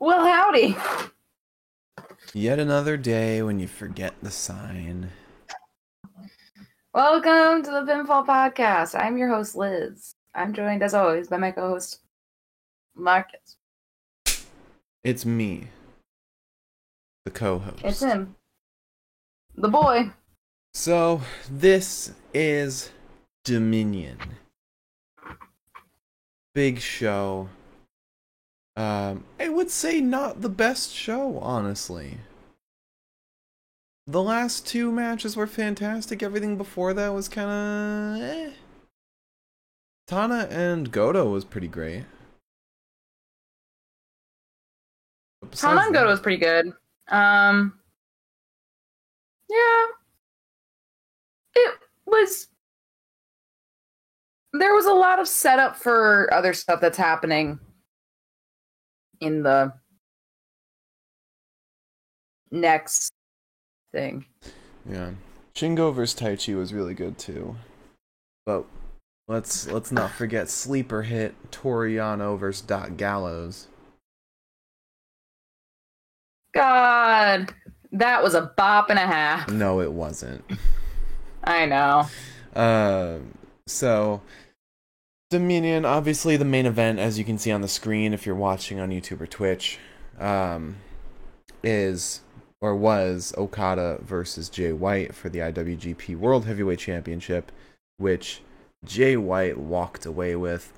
Well, 0.00 0.24
howdy. 0.24 0.76
Yet 2.32 2.60
another 2.60 2.96
day 2.96 3.42
when 3.42 3.58
you 3.58 3.66
forget 3.66 4.14
the 4.22 4.30
sign. 4.30 5.10
Welcome 6.94 7.64
to 7.64 7.70
the 7.72 7.82
Pinfall 7.82 8.24
Podcast. 8.24 8.96
I'm 8.96 9.18
your 9.18 9.28
host, 9.28 9.56
Liz. 9.56 10.14
I'm 10.36 10.54
joined, 10.54 10.84
as 10.84 10.94
always, 10.94 11.26
by 11.26 11.38
my 11.38 11.50
co 11.50 11.70
host, 11.70 11.98
Marcus. 12.94 13.56
It's 15.02 15.26
me, 15.26 15.66
the 17.24 17.32
co 17.32 17.58
host. 17.58 17.80
It's 17.82 18.00
him, 18.00 18.36
the 19.56 19.68
boy. 19.68 20.12
So, 20.74 21.22
this 21.50 22.12
is 22.32 22.92
Dominion. 23.42 24.18
Big 26.54 26.78
show. 26.78 27.48
Um, 28.78 29.24
I 29.40 29.48
would 29.48 29.70
say 29.70 30.00
not 30.00 30.40
the 30.40 30.48
best 30.48 30.94
show, 30.94 31.40
honestly. 31.40 32.18
The 34.06 34.22
last 34.22 34.68
two 34.68 34.92
matches 34.92 35.34
were 35.34 35.48
fantastic. 35.48 36.22
Everything 36.22 36.56
before 36.56 36.94
that 36.94 37.12
was 37.12 37.28
kind 37.28 37.50
of 37.50 38.22
eh. 38.22 38.50
Tana 40.06 40.46
and 40.48 40.92
Goto 40.92 41.28
was 41.28 41.44
pretty 41.44 41.66
great. 41.66 42.04
Tana 45.50 45.80
and 45.80 45.92
Goto 45.92 46.10
was 46.10 46.20
pretty 46.20 46.38
good. 46.38 46.72
Um, 47.08 47.80
yeah, 49.50 49.86
it 51.56 51.74
was. 52.06 52.46
There 54.52 54.72
was 54.72 54.86
a 54.86 54.94
lot 54.94 55.18
of 55.18 55.26
setup 55.26 55.74
for 55.74 56.32
other 56.32 56.52
stuff 56.54 56.80
that's 56.80 56.96
happening 56.96 57.58
in 59.20 59.42
the 59.42 59.72
next 62.50 63.12
thing. 63.92 64.24
Yeah. 64.88 65.10
Shingo 65.54 65.94
versus 65.94 66.18
Taichi 66.18 66.56
was 66.56 66.72
really 66.72 66.94
good 66.94 67.18
too. 67.18 67.56
But 68.46 68.64
let's 69.26 69.66
let's 69.68 69.92
not 69.92 70.10
forget 70.10 70.48
sleeper 70.48 71.02
hit 71.02 71.34
Toru 71.50 71.90
Yano 71.90 72.38
versus 72.38 72.62
Doc 72.62 72.96
Gallows. 72.96 73.68
God, 76.54 77.52
that 77.92 78.22
was 78.22 78.34
a 78.34 78.52
bop 78.56 78.90
and 78.90 78.98
a 78.98 79.06
half. 79.06 79.50
No, 79.50 79.80
it 79.80 79.92
wasn't. 79.92 80.44
I 81.44 81.66
know. 81.66 82.06
Um 82.54 83.34
so 83.66 84.22
Dominion, 85.30 85.84
obviously 85.84 86.36
the 86.36 86.44
main 86.44 86.64
event, 86.64 86.98
as 86.98 87.18
you 87.18 87.24
can 87.24 87.36
see 87.36 87.52
on 87.52 87.60
the 87.60 87.68
screen 87.68 88.14
if 88.14 88.24
you're 88.24 88.34
watching 88.34 88.80
on 88.80 88.90
YouTube 88.90 89.20
or 89.20 89.26
Twitch, 89.26 89.78
um, 90.18 90.76
is 91.62 92.22
or 92.60 92.74
was 92.74 93.34
Okada 93.36 93.98
versus 94.02 94.48
Jay 94.48 94.72
White 94.72 95.14
for 95.14 95.28
the 95.28 95.38
IWGP 95.40 96.16
World 96.16 96.46
Heavyweight 96.46 96.78
Championship, 96.78 97.52
which 97.98 98.40
Jay 98.84 99.16
White 99.16 99.58
walked 99.58 100.06
away 100.06 100.34
with. 100.34 100.72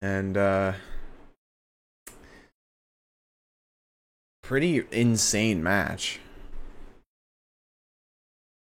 And 0.00 0.36
uh 0.36 0.72
pretty 4.42 4.84
insane 4.90 5.62
match. 5.62 6.20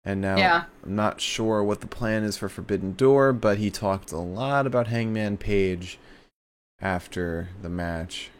And 0.06 0.22
now 0.22 0.38
Yeah. 0.38 0.64
I'm 0.86 0.96
not 0.96 1.22
sure 1.22 1.64
what 1.64 1.82
the 1.82 1.88
plan 1.88 2.24
is 2.24 2.38
for 2.38 2.50
Forbidden 2.50 2.94
Door, 2.94 3.34
but 3.34 3.58
he 3.58 3.70
talked 3.70 4.12
a 4.12 4.18
lot 4.18 4.66
about 4.66 4.88
Hangman 4.88 5.38
Page 5.38 6.00
after 6.82 7.50
the 7.62 7.70
match. 7.70 8.32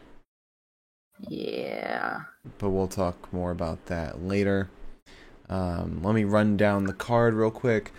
Yeah. 1.28 2.22
But 2.58 2.70
we'll 2.70 2.88
talk 2.88 3.32
more 3.34 3.52
about 3.52 3.88
that 3.88 4.24
later. 4.24 4.70
Um, 5.50 6.02
let 6.04 6.16
me 6.16 6.24
run 6.24 6.58
down 6.58 6.86
the 6.86 6.94
card 6.94 7.34
real 7.34 7.52
quick, 7.52 7.92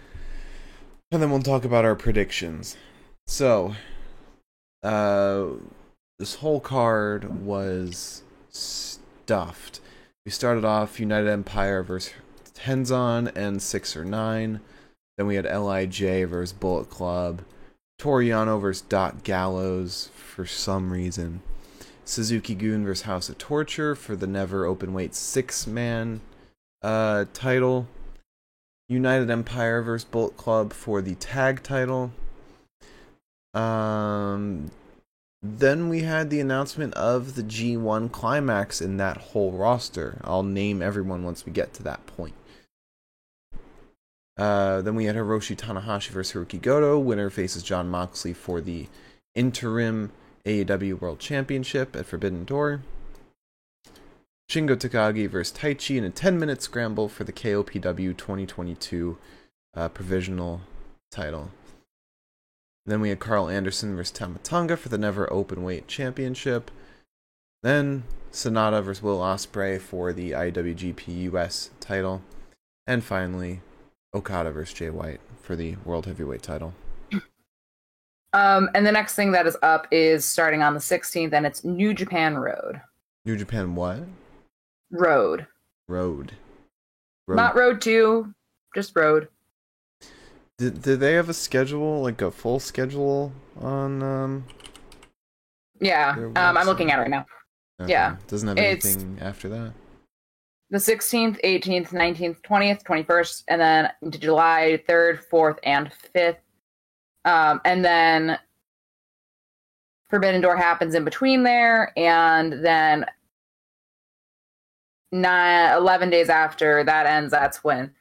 and 1.10 1.20
then 1.20 1.30
we'll 1.30 1.42
talk 1.42 1.64
about 1.64 1.84
our 1.84 1.96
predictions. 1.96 2.76
So, 3.26 3.74
uh, 4.82 5.46
this 6.18 6.36
whole 6.36 6.60
card 6.60 7.44
was 7.44 8.22
stuffed. 8.50 9.80
We 10.24 10.30
started 10.30 10.64
off 10.64 11.00
United 11.00 11.28
Empire 11.28 11.82
versus 11.82 12.14
Tenzan 12.60 13.34
and 13.34 13.62
six 13.62 13.97
or 13.97 14.04
nine. 14.04 14.60
Then 15.16 15.26
we 15.26 15.37
had 15.37 15.44
Lij 15.44 16.00
versus 16.26 16.53
Bullet 16.53 16.91
Club, 16.91 17.43
Toru 17.98 18.25
Yano 18.25 18.60
versus 18.60 18.82
Doc 18.82 19.22
Gallows 19.22 20.10
for 20.15 20.47
some 20.47 20.93
reason. 20.93 21.43
Suzuki-Gun 22.04 22.84
versus 22.84 23.03
House 23.03 23.28
of 23.28 23.38
Torture 23.38 23.94
for 23.94 24.16
the 24.16 24.26
never 24.26 24.66
open 24.66 24.93
weight 24.93 25.15
six 25.15 25.66
man 25.66 26.21
uh, 26.82 27.26
title. 27.32 27.87
United 28.88 29.31
Empire 29.31 29.82
versus 29.82 30.04
Bullet 30.04 30.37
Club 30.37 30.72
for 30.72 31.00
the 31.00 31.15
tag 31.15 31.62
title. 31.62 32.10
Um, 33.54 34.71
then 35.42 35.88
we 35.88 36.00
had 36.00 36.28
the 36.28 36.41
announcement 36.41 36.94
of 36.94 37.37
the 37.37 37.42
G1 37.42 38.10
climax 38.10 38.81
in 38.81 38.97
that 38.97 39.16
whole 39.16 39.53
roster. 39.53 40.21
I'll 40.25 40.42
name 40.42 40.82
everyone 40.82 41.25
once 41.25 41.47
we 41.47 41.53
get 41.53 41.72
to 41.75 41.82
that 41.84 42.04
point. 42.06 42.34
Uh, 44.40 44.80
then 44.80 44.94
we 44.94 45.04
had 45.04 45.16
Hiroshi 45.16 45.54
Tanahashi 45.54 46.08
versus 46.08 46.32
Hiroki 46.32 46.60
Goto. 46.60 46.98
Winner 46.98 47.28
faces 47.28 47.62
Jon 47.62 47.90
Moxley 47.90 48.32
for 48.32 48.62
the 48.62 48.88
interim 49.34 50.12
AEW 50.46 50.98
World 50.98 51.18
Championship 51.18 51.94
at 51.94 52.06
Forbidden 52.06 52.46
Door. 52.46 52.80
Shingo 54.50 54.74
Takagi 54.74 55.28
versus 55.28 55.56
Taichi 55.56 55.98
in 55.98 56.04
a 56.04 56.10
10 56.10 56.38
minute 56.38 56.62
scramble 56.62 57.06
for 57.06 57.22
the 57.22 57.34
KOPW 57.34 58.16
2022 58.16 59.18
uh, 59.76 59.90
provisional 59.90 60.62
title. 61.12 61.50
Then 62.86 63.02
we 63.02 63.10
had 63.10 63.20
Karl 63.20 63.50
Anderson 63.50 63.94
versus 63.94 64.10
Tama 64.10 64.38
Tonga 64.42 64.78
for 64.78 64.88
the 64.88 64.96
Never 64.96 65.26
Openweight 65.26 65.86
Championship. 65.86 66.70
Then 67.62 68.04
Sanada 68.32 68.82
versus 68.82 69.02
Will 69.02 69.18
Ospreay 69.18 69.78
for 69.78 70.14
the 70.14 70.30
IWGP 70.30 71.30
US 71.32 71.68
title. 71.78 72.22
And 72.86 73.04
finally, 73.04 73.60
Okada 74.15 74.50
versus 74.50 74.75
Jay 74.75 74.91
White 74.91 75.21
for 75.43 75.56
the 75.56 75.76
World 75.84 76.06
Heavyweight 76.06 76.43
title. 76.43 76.75
Um, 78.32 78.71
and 78.75 78.87
the 78.87 78.93
next 78.93 79.15
thing 79.15 79.32
that 79.32 79.47
is 79.47 79.56
up 79.62 79.88
is 79.91 80.25
starting 80.25 80.62
on 80.62 80.75
the 80.75 80.81
16th, 80.81 81.32
and 81.32 81.44
it's 81.47 81.65
New 81.65 81.93
Japan 81.93 82.37
Road. 82.37 82.81
New 83.25 83.37
Japan 83.37 83.75
what? 83.75 84.00
Road. 84.93 85.47
Road. 85.88 86.32
Road. 87.26 87.37
Not 87.37 87.56
Road 87.56 87.81
2, 87.81 88.32
just 88.75 88.94
Road. 88.94 89.28
Did, 90.59 90.82
did 90.82 91.00
they 91.00 91.15
have 91.15 91.28
a 91.28 91.34
schedule, 91.34 92.03
like 92.03 92.22
a 92.22 92.31
full 92.31 92.60
schedule 92.60 93.32
on 93.60 94.03
um 94.03 94.44
Yeah. 95.81 96.15
Um, 96.16 96.32
I'm 96.37 96.66
looking 96.66 96.92
at 96.92 96.98
it 96.98 97.03
right 97.03 97.10
now. 97.10 97.27
okay. 97.81 97.91
Yeah. 97.91 98.16
Doesn't 98.28 98.47
have 98.48 98.59
It's- 98.59 98.84
anything 98.94 99.19
after 99.21 99.48
that. 99.48 99.72
The 100.70 100.78
16th, 100.78 101.41
18th, 101.42 101.88
19th, 101.88 102.42
20th, 102.42 102.84
21st, 102.84 103.44
and 103.48 103.60
then 103.60 103.91
into 104.03 104.19
July 104.19 104.81
3rd, 104.88 105.20
4th, 105.28 105.58
and 105.64 105.91
5th. 106.14 106.36
Um, 107.25 107.60
and 107.64 107.84
then 107.84 108.38
Forbidden 110.09 110.41
Door 110.41 110.56
happens 110.56 110.94
in 110.94 111.04
between 111.04 111.42
there, 111.42 111.92
and 111.97 112.64
then 112.64 113.04
nine, 115.12 115.76
11 115.76 116.10
days 116.10 116.28
after 116.28 116.84
that 116.84 117.06
ends, 117.06 117.30
that's 117.30 117.64
when 117.64 117.92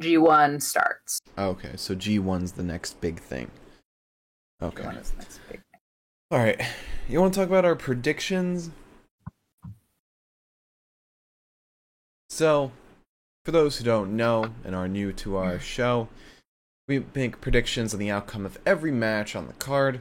G1 0.00 0.62
starts. 0.62 1.20
Okay, 1.36 1.72
so 1.76 1.94
G1's 1.94 2.52
the 2.52 2.62
next 2.62 3.00
big 3.00 3.20
thing. 3.20 3.50
Okay. 4.62 4.82
G1 4.82 5.00
is 5.00 5.10
the 5.10 5.18
next 5.18 5.40
big 5.48 5.60
thing. 5.70 5.80
All 6.30 6.38
right. 6.38 6.60
You 7.08 7.20
want 7.20 7.32
to 7.34 7.40
talk 7.40 7.48
about 7.48 7.64
our 7.64 7.76
predictions? 7.76 8.70
So, 12.38 12.70
for 13.44 13.50
those 13.50 13.78
who 13.78 13.84
don't 13.84 14.16
know 14.16 14.52
and 14.64 14.72
are 14.72 14.86
new 14.86 15.12
to 15.12 15.34
our 15.38 15.58
show, 15.58 16.06
we 16.86 17.04
make 17.12 17.40
predictions 17.40 17.92
on 17.92 17.98
the 17.98 18.12
outcome 18.12 18.46
of 18.46 18.56
every 18.64 18.92
match 18.92 19.34
on 19.34 19.48
the 19.48 19.54
card. 19.54 19.98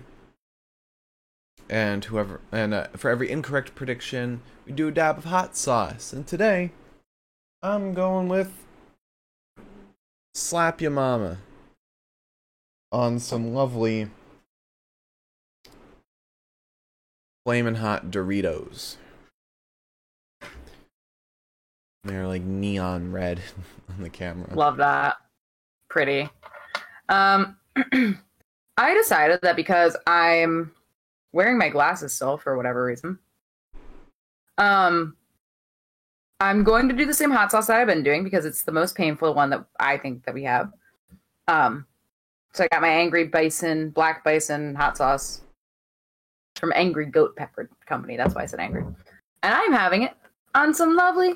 And 1.68 2.06
whoever 2.06 2.40
and 2.52 2.76
uh, 2.76 2.90
for 2.96 3.10
every 3.10 3.32
incorrect 3.32 3.74
prediction, 3.74 4.42
we 4.68 4.72
do 4.72 4.90
a 4.90 4.92
dab 4.92 5.18
of 5.18 5.24
hot 5.24 5.58
sauce. 5.58 6.14
And 6.14 6.28
today, 6.28 6.70
I'm 7.64 7.96
going 7.96 8.28
with 8.28 8.54
slap 10.36 10.80
your 10.80 10.92
mama 10.92 11.40
on 12.92 13.18
some 13.18 13.52
lovely 13.56 14.12
flaming 17.44 17.76
hot 17.78 18.12
Doritos. 18.12 18.98
They're 22.08 22.28
like 22.28 22.44
neon 22.44 23.12
red 23.12 23.42
on 23.90 24.02
the 24.02 24.10
camera. 24.10 24.54
Love 24.54 24.78
that. 24.78 25.18
Pretty. 25.90 26.30
Um, 27.10 27.58
I 28.78 28.94
decided 28.94 29.40
that 29.44 29.56
because 29.56 29.96
I'm 30.06 30.72
wearing 31.32 31.58
my 31.58 31.70
glasses 31.70 32.14
still 32.14 32.38
for 32.38 32.58
whatever 32.58 32.84
reason, 32.84 33.20
Um, 34.58 35.16
I'm 36.40 36.64
going 36.64 36.88
to 36.90 36.96
do 36.96 37.06
the 37.06 37.14
same 37.14 37.32
hot 37.32 37.52
sauce 37.52 37.68
that 37.68 37.78
I've 37.78 37.88
been 37.88 38.04
doing 38.04 38.24
because 38.24 38.46
it's 38.46 38.64
the 38.64 38.72
most 38.72 38.96
painful 38.96 39.34
one 39.34 39.50
that 39.50 39.66
I 39.80 39.98
think 39.98 40.26
that 40.26 40.34
we 40.34 40.44
have. 40.44 40.72
Um, 41.48 41.86
so 42.54 42.64
I 42.64 42.68
got 42.68 42.82
my 42.82 42.90
Angry 42.90 43.26
Bison, 43.26 43.90
Black 43.90 44.24
Bison 44.24 44.76
hot 44.76 44.98
sauce 44.98 45.42
from 46.56 46.74
Angry 46.76 47.06
Goat 47.06 47.36
Pepper 47.36 47.70
Company. 47.86 48.18
That's 48.18 48.36
why 48.36 48.44
I 48.44 48.46
said 48.46 48.60
angry. 48.60 48.84
And 48.84 49.54
I'm 49.54 49.74
having 49.74 50.04
it 50.04 50.14
on 50.56 50.74
some 50.74 50.96
lovely 50.96 51.36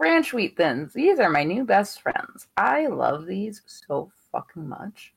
ranch 0.00 0.32
wheat 0.32 0.56
thins. 0.56 0.92
These 0.94 1.20
are 1.20 1.28
my 1.30 1.44
new 1.44 1.64
best 1.64 2.00
friends. 2.00 2.48
I 2.56 2.86
love 2.86 3.26
these 3.26 3.62
so 3.66 4.10
fucking 4.32 4.68
much. 4.68 5.12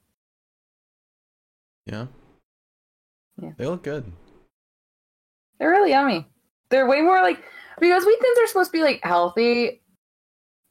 Yeah. 1.86 2.08
Yeah. 3.42 3.52
They 3.58 3.66
look 3.66 3.84
good. 3.84 4.12
They're 5.58 5.72
really 5.72 5.92
yummy. 5.92 6.28
They're 6.70 6.88
way 6.88 7.02
more 7.02 7.22
like 7.22 7.42
because 7.80 8.06
wheat 8.06 8.20
thins 8.22 8.38
are 8.40 8.48
supposed 8.48 8.72
to 8.72 8.78
be 8.78 8.84
like 8.84 9.00
healthy. 9.04 9.82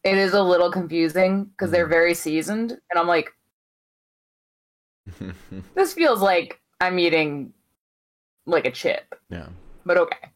It 0.05 0.19
is 0.19 0.35
a 0.35 0.43
little 0.43 0.71
confusing 0.71 1.45
because 1.45 1.71
they're 1.71 1.87
Mhm. 1.87 1.91
very 1.91 2.15
seasoned, 2.15 2.73
and 2.73 2.99
I'm 2.99 3.07
like, 3.07 3.33
this 5.75 5.95
feels 5.95 6.21
like 6.21 6.61
I'm 6.81 6.99
eating 6.99 7.53
like 8.47 8.67
a 8.67 8.71
chip, 8.73 9.15
yeah. 9.31 9.49
but 9.87 9.97
okay. 9.99 10.31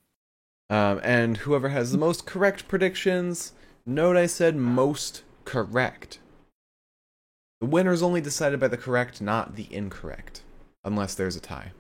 Um, 0.71 1.01
and 1.03 1.37
whoever 1.39 1.69
has 1.69 1.91
the 1.93 1.99
most 1.99 2.27
correct 2.27 2.69
predictions, 2.69 3.53
note 3.87 4.17
I 4.17 4.27
said 4.27 4.57
most 4.57 5.23
correct. 5.45 6.19
The 7.61 7.67
winner 7.67 7.93
is 7.93 8.03
only 8.03 8.21
decided 8.21 8.61
by 8.61 8.69
the 8.69 8.77
correct, 8.77 9.23
not 9.23 9.57
the 9.57 9.69
incorrect, 9.71 10.43
unless 10.85 11.15
there's 11.15 11.37
a 11.37 11.41
tie. 11.41 11.73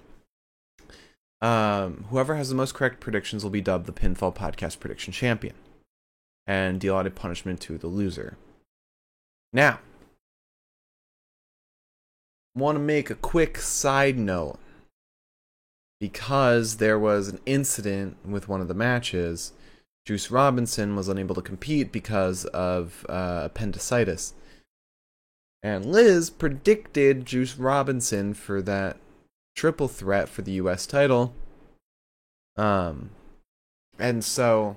Um, 1.43 2.07
whoever 2.09 2.37
has 2.37 2.49
the 2.49 2.55
most 2.55 2.75
correct 2.75 3.01
predictions 3.01 3.45
will 3.45 3.51
be 3.51 3.61
dubbed 3.61 3.87
the 3.87 3.93
Pinfall 3.93 4.35
Podcast 4.35 4.81
Prediction 4.81 5.13
Champion 5.13 5.55
and 6.47 6.81
deal 6.81 6.97
out 6.97 7.07
a 7.07 7.11
punishment 7.11 7.61
to 7.63 7.77
the 7.77 7.89
loser. 7.89 8.39
Now, 9.53 9.81
want 12.55 12.77
to 12.77 12.81
make 12.81 13.11
a 13.11 13.15
quick 13.15 13.59
side 13.59 14.19
note 14.19 14.59
because 16.01 16.77
there 16.77 16.99
was 16.99 17.29
an 17.29 17.41
incident 17.45 18.17
with 18.25 18.49
one 18.49 18.61
of 18.61 18.69
the 18.69 18.75
matches. 18.75 19.53
Juice 20.07 20.31
Robinson 20.31 20.95
was 20.95 21.09
unable 21.09 21.35
to 21.35 21.43
compete 21.43 21.91
because 21.91 22.45
of 22.47 23.05
uh, 23.09 23.43
appendicitis. 23.45 24.35
And 25.65 25.85
Liz 25.85 26.31
predicted 26.31 27.27
Juice 27.27 27.57
Robinson 27.57 28.33
for 28.33 28.63
that 28.63 28.99
triple 29.57 29.89
threat 29.89 30.29
for 30.29 30.43
the 30.43 30.53
US 30.53 30.87
title. 30.87 31.35
Um 32.57 33.11
and 33.99 34.25
so 34.25 34.77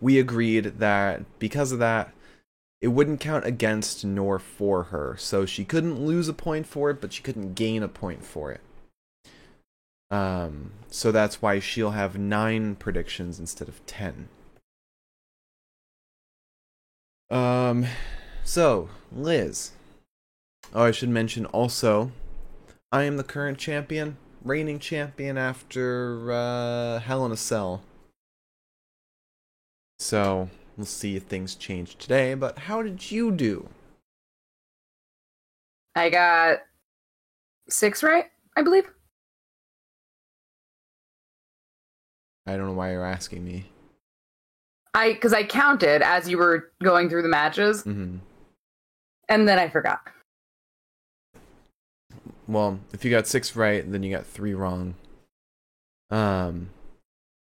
we 0.00 0.18
agreed 0.18 0.78
that 0.78 1.24
because 1.38 1.72
of 1.72 1.78
that 1.80 2.12
it 2.80 2.88
wouldn't 2.88 3.20
count 3.20 3.46
against 3.46 4.04
nor 4.04 4.38
for 4.38 4.84
her. 4.84 5.16
So 5.18 5.44
she 5.44 5.64
couldn't 5.64 6.04
lose 6.04 6.28
a 6.28 6.34
point 6.34 6.66
for 6.66 6.90
it, 6.90 7.00
but 7.00 7.12
she 7.12 7.22
couldn't 7.22 7.54
gain 7.54 7.82
a 7.82 7.88
point 7.88 8.24
for 8.24 8.52
it. 8.52 8.60
Um, 10.10 10.72
so 10.88 11.10
that's 11.10 11.42
why 11.42 11.58
she'll 11.58 11.90
have 11.90 12.18
nine 12.18 12.76
predictions 12.76 13.40
instead 13.40 13.68
of 13.68 13.84
ten. 13.86 14.28
Um, 17.30 17.86
so 18.44 18.88
Liz. 19.10 19.72
Oh, 20.74 20.84
I 20.84 20.90
should 20.90 21.08
mention 21.08 21.46
also, 21.46 22.12
I 22.92 23.04
am 23.04 23.16
the 23.16 23.24
current 23.24 23.58
champion, 23.58 24.16
reigning 24.44 24.78
champion 24.78 25.38
after 25.38 26.32
uh, 26.32 27.00
Hell 27.00 27.24
in 27.26 27.32
a 27.32 27.36
Cell. 27.36 27.82
So 29.98 30.50
we'll 30.76 30.86
see 30.86 31.16
if 31.16 31.24
things 31.24 31.54
change 31.54 31.96
today. 31.96 32.34
But 32.34 32.58
how 32.60 32.82
did 32.82 33.10
you 33.10 33.30
do? 33.30 33.68
I 35.94 36.10
got 36.10 36.58
six 37.68 38.02
right, 38.02 38.26
I 38.56 38.62
believe. 38.62 38.88
I 42.46 42.56
don't 42.56 42.66
know 42.66 42.72
why 42.72 42.92
you're 42.92 43.04
asking 43.04 43.44
me. 43.44 43.66
I 44.94 45.12
because 45.12 45.32
I 45.32 45.44
counted 45.44 46.02
as 46.02 46.28
you 46.28 46.38
were 46.38 46.70
going 46.82 47.08
through 47.08 47.22
the 47.22 47.28
matches, 47.28 47.82
hmm 47.82 48.16
and 49.28 49.48
then 49.48 49.58
I 49.58 49.68
forgot. 49.68 50.00
Well, 52.48 52.78
if 52.92 53.04
you 53.04 53.10
got 53.10 53.26
six 53.26 53.56
right, 53.56 53.90
then 53.90 54.02
you 54.02 54.10
got 54.14 54.24
three 54.24 54.54
wrong. 54.54 54.94
Um, 56.10 56.70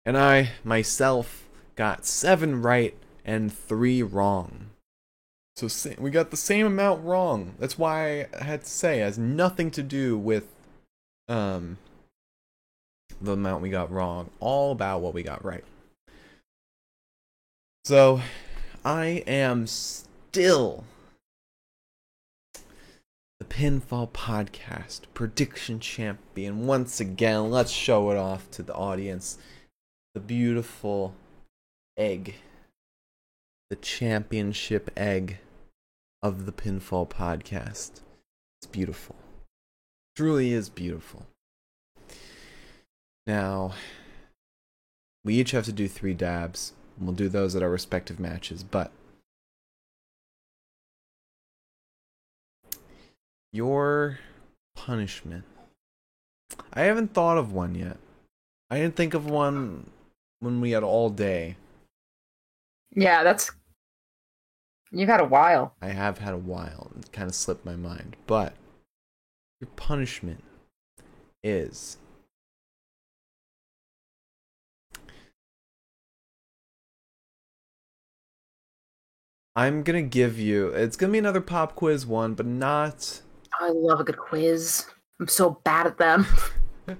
and 0.06 0.18
I 0.18 0.52
myself 0.64 1.48
got 1.78 2.06
seven 2.06 2.62
right 2.62 2.94
and 3.24 3.52
three 3.54 4.04
wrong. 4.04 4.72
So 5.56 5.68
sa- 5.70 5.92
we 5.98 6.10
got 6.10 6.32
the 6.32 6.38
same 6.38 6.66
amount 6.66 7.04
wrong. 7.06 7.56
That's 7.60 7.78
why 7.78 8.28
I 8.38 8.44
had 8.44 8.64
to 8.64 8.70
say 8.70 9.00
it 9.00 9.04
has 9.04 9.18
nothing 9.18 9.72
to 9.72 9.84
do 9.84 10.18
with 10.18 10.48
um 11.30 11.78
the 13.22 13.34
amount 13.34 13.62
we 13.62 13.70
got 13.70 13.92
wrong. 13.92 14.30
All 14.40 14.72
about 14.72 15.02
what 15.02 15.14
we 15.14 15.24
got 15.24 15.44
right. 15.44 15.64
So 17.86 18.22
I 18.86 19.24
am 19.26 19.68
still 19.68 20.84
the 23.40 23.46
Pinfall 23.46 24.10
Podcast 24.10 25.02
prediction 25.14 25.80
champion. 25.80 26.68
Once 26.68 27.00
again, 27.00 27.50
let's 27.50 27.72
show 27.72 28.12
it 28.12 28.18
off 28.18 28.50
to 28.52 28.64
the 28.64 28.74
audience. 28.74 29.38
The 30.14 30.20
beautiful 30.20 31.14
egg, 31.98 32.36
the 33.70 33.76
championship 33.78 34.92
egg 34.98 35.40
of 36.22 36.46
the 36.46 36.52
Pinfall 36.52 37.08
Podcast. 37.08 38.02
It's 38.60 38.68
beautiful. 38.70 39.16
Truly 40.16 40.52
is 40.52 40.70
beautiful. 40.70 41.29
Now, 43.30 43.74
we 45.24 45.36
each 45.36 45.52
have 45.52 45.66
to 45.66 45.72
do 45.72 45.88
three 45.88 46.16
dabs. 46.16 46.74
And 46.98 47.08
we'll 47.08 47.16
do 47.16 47.30
those 47.30 47.56
at 47.56 47.62
our 47.62 47.70
respective 47.70 48.20
matches, 48.20 48.64
but 48.64 48.92
your 53.54 54.18
punishment. 54.76 55.44
I 56.74 56.82
haven't 56.82 57.14
thought 57.14 57.38
of 57.38 57.54
one 57.54 57.76
yet. 57.76 57.98
I 58.72 58.80
didn't 58.80 58.96
think 58.96 59.14
of 59.14 59.30
one 59.30 59.92
when 60.40 60.60
we 60.60 60.72
had 60.72 60.82
all 60.82 61.12
day. 61.12 61.56
Yeah, 62.96 63.24
that's 63.24 63.52
you've 64.90 65.08
had 65.08 65.22
a 65.22 65.26
while. 65.26 65.76
I 65.84 65.90
have 65.90 66.18
had 66.18 66.34
a 66.34 66.38
while. 66.40 66.92
It 66.98 67.12
kind 67.12 67.30
of 67.30 67.36
slipped 67.36 67.64
my 67.64 67.76
mind. 67.76 68.16
But 68.26 68.56
your 69.62 69.70
punishment 69.76 70.44
is 71.44 71.98
I'm 79.56 79.84
gonna 79.84 80.02
give 80.02 80.40
you 80.40 80.68
it's 80.70 80.96
gonna 80.96 81.12
be 81.12 81.20
another 81.20 81.42
pop 81.42 81.76
quiz 81.76 82.06
one, 82.06 82.34
but 82.34 82.46
not 82.46 83.22
I 83.60 83.70
love 83.70 84.00
a 84.00 84.04
good 84.04 84.18
quiz. 84.18 84.86
I'm 85.20 85.28
so 85.28 85.60
bad 85.64 85.88
at 85.88 85.98
them. 85.98 86.26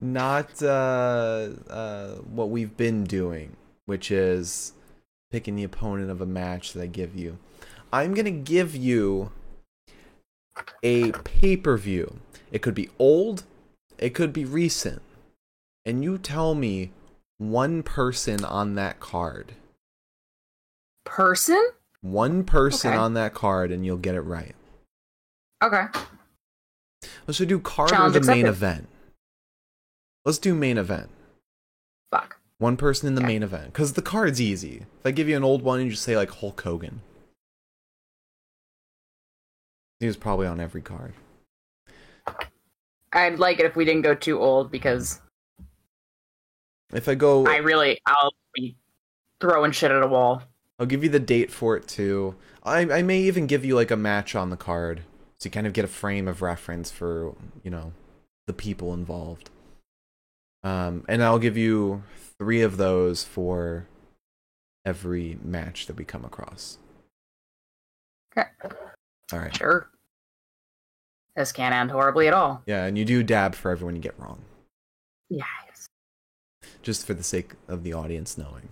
not 0.00 0.62
uh 0.62 1.50
uh 1.70 2.14
what 2.16 2.50
we've 2.50 2.76
been 2.76 3.04
doing, 3.04 3.56
which 3.86 4.10
is 4.10 4.72
picking 5.30 5.56
the 5.56 5.64
opponent 5.64 6.10
of 6.10 6.20
a 6.20 6.26
match 6.26 6.72
that 6.72 6.82
I 6.82 6.86
give 6.86 7.14
you. 7.14 7.38
I'm 7.92 8.14
gonna 8.14 8.30
give 8.30 8.74
you 8.74 9.32
a 10.82 11.12
pay-per-view. 11.12 12.20
It 12.52 12.62
could 12.62 12.74
be 12.74 12.90
old, 12.98 13.44
it 13.98 14.10
could 14.10 14.32
be 14.32 14.44
recent. 14.44 15.02
And 15.84 16.02
you 16.02 16.18
tell 16.18 16.54
me 16.54 16.90
one 17.38 17.82
person 17.82 18.44
on 18.44 18.74
that 18.74 19.00
card. 19.00 19.52
Person? 21.04 21.70
One 22.04 22.44
person 22.44 22.90
Okay. 22.90 22.98
on 22.98 23.14
that 23.14 23.32
card 23.32 23.72
and 23.72 23.86
you'll 23.86 23.96
get 23.96 24.14
it 24.14 24.20
right. 24.20 24.54
Okay. 25.62 25.86
Let's 27.26 27.38
do 27.38 27.58
card 27.58 27.88
Challenge 27.88 28.14
or 28.14 28.20
the 28.20 28.26
main 28.26 28.44
event. 28.44 28.90
Let's 30.26 30.36
do 30.36 30.54
main 30.54 30.76
event. 30.76 31.08
Fuck. 32.10 32.38
One 32.58 32.76
person 32.76 33.08
in 33.08 33.14
the 33.14 33.22
Okay. 33.22 33.28
main 33.28 33.42
event. 33.42 33.72
Because 33.72 33.94
the 33.94 34.02
card's 34.02 34.38
easy. 34.38 34.84
If 35.00 35.06
I 35.06 35.12
give 35.12 35.30
you 35.30 35.36
an 35.38 35.44
old 35.44 35.62
one, 35.62 35.78
and 35.78 35.86
you 35.86 35.92
just 35.92 36.02
say 36.04 36.14
like 36.14 36.30
Hulk 36.30 36.60
Hogan. 36.60 37.00
He 39.98 40.06
was 40.06 40.18
probably 40.18 40.46
on 40.46 40.60
every 40.60 40.82
card. 40.82 41.14
I'd 43.14 43.38
like 43.38 43.60
it 43.60 43.64
if 43.64 43.76
we 43.76 43.86
didn't 43.86 44.02
go 44.02 44.14
too 44.14 44.38
old 44.40 44.70
because 44.70 45.22
If 46.92 47.08
I 47.08 47.14
go, 47.14 47.46
I 47.46 47.56
really 47.56 47.98
I'll 48.04 48.34
be 48.52 48.76
throwing 49.40 49.72
shit 49.72 49.90
at 49.90 50.02
a 50.02 50.06
wall. 50.06 50.42
I'll 50.78 50.86
give 50.86 51.04
you 51.04 51.10
the 51.10 51.20
date 51.20 51.50
for 51.52 51.76
it 51.76 51.86
too. 51.86 52.34
I 52.62 52.80
I 52.80 53.02
may 53.02 53.20
even 53.20 53.46
give 53.46 53.64
you 53.64 53.74
like 53.74 53.90
a 53.90 53.96
match 53.96 54.34
on 54.34 54.50
the 54.50 54.56
card, 54.56 55.02
so 55.38 55.46
you 55.46 55.50
kind 55.50 55.66
of 55.66 55.72
get 55.72 55.84
a 55.84 55.88
frame 55.88 56.26
of 56.28 56.42
reference 56.42 56.90
for 56.90 57.34
you 57.62 57.70
know 57.70 57.92
the 58.46 58.52
people 58.52 58.92
involved. 58.92 59.50
Um, 60.62 61.04
and 61.08 61.22
I'll 61.22 61.38
give 61.38 61.56
you 61.56 62.02
three 62.38 62.62
of 62.62 62.76
those 62.78 63.22
for 63.22 63.86
every 64.84 65.38
match 65.42 65.86
that 65.86 65.96
we 65.96 66.04
come 66.04 66.24
across. 66.24 66.78
Okay. 68.36 68.48
All 69.32 69.38
right. 69.38 69.54
Sure. 69.56 69.88
This 71.36 71.52
can't 71.52 71.74
end 71.74 71.90
horribly 71.90 72.28
at 72.28 72.34
all. 72.34 72.62
Yeah, 72.66 72.84
and 72.84 72.96
you 72.96 73.04
do 73.04 73.22
dab 73.22 73.54
for 73.54 73.70
everyone 73.70 73.96
you 73.96 74.00
get 74.02 74.18
wrong, 74.18 74.40
Yes. 75.28 75.88
just 76.82 77.04
for 77.06 77.12
the 77.14 77.24
sake 77.24 77.52
of 77.68 77.82
the 77.82 77.92
audience 77.92 78.38
knowing. 78.38 78.68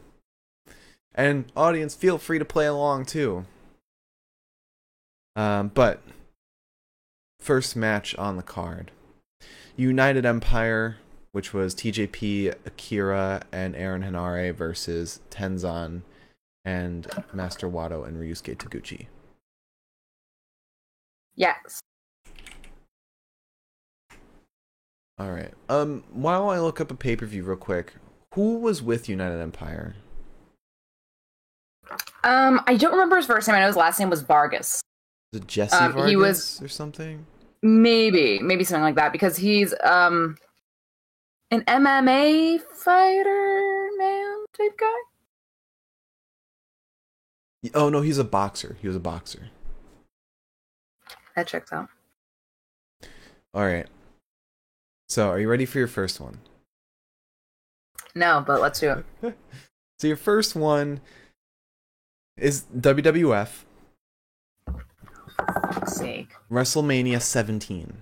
And 1.15 1.45
audience, 1.57 1.95
feel 1.95 2.19
free 2.19 2.39
to 2.39 2.45
play 2.45 2.67
along 2.67 3.07
too. 3.07 3.45
Um, 5.37 5.69
but 5.75 6.01
first 7.41 7.77
match 7.77 8.15
on 8.17 8.37
the 8.37 8.43
card, 8.43 8.91
United 9.77 10.25
Empire, 10.25 10.97
which 11.33 11.53
was 11.55 11.75
TJP, 11.75 12.55
Akira, 12.67 13.43
and 13.51 13.75
Aaron 13.75 14.03
Henare 14.03 14.55
versus 14.55 15.21
Tenzan 15.31 16.03
and 16.65 17.09
Master 17.33 17.69
Wato 17.69 18.07
and 18.07 18.17
Ryusuke 18.17 18.57
Taguchi. 18.57 19.07
Yes. 21.35 21.81
All 25.19 25.31
right. 25.31 25.53
Um, 25.69 26.05
while 26.11 26.49
I 26.49 26.59
look 26.59 26.81
up 26.81 26.91
a 26.91 26.95
pay 26.95 27.17
per 27.17 27.27
view 27.27 27.45
real 27.45 27.57
quick, 27.57 27.95
who 28.35 28.59
was 28.59 28.83
with 28.83 29.09
United 29.09 29.41
Empire? 29.41 29.95
Um, 32.25 32.61
I 32.67 32.77
don't 32.77 32.93
remember 32.93 33.17
his 33.17 33.27
first 33.27 33.47
name. 33.49 33.57
I 33.57 33.61
know 33.61 33.67
his 33.67 33.77
last 33.77 33.99
name 33.99 34.11
was 34.11 34.23
Vargas. 34.23 34.81
It 35.33 35.47
Jesse 35.47 35.77
Um, 35.77 35.93
Vargas 35.93 36.11
he 36.11 36.17
was- 36.17 36.63
or 36.63 36.69
something? 36.69 37.27
Maybe, 37.63 38.39
maybe 38.41 38.65
something 38.65 38.83
like 38.83 38.97
that 38.97 39.13
because 39.13 39.37
he's 39.37 39.73
um 39.85 40.37
an 41.53 41.63
MMA 41.67 42.61
fighter 42.61 43.89
man 43.99 44.45
type 44.57 44.77
guy. 44.79 44.97
Oh 47.75 47.89
no, 47.89 48.01
he's 48.01 48.19
a 48.19 48.25
boxer. 48.25 48.77
He 48.81 48.89
was 48.89 48.97
a 48.97 49.01
boxer. 49.01 49.51
That 51.37 51.47
checks 51.47 51.73
out. 51.73 51.89
All 53.55 53.65
right. 53.65 53.87
So, 55.09 55.29
are 55.29 55.39
you 55.39 55.49
ready 55.49 55.67
for 55.67 55.79
your 55.79 55.89
first 55.89 56.21
one? 56.21 56.41
No, 58.15 58.43
but 58.47 58.61
let's 58.61 58.81
do 58.81 59.03
it. 59.23 59.37
So, 60.01 60.09
your 60.09 60.17
first 60.17 60.57
one 60.57 61.01
is 62.37 62.65
WWF 62.77 63.65
sake. 65.87 66.31
WrestleMania 66.51 67.21
17. 67.21 67.95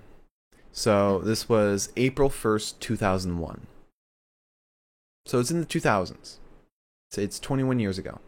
So, 0.72 1.18
this 1.20 1.48
was 1.48 1.92
April 1.96 2.30
1st, 2.30 2.78
2001. 2.80 3.66
So, 5.26 5.40
it's 5.40 5.50
in 5.50 5.60
the 5.60 5.66
2000s. 5.66 6.36
So, 7.10 7.20
it's 7.20 7.40
21 7.40 7.80
years 7.80 7.98
ago. 7.98 8.20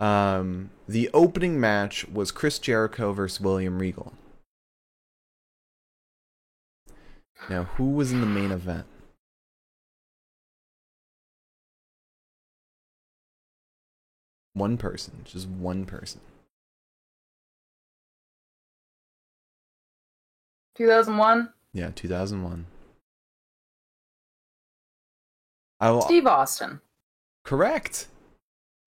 Um, 0.00 0.70
the 0.88 1.10
opening 1.12 1.58
match 1.58 2.06
was 2.08 2.30
Chris 2.30 2.58
Jericho 2.58 3.12
versus 3.12 3.40
William 3.40 3.78
Regal. 3.80 4.12
Now, 7.50 7.64
who 7.64 7.90
was 7.90 8.12
in 8.12 8.20
the 8.20 8.26
main 8.26 8.52
event? 8.52 8.86
One 14.54 14.76
person, 14.76 15.20
just 15.24 15.48
one 15.48 15.84
person. 15.84 16.20
2001. 20.76 21.50
Yeah, 21.72 21.90
2001. 21.94 22.66
I 25.80 25.90
will, 25.90 26.02
Steve 26.02 26.26
Austin. 26.26 26.80
correct. 27.44 28.08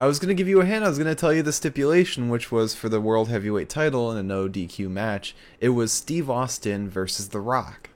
I 0.00 0.06
was 0.06 0.18
going 0.18 0.28
to 0.28 0.34
give 0.34 0.48
you 0.48 0.60
a 0.60 0.64
hint. 0.64 0.84
I 0.84 0.88
was 0.88 0.98
going 0.98 1.08
to 1.08 1.14
tell 1.14 1.32
you 1.32 1.42
the 1.42 1.52
stipulation, 1.52 2.28
which 2.28 2.50
was 2.50 2.74
for 2.74 2.88
the 2.88 3.00
World 3.00 3.28
Heavyweight 3.28 3.68
title 3.68 4.10
in 4.10 4.18
a 4.18 4.22
no 4.22 4.48
DQ 4.48 4.90
match. 4.90 5.34
It 5.60 5.70
was 5.70 5.92
Steve 5.92 6.28
Austin 6.28 6.90
versus 6.90 7.28
The 7.28 7.40
Rock. 7.40 7.90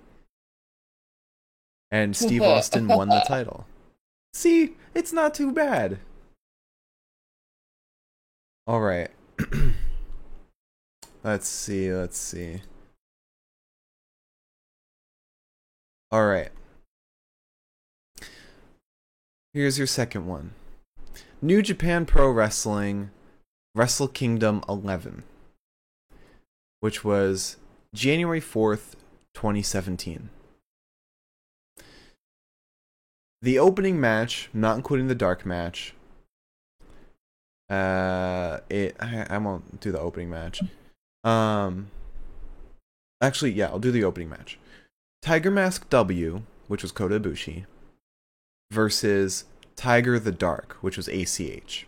And 1.91 2.17
Steve 2.17 2.43
Austin 2.45 2.87
won 2.87 3.09
the 3.09 3.25
title. 3.27 3.67
See, 4.33 4.77
it's 4.95 5.13
not 5.13 5.35
too 5.35 5.51
bad. 5.53 5.99
All 8.67 8.81
right. 8.81 9.11
let's 11.23 11.47
see, 11.47 11.93
let's 11.93 12.19
see. 12.19 12.63
All 16.11 16.27
right. 16.27 16.51
Here's 19.53 19.79
your 19.79 19.87
second 19.87 20.27
one. 20.27 20.53
New 21.41 21.63
Japan 21.63 22.07
Pro 22.07 22.31
Wrestling 22.31 23.11
Wrestle 23.75 24.09
Kingdom 24.09 24.63
11, 24.69 25.23
which 26.81 27.05
was 27.05 27.57
January 27.95 28.41
4th, 28.41 28.95
2017. 29.35 30.31
The 33.43 33.59
opening 33.59 34.01
match, 34.01 34.49
not 34.53 34.77
including 34.77 35.09
the 35.09 35.15
dark 35.15 35.45
match, 35.47 35.95
uh, 37.69 38.59
it 38.71 38.97
I, 39.01 39.27
I 39.29 39.39
won't 39.39 39.81
do 39.81 39.93
the 39.93 40.01
opening 40.01 40.31
match. 40.31 40.63
Um, 41.25 41.91
actually, 43.21 43.53
yeah, 43.53 43.67
I'll 43.67 43.79
do 43.79 43.91
the 43.91 44.05
opening 44.05 44.29
match. 44.29 44.59
Tiger 45.23 45.51
Mask 45.51 45.89
W, 45.91 46.43
which 46.69 46.83
was 46.83 46.93
Kota 46.93 47.19
Ibushi, 47.19 47.65
versus 48.71 49.45
Tiger 49.75 50.19
the 50.19 50.33
Dark, 50.33 50.77
which 50.81 50.97
was 50.97 51.09
ACH. 51.09 51.87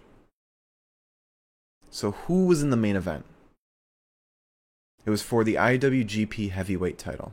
So 1.90 2.10
who 2.12 2.46
was 2.46 2.62
in 2.62 2.70
the 2.70 2.76
main 2.76 2.96
event? 2.96 3.24
It 5.06 5.10
was 5.10 5.22
for 5.22 5.44
the 5.44 5.54
IWGP 5.54 6.50
Heavyweight 6.50 6.98
title. 6.98 7.32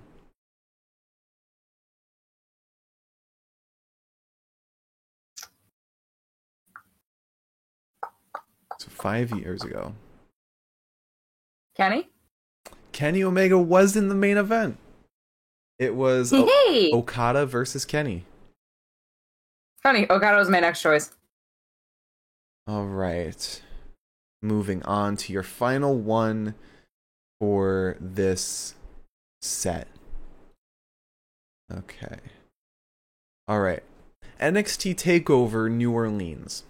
So 8.80 8.90
five 8.90 9.32
years 9.32 9.64
ago. 9.64 9.94
Kenny? 11.76 12.10
Kenny 12.92 13.24
Omega 13.24 13.58
was 13.60 13.96
in 13.96 14.08
the 14.10 14.16
main 14.16 14.38
event. 14.38 14.78
It 15.80 15.96
was 15.96 16.32
o- 16.34 16.46
Hey! 16.46 16.92
Okada 16.94 17.46
versus 17.46 17.84
Kenny. 17.86 18.24
Funny, 19.84 20.10
Okada 20.10 20.38
was 20.38 20.50
my 20.50 20.60
next 20.60 20.82
choice. 20.82 21.12
All 22.68 22.86
right. 22.86 23.62
Moving 24.42 24.82
on 24.84 25.18
to 25.18 25.34
your 25.34 25.44
final 25.44 25.96
one 25.98 26.56
for 27.40 27.98
this 28.00 28.76
set. 29.42 29.88
Okay. 31.72 32.18
All 33.48 33.60
right. 33.60 33.84
NXT 34.40 34.96
TakeOver 34.96 35.70
New 35.70 35.92
Orleans. 35.92 36.64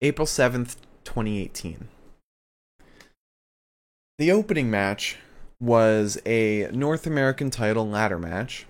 April 0.00 0.26
7th, 0.26 0.76
2018. 1.04 1.88
The 4.18 4.32
opening 4.32 4.70
match 4.70 5.16
was 5.60 6.18
a 6.26 6.68
North 6.72 7.06
American 7.06 7.50
title 7.50 7.88
ladder 7.88 8.18
match 8.18 8.66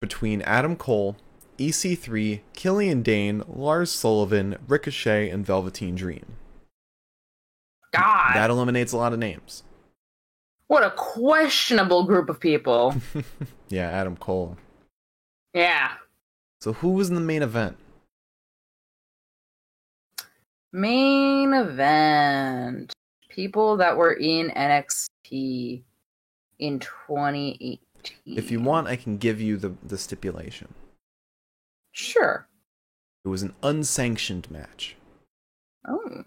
between 0.00 0.42
Adam 0.42 0.76
Cole, 0.76 1.16
EC3, 1.58 2.40
Killian 2.54 3.02
Dain, 3.02 3.42
Lars 3.48 3.90
Sullivan, 3.90 4.56
Ricochet, 4.66 5.28
and 5.30 5.44
Velveteen 5.44 5.94
Dream. 5.94 6.24
God. 7.92 8.34
That 8.34 8.50
eliminates 8.50 8.92
a 8.92 8.96
lot 8.96 9.12
of 9.12 9.18
names. 9.18 9.64
what 10.68 10.84
a 10.84 10.90
questionable 10.92 12.04
group 12.04 12.28
of 12.28 12.38
people. 12.40 12.94
Yeah, 13.68 13.88
Adam 13.88 14.16
Cole. 14.16 14.56
yeah. 15.54 15.92
So 16.60 16.72
who 16.72 16.88
was 16.90 17.08
in 17.08 17.14
the 17.14 17.20
main 17.20 17.40
event? 17.42 17.76
Main 20.72 21.52
event. 21.52 22.92
People 23.28 23.76
that 23.78 23.96
were 23.96 24.12
in 24.12 24.50
NXT 24.50 25.82
in 26.58 26.78
2018. 26.78 27.78
If 28.26 28.50
you 28.50 28.60
want, 28.60 28.88
I 28.88 28.96
can 28.96 29.16
give 29.18 29.40
you 29.40 29.56
the, 29.56 29.74
the 29.82 29.98
stipulation. 29.98 30.74
Sure. 31.92 32.46
It 33.24 33.28
was 33.28 33.42
an 33.42 33.54
unsanctioned 33.62 34.50
match. 34.50 34.96
Oh. 35.86 36.24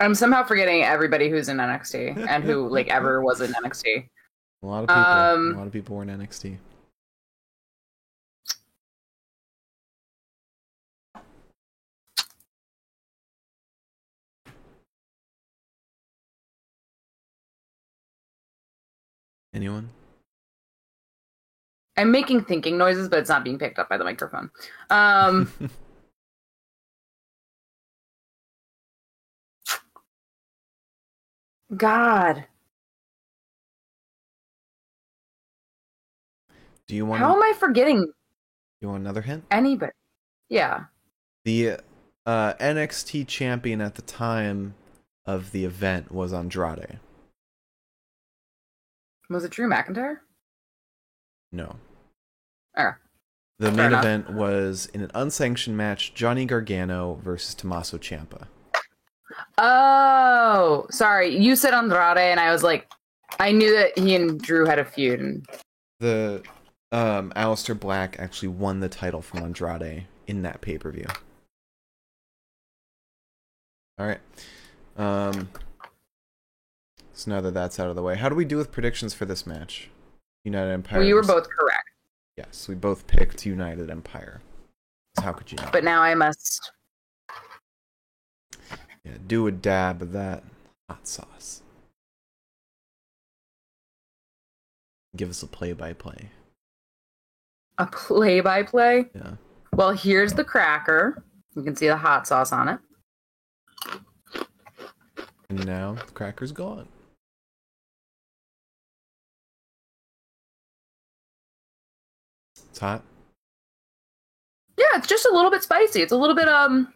I'm 0.00 0.14
somehow 0.14 0.44
forgetting 0.44 0.82
everybody 0.82 1.30
who's 1.30 1.48
in 1.48 1.56
NXT 1.58 2.28
and 2.28 2.44
who 2.44 2.68
like 2.68 2.88
ever 2.88 3.22
was 3.22 3.40
in 3.40 3.52
NXT. 3.52 4.08
A 4.62 4.66
lot 4.66 4.84
of 4.84 4.88
people. 4.88 5.02
Um, 5.02 5.54
a 5.54 5.58
lot 5.58 5.66
of 5.66 5.72
people 5.74 5.94
were 5.94 6.02
in 6.02 6.08
NXT. 6.08 6.56
Anyone? 19.54 19.88
I'm 21.96 22.10
making 22.10 22.44
thinking 22.44 22.76
noises, 22.76 23.08
but 23.08 23.20
it's 23.20 23.28
not 23.28 23.44
being 23.44 23.56
picked 23.58 23.78
up 23.78 23.88
by 23.88 23.96
the 23.96 24.04
microphone. 24.04 24.50
Um, 24.90 25.50
God, 31.76 32.44
Do 36.86 36.94
you 36.94 37.06
want? 37.06 37.20
how 37.22 37.34
am 37.34 37.42
I 37.42 37.54
forgetting 37.58 38.12
you 38.80 38.88
want 38.88 39.00
another 39.00 39.22
hint? 39.22 39.44
anybody? 39.50 39.92
Yeah, 40.50 40.84
The 41.44 41.78
uh, 42.26 42.52
NXT 42.54 43.26
champion 43.26 43.80
at 43.80 43.94
the 43.94 44.02
time 44.02 44.74
of 45.24 45.52
the 45.52 45.64
event 45.64 46.12
was 46.12 46.32
Andrade. 46.34 46.98
Was 49.34 49.44
it 49.44 49.50
Drew 49.50 49.68
McIntyre? 49.68 50.18
No. 51.52 51.76
Okay. 52.78 52.96
The 53.58 53.66
Fair 53.66 53.76
main 53.76 53.86
enough. 53.86 54.04
event 54.04 54.30
was 54.30 54.86
in 54.94 55.02
an 55.02 55.10
unsanctioned 55.14 55.76
match: 55.76 56.14
Johnny 56.14 56.46
Gargano 56.46 57.20
versus 57.22 57.54
Tommaso 57.54 57.98
Ciampa. 57.98 58.46
Oh, 59.58 60.86
sorry. 60.90 61.36
You 61.36 61.56
said 61.56 61.74
Andrade, 61.74 62.18
and 62.18 62.40
I 62.40 62.50
was 62.52 62.62
like, 62.62 62.88
I 63.38 63.52
knew 63.52 63.72
that 63.76 63.98
he 63.98 64.14
and 64.14 64.40
Drew 64.40 64.64
had 64.66 64.78
a 64.78 64.84
feud. 64.84 65.20
And 65.20 65.46
The 66.00 66.42
um, 66.92 67.32
Aleister 67.36 67.78
Black 67.78 68.16
actually 68.18 68.48
won 68.48 68.80
the 68.80 68.88
title 68.88 69.22
from 69.22 69.42
Andrade 69.42 70.06
in 70.26 70.42
that 70.42 70.60
pay 70.60 70.78
per 70.78 70.90
view. 70.90 71.06
All 73.98 74.06
right. 74.06 74.20
Um, 74.96 75.48
so 77.14 77.30
now 77.30 77.40
that 77.40 77.54
that's 77.54 77.80
out 77.80 77.88
of 77.88 77.96
the 77.96 78.02
way, 78.02 78.16
how 78.16 78.28
do 78.28 78.34
we 78.34 78.44
do 78.44 78.56
with 78.56 78.70
predictions 78.72 79.14
for 79.14 79.24
this 79.24 79.46
match? 79.46 79.88
United 80.44 80.72
Empire. 80.72 80.98
well, 80.98 81.08
you 81.08 81.14
were 81.14 81.22
both 81.22 81.48
correct, 81.48 81.88
Yes, 82.36 82.68
we 82.68 82.74
both 82.74 83.06
picked 83.06 83.46
United 83.46 83.88
Empire. 83.90 84.42
So 85.16 85.22
how 85.22 85.32
could 85.32 85.50
you 85.50 85.56
not? 85.56 85.72
but 85.72 85.84
now 85.84 86.02
I 86.02 86.14
must. 86.14 86.72
Yeah, 89.04 89.12
do 89.26 89.46
a 89.46 89.52
dab 89.52 90.02
of 90.02 90.12
that 90.12 90.42
hot 90.90 91.06
sauce. 91.06 91.62
Give 95.16 95.30
us 95.30 95.42
a 95.42 95.46
play-by-play. 95.46 96.30
A 97.78 97.86
play-by-play. 97.86 99.06
Yeah. 99.14 99.34
Well, 99.72 99.92
here's 99.92 100.32
the 100.32 100.42
cracker. 100.44 101.22
You 101.54 101.62
can 101.62 101.76
see 101.76 101.86
the 101.86 101.96
hot 101.96 102.26
sauce 102.26 102.52
on 102.52 102.68
it. 102.68 102.80
And 105.48 105.64
now 105.66 105.94
the 105.94 106.12
cracker's 106.12 106.50
gone. 106.50 106.88
It's 112.74 112.80
hot. 112.80 113.04
Yeah, 114.76 114.96
it's 114.96 115.06
just 115.06 115.26
a 115.26 115.32
little 115.32 115.48
bit 115.48 115.62
spicy. 115.62 116.02
It's 116.02 116.10
a 116.10 116.16
little 116.16 116.34
bit 116.34 116.48
um 116.48 116.92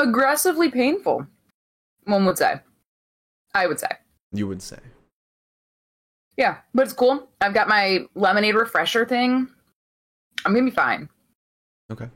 aggressively 0.00 0.68
painful. 0.68 1.28
One 2.02 2.26
would 2.26 2.36
say. 2.36 2.54
I 3.54 3.68
would 3.68 3.78
say. 3.78 3.86
You 4.32 4.48
would 4.48 4.60
say. 4.60 4.80
Yeah, 6.36 6.56
but 6.74 6.82
it's 6.82 6.92
cool. 6.92 7.28
I've 7.40 7.54
got 7.54 7.68
my 7.68 8.00
lemonade 8.16 8.56
refresher 8.56 9.06
thing. 9.06 9.46
I'm 10.44 10.52
gonna 10.52 10.64
be 10.64 10.72
fine. 10.72 11.08
Okay. 11.92 12.08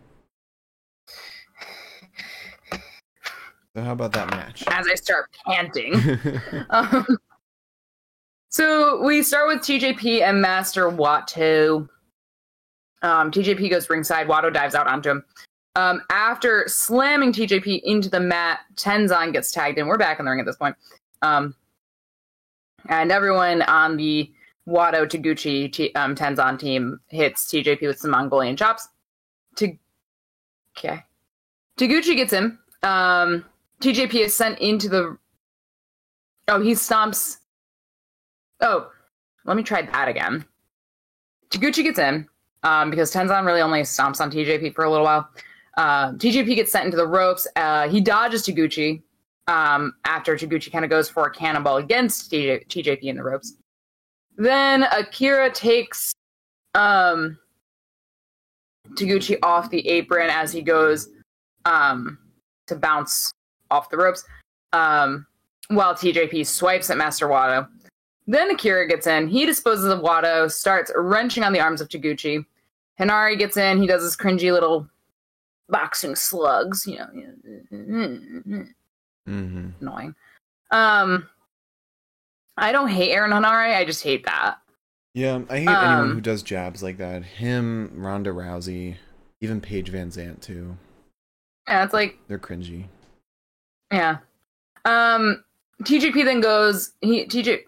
So 3.77 3.85
how 3.85 3.93
about 3.93 4.11
that 4.15 4.31
match? 4.31 4.65
As 4.67 4.89
I 4.89 4.97
start 4.97 5.31
panting. 5.47 5.95
um, 6.71 7.07
so 8.49 9.03
we 9.03 9.23
start 9.23 9.49
with 9.49 9.59
TJP 9.59 10.23
and 10.23 10.41
Master 10.41 10.91
Wato. 10.91 11.89
Um, 13.03 13.31
TJP 13.31 13.71
goes 13.71 13.89
ringside. 13.89 14.27
Wato 14.27 14.53
dives 14.53 14.75
out 14.75 14.87
onto 14.87 15.11
him. 15.11 15.25
Um, 15.77 16.03
after 16.11 16.65
slamming 16.67 17.33
TJP 17.33 17.83
into 17.85 18.09
the 18.09 18.21
mat, 18.21 18.61
Tenzan 18.75 19.33
gets 19.33 19.53
tagged 19.53 19.79
in. 19.79 19.87
We're 19.87 19.97
back 19.97 20.19
in 20.19 20.25
the 20.25 20.31
ring 20.31 20.41
at 20.41 20.47
this 20.47 20.57
point. 20.57 20.75
Um, 21.23 21.55
and 22.89 23.13
everyone 23.13 23.63
on 23.63 23.97
the 23.97 24.33
Wato 24.69 25.07
Taguchi 25.07 25.73
T- 25.73 25.93
um, 25.95 26.15
Tenzan 26.15 26.59
team 26.59 27.01
hits 27.09 27.47
TJP 27.47 27.83
with 27.83 27.99
some 27.99 28.11
Mongolian 28.11 28.57
chops. 28.57 28.89
To 29.57 29.73
okay, 30.77 31.05
Taguchi 31.79 32.17
gets 32.17 32.33
him. 32.33 32.59
Um, 32.83 33.45
TJP 33.81 34.15
is 34.15 34.35
sent 34.35 34.59
into 34.59 34.89
the. 34.89 35.17
Oh, 36.49 36.61
he 36.61 36.73
stomps. 36.73 37.39
Oh, 38.61 38.91
let 39.45 39.57
me 39.57 39.63
try 39.63 39.83
that 39.83 40.09
again. 40.09 40.45
Taguchi 41.51 41.83
gets 41.83 41.99
in 41.99 42.29
um, 42.63 42.91
because 42.91 43.13
Tenzan 43.13 43.47
really 43.47 43.61
only 43.61 43.83
stomps 43.83 44.21
on 44.21 44.31
TJP 44.31 44.75
for 44.75 44.85
a 44.85 44.91
little 44.91 45.05
while. 45.05 45.29
Uh, 45.77 46.13
TJP 46.13 46.57
gets 46.57 46.73
sent 46.73 46.87
into 46.87 46.97
the 46.97 47.07
ropes. 47.07 47.47
Uh, 47.57 47.89
he 47.89 48.01
dodges 48.01 48.45
Taguchi 48.45 49.03
um, 49.47 49.95
after 50.05 50.37
Taguchi 50.37 50.71
kind 50.71 50.85
of 50.85 50.91
goes 50.91 51.09
for 51.09 51.27
a 51.27 51.31
cannonball 51.31 51.77
against 51.77 52.31
TJ- 52.31 52.67
TJP 52.67 53.05
in 53.05 53.17
the 53.17 53.23
ropes. 53.23 53.55
Then 54.37 54.85
Akira 54.85 55.51
takes 55.51 56.13
um, 56.75 57.39
Taguchi 58.91 59.39
off 59.43 59.71
the 59.71 59.87
apron 59.89 60.31
as 60.31 60.53
he 60.53 60.63
goes 60.63 61.09
um, 61.65 62.19
to 62.67 62.77
bounce 62.77 63.33
off 63.71 63.91
the 63.91 63.97
ropes, 63.97 64.25
um, 64.73 65.27
while 65.69 65.95
TJP 65.95 66.47
swipes 66.47 66.91
at 66.91 66.97
Master 66.97 67.29
Wato. 67.29 67.69
Then 68.29 68.51
Akira 68.51 68.87
gets 68.87 69.07
in. 69.07 69.27
He 69.27 69.47
disposes 69.47 69.87
of 69.87 70.01
Wato, 70.01 70.53
starts 70.53 70.93
wrenching 70.95 71.43
on 71.43 71.55
the 71.55 71.61
arms 71.61 71.81
of 71.81 71.89
Taguchi. 71.89 72.45
Henare 73.01 73.39
gets 73.39 73.57
in. 73.57 73.81
He 73.81 73.87
does 73.87 74.03
his 74.03 74.19
cringy 74.19 74.53
little 74.53 74.87
boxing 75.71 76.15
slugs, 76.15 76.87
you 76.87 76.99
know, 76.99 77.09
mm-hmm. 77.73 79.69
annoying. 79.81 80.15
Um, 80.71 81.27
I 82.59 82.71
don't 82.71 82.89
hate 82.89 83.13
Aaron 83.13 83.31
Henare. 83.31 83.75
I 83.75 83.87
just 83.87 84.03
hate 84.03 84.27
that. 84.27 84.59
Yeah, 85.15 85.41
I 85.49 85.61
hate 85.61 85.69
anyone 85.69 86.01
Um, 86.01 86.13
who 86.13 86.21
does 86.21 86.43
jabs 86.43 86.83
like 86.83 86.99
that. 86.99 87.25
Him, 87.25 87.93
Ronda 87.95 88.31
Rousey, 88.31 88.97
even 89.41 89.63
Paige 89.63 89.89
Van 89.89 90.11
Zant 90.11 90.43
too. 90.43 90.77
Yeah, 91.67 91.83
it's 91.83 91.95
like 91.95 92.19
They're 92.29 92.39
cringy. 92.39 92.85
Yeah. 93.91 94.19
Um 94.85 95.45
TJP 95.83 96.25
then 96.25 96.41
goes 96.41 96.93
he 97.01 97.25
TJ 97.27 97.61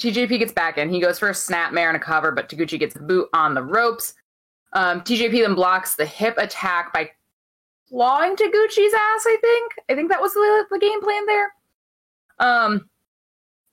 TJP 0.00 0.38
gets 0.38 0.52
back 0.52 0.78
in. 0.78 0.88
He 0.88 1.00
goes 1.00 1.18
for 1.18 1.28
a 1.28 1.32
snapmare 1.32 1.88
and 1.88 1.96
a 1.96 2.00
cover, 2.00 2.32
but 2.32 2.48
Taguchi 2.48 2.78
gets 2.78 2.94
the 2.94 3.00
boot 3.00 3.28
on 3.32 3.54
the 3.54 3.62
ropes. 3.62 4.14
Um, 4.72 5.02
TJP 5.02 5.42
then 5.42 5.54
blocks 5.54 5.96
the 5.96 6.06
hip 6.06 6.36
attack 6.38 6.92
by 6.92 7.10
clawing 7.88 8.34
Taguchi's 8.34 8.94
ass, 8.94 9.24
I 9.26 9.36
think. 9.40 9.72
I 9.88 9.94
think 9.94 10.08
that 10.08 10.20
was 10.20 10.32
the, 10.32 10.64
the 10.70 10.78
game 10.78 11.02
plan 11.02 11.26
there. 11.26 11.54
Um, 12.38 12.88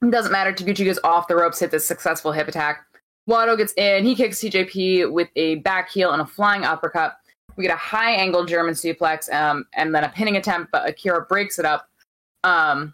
doesn't 0.10 0.32
matter. 0.32 0.52
Taguchi 0.52 0.86
goes 0.86 1.00
off 1.04 1.28
the 1.28 1.36
ropes, 1.36 1.60
hits 1.60 1.74
a 1.74 1.80
successful 1.80 2.34
hip 2.34 2.48
attack. 2.48 2.86
Wato 3.30 3.58
gets 3.58 3.74
in. 3.74 4.04
He 4.04 4.16
kicks 4.16 4.40
TJP 4.40 5.12
with 5.12 5.30
a 5.36 5.56
back 5.56 5.90
heel 5.90 6.12
and 6.12 6.22
a 6.22 6.26
flying 6.26 6.64
uppercut. 6.64 7.18
We 7.56 7.64
get 7.64 7.74
a 7.74 7.78
high 7.78 8.12
angle 8.12 8.46
German 8.46 8.74
suplex 8.74 9.32
um, 9.34 9.66
and 9.74 9.96
then 9.96 10.04
a 10.04 10.10
pinning 10.10 10.38
attempt, 10.38 10.72
but 10.72 10.88
Akira 10.88 11.26
breaks 11.26 11.58
it 11.58 11.66
up. 11.66 11.90
Um, 12.44 12.94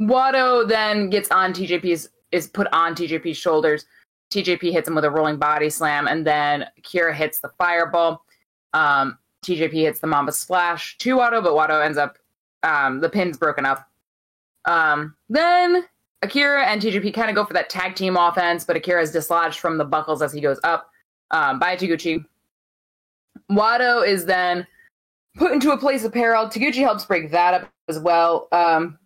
Wato 0.00 0.68
then 0.68 1.08
gets 1.08 1.30
on 1.30 1.52
TJP's 1.52 2.10
is 2.34 2.48
put 2.48 2.66
on 2.72 2.94
TJP's 2.94 3.36
shoulders. 3.36 3.86
TJP 4.32 4.72
hits 4.72 4.88
him 4.88 4.94
with 4.94 5.04
a 5.04 5.10
rolling 5.10 5.38
body 5.38 5.70
slam, 5.70 6.08
and 6.08 6.26
then 6.26 6.66
Akira 6.76 7.14
hits 7.14 7.40
the 7.40 7.50
fireball. 7.56 8.24
Um, 8.72 9.18
TJP 9.46 9.72
hits 9.72 10.00
the 10.00 10.06
Mamba 10.06 10.32
Splash 10.32 10.98
to 10.98 11.16
Wato, 11.16 11.42
but 11.42 11.52
Wato 11.52 11.84
ends 11.84 11.96
up 11.96 12.18
um, 12.64 13.00
the 13.00 13.08
pin's 13.08 13.38
broken 13.38 13.64
up. 13.64 13.88
Um, 14.64 15.14
then 15.28 15.84
Akira 16.22 16.64
and 16.64 16.82
TJP 16.82 17.14
kind 17.14 17.28
of 17.28 17.36
go 17.36 17.44
for 17.44 17.52
that 17.52 17.70
tag 17.70 17.94
team 17.94 18.16
offense, 18.16 18.64
but 18.64 18.76
Akira 18.76 19.02
is 19.02 19.12
dislodged 19.12 19.60
from 19.60 19.78
the 19.78 19.84
buckles 19.84 20.22
as 20.22 20.32
he 20.32 20.40
goes 20.40 20.58
up 20.64 20.90
um, 21.30 21.58
by 21.58 21.76
Taguchi. 21.76 22.24
Wato 23.50 24.06
is 24.06 24.24
then 24.24 24.66
put 25.36 25.52
into 25.52 25.70
a 25.70 25.78
place 25.78 26.04
of 26.04 26.12
peril. 26.12 26.46
Taguchi 26.46 26.80
helps 26.80 27.04
break 27.04 27.30
that 27.30 27.54
up 27.54 27.70
as 27.88 27.98
well. 27.98 28.48
Um, 28.52 28.98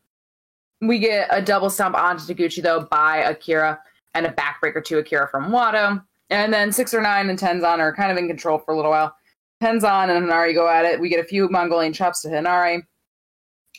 we 0.80 0.98
get 0.98 1.28
a 1.30 1.42
double 1.42 1.70
stomp 1.70 1.96
onto 1.96 2.22
Taguchi 2.22 2.62
though 2.62 2.80
by 2.80 3.18
Akira 3.18 3.80
and 4.14 4.26
a 4.26 4.32
backbreaker 4.32 4.84
to 4.84 4.98
Akira 4.98 5.28
from 5.28 5.50
Wato. 5.50 6.02
And 6.30 6.52
then 6.52 6.72
six 6.72 6.92
or 6.92 7.00
nine 7.00 7.30
and 7.30 7.38
Tenzan 7.38 7.78
are 7.78 7.94
kind 7.94 8.12
of 8.12 8.18
in 8.18 8.28
control 8.28 8.58
for 8.58 8.72
a 8.72 8.76
little 8.76 8.90
while. 8.90 9.14
Tenzan 9.62 10.14
and 10.14 10.26
Henare 10.26 10.54
go 10.54 10.68
at 10.68 10.84
it. 10.84 11.00
We 11.00 11.08
get 11.08 11.20
a 11.20 11.24
few 11.24 11.48
Mongolian 11.48 11.92
chops 11.92 12.22
to 12.22 12.28
Henare. 12.28 12.82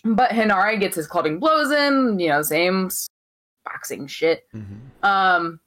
But 0.04 0.32
Henare 0.32 0.80
gets 0.80 0.96
his 0.96 1.08
clubbing 1.08 1.40
blows 1.40 1.72
in, 1.72 2.20
you 2.20 2.30
know, 2.30 2.42
same 2.42 2.90
boxing 3.66 4.08
shit. 4.08 4.48
Mm-hmm. 4.54 5.06
Um, 5.06 5.60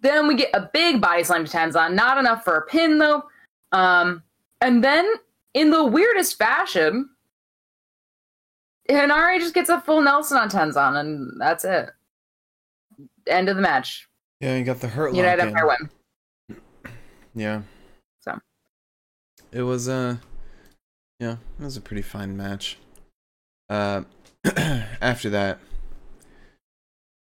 then 0.00 0.26
we 0.26 0.34
get 0.34 0.50
a 0.54 0.70
big 0.72 1.00
body 1.00 1.24
slam 1.24 1.44
to 1.44 1.50
Tenzan. 1.50 1.94
Not 1.94 2.18
enough 2.18 2.44
for 2.44 2.56
a 2.56 2.66
pin 2.66 2.98
though. 2.98 3.24
Um, 3.72 4.22
and 4.60 4.82
then 4.82 5.08
in 5.54 5.70
the 5.70 5.84
weirdest 5.84 6.38
fashion, 6.38 7.08
Henare 8.88 9.38
just 9.38 9.54
gets 9.54 9.70
a 9.70 9.80
full 9.80 10.02
Nelson 10.02 10.36
on 10.36 10.48
Tenzan, 10.50 10.96
and 11.00 11.40
that's 11.40 11.64
it. 11.64 11.90
End 13.26 13.48
of 13.48 13.56
the 13.56 13.62
match. 13.62 14.08
Yeah, 14.40 14.56
you 14.56 14.64
got 14.64 14.80
the 14.80 14.88
hurt 14.88 15.14
United. 15.14 15.42
Empire 15.46 15.66
win. 16.48 16.58
Yeah. 17.34 17.62
So. 18.20 18.38
It 19.52 19.62
was 19.62 19.88
a 19.88 20.20
yeah, 21.18 21.36
it 21.58 21.64
was 21.64 21.76
a 21.76 21.80
pretty 21.80 22.02
fine 22.02 22.36
match. 22.36 22.78
Uh 23.70 24.02
after 25.00 25.30
that 25.30 25.58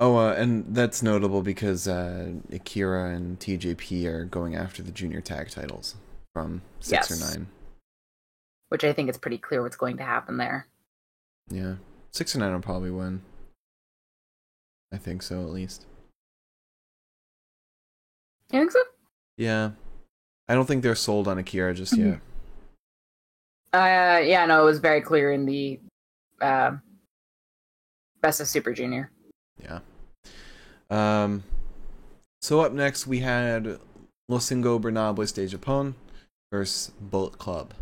Oh, 0.02 0.16
uh, 0.16 0.34
and 0.38 0.64
that's 0.74 1.04
notable 1.04 1.42
because 1.42 1.86
uh, 1.86 2.32
Akira 2.54 3.14
and 3.14 3.38
TJP 3.38 4.06
are 4.06 4.24
going 4.24 4.56
after 4.56 4.82
the 4.82 4.92
junior 4.92 5.20
tag 5.20 5.50
titles 5.50 5.96
from 6.34 6.62
six 6.80 7.10
Yes. 7.10 7.12
or 7.12 7.38
nine. 7.38 7.48
Which 8.70 8.86
I 8.86 8.94
think 8.94 9.10
it's 9.10 9.18
pretty 9.18 9.38
clear 9.40 9.62
what's 9.62 9.76
going 9.76 9.98
to 9.98 10.04
happen 10.04 10.38
there. 10.38 10.68
Yeah, 11.50 11.76
six 12.12 12.36
or 12.36 12.40
nine 12.40 12.54
will 12.54 12.60
probably 12.62 12.92
win. 12.92 13.22
I 14.92 14.98
think 14.98 15.22
so, 15.22 15.42
at 15.42 15.50
least. 15.50 15.86
You 18.52 18.60
think 18.60 18.72
so? 18.72 18.82
Yeah, 19.38 19.72
I 20.48 20.56
don't 20.56 20.66
think 20.66 20.82
they're 20.84 20.96
sold 20.96 21.28
on 21.28 21.38
Akira 21.38 21.74
just 21.74 21.94
Mhm. 21.94 22.14
yet. 22.14 22.22
Uh, 23.72 24.20
yeah, 24.20 24.46
no, 24.48 24.62
it 24.62 24.66
was 24.66 24.80
very 24.80 25.02
clear 25.02 25.32
in 25.32 25.46
the 25.46 25.80
uh, 26.42 26.78
Best 28.22 28.42
of 28.42 28.48
Super 28.48 28.74
Junior. 28.74 29.12
Yeah. 29.62 29.80
Um. 30.90 31.44
So 32.42 32.62
up 32.62 32.72
next 32.72 33.06
we 33.06 33.20
had 33.20 33.80
Losingo 34.32 34.80
Ingobernables 34.80 35.34
de 35.34 35.46
Japón 35.48 35.94
versus 36.52 36.92
Bullet 37.00 37.38
Club. 37.38 37.74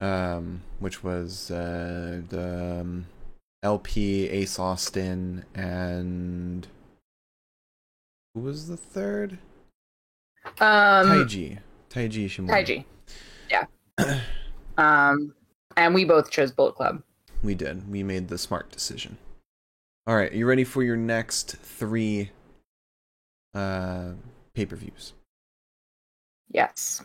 Um, 0.00 0.62
which 0.78 1.02
was 1.02 1.50
uh, 1.50 2.20
the 2.28 2.80
um, 2.82 3.06
LP, 3.62 4.28
Ace 4.28 4.58
Austin, 4.58 5.44
and 5.54 6.66
who 8.34 8.40
was 8.40 8.68
the 8.68 8.76
third? 8.76 9.38
Um, 10.44 11.08
Taiji. 11.08 11.58
Taiji 11.90 12.26
Ishimori. 12.26 12.50
Taiji. 12.50 12.84
Yeah. 13.50 14.20
um, 14.78 15.34
and 15.76 15.94
we 15.94 16.04
both 16.04 16.30
chose 16.30 16.52
Bullet 16.52 16.74
Club. 16.74 17.02
We 17.42 17.54
did. 17.54 17.90
We 17.90 18.02
made 18.02 18.28
the 18.28 18.38
smart 18.38 18.70
decision. 18.70 19.16
All 20.06 20.16
right, 20.16 20.32
you 20.32 20.46
ready 20.46 20.64
for 20.64 20.82
your 20.82 20.96
next 20.96 21.56
three 21.56 22.30
uh, 23.54 24.10
pay 24.54 24.66
per 24.66 24.76
views? 24.76 25.14
Yes. 26.50 27.02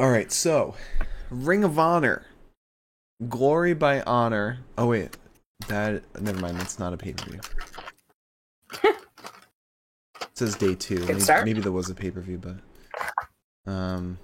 All 0.00 0.10
right, 0.10 0.32
so 0.32 0.74
Ring 1.28 1.62
of 1.62 1.78
Honor, 1.78 2.24
Glory 3.28 3.74
by 3.74 4.00
Honor. 4.00 4.60
Oh 4.78 4.86
wait, 4.86 5.18
that 5.68 6.02
never 6.18 6.40
mind. 6.40 6.56
That's 6.56 6.78
not 6.78 6.94
a 6.94 6.96
pay 6.96 7.12
per 7.12 7.30
view. 7.30 7.40
it 8.82 8.96
says 10.34 10.54
day 10.54 10.74
two. 10.74 11.00
Maybe, 11.04 11.44
maybe 11.44 11.60
there 11.60 11.70
was 11.70 11.90
a 11.90 11.94
pay 11.94 12.10
per 12.10 12.22
view, 12.22 12.38
but 12.38 13.70
um, 13.70 14.18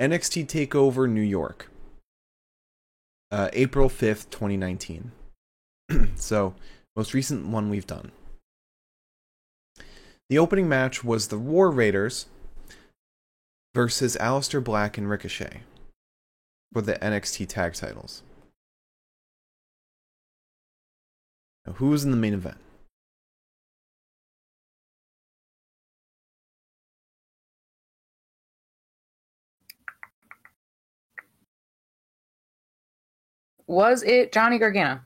NXT 0.00 0.48
Takeover 0.48 1.08
New 1.08 1.20
York, 1.20 1.70
uh, 3.30 3.50
April 3.52 3.88
fifth, 3.88 4.30
twenty 4.30 4.56
nineteen. 4.56 5.12
so 6.16 6.56
most 6.96 7.14
recent 7.14 7.46
one 7.46 7.70
we've 7.70 7.86
done. 7.86 8.10
The 10.28 10.40
opening 10.40 10.68
match 10.68 11.04
was 11.04 11.28
the 11.28 11.38
War 11.38 11.70
Raiders 11.70 12.26
versus 13.74 14.16
Aleister 14.20 14.62
Black 14.62 14.98
and 14.98 15.08
Ricochet 15.08 15.62
for 16.72 16.82
the 16.82 16.94
NXT 16.94 17.48
tag 17.48 17.74
titles. 17.74 18.22
Now, 21.66 21.74
who 21.74 21.88
was 21.90 22.04
in 22.04 22.10
the 22.10 22.16
main 22.16 22.34
event? 22.34 22.56
Was 33.66 34.02
it 34.02 34.32
Johnny 34.32 34.58
Gargano? 34.58 35.00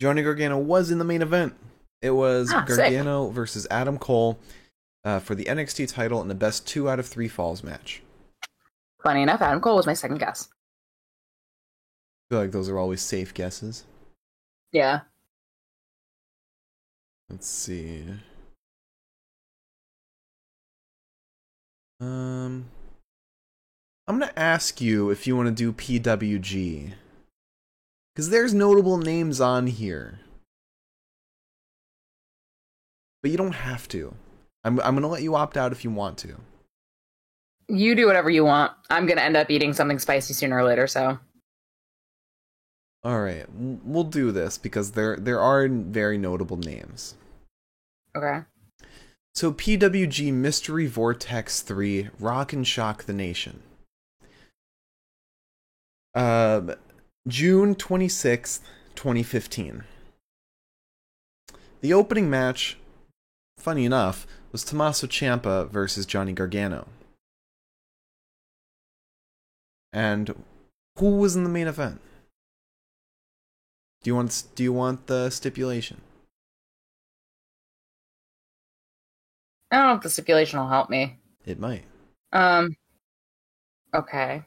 Johnny 0.00 0.22
Gargano 0.22 0.58
was 0.58 0.90
in 0.90 0.98
the 0.98 1.04
main 1.04 1.22
event. 1.22 1.54
It 2.02 2.10
was 2.10 2.52
Ah, 2.52 2.64
sick. 2.66 2.76
Gargano 2.76 3.30
versus 3.30 3.66
Adam 3.70 3.98
Cole 3.98 4.38
uh, 5.06 5.20
for 5.20 5.36
the 5.36 5.44
NXT 5.44 5.92
title 5.92 6.20
in 6.20 6.26
the 6.26 6.34
best 6.34 6.66
two 6.66 6.90
out 6.90 6.98
of 6.98 7.06
three 7.06 7.28
falls 7.28 7.62
match. 7.62 8.02
Funny 9.02 9.22
enough, 9.22 9.40
Adam 9.40 9.60
Cole 9.60 9.76
was 9.76 9.86
my 9.86 9.94
second 9.94 10.18
guess. 10.18 10.48
I 12.28 12.34
feel 12.34 12.40
like 12.40 12.50
those 12.50 12.68
are 12.68 12.78
always 12.78 13.00
safe 13.00 13.32
guesses. 13.32 13.84
Yeah. 14.72 15.02
Let's 17.30 17.46
see. 17.46 18.04
Um, 22.00 22.66
I'm 24.08 24.18
gonna 24.18 24.32
ask 24.36 24.80
you 24.80 25.10
if 25.10 25.26
you 25.26 25.36
want 25.36 25.46
to 25.48 25.54
do 25.54 25.72
PWG, 25.72 26.92
because 28.12 28.30
there's 28.30 28.52
notable 28.52 28.98
names 28.98 29.40
on 29.40 29.68
here, 29.68 30.18
but 33.22 33.30
you 33.30 33.36
don't 33.36 33.52
have 33.52 33.86
to. 33.88 34.12
I'm 34.66 34.80
I'm 34.80 34.94
gonna 34.94 35.06
let 35.08 35.22
you 35.22 35.34
opt 35.36 35.56
out 35.56 35.72
if 35.72 35.84
you 35.84 35.90
want 35.90 36.18
to. 36.18 36.36
You 37.68 37.94
do 37.94 38.06
whatever 38.06 38.28
you 38.30 38.44
want. 38.44 38.72
I'm 38.90 39.06
gonna 39.06 39.20
end 39.22 39.36
up 39.36 39.50
eating 39.50 39.72
something 39.72 39.98
spicy 39.98 40.34
sooner 40.34 40.56
or 40.58 40.64
later, 40.64 40.86
so 40.86 41.18
All 43.04 43.20
right, 43.20 43.46
we'll 43.54 44.04
do 44.04 44.32
this 44.32 44.58
because 44.58 44.92
there 44.92 45.16
there 45.16 45.40
are 45.40 45.68
very 45.68 46.18
notable 46.18 46.56
names. 46.56 47.14
okay. 48.16 48.40
So 49.34 49.52
PWG 49.52 50.32
Mystery 50.32 50.86
Vortex 50.86 51.60
3 51.60 52.08
Rock 52.18 52.52
and 52.54 52.66
Shock 52.66 53.04
the 53.04 53.12
Nation. 53.12 53.62
Um 56.14 56.72
June 57.28 57.74
26th, 57.74 58.60
2015. 58.94 59.84
The 61.80 61.92
opening 61.92 62.30
match, 62.30 62.78
funny 63.58 63.84
enough, 63.84 64.26
was 64.56 64.64
Tommaso 64.64 65.06
Ciampa 65.06 65.68
versus 65.68 66.06
Johnny 66.06 66.32
Gargano. 66.32 66.88
And 69.92 70.34
who 70.98 71.18
was 71.18 71.36
in 71.36 71.44
the 71.44 71.50
main 71.50 71.66
event? 71.66 72.00
Do 74.02 74.08
you 74.08 74.14
want 74.14 74.44
do 74.54 74.62
you 74.62 74.72
want 74.72 75.08
the 75.08 75.28
stipulation? 75.28 76.00
I 79.70 79.76
don't 79.76 79.88
know 79.88 79.94
if 79.96 80.00
the 80.00 80.08
stipulation 80.08 80.58
will 80.58 80.68
help 80.68 80.88
me. 80.88 81.18
It 81.44 81.60
might. 81.60 81.84
Um. 82.32 82.76
Okay. 83.92 84.42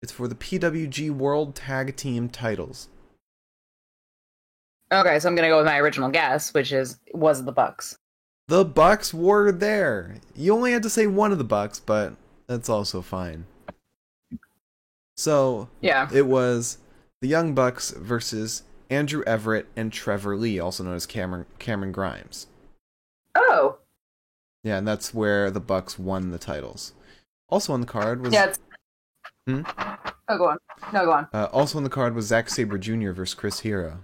It's 0.00 0.12
for 0.12 0.28
the 0.28 0.36
PWG 0.36 1.10
World 1.10 1.56
Tag 1.56 1.96
Team 1.96 2.28
titles. 2.28 2.88
Okay, 4.92 5.18
so 5.18 5.28
I'm 5.28 5.34
gonna 5.34 5.48
go 5.48 5.56
with 5.56 5.66
my 5.66 5.78
original 5.78 6.08
guess, 6.08 6.54
which 6.54 6.70
is 6.70 7.00
was 7.12 7.44
the 7.44 7.50
Bucks. 7.50 7.98
The 8.48 8.64
Bucks 8.64 9.14
were 9.14 9.50
there. 9.52 10.16
You 10.34 10.52
only 10.54 10.72
had 10.72 10.82
to 10.82 10.90
say 10.90 11.06
one 11.06 11.32
of 11.32 11.38
the 11.38 11.44
Bucks, 11.44 11.80
but 11.80 12.14
that's 12.46 12.68
also 12.68 13.00
fine. 13.02 13.46
So 15.16 15.68
Yeah. 15.80 16.08
it 16.12 16.26
was 16.26 16.78
the 17.20 17.28
Young 17.28 17.54
Bucks 17.54 17.90
versus 17.90 18.62
Andrew 18.90 19.22
Everett 19.26 19.68
and 19.76 19.92
Trevor 19.92 20.36
Lee, 20.36 20.58
also 20.58 20.84
known 20.84 20.94
as 20.94 21.06
Cameron 21.06 21.46
Cameron 21.58 21.92
Grimes. 21.92 22.46
Oh. 23.34 23.78
Yeah, 24.64 24.78
and 24.78 24.86
that's 24.86 25.14
where 25.14 25.50
the 25.50 25.60
Bucks 25.60 25.98
won 25.98 26.30
the 26.30 26.38
titles. 26.38 26.92
Also 27.48 27.72
on 27.72 27.80
the 27.80 27.86
card 27.86 28.20
was 28.22 28.32
Yeah. 28.32 28.46
It's... 28.46 28.58
Hmm? 29.46 29.62
Oh, 30.28 30.38
go 30.38 30.48
on. 30.48 30.58
No, 30.92 31.04
go 31.04 31.12
on. 31.12 31.28
uh, 31.32 31.48
also 31.52 31.78
on 31.78 31.84
the 31.84 31.90
card 31.90 32.14
was 32.14 32.26
Zack 32.26 32.48
Sabre 32.48 32.78
Jr. 32.78 33.10
versus 33.12 33.34
Chris 33.34 33.60
Hero. 33.60 33.98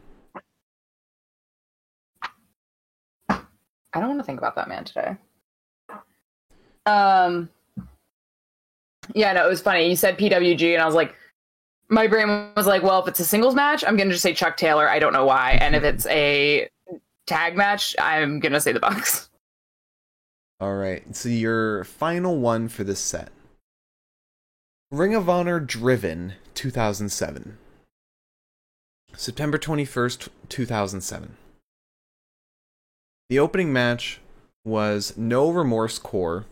I 3.99 4.01
don't 4.01 4.11
want 4.11 4.21
to 4.21 4.25
think 4.25 4.39
about 4.39 4.55
that 4.55 4.69
man 4.69 4.85
today. 4.85 5.17
Um. 6.87 7.51
Yeah, 9.15 9.33
no, 9.33 9.45
it 9.47 9.49
was 9.49 9.61
funny. 9.61 9.89
You 9.89 9.97
said 9.97 10.19
PWG, 10.19 10.75
and 10.75 10.83
I 10.83 10.87
was 10.87 10.95
like, 10.95 11.15
my 11.89 12.07
brain 12.07 12.51
was 12.57 12.67
like, 12.67 12.83
well, 12.83 13.01
if 13.03 13.09
it's 13.09 13.21
a 13.21 13.25
singles 13.25 13.55
match, 13.55 13.83
I'm 13.87 13.97
gonna 13.97 14.11
just 14.11 14.23
say 14.23 14.35
Chuck 14.35 14.57
Taylor. 14.57 14.89
I 14.89 14.99
don't 14.99 15.13
know 15.13 15.25
why. 15.25 15.53
And 15.61 15.75
if 15.75 15.83
it's 15.83 16.07
a 16.07 16.69
tag 17.27 17.57
match, 17.57 17.97
I'm 17.99 18.41
gonna 18.41 18.61
say 18.61 18.73
the 18.73 18.81
Bucks. 18.81 19.29
All 20.61 20.75
right. 20.75 21.15
So 21.15 21.29
your 21.29 21.85
final 21.85 22.39
one 22.39 22.69
for 22.69 22.85
this 22.85 23.01
set. 23.01 23.31
Ring 24.91 25.15
of 25.15 25.29
Honor 25.29 25.61
Driven 25.61 26.35
2007. 26.55 27.59
September 29.15 29.59
21st, 29.59 30.29
2007. 30.49 31.37
The 33.29 33.39
opening 33.39 33.73
match 33.73 34.21
was 34.65 35.17
No 35.17 35.51
Remorse 35.51 35.99
Corps 35.99 36.47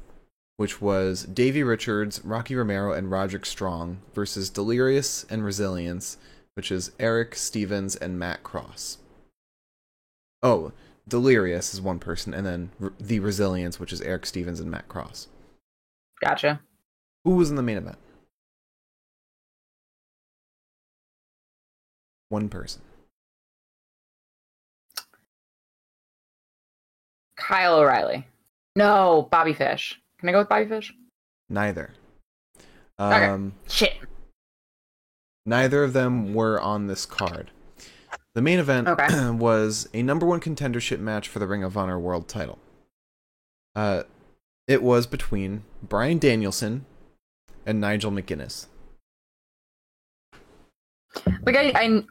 which 0.56 0.80
was 0.80 1.24
Davey 1.24 1.62
Richards, 1.62 2.24
Rocky 2.24 2.54
Romero, 2.54 2.92
and 2.92 3.10
Roderick 3.10 3.44
Strong 3.44 3.98
versus 4.14 4.50
Delirious 4.50 5.24
and 5.28 5.44
Resilience, 5.44 6.16
which 6.54 6.72
is 6.72 6.92
Erick 6.98 7.34
Stevens 7.34 7.94
and 7.94 8.18
Matt 8.18 8.42
Cross. 8.42 8.98
Oh, 10.42 10.72
Delirious 11.06 11.74
is 11.74 11.80
one 11.80 11.98
person, 11.98 12.32
and 12.32 12.46
then 12.46 12.70
the 12.98 13.20
Resilience, 13.20 13.78
which 13.78 13.92
is 13.92 14.00
Erick 14.00 14.26
Stevens 14.26 14.60
and 14.60 14.70
Matt 14.70 14.88
Cross. 14.88 15.28
Gotcha. 16.24 16.60
Who 17.24 17.32
was 17.32 17.50
in 17.50 17.56
the 17.56 17.62
main 17.62 17.76
event? 17.76 17.98
One 22.28 22.48
person. 22.48 22.82
Kyle 27.36 27.78
O'Reilly. 27.78 28.26
No, 28.74 29.28
Bobby 29.30 29.52
Fish. 29.52 30.00
Can 30.18 30.28
I 30.28 30.32
go 30.32 30.38
with 30.38 30.48
Bobby 30.48 30.66
Fish? 30.66 30.92
Neither. 31.48 31.92
Okay. 32.98 33.26
Um, 33.26 33.52
Shit. 33.68 33.94
neither 35.44 35.84
of 35.84 35.92
them 35.92 36.34
were 36.34 36.60
on 36.60 36.86
this 36.86 37.04
card. 37.06 37.50
The 38.34 38.42
main 38.42 38.58
event 38.58 38.88
Okay. 38.88 39.30
was 39.30 39.88
a 39.94 40.02
number 40.02 40.26
one 40.26 40.40
contendership 40.40 40.98
match 40.98 41.28
for 41.28 41.38
the 41.38 41.46
Ring 41.46 41.62
of 41.62 41.76
Honor 41.76 41.98
World 41.98 42.28
Title. 42.28 42.58
Uh, 43.74 44.02
it 44.66 44.82
was 44.82 45.06
between 45.06 45.62
Bryan 45.82 46.18
Danielson 46.18 46.84
and 47.66 47.80
Nigel 47.80 48.10
McGuinness. 48.10 48.66
Like 51.44 51.56
I, 51.56 51.72
I, 51.74 52.02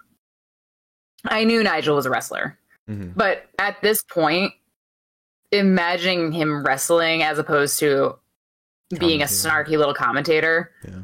I 1.26 1.44
knew 1.44 1.62
Nigel 1.64 1.96
was 1.96 2.06
a 2.06 2.10
wrestler, 2.10 2.58
hmm 2.88 3.10
but 3.16 3.46
at 3.60 3.82
this 3.82 4.02
point, 4.04 4.54
imagining 5.52 6.32
him 6.32 6.64
wrestling 6.64 7.24
as 7.24 7.38
opposed 7.40 7.80
to 7.80 8.18
being 9.00 9.22
a 9.22 9.26
snarky 9.26 9.78
little 9.78 9.94
commentator, 9.94 10.72
Yeah, 10.84 11.02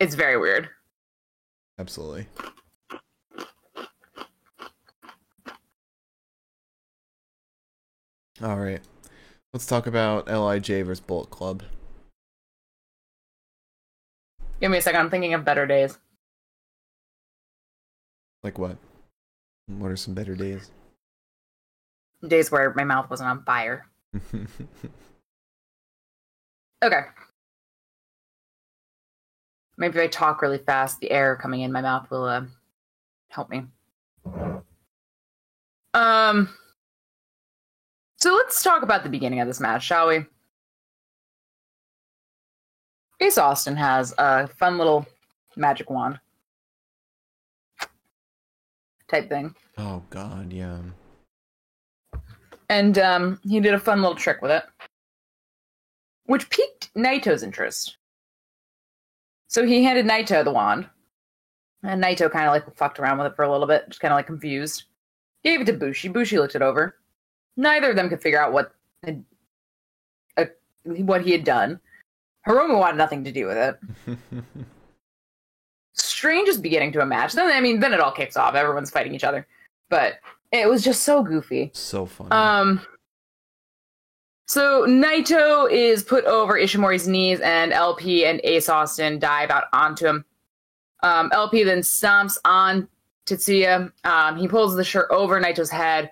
it's 0.00 0.14
very 0.14 0.38
weird. 0.38 0.68
absolutely. 1.78 2.26
All 8.42 8.58
right, 8.58 8.80
let's 9.52 9.66
talk 9.66 9.86
about 9.86 10.28
Lij 10.28 10.68
versus 10.84 11.00
Bullet 11.00 11.30
Club. 11.30 11.62
Give 14.60 14.70
me 14.70 14.78
a 14.78 14.82
second. 14.82 15.00
I'm 15.00 15.10
thinking 15.10 15.34
of 15.34 15.44
better 15.44 15.66
days. 15.66 15.98
Like 18.42 18.58
what? 18.58 18.76
What 19.66 19.90
are 19.90 19.96
some 19.96 20.14
better 20.14 20.34
days? 20.34 20.70
Days 22.28 22.50
where 22.50 22.72
my 22.74 22.84
mouth 22.84 23.08
wasn't 23.10 23.30
on 23.30 23.42
fire. 23.44 23.86
Okay. 26.84 27.00
Maybe 29.78 29.98
if 29.98 30.04
I 30.04 30.06
talk 30.08 30.42
really 30.42 30.58
fast, 30.58 31.00
the 31.00 31.10
air 31.10 31.36
coming 31.36 31.62
in 31.62 31.72
my 31.72 31.80
mouth 31.80 32.10
will 32.10 32.24
uh, 32.24 32.44
help 33.28 33.50
me. 33.50 33.64
Um. 35.94 36.50
So 38.18 38.34
let's 38.34 38.62
talk 38.62 38.82
about 38.82 39.02
the 39.02 39.08
beginning 39.10 39.40
of 39.40 39.46
this 39.46 39.60
match, 39.60 39.84
shall 39.84 40.08
we? 40.08 40.24
Ace 43.20 43.38
Austin 43.38 43.76
has 43.76 44.14
a 44.18 44.46
fun 44.46 44.78
little 44.78 45.06
magic 45.56 45.88
wand 45.90 46.20
type 49.08 49.28
thing. 49.28 49.54
oh 49.78 50.02
God, 50.10 50.52
yeah. 50.52 50.78
And 52.68 52.98
um, 52.98 53.40
he 53.44 53.60
did 53.60 53.74
a 53.74 53.78
fun 53.78 54.02
little 54.02 54.16
trick 54.16 54.42
with 54.42 54.50
it, 54.50 54.64
which 56.24 56.50
piqued 56.50 56.92
Naito's 56.94 57.42
interest. 57.42 57.96
So 59.48 59.64
he 59.64 59.84
handed 59.84 60.06
Naito 60.06 60.42
the 60.44 60.50
wand, 60.50 60.88
and 61.82 62.02
Naito 62.02 62.30
kind 62.30 62.46
of 62.46 62.52
like 62.52 62.76
fucked 62.76 62.98
around 62.98 63.18
with 63.18 63.28
it 63.28 63.36
for 63.36 63.44
a 63.44 63.50
little 63.50 63.66
bit, 63.66 63.88
just 63.88 64.00
kind 64.00 64.12
of 64.12 64.16
like 64.16 64.26
confused. 64.26 64.84
Gave 65.44 65.60
it 65.60 65.66
to 65.66 65.72
Bushi. 65.72 66.08
Bushi 66.08 66.38
looked 66.38 66.56
it 66.56 66.62
over. 66.62 66.96
Neither 67.56 67.90
of 67.90 67.96
them 67.96 68.08
could 68.08 68.20
figure 68.20 68.40
out 68.40 68.52
what 68.52 68.72
had, 69.04 69.24
uh, 70.36 70.46
what 70.84 71.22
he 71.22 71.30
had 71.30 71.44
done. 71.44 71.80
Hiromu 72.46 72.78
wanted 72.78 72.98
nothing 72.98 73.24
to 73.24 73.32
do 73.32 73.46
with 73.46 73.56
it. 73.56 74.18
Strangest 75.94 76.62
beginning 76.62 76.92
to 76.92 77.00
a 77.00 77.06
match. 77.06 77.32
Then 77.32 77.50
I 77.50 77.60
mean, 77.60 77.80
then 77.80 77.92
it 77.92 78.00
all 78.00 78.12
kicks 78.12 78.36
off. 78.36 78.54
Everyone's 78.54 78.90
fighting 78.90 79.14
each 79.14 79.24
other, 79.24 79.46
but 79.88 80.14
it 80.60 80.68
was 80.68 80.82
just 80.84 81.02
so 81.02 81.22
goofy. 81.22 81.70
so 81.74 82.06
funny. 82.06 82.30
Um. 82.30 82.80
So 84.48 84.86
Naito 84.86 85.68
is 85.70 86.04
put 86.04 86.24
over 86.24 86.54
Ishimori's 86.54 87.08
knees, 87.08 87.40
and 87.40 87.72
LP 87.72 88.24
and 88.26 88.40
Ace 88.44 88.68
Austin 88.68 89.18
dive 89.18 89.50
out 89.50 89.64
onto 89.72 90.06
him. 90.06 90.24
Um, 91.02 91.30
LP 91.32 91.64
then 91.64 91.80
stomps 91.80 92.38
on 92.44 92.86
Tetsuya. 93.26 93.90
Um, 94.04 94.36
he 94.36 94.46
pulls 94.46 94.76
the 94.76 94.84
shirt 94.84 95.08
over 95.10 95.40
Naito's 95.40 95.70
head, 95.70 96.10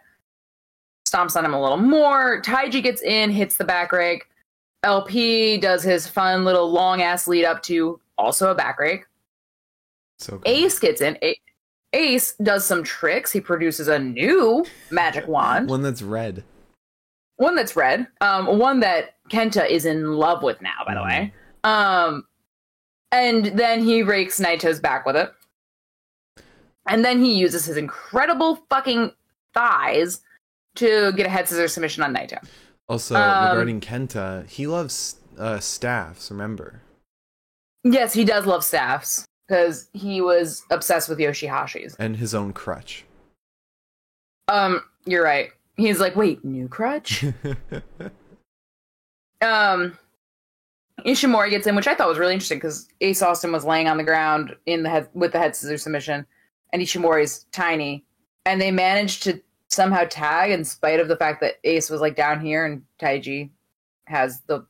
stomps 1.09 1.37
on 1.37 1.45
him 1.45 1.55
a 1.55 1.63
little 1.63 1.77
more. 1.77 2.43
Taiji 2.43 2.83
gets 2.83 3.03
in, 3.03 3.31
hits 3.31 3.57
the 3.57 3.65
back 3.65 3.93
rake. 3.93 4.25
LP 4.83 5.57
does 5.59 5.83
his 5.85 6.07
fun 6.09 6.45
little 6.45 6.71
long 6.71 7.03
ass 7.03 7.29
lead 7.29 7.45
up 7.45 7.63
to 7.63 8.01
also 8.19 8.51
a 8.51 8.55
back 8.55 8.79
rake. 8.81 9.05
so 10.19 10.39
good. 10.39 10.49
Ace 10.49 10.79
gets 10.81 11.01
in. 11.01 11.17
A- 11.23 11.39
Ace 11.95 12.35
does 12.43 12.67
some 12.67 12.83
tricks. 12.83 13.33
He 13.33 13.41
produces 13.41 13.89
a 13.89 13.99
new 13.99 14.65
magic 14.91 15.27
wand 15.27 15.69
one 15.71 15.81
that's 15.83 16.03
red. 16.03 16.45
one 17.37 17.55
that's 17.55 17.75
red, 17.77 18.07
um, 18.21 18.59
one 18.59 18.81
that 18.81 19.15
Kenta 19.31 19.69
is 19.69 19.87
in 19.87 20.13
love 20.15 20.43
with 20.43 20.61
now, 20.61 20.83
by 20.87 20.95
the 20.95 21.03
way. 21.03 21.33
Um, 21.63 22.27
and 23.13 23.47
then 23.59 23.83
he 23.83 24.03
rakes 24.03 24.39
Naito's 24.41 24.81
back 24.81 25.07
with 25.07 25.17
it. 25.17 25.33
And 26.87 27.05
then 27.05 27.25
he 27.25 27.33
uses 27.39 27.65
his 27.65 27.77
incredible 27.79 28.57
fucking 28.69 29.13
thighs 29.55 30.21
to 30.75 31.13
get 31.13 31.25
a 31.27 31.31
head 31.31 31.49
scissors 31.49 31.73
submission 31.73 32.03
on 32.03 32.15
Naito. 32.15 32.45
Also, 32.89 33.15
Um, 33.15 33.51
regarding 33.51 33.81
Kenta, 33.81 34.47
he 34.49 34.67
loves 34.67 35.17
uh, 35.39 35.61
staffs. 35.61 36.31
Remember? 36.31 36.83
Yes, 37.85 38.13
he 38.13 38.25
does 38.25 38.45
love 38.45 38.65
staffs 38.65 39.25
because 39.47 39.89
he 39.93 40.21
was 40.21 40.63
obsessed 40.71 41.09
with 41.09 41.19
Yoshi-Hashi's. 41.21 41.95
and 41.99 42.17
his 42.17 42.35
own 42.35 42.53
crutch. 42.53 43.05
Um, 44.49 44.83
you're 45.07 45.25
right. 45.25 45.51
He's 45.77 46.01
like, 46.01 46.17
wait, 46.17 46.45
new 46.45 46.69
crutch? 46.69 47.25
um 49.43 49.99
Ishimori 51.05 51.51
gets 51.51 51.67
in, 51.67 51.75
which 51.77 51.89
I 51.89 51.95
thought 51.95 52.09
was 52.09 52.19
really 52.19 52.33
interesting 52.33 52.59
because 52.59 52.89
Ace 53.01 53.21
Austin 53.21 53.53
was 53.53 53.65
laying 53.65 53.89
on 53.89 53.97
the 53.97 54.05
ground 54.05 54.55
in 54.67 54.83
the 54.83 54.89
head 54.89 55.09
with 55.13 55.33
the 55.33 55.39
head 55.39 55.57
scissors 55.57 55.83
submission, 55.83 56.25
and 56.73 56.81
Ishimori's 56.81 57.47
tiny, 57.53 58.05
and 58.47 58.61
they 58.61 58.71
managed 58.71 59.23
to 59.25 59.43
somehow 59.69 60.05
tag 60.09 60.51
in 60.53 60.65
spite 60.65 61.01
of 61.01 61.09
the 61.09 61.17
fact 61.17 61.41
that 61.41 61.55
Ace 61.65 61.91
was 61.91 62.01
like 62.01 62.17
down 62.17 62.41
here 62.41 62.65
and 62.65 62.83
Taiji 63.01 63.51
has 64.07 64.41
the 64.47 64.65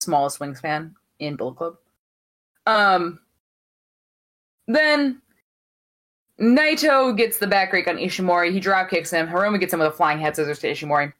smallest 0.00 0.38
wingspan 0.38 0.94
in 1.18 1.36
Bullet 1.36 1.56
Club. 1.56 1.76
Um, 2.66 3.20
then 4.74 5.20
Naito 6.40 7.16
gets 7.16 7.38
the 7.38 7.46
back 7.46 7.72
rake 7.72 7.88
on 7.88 7.96
Ishimori. 7.96 8.52
He 8.52 8.60
drop 8.60 8.88
kicks 8.88 9.10
him. 9.10 9.28
Hiromu 9.28 9.60
gets 9.60 9.72
him 9.72 9.80
with 9.80 9.88
a 9.88 9.92
flying 9.92 10.18
head 10.18 10.36
scissors 10.36 10.58
to 10.60 10.70
Ishimori. 10.70 11.12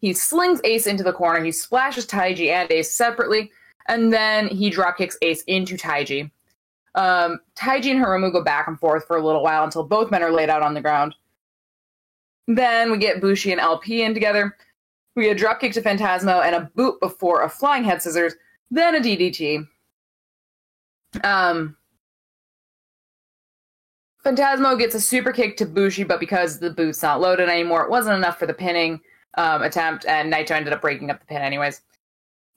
He 0.00 0.12
slings 0.12 0.60
Ace 0.64 0.86
into 0.86 1.02
the 1.02 1.12
corner. 1.12 1.44
He 1.44 1.52
splashes 1.52 2.06
Taiji 2.06 2.48
and 2.48 2.70
Ace 2.70 2.92
separately, 2.92 3.50
and 3.88 4.12
then 4.12 4.48
he 4.48 4.70
drop 4.70 4.98
kicks 4.98 5.18
Ace 5.22 5.42
into 5.42 5.76
Taiji. 5.76 6.30
Um, 6.94 7.40
Taiji 7.54 7.90
and 7.90 8.02
Hiromu 8.02 8.32
go 8.32 8.42
back 8.42 8.68
and 8.68 8.78
forth 8.78 9.06
for 9.06 9.16
a 9.16 9.24
little 9.24 9.42
while 9.42 9.64
until 9.64 9.84
both 9.84 10.10
men 10.10 10.22
are 10.22 10.32
laid 10.32 10.48
out 10.48 10.62
on 10.62 10.74
the 10.74 10.80
ground. 10.80 11.14
Then 12.46 12.90
we 12.90 12.98
get 12.98 13.20
Bushi 13.20 13.52
and 13.52 13.60
LP 13.60 14.02
in 14.02 14.14
together. 14.14 14.56
We 15.14 15.24
get 15.24 15.36
a 15.36 15.38
drop 15.38 15.60
kick 15.60 15.72
to 15.72 15.82
Phantasmo 15.82 16.42
and 16.44 16.54
a 16.54 16.70
boot 16.74 17.00
before 17.00 17.42
a 17.42 17.48
flying 17.48 17.84
head 17.84 18.00
scissors, 18.00 18.34
then 18.70 18.94
a 18.94 19.00
DDT. 19.00 19.66
Um, 21.24 21.76
Phantasmo 24.26 24.76
gets 24.76 24.96
a 24.96 25.00
super 25.00 25.30
kick 25.30 25.56
to 25.58 25.64
Bushi, 25.64 26.02
but 26.02 26.18
because 26.18 26.58
the 26.58 26.70
boot's 26.70 27.00
not 27.00 27.20
loaded 27.20 27.48
anymore, 27.48 27.84
it 27.84 27.90
wasn't 27.90 28.16
enough 28.16 28.40
for 28.40 28.46
the 28.46 28.54
pinning 28.54 29.00
um, 29.34 29.62
attempt, 29.62 30.04
and 30.06 30.32
Naito 30.32 30.50
ended 30.50 30.72
up 30.72 30.80
breaking 30.80 31.10
up 31.10 31.20
the 31.20 31.26
pin 31.26 31.42
anyways. 31.42 31.82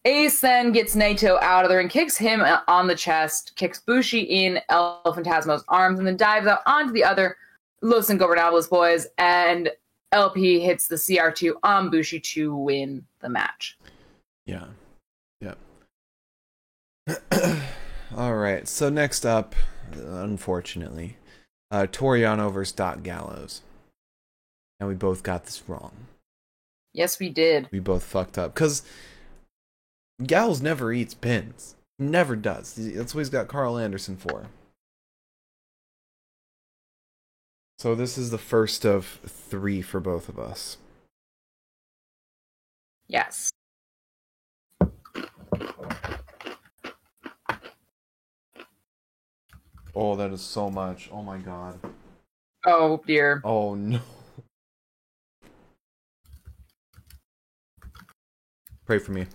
Ace 0.05 0.41
then 0.41 0.71
gets 0.71 0.95
Naito 0.95 1.39
out 1.43 1.65
of 1.65 1.69
there 1.69 1.79
and 1.79 1.89
kicks 1.91 2.17
him 2.17 2.41
uh, 2.41 2.61
on 2.67 2.87
the 2.87 2.95
chest, 2.95 3.51
kicks 3.55 3.79
Bushi 3.79 4.21
in 4.21 4.59
El 4.69 5.03
Phantasmo's 5.05 5.63
arms, 5.67 5.99
and 5.99 6.07
then 6.07 6.17
dives 6.17 6.47
out 6.47 6.61
onto 6.65 6.91
the 6.91 7.03
other 7.03 7.37
Los 7.83 8.09
Ingobernables 8.09 8.67
boys, 8.67 9.05
and 9.19 9.69
LP 10.11 10.59
hits 10.59 10.87
the 10.87 10.95
CR2 10.95 11.53
on 11.61 11.91
Bushi 11.91 12.19
to 12.19 12.55
win 12.55 13.05
the 13.19 13.29
match. 13.29 13.77
Yeah. 14.47 14.65
Yep. 15.41 15.59
All 18.17 18.33
right. 18.33 18.67
So 18.67 18.89
next 18.89 19.23
up, 19.23 19.53
unfortunately, 19.93 21.18
uh, 21.71 21.87
Toru 21.91 22.19
Yano 22.19 22.51
versus 22.51 22.73
Doc 22.73 23.03
Gallows. 23.03 23.61
And 24.79 24.87
we 24.87 24.95
both 24.95 25.23
got 25.23 25.45
this 25.45 25.63
wrong. 25.67 25.91
Yes, 26.93 27.19
we 27.19 27.29
did. 27.29 27.67
We 27.71 27.79
both 27.79 28.03
fucked 28.03 28.37
up 28.37 28.53
because 28.53 28.83
Gallows 30.23 30.61
never 30.61 30.91
eats 30.91 31.13
pins. 31.13 31.75
Never 31.97 32.35
does. 32.35 32.75
That's 32.75 33.13
what 33.13 33.21
he's 33.21 33.29
got 33.29 33.47
Karl 33.47 33.77
Anderson 33.77 34.15
for. 34.15 34.47
So 37.77 37.95
this 37.95 38.17
is 38.17 38.29
the 38.29 38.37
first 38.37 38.85
of 38.85 39.19
three 39.25 39.81
for 39.81 39.99
both 39.99 40.27
of 40.27 40.39
us. 40.39 40.77
Yes. 43.07 43.51
Oh, 50.01 50.15
that 50.15 50.31
is 50.31 50.39
so 50.39 50.69
much. 50.69 51.09
Oh 51.11 51.21
my 51.21 51.39
god. 51.39 51.77
Oh 52.65 53.01
dear. 53.05 53.41
Oh 53.43 53.75
no. 53.75 53.99
Pray 58.85 58.97
for 58.99 59.11
me. 59.11 59.25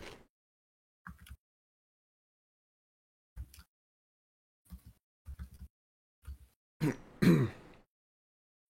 I'm 7.23 7.51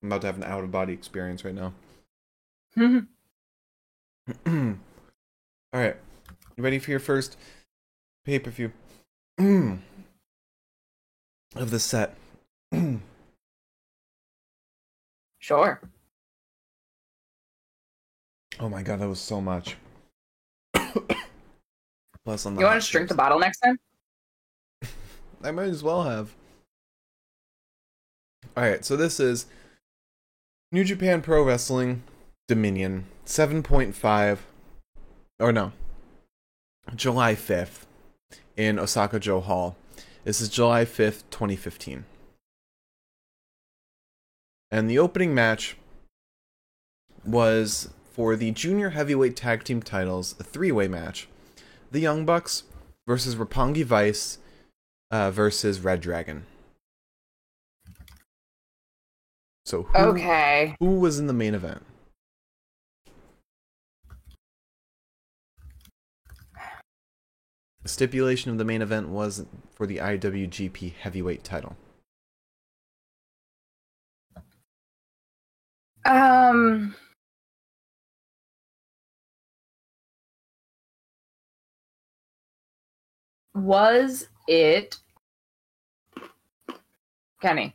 about 0.03 0.23
to 0.23 0.27
have 0.27 0.37
an 0.37 0.43
out 0.43 0.65
of 0.65 0.73
body 0.73 0.93
experience 0.93 1.45
right 1.45 1.55
now. 1.55 1.75
Mm-hmm. 2.77 3.05
All 5.73 5.81
right. 5.81 5.97
You 6.57 6.65
ready 6.65 6.81
for 6.81 6.91
your 6.91 6.99
first 6.99 7.37
pay 8.25 8.41
per 8.41 8.51
view 8.51 8.73
of 11.55 11.71
the 11.71 11.79
set? 11.79 12.17
sure. 15.39 15.81
Oh 18.61 18.69
my 18.69 18.83
god, 18.83 19.01
that 19.01 19.09
was 19.09 19.21
so 19.21 19.41
much. 19.41 19.77
Plus 22.25 22.47
on 22.47 22.55
the 22.55 22.61
You 22.61 22.67
want 22.67 22.83
to 22.83 22.91
drink 22.91 23.09
the 23.09 23.15
bottle 23.15 23.39
next 23.39 23.59
time? 23.59 23.79
I 25.43 25.51
might 25.51 25.69
as 25.69 25.83
well 25.83 26.05
have. 26.05 26.35
Alright, 28.57 28.85
so 28.85 28.97
this 28.97 29.19
is 29.19 29.47
New 30.71 30.85
Japan 30.85 31.23
Pro 31.23 31.43
Wrestling 31.43 32.03
Dominion 32.47 33.07
7.5 33.27 34.39
or 35.41 35.53
no. 35.53 35.73
July 36.95 37.35
5th 37.35 37.87
in 38.57 38.79
Osaka-jo 38.79 39.41
Hall. 39.41 39.77
This 40.25 40.41
is 40.41 40.49
July 40.49 40.85
5th, 40.85 41.25
2015. 41.31 42.05
And 44.71 44.89
the 44.91 44.99
opening 44.99 45.35
match 45.35 45.77
was 47.25 47.91
for 48.11 48.35
the 48.37 48.51
junior 48.51 48.91
heavyweight 48.91 49.37
tag 49.37 49.65
team 49.65 49.83
titles, 49.83 50.35
a 50.41 50.43
three-way 50.45 50.89
match. 50.89 51.29
The 51.91 52.01
Young 52.01 52.25
Bucks 52.25 52.65
versus 53.07 53.37
Roppongi 53.37 53.85
Vice 53.85 54.39
uh, 55.11 55.31
versus 55.31 55.81
Red 55.81 56.01
Dragon. 56.01 56.47
So 59.67 59.83
who, 59.83 59.99
Okay. 59.99 60.75
who 60.81 60.99
was 61.01 61.19
in 61.19 61.27
the 61.27 61.33
main 61.33 61.55
event? 61.55 61.85
The 67.85 67.91
stipulation 67.91 68.51
of 68.51 68.57
the 68.57 68.65
main 68.65 68.81
event 68.81 69.11
was 69.11 69.45
for 69.75 69.87
the 69.87 69.99
IWGP 69.99 70.95
Heavyweight 70.95 71.45
title. 71.45 71.77
Um. 76.07 76.95
Was 83.55 84.29
it 84.49 84.99
Kenny? 87.43 87.75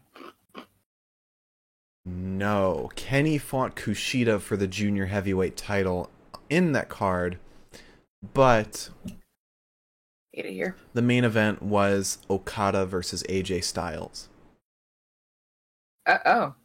No, 2.06 2.90
Kenny 2.96 3.38
fought 3.38 3.76
Kushida 3.76 4.42
for 4.42 4.58
the 4.58 4.68
junior 4.68 5.06
heavyweight 5.06 5.56
title 5.56 6.10
in 6.50 6.72
that 6.72 6.90
card, 6.90 7.38
but 8.34 8.90
Get 10.34 10.46
it 10.46 10.54
here. 10.54 10.76
the 10.94 11.02
main 11.02 11.24
event 11.24 11.62
was 11.62 12.20
Okada 12.30 12.86
versus 12.86 13.24
AJ 13.30 13.64
Styles. 13.64 14.30
Uh, 16.06 16.18
oh. 16.26 16.56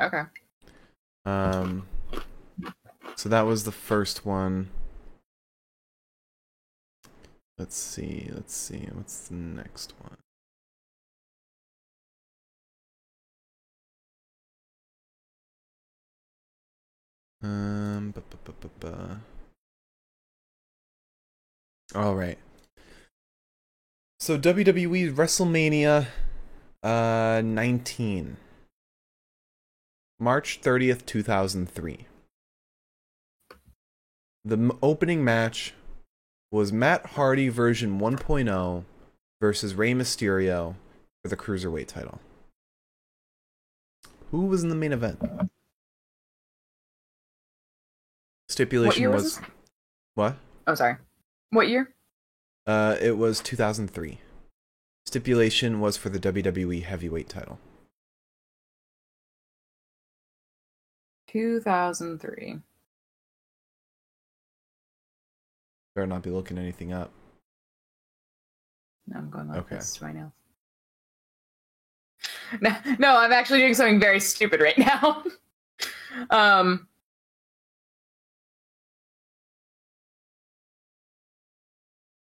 Okay. 0.00 0.22
Um, 1.24 1.86
so 3.16 3.28
that 3.28 3.42
was 3.42 3.64
the 3.64 3.72
first 3.72 4.24
one. 4.24 4.70
Let's 7.58 7.76
see. 7.76 8.30
Let's 8.32 8.54
see. 8.54 8.88
What's 8.92 9.28
the 9.28 9.34
next 9.34 9.92
one? 10.00 10.16
Um. 17.42 18.10
bu- 18.12 18.20
bu- 18.30 18.36
bu- 18.44 18.52
bu- 18.60 18.68
bu. 18.80 19.16
All 21.94 22.14
right. 22.14 22.38
So 24.20 24.38
WWE 24.38 25.14
WrestleMania, 25.14 26.08
uh, 26.82 27.40
19. 27.42 28.36
March 30.18 30.60
30th, 30.60 31.06
2003. 31.06 32.06
The 34.44 34.56
m- 34.56 34.72
opening 34.82 35.24
match 35.24 35.72
was 36.52 36.70
Matt 36.70 37.06
Hardy 37.06 37.48
version 37.48 37.98
1.0 37.98 38.84
versus 39.40 39.74
Rey 39.74 39.94
Mysterio 39.94 40.74
for 41.22 41.28
the 41.28 41.36
Cruiserweight 41.36 41.86
title. 41.86 42.20
Who 44.30 44.46
was 44.46 44.62
in 44.62 44.68
the 44.68 44.74
main 44.74 44.92
event? 44.92 45.18
Stipulation 48.50 49.04
What 49.08 49.14
was 49.14 49.24
was 49.24 49.40
what? 50.14 50.36
Oh, 50.66 50.74
sorry. 50.74 50.96
What 51.50 51.68
year? 51.68 51.94
Uh, 52.70 52.96
it 53.00 53.18
was 53.18 53.40
2003. 53.40 54.20
Stipulation 55.04 55.80
was 55.80 55.96
for 55.96 56.08
the 56.08 56.20
WWE 56.20 56.84
Heavyweight 56.84 57.28
title. 57.28 57.58
2003. 61.26 62.60
Better 65.96 66.06
not 66.06 66.22
be 66.22 66.30
looking 66.30 66.58
anything 66.58 66.92
up. 66.92 67.10
No, 69.08 69.18
I'm 69.18 69.30
going 69.30 69.48
like 69.48 69.58
Okay. 69.62 69.74
this 69.74 70.00
right 70.00 70.14
now. 70.14 70.32
No, 72.60 72.70
no, 73.00 73.16
I'm 73.16 73.32
actually 73.32 73.58
doing 73.58 73.74
something 73.74 73.98
very 73.98 74.20
stupid 74.20 74.60
right 74.60 74.78
now. 74.78 75.24
um, 76.30 76.86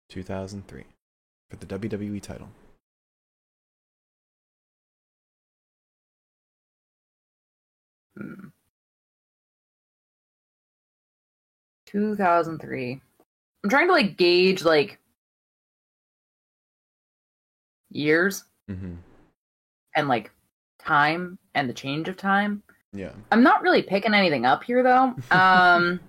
Two 0.10 0.24
thousand 0.24 0.68
three 0.68 0.86
for 1.50 1.56
the 1.58 1.66
WWE 1.68 2.22
title. 2.22 2.50
hmm. 8.18 8.50
2003. 11.88 13.02
I'm 13.64 13.70
trying 13.70 13.88
to 13.88 13.94
like 13.94 14.18
gauge 14.18 14.64
like 14.64 15.00
years 17.90 18.44
Mm-hmm. 18.70 18.94
and 19.96 20.08
like 20.08 20.30
time 20.78 21.40
and 21.56 21.68
the 21.68 21.74
change 21.74 22.08
of 22.08 22.18
time. 22.18 22.62
Yeah. 22.94 23.10
I'm 23.32 23.42
not 23.42 23.64
really 23.64 23.82
picking 23.82 24.14
anything 24.14 24.46
up 24.46 24.64
here 24.64 24.84
though. 24.84 25.16
Um 25.32 26.00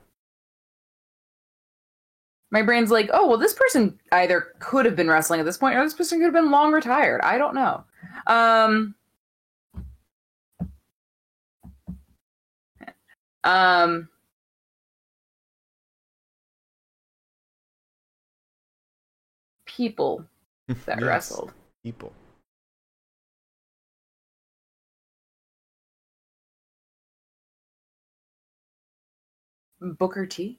My 2.50 2.62
brain's 2.62 2.90
like, 2.90 3.10
"Oh, 3.12 3.28
well 3.28 3.38
this 3.38 3.54
person 3.54 3.98
either 4.12 4.54
could 4.58 4.84
have 4.86 4.96
been 4.96 5.08
wrestling 5.10 5.40
at 5.40 5.46
this 5.46 5.58
point 5.58 5.76
or 5.76 5.82
this 5.84 5.94
person 5.94 6.18
could 6.18 6.24
have 6.26 6.34
been 6.34 6.50
long 6.50 6.72
retired. 6.72 7.20
I 7.22 7.38
don't 7.38 7.54
know." 7.54 7.84
Um 8.26 8.94
Um 13.44 14.08
people 19.66 20.26
that 20.86 21.00
Yes, 21.00 21.06
wrestled. 21.06 21.52
people. 21.82 22.12
Booker 29.80 30.26
T. 30.26 30.58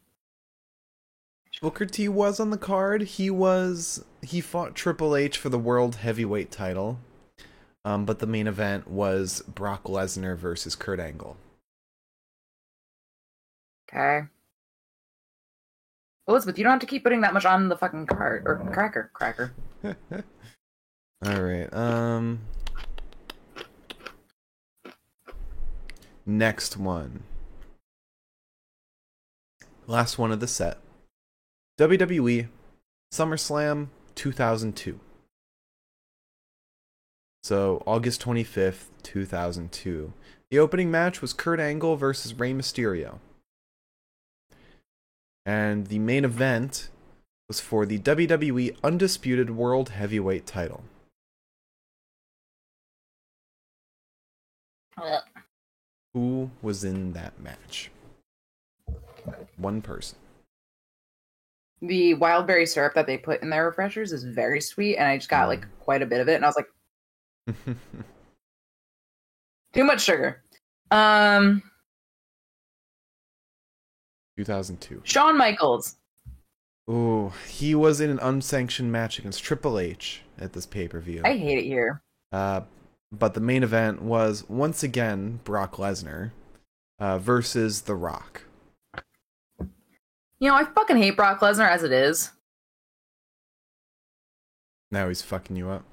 Booker 1.62 1.86
T 1.86 2.10
was 2.10 2.40
on 2.40 2.50
the 2.50 2.58
card. 2.58 3.04
He 3.04 3.30
was 3.30 4.04
he 4.24 4.42
fought 4.42 4.74
Triple 4.74 5.16
H 5.16 5.38
for 5.38 5.50
the 5.50 5.60
World 5.60 5.98
Heavyweight 5.98 6.50
title. 6.50 7.00
Um, 7.86 8.06
but 8.06 8.20
the 8.20 8.28
main 8.28 8.48
event 8.48 8.88
was 8.88 9.42
Brock 9.42 9.84
Lesnar 9.84 10.36
versus 10.36 10.76
Kurt 10.76 11.00
Angle. 11.00 11.38
Okay. 13.88 14.28
Elizabeth, 16.28 16.58
you 16.58 16.64
don't 16.64 16.72
have 16.72 16.80
to 16.82 16.88
keep 16.88 17.04
putting 17.04 17.22
that 17.22 17.34
much 17.34 17.46
on 17.46 17.70
the 17.70 17.78
fucking 17.78 18.08
card 18.08 18.44
or 18.46 18.58
cracker, 18.72 19.12
cracker. 19.14 19.54
All 19.84 21.42
right. 21.42 21.72
Um. 21.74 22.40
Next 26.26 26.78
one. 26.78 27.24
Last 29.86 30.18
one 30.18 30.32
of 30.32 30.40
the 30.40 30.48
set. 30.48 30.81
WWE 31.80 32.48
SummerSlam 33.14 33.88
2002. 34.16 35.00
So, 37.44 37.82
August 37.88 38.22
25th, 38.22 38.86
2002. 39.04 40.14
The 40.52 40.60
opening 40.60 40.92
match 40.92 41.22
was 41.22 41.34
Kurt 41.34 41.60
Angle 41.60 41.96
versus 41.96 42.34
Rey 42.34 42.54
Mysterio. 42.54 43.20
And 45.46 45.88
the 45.88 46.00
main 46.00 46.24
event 46.24 46.90
was 47.48 47.60
for 47.60 47.86
the 47.86 47.98
WWE 48.00 48.78
Undisputed 48.84 49.50
World 49.50 49.90
Heavyweight 49.90 50.46
title. 50.46 50.84
Who 56.14 56.52
was 56.62 56.84
in 56.84 57.14
that 57.14 57.40
match? 57.42 57.90
One 59.58 59.82
person. 59.82 60.18
The 61.82 62.14
wild 62.16 62.46
berry 62.46 62.66
syrup 62.66 62.94
that 62.94 63.08
they 63.08 63.18
put 63.18 63.42
in 63.42 63.50
their 63.50 63.66
refreshers 63.66 64.12
is 64.12 64.24
very 64.24 64.62
sweet, 64.62 64.98
and 64.98 65.08
I 65.08 65.18
just 65.18 65.30
got 65.30 65.48
like 65.48 65.66
quite 65.80 66.02
a 66.02 66.06
bit 66.06 66.22
of 66.22 66.30
it, 66.30 66.36
and 66.36 66.46
I 66.46 66.48
was 66.48 66.56
like, 66.56 66.68
too 69.74 69.84
much 69.84 70.02
sugar. 70.02 70.44
Um, 70.92 71.64
2002. 74.38 75.02
Shawn 75.04 75.38
Michaels. 75.38 75.96
Ooh, 76.90 77.32
he 77.48 77.74
was 77.76 78.02
in 78.02 78.10
an 78.10 78.20
unsanctioned 78.20 78.92
match 78.92 79.20
against 79.20 79.44
Triple 79.44 79.80
H 79.80 80.22
at 80.38 80.54
this 80.54 80.66
pay 80.66 80.88
per 80.88 81.00
view. 81.00 81.22
I 81.24 81.38
hate 81.38 81.60
it 81.60 81.66
here. 81.66 82.02
Uh, 82.32 82.62
but 83.12 83.34
the 83.34 83.40
main 83.40 83.64
event 83.64 84.02
was 84.02 84.48
once 84.50 84.84
again 84.84 85.40
Brock 85.44 85.76
Lesnar 85.76 86.32
uh, 87.00 87.18
versus 87.18 87.82
The 87.82 87.96
Rock. 87.96 88.44
You 90.42 90.48
know, 90.48 90.56
I 90.56 90.66
fucking 90.66 90.98
hate 90.98 91.16
Brock 91.16 91.40
Lesnar 91.40 91.70
as 91.70 91.84
it 91.84 91.92
is. 91.92 92.32
Now 94.90 95.08
he's 95.08 95.22
fucking 95.22 95.56
you 95.56 95.70
up. 95.70 95.86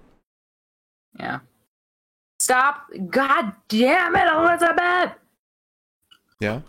Yeah. 1.20 1.40
Stop. 2.40 2.86
God 3.11 3.53
damn 3.68 4.16
it, 4.16 4.26
Elizabeth. 4.26 5.12
Yeah. 6.40 6.61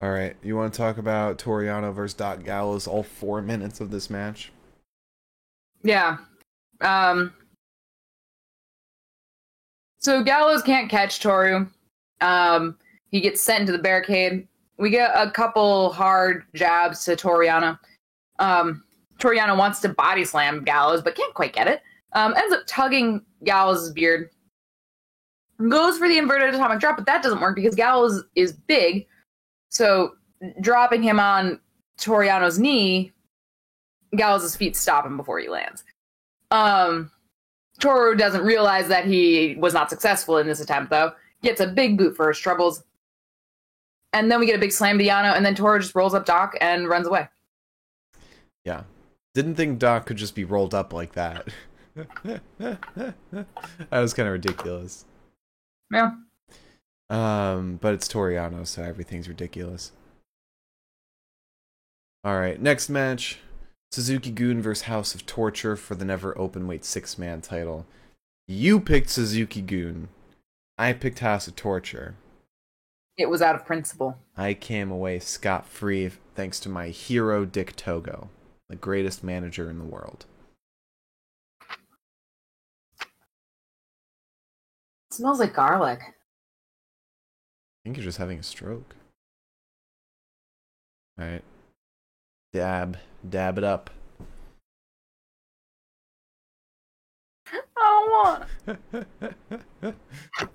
All 0.00 0.10
right, 0.10 0.34
you 0.42 0.56
want 0.56 0.72
to 0.72 0.76
talk 0.76 0.98
about 0.98 1.38
Toru 1.38 1.66
Yano 1.66 1.92
versus 1.94 2.14
Doc 2.14 2.42
Gallows? 2.42 2.88
All 2.88 3.04
four 3.04 3.40
minutes 3.40 3.80
of 3.80 3.90
this 3.90 4.08
match. 4.08 4.50
Yeah. 5.84 6.16
Um. 6.80 7.34
So 10.02 10.22
Gallows 10.22 10.62
can't 10.62 10.90
catch 10.90 11.20
Toru. 11.20 11.68
Um, 12.20 12.76
he 13.10 13.20
gets 13.20 13.40
sent 13.40 13.60
into 13.60 13.72
the 13.72 13.78
barricade. 13.78 14.48
We 14.76 14.90
get 14.90 15.12
a 15.14 15.30
couple 15.30 15.92
hard 15.92 16.44
jabs 16.54 17.04
to 17.04 17.14
Toru 17.14 17.46
Yano. 17.46 17.78
Um, 18.40 18.82
Toru 19.18 19.36
Yano 19.36 19.56
wants 19.56 19.80
to 19.80 19.88
body 19.90 20.24
slam 20.24 20.64
Gallows, 20.64 21.02
but 21.02 21.14
can't 21.14 21.34
quite 21.34 21.52
get 21.52 21.68
it. 21.68 21.82
Um, 22.14 22.34
ends 22.36 22.52
up 22.52 22.62
tugging 22.66 23.22
Gallows' 23.44 23.92
beard. 23.92 24.30
Goes 25.68 25.98
for 25.98 26.08
the 26.08 26.18
inverted 26.18 26.52
atomic 26.52 26.80
drop, 26.80 26.96
but 26.96 27.06
that 27.06 27.22
doesn't 27.22 27.40
work 27.40 27.54
because 27.54 27.76
Gallows 27.76 28.24
is 28.34 28.52
big. 28.52 29.06
So 29.68 30.14
dropping 30.60 31.04
him 31.04 31.20
on 31.20 31.60
Toru 31.98 32.26
Yano's 32.26 32.58
knee, 32.58 33.12
Gallows' 34.16 34.56
feet 34.56 34.74
stop 34.74 35.06
him 35.06 35.16
before 35.16 35.38
he 35.38 35.48
lands. 35.48 35.84
Um, 36.50 37.12
Toru 37.82 38.14
doesn't 38.14 38.44
realize 38.44 38.86
that 38.88 39.04
he 39.04 39.56
was 39.58 39.74
not 39.74 39.90
successful 39.90 40.38
in 40.38 40.46
this 40.46 40.60
attempt, 40.60 40.90
though. 40.90 41.12
Gets 41.42 41.60
a 41.60 41.66
big 41.66 41.98
boot 41.98 42.14
for 42.14 42.28
his 42.28 42.38
troubles. 42.38 42.84
And 44.12 44.30
then 44.30 44.38
we 44.38 44.46
get 44.46 44.54
a 44.54 44.60
big 44.60 44.70
slam 44.70 44.98
to 44.98 45.04
Yano, 45.04 45.34
and 45.34 45.44
then 45.44 45.56
Toru 45.56 45.80
just 45.80 45.94
rolls 45.96 46.14
up 46.14 46.24
Doc 46.24 46.56
and 46.60 46.88
runs 46.88 47.08
away. 47.08 47.28
Yeah. 48.64 48.84
Didn't 49.34 49.56
think 49.56 49.80
Doc 49.80 50.06
could 50.06 50.16
just 50.16 50.36
be 50.36 50.44
rolled 50.44 50.74
up 50.74 50.92
like 50.92 51.12
that. 51.14 51.48
that 52.22 53.14
was 53.90 54.14
kind 54.14 54.28
of 54.28 54.32
ridiculous. 54.32 55.04
Yeah. 55.92 56.12
Um, 57.10 57.80
but 57.82 57.94
it's 57.94 58.06
Toru 58.06 58.34
Yano, 58.34 58.64
so 58.64 58.82
everything's 58.82 59.28
ridiculous. 59.28 59.90
All 62.22 62.38
right, 62.38 62.60
next 62.60 62.88
match: 62.88 63.40
Suzuki-Gun 63.92 64.62
versus 64.62 64.84
House 64.84 65.14
of 65.14 65.26
Torture 65.26 65.76
for 65.76 65.94
the 65.94 66.06
never 66.06 66.36
open 66.38 66.66
weight 66.66 66.82
six 66.84 67.18
man 67.18 67.42
title. 67.42 67.84
You 68.48 68.80
picked 68.80 69.10
Suzuki-Gun. 69.10 70.08
I 70.78 70.94
picked 70.94 71.18
House 71.18 71.46
of 71.46 71.56
Torture. 71.56 72.14
It 73.18 73.28
was 73.28 73.42
out 73.42 73.54
of 73.54 73.66
principle. 73.66 74.16
I 74.34 74.54
came 74.54 74.90
away 74.90 75.18
scot 75.18 75.66
free 75.66 76.10
thanks 76.34 76.58
to 76.60 76.70
my 76.70 76.88
hero 76.88 77.44
Dick 77.44 77.76
Togo, 77.76 78.30
the 78.70 78.76
greatest 78.76 79.22
manager 79.22 79.68
in 79.68 79.78
the 79.78 79.84
world. 79.84 80.24
It 85.10 85.16
smells 85.16 85.38
like 85.38 85.52
garlic. 85.52 86.00
I 86.00 86.14
think 87.84 87.98
you're 87.98 88.04
just 88.04 88.16
having 88.16 88.38
a 88.38 88.42
stroke. 88.42 88.94
All 91.18 91.26
right. 91.26 91.44
Dab. 92.54 92.96
Dab 93.28 93.58
it 93.58 93.64
up. 93.64 93.90
I 97.52 97.60
don't 97.76 98.10
want. 98.10 98.44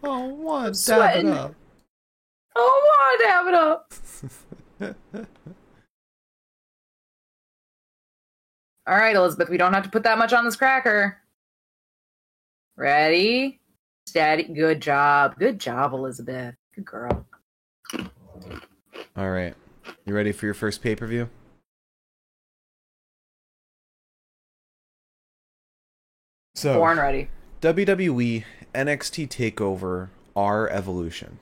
oh, 0.03 0.27
what? 0.27 0.77
Dab 0.85 1.25
it 1.25 1.25
up. 1.25 1.55
I 2.55 2.59
don't 2.59 2.83
want 2.83 3.21
to 3.21 3.27
have 3.27 3.47
it 3.47 3.53
up. 3.53 3.93
All 8.87 8.95
right, 8.95 9.15
Elizabeth, 9.15 9.49
we 9.49 9.57
don't 9.57 9.73
have 9.73 9.83
to 9.83 9.89
put 9.89 10.03
that 10.03 10.17
much 10.17 10.31
on 10.31 10.45
this 10.45 10.55
cracker. 10.55 11.17
Ready? 12.77 13.59
Steady. 14.05 14.43
Good 14.43 14.81
job. 14.81 15.37
Good 15.37 15.59
job, 15.59 15.93
Elizabeth. 15.93 16.55
Good 16.73 16.85
girl. 16.85 17.27
All 19.17 19.29
right. 19.29 19.55
You 20.05 20.15
ready 20.15 20.31
for 20.31 20.45
your 20.45 20.53
first 20.53 20.81
pay 20.81 20.95
per 20.95 21.05
view? 21.05 21.29
So, 26.57 26.79
Born 26.79 26.97
ready. 26.97 27.29
WWE 27.61 28.43
NXT 28.73 29.27
TakeOver 29.29 30.09
R 30.35 30.67
Evolution, 30.69 31.37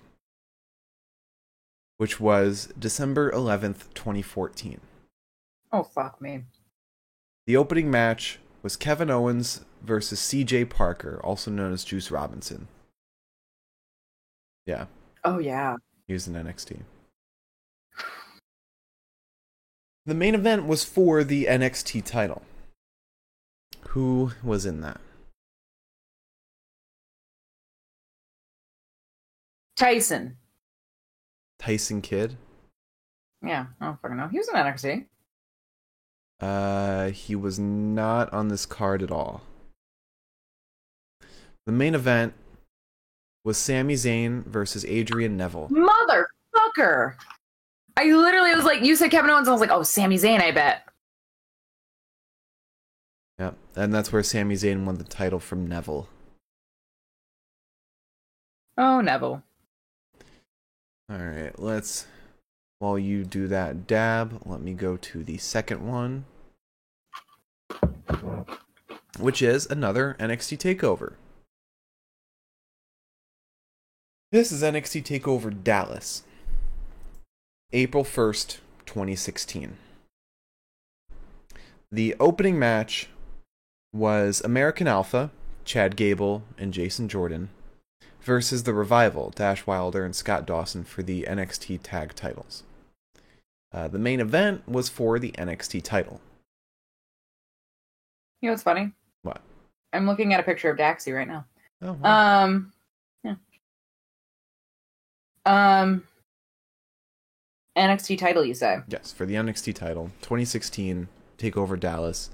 which 1.95 2.20
was 2.20 2.68
December 2.78 3.32
11th, 3.32 3.93
2014. 3.93 4.82
Oh, 5.72 5.84
fuck 5.84 6.20
me. 6.20 6.43
The 7.47 7.55
opening 7.55 7.89
match 7.89 8.39
was 8.61 8.76
Kevin 8.76 9.09
Owens 9.09 9.63
versus 9.82 10.20
CJ 10.20 10.70
Parker, 10.70 11.22
also 11.24 11.49
known 11.49 11.72
as 11.72 11.86
Juice 11.86 12.11
Robinson. 12.11 12.68
Yeah, 14.66 14.88
Oh, 15.24 15.39
yeah. 15.39 15.78
he 16.07 16.13
was 16.13 16.28
in 16.28 16.34
NXT. 16.34 16.80
The 20.05 20.13
main 20.13 20.36
event 20.36 20.66
was 20.68 20.84
for 20.84 21.24
the 21.24 21.45
NXT 21.45 22.03
title. 22.03 22.41
Who 23.91 24.32
was 24.43 24.66
in 24.66 24.82
that? 24.82 24.99
Tyson. 29.76 30.38
Tyson 31.59 32.01
Kidd. 32.01 32.38
Yeah, 33.45 33.67
I 33.80 33.86
don't 33.86 34.01
fucking 34.01 34.17
know. 34.17 34.28
He 34.28 34.38
was 34.38 34.49
in 34.49 34.55
NXT. 34.55 35.05
Uh, 36.39 37.09
he 37.11 37.36
was 37.36 37.59
not 37.59 38.32
on 38.34 38.47
this 38.49 38.65
card 38.65 39.01
at 39.01 39.11
all. 39.11 39.41
The 41.65 41.71
main 41.71 41.95
event 41.95 42.34
was 43.43 43.57
Sami 43.57 43.93
Zayn 43.95 44.45
versus 44.45 44.86
Adrian 44.86 45.38
Neville. 45.38 45.69
Motherfucker. 45.69 47.15
I 47.97 48.05
literally 48.05 48.53
was 48.53 48.65
like, 48.65 48.84
you 48.84 48.95
said 48.95 49.11
Kevin 49.11 49.32
Owens. 49.32 49.47
I 49.47 49.51
was 49.51 49.61
like, 49.61 49.71
oh, 49.71 49.84
Sami 49.84 50.17
Zayn, 50.17 50.41
I 50.41 50.51
bet. 50.51 50.84
Yep, 53.39 53.57
and 53.76 53.93
that's 53.93 54.11
where 54.11 54.23
Sami 54.23 54.55
Zayn 54.55 54.86
won 54.86 54.97
the 54.97 55.03
title 55.03 55.39
from 55.39 55.67
Neville. 55.67 56.09
Oh, 58.78 59.01
Neville. 59.01 59.43
All 61.10 61.18
right, 61.18 61.58
let's. 61.60 62.08
While 62.80 62.99
you 62.99 63.24
do 63.24 63.47
that 63.47 63.88
dab, 63.88 64.41
let 64.45 64.62
me 64.62 64.74
go 64.74 64.97
to 64.97 65.24
the 65.24 65.38
second 65.38 65.88
one, 65.88 66.26
which 69.18 69.41
is 69.41 69.66
another 69.68 70.18
NXT 70.20 70.58
takeover. 70.58 71.14
This 74.32 74.51
is 74.51 74.62
NXT 74.62 75.03
TakeOver 75.03 75.64
Dallas, 75.64 76.24
April 77.72 78.03
1st, 78.03 78.58
2016. 78.86 79.78
The 81.89 82.16
opening 82.20 82.60
match 82.60 83.08
was 83.93 84.41
American 84.41 84.88
Alpha, 84.88 85.32
Chad 85.64 85.95
Gable, 85.95 86.43
and 86.58 86.74
Jason 86.74 87.08
Jordan 87.08 87.47
versus 88.26 88.63
the 88.63 88.73
Revival, 88.73 89.32
Dash 89.36 89.65
Wilder 89.67 90.03
and 90.03 90.15
Scott 90.15 90.45
Dawson 90.45 90.84
for 90.84 91.03
the 91.03 91.23
NXT 91.30 91.80
tag 91.84 92.15
titles. 92.15 92.63
Uh, 93.71 93.88
the 93.88 93.99
main 93.99 94.19
event 94.19 94.67
was 94.67 94.89
for 94.89 95.19
the 95.19 95.32
NXT 95.34 95.84
title. 95.84 96.19
You 98.41 98.49
know 98.49 98.53
what's 98.53 98.63
funny? 98.63 98.91
What? 99.21 99.41
I'm 99.93 100.07
looking 100.07 100.34
at 100.34 100.39
a 100.39 100.43
picture 100.43 100.69
of 100.69 100.78
Daxie 100.78 101.15
right 101.15 101.28
now. 101.28 101.45
Oh, 101.82 101.93
wow. 101.93 102.43
Um, 102.43 102.73
yeah. 103.23 103.36
Um, 105.45 106.03
NXT 107.78 108.17
title, 108.17 108.43
you 108.43 108.53
say? 108.53 108.80
yes, 108.88 109.11
for 109.11 109.26
the 109.26 109.36
NXT 109.36 109.76
title, 109.76 110.11
2016 110.21 111.07
Takeover 111.38 111.80
Dallas. 111.80 112.32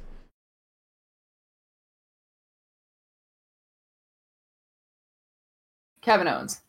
Kevin 6.02 6.28
Owens. 6.28 6.62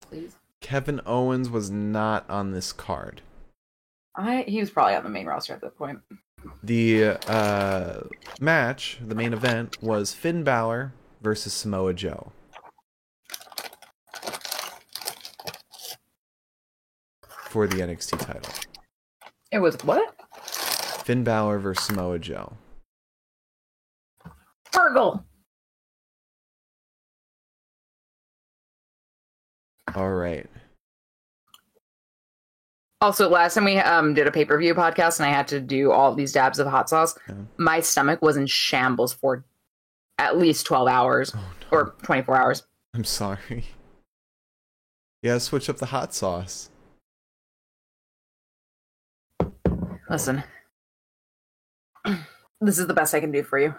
Please. 0.00 0.36
Kevin 0.60 1.00
Owens 1.06 1.50
was 1.50 1.70
not 1.70 2.28
on 2.28 2.52
this 2.52 2.72
card. 2.72 3.22
I 4.16 4.44
he 4.48 4.60
was 4.60 4.70
probably 4.70 4.94
on 4.94 5.04
the 5.04 5.10
main 5.10 5.26
roster 5.26 5.54
at 5.54 5.60
that 5.60 5.76
point. 5.76 6.00
The 6.62 7.18
uh, 7.28 8.00
match, 8.40 8.98
the 9.04 9.14
main 9.14 9.32
event, 9.32 9.82
was 9.82 10.14
Finn 10.14 10.44
Balor 10.44 10.92
versus 11.20 11.52
Samoa 11.52 11.94
Joe. 11.94 12.32
For 17.48 17.66
the 17.66 17.76
NXT 17.76 18.18
title. 18.20 18.52
It 19.50 19.58
was 19.58 19.76
what? 19.84 20.14
Finn 21.04 21.24
Balor 21.24 21.58
versus 21.58 21.86
Samoa 21.86 22.18
Joe. 22.18 22.52
Fergal. 24.72 25.24
All 29.96 30.10
right. 30.10 30.46
Also, 33.00 33.28
last 33.28 33.54
time 33.54 33.64
we 33.64 33.78
um 33.78 34.12
did 34.14 34.26
a 34.26 34.32
pay 34.32 34.44
per 34.44 34.58
view 34.58 34.74
podcast 34.74 35.20
and 35.20 35.26
I 35.28 35.32
had 35.32 35.46
to 35.48 35.60
do 35.60 35.92
all 35.92 36.14
these 36.14 36.32
dabs 36.32 36.58
of 36.58 36.66
hot 36.66 36.88
sauce, 36.88 37.16
Yeah. 37.28 37.34
my 37.56 37.80
stomach 37.80 38.20
was 38.22 38.36
in 38.36 38.46
shambles 38.46 39.12
for 39.12 39.44
at 40.18 40.36
least 40.36 40.66
twelve 40.66 40.88
hours 40.88 41.32
Oh, 41.34 41.38
no. 41.38 41.78
or 41.78 41.94
twenty 42.02 42.22
four 42.22 42.36
hours. 42.36 42.64
I'm 42.94 43.04
sorry. 43.04 43.66
Yeah, 45.20 45.38
switch 45.38 45.68
up 45.68 45.78
the 45.78 45.86
hot 45.86 46.14
sauce. 46.14 46.70
Listen, 50.08 50.44
this 52.60 52.78
is 52.78 52.86
the 52.86 52.94
best 52.94 53.14
I 53.14 53.20
can 53.20 53.32
do 53.32 53.42
for 53.42 53.58
you. 53.58 53.74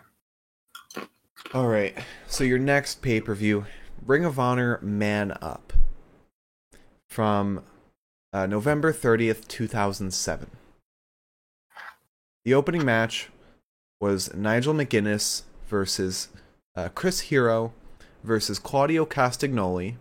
All 1.54 1.68
right. 1.68 1.98
So 2.28 2.44
your 2.44 2.60
next 2.60 3.02
pay 3.02 3.22
per 3.22 3.34
view, 3.36 3.66
Ring 4.06 4.26
of 4.26 4.38
Honor 4.38 4.80
Man 4.82 5.36
Up, 5.42 5.72
from 7.10 7.64
uh, 8.32 8.46
November 8.46 8.92
thirtieth, 8.92 9.48
two 9.48 9.68
thousand 9.68 10.14
seven. 10.14 10.50
The 12.46 12.54
opening 12.54 12.86
match 12.86 13.30
was 14.00 14.34
Nigel 14.34 14.74
McGuinness 14.74 15.44
versus 15.68 16.30
uh, 16.76 16.90
Chris 16.96 17.22
Hero 17.22 17.74
versus 18.24 18.60
Claudio 18.60 19.06
Castagnoli 19.06 19.96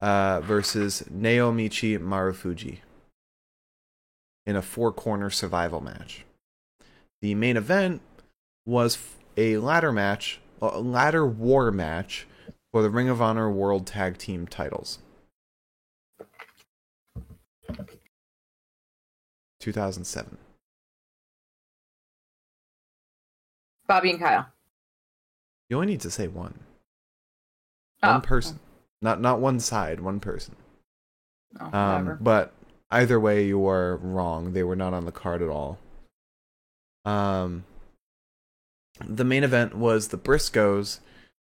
uh, 0.00 0.40
versus 0.40 1.04
Naomichi 1.12 1.98
Marufuji 1.98 2.78
in 4.46 4.56
a 4.56 4.62
four 4.62 4.92
corner 4.92 5.30
survival 5.30 5.80
match. 5.80 6.24
The 7.22 7.34
main 7.34 7.56
event 7.56 8.02
was 8.66 8.98
a 9.36 9.58
ladder 9.58 9.92
match, 9.92 10.40
a 10.60 10.80
ladder 10.80 11.26
war 11.26 11.70
match 11.70 12.26
for 12.72 12.82
the 12.82 12.90
Ring 12.90 13.08
of 13.08 13.22
Honor 13.22 13.50
World 13.50 13.86
Tag 13.86 14.18
Team 14.18 14.46
titles. 14.46 14.98
2007. 19.60 20.36
Bobby 23.86 24.10
and 24.10 24.18
Kyle. 24.20 24.46
You 25.68 25.76
only 25.76 25.88
need 25.88 26.00
to 26.02 26.10
say 26.10 26.28
one. 26.28 26.58
Oh. 28.02 28.12
One 28.12 28.20
person. 28.20 28.58
Not 29.02 29.20
not 29.20 29.40
one 29.40 29.60
side, 29.60 30.00
one 30.00 30.20
person. 30.20 30.56
Oh, 31.60 31.78
Um, 31.78 32.18
but 32.20 32.52
either 32.90 33.18
way, 33.20 33.44
you 33.46 33.66
are 33.68 33.96
wrong. 33.96 34.52
They 34.52 34.62
were 34.62 34.76
not 34.76 34.94
on 34.94 35.04
the 35.04 35.12
card 35.12 35.42
at 35.42 35.48
all. 35.48 35.78
Um, 37.04 37.64
the 39.06 39.24
main 39.24 39.44
event 39.44 39.74
was 39.74 40.08
the 40.08 40.18
Briscoes 40.18 41.00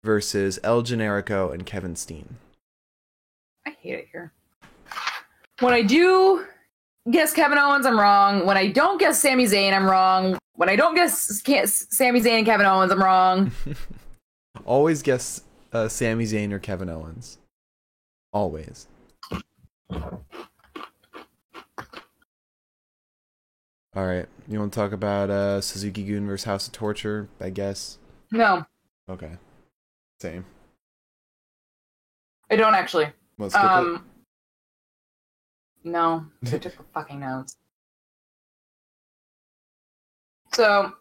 versus 0.03 0.59
El 0.63 0.83
Generico 0.83 1.53
and 1.53 1.67
Kevin 1.67 1.97
Steen. 1.97 2.37
I 3.67 3.71
hate 3.71 3.95
it 3.95 4.09
here. 4.13 4.33
When 5.61 5.73
I 5.73 5.83
do 5.83 6.45
guess 7.11 7.33
Kevin 7.33 7.59
Owens, 7.59 7.87
I'm 7.87 7.99
wrong. 7.99 8.45
When 8.47 8.57
I 8.57 8.69
don't 8.69 8.99
guess 8.99 9.21
Sami 9.21 9.45
Zayn, 9.45 9.73
I'm 9.73 9.87
wrong. 9.87 10.39
When 10.55 10.69
I 10.69 10.77
don't 10.77 10.95
guess 10.95 11.13
Sami 11.21 12.21
Zayn 12.21 12.39
and 12.39 12.47
Kevin 12.47 12.67
Owens, 12.67 12.91
I'm 12.93 13.03
wrong. 13.03 13.53
Always 14.65 15.03
guess 15.03 15.43
uh, 15.73 15.89
Sami 15.89 16.25
Zayn 16.25 16.53
or 16.53 16.59
Kevin 16.59 16.89
Owens. 16.89 17.39
Always. 18.33 18.89
All 23.97 24.07
right. 24.07 24.27
You 24.49 24.59
want 24.59 24.73
to 24.73 24.79
talk 24.79 24.93
about 24.93 25.31
uh, 25.31 25.61
Suzuki 25.61 26.03
Gun 26.05 26.27
versus 26.27 26.45
House 26.45 26.67
of 26.67 26.73
Torture? 26.73 27.29
I 27.41 27.51
guess. 27.51 27.99
No, 28.33 28.65
Okay. 29.09 29.31
Same. 30.21 30.45
I 32.51 32.57
don't 32.57 32.75
actually. 32.75 33.09
Let's 33.39 33.55
skip 33.55 33.65
it. 33.65 33.69
Um, 33.71 34.05
no, 35.85 36.27
I 36.47 36.59
took 36.59 36.93
fucking 36.93 37.21
notes. 37.21 37.57
So, 40.53 40.93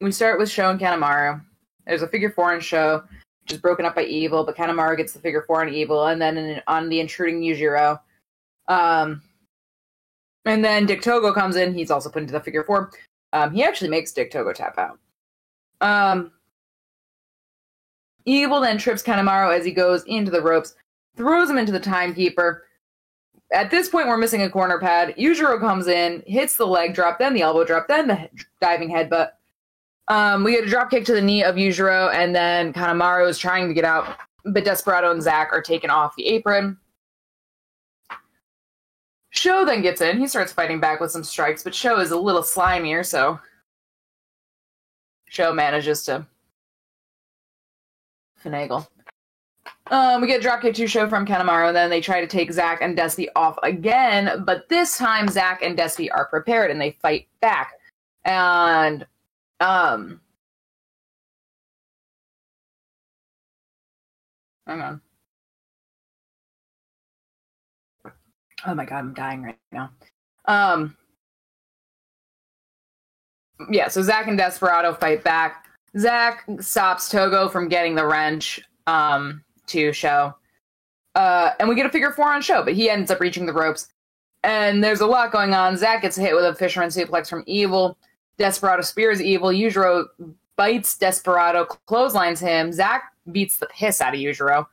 we 0.00 0.12
start 0.12 0.38
with 0.38 0.50
Sho 0.50 0.70
and 0.70 0.80
Kanemaru. 0.80 1.42
There's 1.86 2.02
a 2.02 2.08
figure 2.08 2.30
four 2.30 2.54
in 2.54 2.60
Sho, 2.60 3.02
which 3.42 3.52
is 3.52 3.58
broken 3.58 3.84
up 3.84 3.94
by 3.94 4.04
Evil, 4.04 4.44
but 4.44 4.56
Kanemaru 4.56 4.96
gets 4.96 5.12
the 5.12 5.18
figure 5.18 5.42
four 5.46 5.62
on 5.62 5.68
Evil, 5.68 6.06
and 6.06 6.20
then 6.20 6.36
in, 6.36 6.62
on 6.66 6.88
the 6.88 7.00
intruding 7.00 7.40
Yujiro. 7.40 8.00
Um, 8.68 9.22
and 10.44 10.64
then 10.64 10.86
Dick 10.86 11.02
Togo 11.02 11.32
comes 11.32 11.56
in. 11.56 11.74
He's 11.74 11.90
also 11.90 12.08
put 12.10 12.22
into 12.22 12.32
the 12.32 12.40
figure 12.40 12.64
four. 12.64 12.90
Um, 13.32 13.52
he 13.52 13.62
actually 13.62 13.90
makes 13.90 14.12
Dick 14.12 14.30
Togo 14.30 14.52
tap 14.52 14.78
out. 14.78 14.98
Um, 15.80 16.32
Evil 18.28 18.60
then 18.60 18.76
trips 18.76 19.02
Kanemaru 19.02 19.56
as 19.56 19.64
he 19.64 19.70
goes 19.70 20.04
into 20.04 20.30
the 20.30 20.42
ropes, 20.42 20.74
throws 21.16 21.48
him 21.48 21.56
into 21.56 21.72
the 21.72 21.80
timekeeper. 21.80 22.66
At 23.50 23.70
this 23.70 23.88
point, 23.88 24.06
we're 24.06 24.18
missing 24.18 24.42
a 24.42 24.50
corner 24.50 24.78
pad. 24.78 25.14
Yujiro 25.16 25.58
comes 25.58 25.86
in, 25.86 26.22
hits 26.26 26.56
the 26.56 26.66
leg 26.66 26.92
drop, 26.92 27.18
then 27.18 27.32
the 27.32 27.40
elbow 27.40 27.64
drop, 27.64 27.88
then 27.88 28.06
the 28.06 28.28
diving 28.60 28.90
headbutt. 28.90 29.30
Um, 30.08 30.44
we 30.44 30.52
get 30.52 30.64
a 30.64 30.68
drop 30.68 30.90
kick 30.90 31.06
to 31.06 31.14
the 31.14 31.22
knee 31.22 31.42
of 31.42 31.54
Yujiro, 31.54 32.12
and 32.12 32.36
then 32.36 32.74
Kanemaru 32.74 33.26
is 33.30 33.38
trying 33.38 33.66
to 33.66 33.72
get 33.72 33.86
out, 33.86 34.18
but 34.44 34.62
Desperado 34.62 35.10
and 35.10 35.22
Zack 35.22 35.48
are 35.50 35.62
taken 35.62 35.88
off 35.88 36.14
the 36.14 36.26
apron. 36.26 36.76
Sho 39.30 39.64
then 39.64 39.80
gets 39.80 40.02
in. 40.02 40.18
He 40.18 40.28
starts 40.28 40.52
fighting 40.52 40.80
back 40.80 41.00
with 41.00 41.12
some 41.12 41.24
strikes, 41.24 41.62
but 41.62 41.74
Sho 41.74 41.98
is 41.98 42.10
a 42.10 42.18
little 42.18 42.42
slimier, 42.42 43.06
so 43.06 43.40
Sho 45.30 45.54
manages 45.54 46.02
to 46.04 46.26
finagle. 48.42 48.86
Um, 49.90 50.20
we 50.20 50.26
get 50.26 50.42
dropkick 50.42 50.74
to 50.74 50.86
Sho 50.86 51.08
from 51.08 51.26
Kanemaru, 51.26 51.68
and 51.68 51.76
then 51.76 51.90
they 51.90 52.00
try 52.00 52.20
to 52.20 52.26
take 52.26 52.52
Zack 52.52 52.82
and 52.82 52.96
Despy 52.96 53.28
off 53.34 53.58
again, 53.62 54.44
but 54.44 54.68
this 54.68 54.98
time 54.98 55.28
Zack 55.28 55.62
and 55.62 55.78
Despy 55.78 56.08
are 56.12 56.26
prepared 56.26 56.70
and 56.70 56.80
they 56.80 56.96
fight 57.02 57.26
back. 57.40 57.72
And 58.24 59.06
um 59.60 60.20
hang 64.66 64.80
on. 64.80 65.00
Oh 68.66 68.74
my 68.74 68.84
god, 68.84 68.98
I'm 68.98 69.14
dying 69.14 69.42
right 69.42 69.58
now. 69.72 69.90
Um 70.44 70.96
yeah, 73.70 73.88
so 73.88 74.02
Zack 74.02 74.28
and 74.28 74.38
Desperado 74.38 74.94
fight 74.94 75.24
back. 75.24 75.67
Zack 75.96 76.44
stops 76.60 77.08
Togo 77.08 77.48
from 77.48 77.68
getting 77.68 77.94
the 77.94 78.06
wrench 78.06 78.60
um, 78.86 79.42
to 79.68 79.92
Sho. 79.92 80.34
Uh, 81.14 81.50
and 81.58 81.68
we 81.68 81.74
get 81.74 81.86
a 81.86 81.90
figure 81.90 82.12
four 82.12 82.32
on 82.32 82.42
Sho, 82.42 82.62
but 82.64 82.74
he 82.74 82.90
ends 82.90 83.10
up 83.10 83.20
reaching 83.20 83.46
the 83.46 83.52
ropes. 83.52 83.88
And 84.44 84.84
there's 84.84 85.00
a 85.00 85.06
lot 85.06 85.32
going 85.32 85.52
on. 85.54 85.76
Zack 85.76 86.02
gets 86.02 86.16
hit 86.16 86.34
with 86.34 86.44
a 86.44 86.54
fisherman 86.54 86.90
suplex 86.90 87.28
from 87.28 87.42
Evil. 87.46 87.98
Desperado 88.38 88.82
spears 88.82 89.20
Evil. 89.20 89.48
Yujiro 89.48 90.06
bites 90.56 90.96
Desperado, 90.96 91.64
clotheslines 91.64 92.40
him. 92.40 92.72
Zack 92.72 93.12
beats 93.32 93.58
the 93.58 93.66
piss 93.66 94.00
out 94.00 94.14
of 94.14 94.20
Yujiro. 94.20 94.66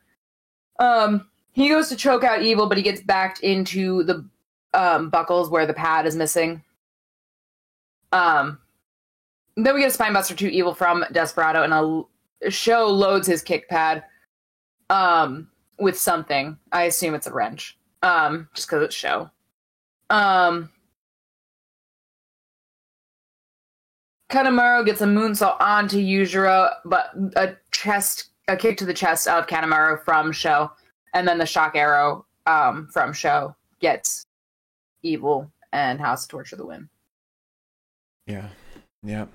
Um, 0.79 1.27
he 1.53 1.69
goes 1.69 1.89
to 1.89 1.95
choke 1.95 2.23
out 2.23 2.43
Evil, 2.43 2.67
but 2.67 2.77
he 2.77 2.83
gets 2.83 3.01
backed 3.01 3.39
into 3.39 4.03
the 4.03 4.25
um, 4.73 5.09
buckles 5.09 5.49
where 5.49 5.65
the 5.65 5.73
pad 5.73 6.05
is 6.05 6.15
missing. 6.15 6.61
Um, 8.11 8.59
then 9.55 9.73
we 9.73 9.81
get 9.81 9.93
a 9.93 9.97
Spinebuster 9.97 10.35
2 10.35 10.47
Evil 10.47 10.73
from 10.73 11.05
Desperado, 11.11 11.63
and 11.63 11.73
a 11.73 12.51
Sho 12.51 12.87
loads 12.87 13.27
his 13.27 13.41
kick 13.41 13.69
pad 13.69 14.03
um, 14.89 15.49
with 15.79 15.97
something. 15.97 16.57
I 16.71 16.83
assume 16.83 17.15
it's 17.15 17.27
a 17.27 17.33
wrench, 17.33 17.77
um, 18.03 18.49
just 18.53 18.67
because 18.67 18.83
it's 18.83 18.95
Sho. 18.95 19.29
Um, 20.09 20.69
Kanemaru 24.29 24.85
gets 24.85 25.01
a 25.01 25.05
moonsault 25.05 25.59
onto 25.61 25.97
Yujiro, 25.97 26.69
but 26.83 27.11
a 27.37 27.55
chest, 27.71 28.29
a 28.47 28.57
kick 28.57 28.77
to 28.77 28.85
the 28.85 28.93
chest 28.93 29.27
of 29.27 29.47
Kanemaru 29.47 30.03
from 30.03 30.31
Sho, 30.31 30.71
and 31.13 31.27
then 31.27 31.37
the 31.37 31.45
shock 31.45 31.75
arrow 31.75 32.25
um, 32.45 32.89
from 32.91 33.13
Sho 33.13 33.55
gets 33.79 34.25
Evil 35.01 35.49
and 35.71 35.99
House 35.99 36.23
to 36.23 36.27
Torture 36.27 36.57
the 36.57 36.65
win. 36.65 36.89
Yeah. 38.27 38.49
Yeah. 39.03 39.27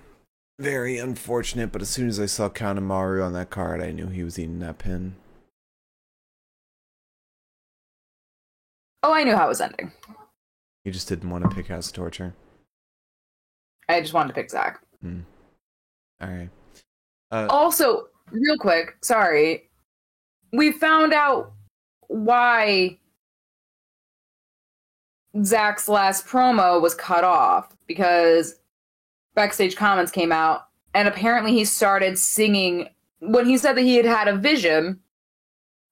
Very 0.61 0.99
unfortunate, 0.99 1.73
but 1.73 1.81
as 1.81 1.89
soon 1.89 2.07
as 2.07 2.21
I 2.21 2.27
saw 2.27 2.51
Kanemaru 2.51 3.25
on 3.25 3.33
that 3.33 3.49
card, 3.49 3.81
I 3.81 3.93
knew 3.93 4.09
he 4.09 4.23
was 4.23 4.39
eating 4.39 4.59
that 4.59 4.77
pin. 4.77 5.17
Oh, 9.03 9.15
I 9.15 9.25
knew 9.25 9.35
how 9.35 9.47
it 9.47 9.49
was 9.49 9.63
ending. 9.63 9.91
He 10.85 10.91
just 10.91 11.09
didn't 11.09 11.31
want 11.31 11.45
to 11.45 11.57
pick 11.57 11.69
House 11.69 11.91
Torture. 11.91 12.35
I 13.89 14.03
just 14.03 14.13
wanted 14.13 14.29
to 14.29 14.35
pick 14.35 14.51
Zack. 14.51 14.83
Hmm. 15.01 15.21
All 16.21 16.29
right. 16.29 16.51
Uh, 17.31 17.47
Also, 17.49 18.09
real 18.31 18.59
quick, 18.59 18.99
sorry. 19.01 19.71
We 20.53 20.73
found 20.73 21.15
out 21.15 21.53
why 22.09 22.99
Zach's 25.43 25.89
last 25.89 26.27
promo 26.27 26.83
was 26.83 26.95
cut 26.95 27.25
off 27.25 27.75
because 27.87 28.60
backstage 29.41 29.75
comments 29.75 30.13
came 30.13 30.33
out, 30.33 30.67
and 30.93 31.09
apparently 31.09 31.53
he 31.53 31.65
started 31.65 32.19
singing 32.19 32.91
when 33.21 33.47
he 33.47 33.57
said 33.57 33.75
that 33.75 33.83
he 33.83 33.97
had 33.97 34.05
had 34.05 34.29
a 34.29 34.37
vision. 34.37 35.01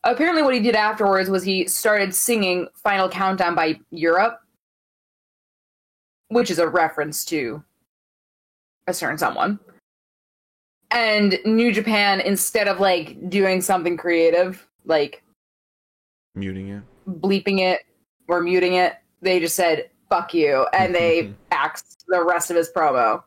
Apparently, 0.04 0.42
what 0.42 0.54
he 0.54 0.60
did 0.60 0.74
afterwards 0.74 1.30
was 1.30 1.42
he 1.42 1.66
started 1.66 2.14
singing 2.14 2.68
Final 2.74 3.08
Countdown 3.08 3.54
by 3.54 3.80
Europe, 3.90 4.40
which 6.28 6.50
is 6.50 6.58
a 6.58 6.68
reference 6.68 7.24
to 7.26 7.64
a 8.86 8.92
certain 8.92 9.16
someone. 9.16 9.58
And 10.90 11.38
New 11.46 11.72
Japan, 11.72 12.20
instead 12.20 12.68
of 12.68 12.80
like 12.80 13.30
doing 13.30 13.62
something 13.62 13.96
creative, 13.96 14.66
like 14.84 15.22
muting 16.34 16.68
it. 16.68 16.82
bleeping 17.08 17.60
it 17.60 17.80
or 18.28 18.42
muting 18.42 18.74
it, 18.74 18.94
they 19.22 19.40
just 19.40 19.56
said 19.56 19.88
"fuck 20.10 20.34
you" 20.34 20.66
and 20.74 20.94
they 20.94 21.32
axed 21.50 22.04
the 22.08 22.22
rest 22.22 22.50
of 22.50 22.56
his 22.56 22.70
promo. 22.70 23.22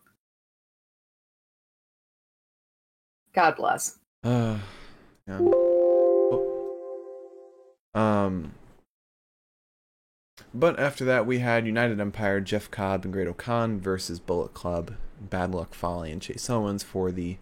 God 3.34 3.56
bless. 3.56 3.98
Uh, 4.24 4.58
yeah. 5.28 5.40
Oh. 5.42 6.68
Um. 7.94 8.54
But 10.54 10.80
after 10.80 11.06
that, 11.06 11.26
we 11.26 11.40
had 11.40 11.66
United 11.66 12.00
Empire, 12.02 12.42
Jeff 12.42 12.70
Cobb, 12.70 13.06
and 13.06 13.14
Great 13.14 13.28
O'Khan 13.28 13.80
versus 13.80 14.20
Bullet 14.20 14.54
Club, 14.54 14.96
Bad 15.20 15.56
Luck 15.56 15.74
Fale, 15.74 16.04
and 16.04 16.22
Chase 16.22 16.50
Owens 16.50 16.84
for 16.84 17.12
the 17.12 17.38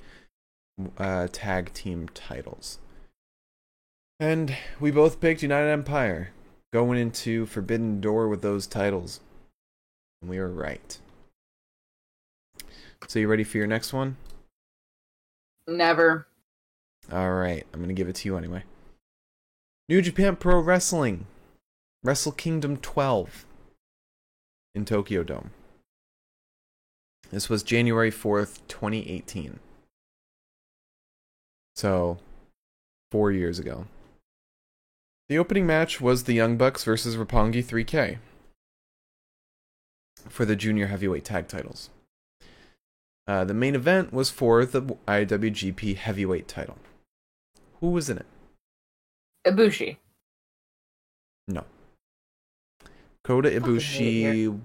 uh, 0.98 1.28
tag 1.32 1.74
team 1.74 2.08
titles. 2.14 2.78
And 4.20 4.56
we 4.80 4.92
both 4.92 5.20
picked 5.20 5.42
United 5.42 5.70
Empire 5.72 6.32
going 6.72 7.00
into 7.00 7.46
Forbidden 7.48 8.00
Door 8.00 8.28
with 8.28 8.42
those 8.42 8.68
titles. 8.68 9.22
And 10.22 10.30
we 10.30 10.40
were 10.40 10.50
right. 10.50 11.00
So, 13.08 13.18
you 13.18 13.28
ready 13.28 13.46
for 13.46 13.58
your 13.58 13.68
next 13.68 13.94
one? 13.94 14.18
Never. 15.70 16.28
All 17.12 17.34
right, 17.34 17.66
I'm 17.74 17.80
gonna 17.80 17.94
give 17.94 18.10
it 18.10 18.16
to 18.16 18.28
you 18.28 18.38
anyway. 18.38 18.64
New 19.88 20.02
Japan 20.02 20.36
Pro 20.36 20.60
Wrestling, 20.60 21.28
Wrestle 22.04 22.32
Kingdom 22.32 22.78
12 22.78 23.46
in 24.74 24.86
Tokyo 24.86 25.24
Dome. 25.24 25.52
This 27.32 27.50
was 27.50 27.62
January 27.62 28.12
4th, 28.12 28.60
2018. 28.68 29.60
So, 31.76 32.18
four 33.12 33.32
years 33.32 33.60
ago. 33.60 33.86
The 35.28 35.38
opening 35.38 35.68
match 35.68 36.02
was 36.02 36.24
the 36.24 36.34
Young 36.34 36.58
Bucks 36.58 36.84
versus 36.84 37.16
Roppongi 37.16 37.64
3K 37.64 38.18
for 40.28 40.46
the 40.46 40.56
junior 40.56 40.88
heavyweight 40.88 41.26
tag 41.26 41.48
titles. 41.48 41.92
Uh, 43.30 43.44
the 43.44 43.54
main 43.54 43.76
event 43.76 44.12
was 44.12 44.32
for 44.32 44.66
the 44.66 44.82
IWGP 45.08 45.96
heavyweight 45.98 46.48
title. 46.48 46.80
Who 47.80 47.92
was 47.92 48.10
in 48.10 48.18
it? 48.18 48.26
Ibushi. 49.46 49.98
No. 51.48 51.64
Kota 53.24 53.52
Ibushi 53.52 54.60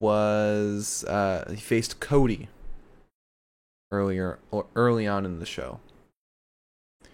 was 0.00 1.04
uh, 1.04 1.44
he 1.50 1.60
faced 1.60 2.00
Cody 2.00 2.48
earlier 3.92 4.40
or 4.50 4.66
early 4.74 5.06
on 5.06 5.24
in 5.24 5.38
the 5.38 5.46
show. 5.46 5.78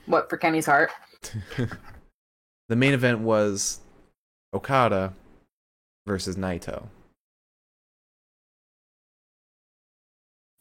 What 0.07 0.31
for 0.31 0.39
Kenny's 0.39 0.65
heart? 0.65 0.91
the 2.71 2.77
main 2.77 2.95
event 2.95 3.21
was 3.21 3.81
Okada 4.55 5.13
versus 6.07 6.37
Naito. 6.37 6.87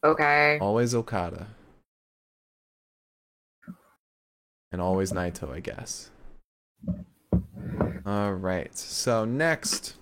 Okay. 0.03 0.57
Always 0.59 0.93
Okada. 0.93 1.47
And 4.71 4.81
always 4.81 5.11
Naito, 5.11 5.53
I 5.53 5.59
guess. 5.59 6.09
All 8.05 8.33
right. 8.33 8.75
So 8.77 9.23
next, 9.23 9.95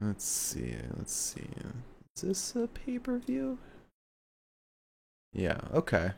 let's 0.00 0.24
see. 0.24 0.74
Let's 0.96 1.14
see. 1.14 1.48
Is 2.16 2.22
this 2.22 2.56
a 2.56 2.66
pay 2.66 2.98
per 2.98 3.18
view? 3.18 3.58
Yeah. 5.32 5.60
Okay. 5.72 6.12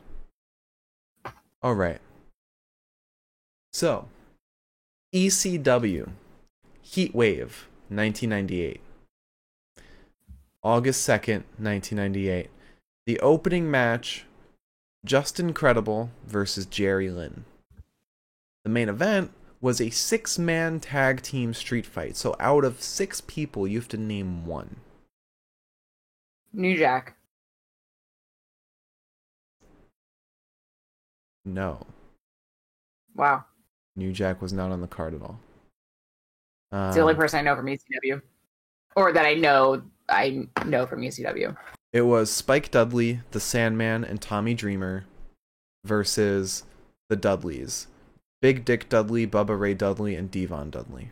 All 1.61 1.75
right. 1.75 1.99
So, 3.73 4.07
ECW 5.13 6.09
Heat 6.81 7.13
Wave 7.13 7.67
1998. 7.89 8.81
August 10.63 11.07
2nd, 11.07 11.43
1998. 11.57 12.49
The 13.05 13.19
opening 13.21 13.71
match 13.71 14.25
Justin 15.05 15.53
Credible 15.53 16.11
versus 16.27 16.65
Jerry 16.65 17.09
Lynn. 17.09 17.45
The 18.63 18.69
main 18.69 18.89
event 18.89 19.31
was 19.61 19.79
a 19.81 19.89
six 19.89 20.37
man 20.37 20.79
tag 20.79 21.21
team 21.21 21.53
street 21.53 21.85
fight. 21.85 22.15
So 22.17 22.35
out 22.39 22.65
of 22.65 22.81
six 22.81 23.21
people, 23.21 23.67
you 23.67 23.79
have 23.79 23.87
to 23.89 23.97
name 23.97 24.45
one. 24.45 24.77
New 26.51 26.77
Jack. 26.77 27.15
No. 31.45 31.85
Wow. 33.15 33.45
New 33.95 34.11
Jack 34.11 34.41
was 34.41 34.53
not 34.53 34.71
on 34.71 34.81
the 34.81 34.87
card 34.87 35.13
at 35.13 35.21
all. 35.21 35.39
It's 36.71 36.95
the 36.95 37.01
only 37.01 37.13
Um, 37.13 37.19
person 37.19 37.39
I 37.39 37.41
know 37.43 37.55
from 37.55 37.65
ECW. 37.67 38.21
Or 38.95 39.11
that 39.13 39.25
I 39.25 39.33
know 39.33 39.81
I 40.09 40.47
know 40.65 40.85
from 40.85 41.01
ECW. 41.01 41.55
It 41.93 42.01
was 42.01 42.31
Spike 42.31 42.71
Dudley, 42.71 43.21
the 43.31 43.39
Sandman, 43.39 44.03
and 44.03 44.21
Tommy 44.21 44.53
Dreamer 44.53 45.05
versus 45.85 46.63
the 47.09 47.15
Dudleys. 47.15 47.87
Big 48.41 48.63
Dick 48.63 48.89
Dudley, 48.89 49.25
Bubba 49.27 49.59
Ray 49.59 49.73
Dudley, 49.73 50.15
and 50.15 50.29
Devon 50.31 50.69
Dudley. 50.69 51.09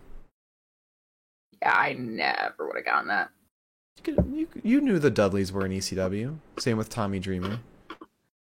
Yeah, 1.61 1.73
I 1.73 1.93
never 1.93 2.67
would 2.67 2.75
have 2.75 2.85
gotten 2.85 3.07
that. 3.07 3.29
You, 3.97 4.03
could- 4.13 4.25
you, 4.31 4.47
you 4.63 4.81
knew 4.81 4.99
the 4.99 5.09
Dudleys 5.09 5.51
were 5.51 5.65
in 5.65 5.71
ECW. 5.71 6.37
Same 6.59 6.77
with 6.77 6.89
Tommy 6.89 7.19
Dreamer. 7.19 7.59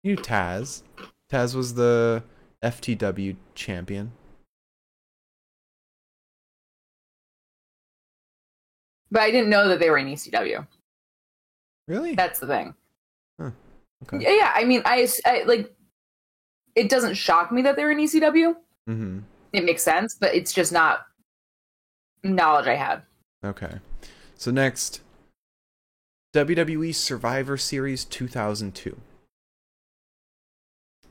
You 0.03 0.15
knew 0.15 0.17
Taz. 0.17 0.83
Taz 1.31 1.53
was 1.55 1.73
the 1.75 2.23
FTW 2.63 3.35
champion. 3.55 4.13
But 9.14 9.22
I 9.22 9.30
didn't 9.30 9.51
know 9.51 9.68
that 9.68 9.80
they 9.80 9.91
were 9.91 9.99
in 9.99 10.07
ECW. 10.07 10.66
Really? 11.88 12.16
That's 12.16 12.39
the 12.39 12.47
thing. 12.47 12.74
okay. 13.39 14.18
Yeah, 14.20 14.32
yeah. 14.32 14.51
I 14.55 14.64
mean, 14.66 14.82
I, 14.86 15.07
I 15.24 15.43
like. 15.43 15.72
It 16.76 16.89
doesn't 16.89 17.14
shock 17.14 17.51
me 17.51 17.61
that 17.61 17.76
they're 17.76 17.91
in 17.91 17.99
ECW. 17.99 18.55
Mm-hmm. 18.89 19.20
It 19.53 19.66
makes 19.66 19.84
sense, 19.84 20.16
but 20.16 20.34
it's 20.34 20.51
just 20.51 20.72
not 20.72 21.05
knowledge 22.24 22.66
I 22.66 22.74
had. 22.74 23.03
Okay. 23.45 23.76
So 24.36 24.49
next, 24.49 25.01
WWE 26.34 26.95
Survivor 26.95 27.55
Series 27.55 28.05
2002. 28.05 28.99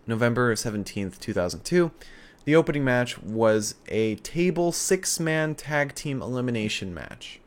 November 0.09 0.53
17th, 0.57 1.20
2002. 1.20 1.92
The 2.44 2.57
opening 2.57 2.84
match 2.84 3.22
was 3.22 3.76
a 3.86 4.16
table 4.16 4.72
six 4.72 5.20
man 5.20 5.55
tag 5.55 5.94
team 5.94 6.20
elimination 6.20 6.92
match, 6.92 7.38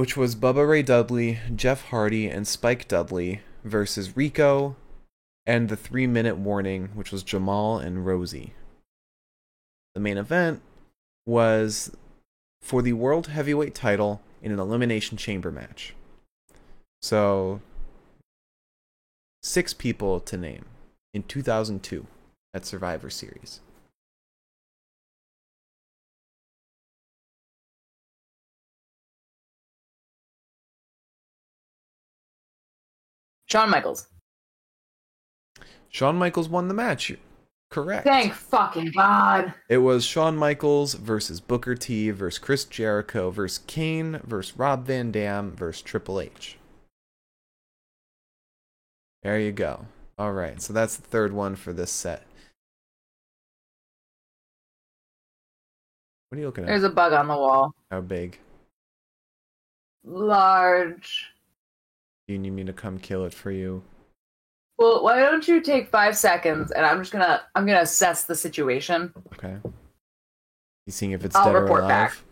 which 0.00 0.16
was 0.16 0.34
Bubba 0.34 0.66
Ray 0.66 0.82
Dudley, 0.82 1.40
Jeff 1.54 1.90
Hardy, 1.90 2.26
and 2.26 2.48
Spike 2.48 2.88
Dudley 2.88 3.42
versus 3.64 4.16
Rico 4.16 4.74
and 5.44 5.68
the 5.68 5.76
three 5.76 6.06
minute 6.06 6.38
warning, 6.38 6.88
which 6.94 7.12
was 7.12 7.22
Jamal 7.22 7.76
and 7.76 8.06
Rosie. 8.06 8.54
The 9.94 10.00
main 10.00 10.16
event 10.16 10.62
was 11.26 11.94
for 12.62 12.80
the 12.80 12.94
World 12.94 13.26
Heavyweight 13.26 13.74
title 13.74 14.22
in 14.40 14.52
an 14.52 14.58
Elimination 14.58 15.18
Chamber 15.18 15.52
match. 15.52 15.92
So, 17.02 17.60
six 19.42 19.74
people 19.74 20.18
to 20.20 20.38
name 20.38 20.64
in 21.12 21.24
2002 21.24 22.06
at 22.54 22.64
Survivor 22.64 23.10
Series. 23.10 23.60
Shawn 33.50 33.70
Michaels. 33.70 34.06
Shawn 35.88 36.16
Michaels 36.16 36.48
won 36.48 36.68
the 36.68 36.74
match. 36.74 37.12
Correct. 37.70 38.04
Thank 38.04 38.32
fucking 38.32 38.92
God. 38.96 39.54
It 39.68 39.78
was 39.78 40.04
Shawn 40.04 40.36
Michaels 40.36 40.94
versus 40.94 41.40
Booker 41.40 41.74
T 41.74 42.10
versus 42.10 42.38
Chris 42.38 42.64
Jericho 42.64 43.30
versus 43.30 43.62
Kane 43.66 44.20
versus 44.24 44.56
Rob 44.58 44.86
Van 44.86 45.10
Dam 45.10 45.54
versus 45.56 45.82
Triple 45.82 46.20
H. 46.20 46.58
There 49.22 49.38
you 49.38 49.52
go. 49.52 49.86
All 50.18 50.32
right, 50.32 50.60
so 50.60 50.72
that's 50.72 50.96
the 50.96 51.06
third 51.06 51.32
one 51.32 51.56
for 51.56 51.72
this 51.72 51.90
set. 51.90 52.26
What 56.28 56.36
are 56.36 56.40
you 56.40 56.46
looking 56.46 56.64
at? 56.64 56.68
There's 56.68 56.84
a 56.84 56.90
bug 56.90 57.12
on 57.12 57.26
the 57.26 57.34
wall. 57.34 57.74
How 57.90 58.00
big? 58.00 58.38
Large. 60.04 61.32
Do 62.30 62.34
you 62.34 62.38
need 62.38 62.52
me 62.52 62.62
to 62.62 62.72
come 62.72 62.96
kill 63.00 63.24
it 63.24 63.34
for 63.34 63.50
you? 63.50 63.82
Well, 64.78 65.02
why 65.02 65.18
don't 65.18 65.48
you 65.48 65.60
take 65.60 65.88
five 65.90 66.16
seconds 66.16 66.70
and 66.70 66.86
I'm 66.86 66.98
just 66.98 67.10
gonna 67.10 67.42
I'm 67.56 67.66
gonna 67.66 67.80
assess 67.80 68.22
the 68.22 68.36
situation. 68.36 69.12
Okay. 69.32 69.56
You 70.86 70.92
seeing 70.92 71.10
if 71.10 71.24
it's 71.24 71.34
I'll 71.34 71.46
dead 71.46 71.56
or 71.56 71.62
report 71.62 71.80
alive? 71.80 72.22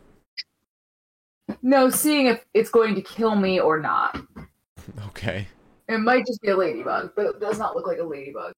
back. 1.49 1.57
No, 1.63 1.91
seeing 1.91 2.27
if 2.27 2.45
it's 2.55 2.71
going 2.71 2.95
to 2.95 3.03
kill 3.03 3.35
me 3.35 3.59
or 3.59 3.81
not. 3.81 4.23
Okay. 5.09 5.49
It 5.89 5.99
might 5.99 6.25
just 6.27 6.41
be 6.43 6.51
a 6.51 6.57
ladybug, 6.57 7.11
but 7.17 7.27
it 7.27 7.41
does 7.41 7.59
not 7.59 7.75
look 7.75 7.87
like 7.89 7.99
a 7.99 8.05
ladybug. 8.05 8.53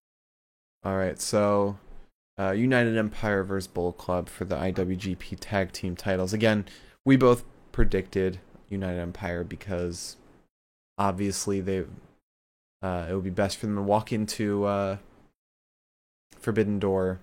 All 0.85 0.97
right, 0.97 1.19
so 1.19 1.79
uh, 2.39 2.51
United 2.51 2.99
Empire 2.99 3.43
versus 3.43 3.67
Bull 3.67 3.93
Club 3.93 4.29
for 4.29 4.45
the 4.45 4.57
IWGP 4.57 5.39
Tag 5.41 5.73
Team 5.73 5.97
titles. 5.97 6.35
Again, 6.35 6.67
we 7.05 7.17
both 7.17 7.45
predicted 7.73 8.39
United 8.69 9.01
Empire 9.01 9.43
because 9.43 10.17
obviously 11.01 11.63
they 11.63 11.85
uh, 12.83 13.07
it 13.09 13.15
would 13.15 13.25
be 13.25 13.31
best 13.31 13.57
for 13.57 13.67
them 13.67 13.77
to 13.77 13.83
walk 13.83 14.13
into 14.13 14.65
uh, 14.65 14.99
Forbidden 16.39 16.79
Door 16.79 17.21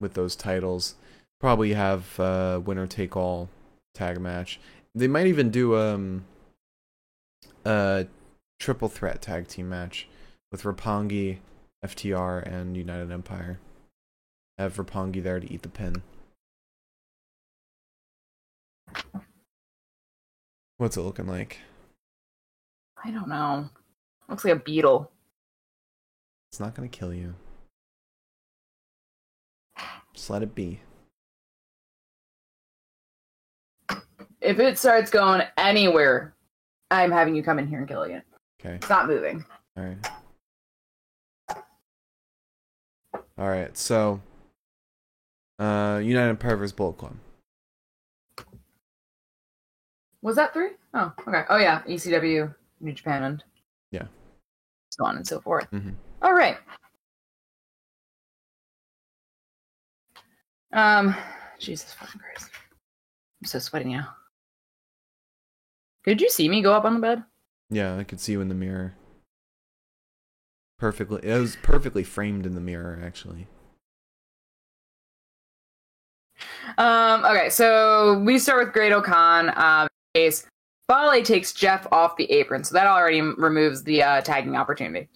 with 0.00 0.14
those 0.14 0.36
titles. 0.36 0.96
Probably 1.40 1.72
have 1.72 2.18
uh, 2.20 2.60
winner 2.64 2.86
take 2.86 3.16
all 3.16 3.48
tag 3.94 4.20
match. 4.20 4.60
They 4.94 5.08
might 5.08 5.26
even 5.26 5.50
do 5.50 5.76
um, 5.76 6.24
a 7.64 8.06
triple 8.58 8.88
threat 8.88 9.22
tag 9.22 9.48
team 9.48 9.68
match 9.68 10.08
with 10.52 10.62
Roppongi, 10.62 11.38
FTR, 11.84 12.42
and 12.42 12.76
United 12.76 13.10
Empire. 13.10 13.58
Have 14.58 14.76
Roppongi 14.76 15.22
there 15.22 15.40
to 15.40 15.52
eat 15.52 15.62
the 15.62 15.68
pin. 15.68 16.02
What's 20.76 20.96
it 20.96 21.02
looking 21.02 21.26
like? 21.26 21.58
I 23.04 23.10
don't 23.10 23.28
know. 23.28 23.68
Looks 24.28 24.44
like 24.44 24.54
a 24.54 24.60
beetle. 24.60 25.10
It's 26.50 26.60
not 26.60 26.74
gonna 26.74 26.88
kill 26.88 27.14
you. 27.14 27.34
Just 30.14 30.30
let 30.30 30.42
it 30.42 30.54
be. 30.54 30.80
If 34.40 34.58
it 34.58 34.78
starts 34.78 35.10
going 35.10 35.42
anywhere, 35.56 36.34
I'm 36.90 37.10
having 37.10 37.34
you 37.34 37.42
come 37.42 37.58
in 37.58 37.68
here 37.68 37.78
and 37.78 37.88
kill 37.88 38.02
it. 38.02 38.22
Okay. 38.60 38.76
It's 38.76 38.88
not 38.88 39.06
moving. 39.06 39.44
All 39.76 39.84
right. 39.84 40.10
All 43.38 43.48
right. 43.48 43.76
So, 43.76 44.20
uh, 45.58 46.00
United 46.02 46.40
vs. 46.40 46.72
Bullet 46.72 46.98
Club. 46.98 47.16
Was 50.22 50.36
that 50.36 50.52
three? 50.52 50.70
Oh, 50.92 51.12
okay. 51.26 51.44
Oh 51.48 51.56
yeah, 51.56 51.82
ECW, 51.88 52.54
New 52.80 52.92
Japan, 52.92 53.22
and 53.22 53.44
Yeah. 53.90 54.06
so 54.90 55.04
on 55.04 55.16
and 55.16 55.26
so 55.26 55.40
forth. 55.40 55.70
Mhm. 55.70 55.94
All 56.22 56.32
right. 56.32 56.58
Um, 60.72 61.16
Jesus 61.58 61.92
fucking 61.94 62.20
Christ, 62.20 62.50
I'm 63.42 63.46
so 63.46 63.58
sweaty 63.58 63.92
now. 63.92 64.14
Could 66.04 66.20
you 66.20 66.30
see 66.30 66.48
me 66.48 66.62
go 66.62 66.72
up 66.72 66.84
on 66.84 66.94
the 66.94 67.00
bed? 67.00 67.24
Yeah, 67.68 67.96
I 67.98 68.04
could 68.04 68.20
see 68.20 68.32
you 68.32 68.40
in 68.40 68.48
the 68.48 68.54
mirror. 68.54 68.94
Perfectly. 70.78 71.20
It 71.28 71.38
was 71.38 71.56
perfectly 71.56 72.04
framed 72.04 72.46
in 72.46 72.54
the 72.54 72.60
mirror, 72.60 72.98
actually. 73.04 73.48
Um, 76.78 77.24
okay, 77.24 77.50
so 77.50 78.18
we 78.20 78.38
start 78.38 78.64
with 78.64 78.72
Great 78.72 78.92
O'Khan. 78.92 79.52
Um, 79.58 79.88
case 80.14 80.46
Fale 80.90 81.22
takes 81.22 81.52
Jeff 81.52 81.86
off 81.92 82.16
the 82.16 82.30
apron, 82.32 82.64
so 82.64 82.74
that 82.74 82.88
already 82.88 83.20
removes 83.20 83.84
the 83.84 84.02
uh, 84.02 84.20
tagging 84.22 84.56
opportunity. 84.56 85.08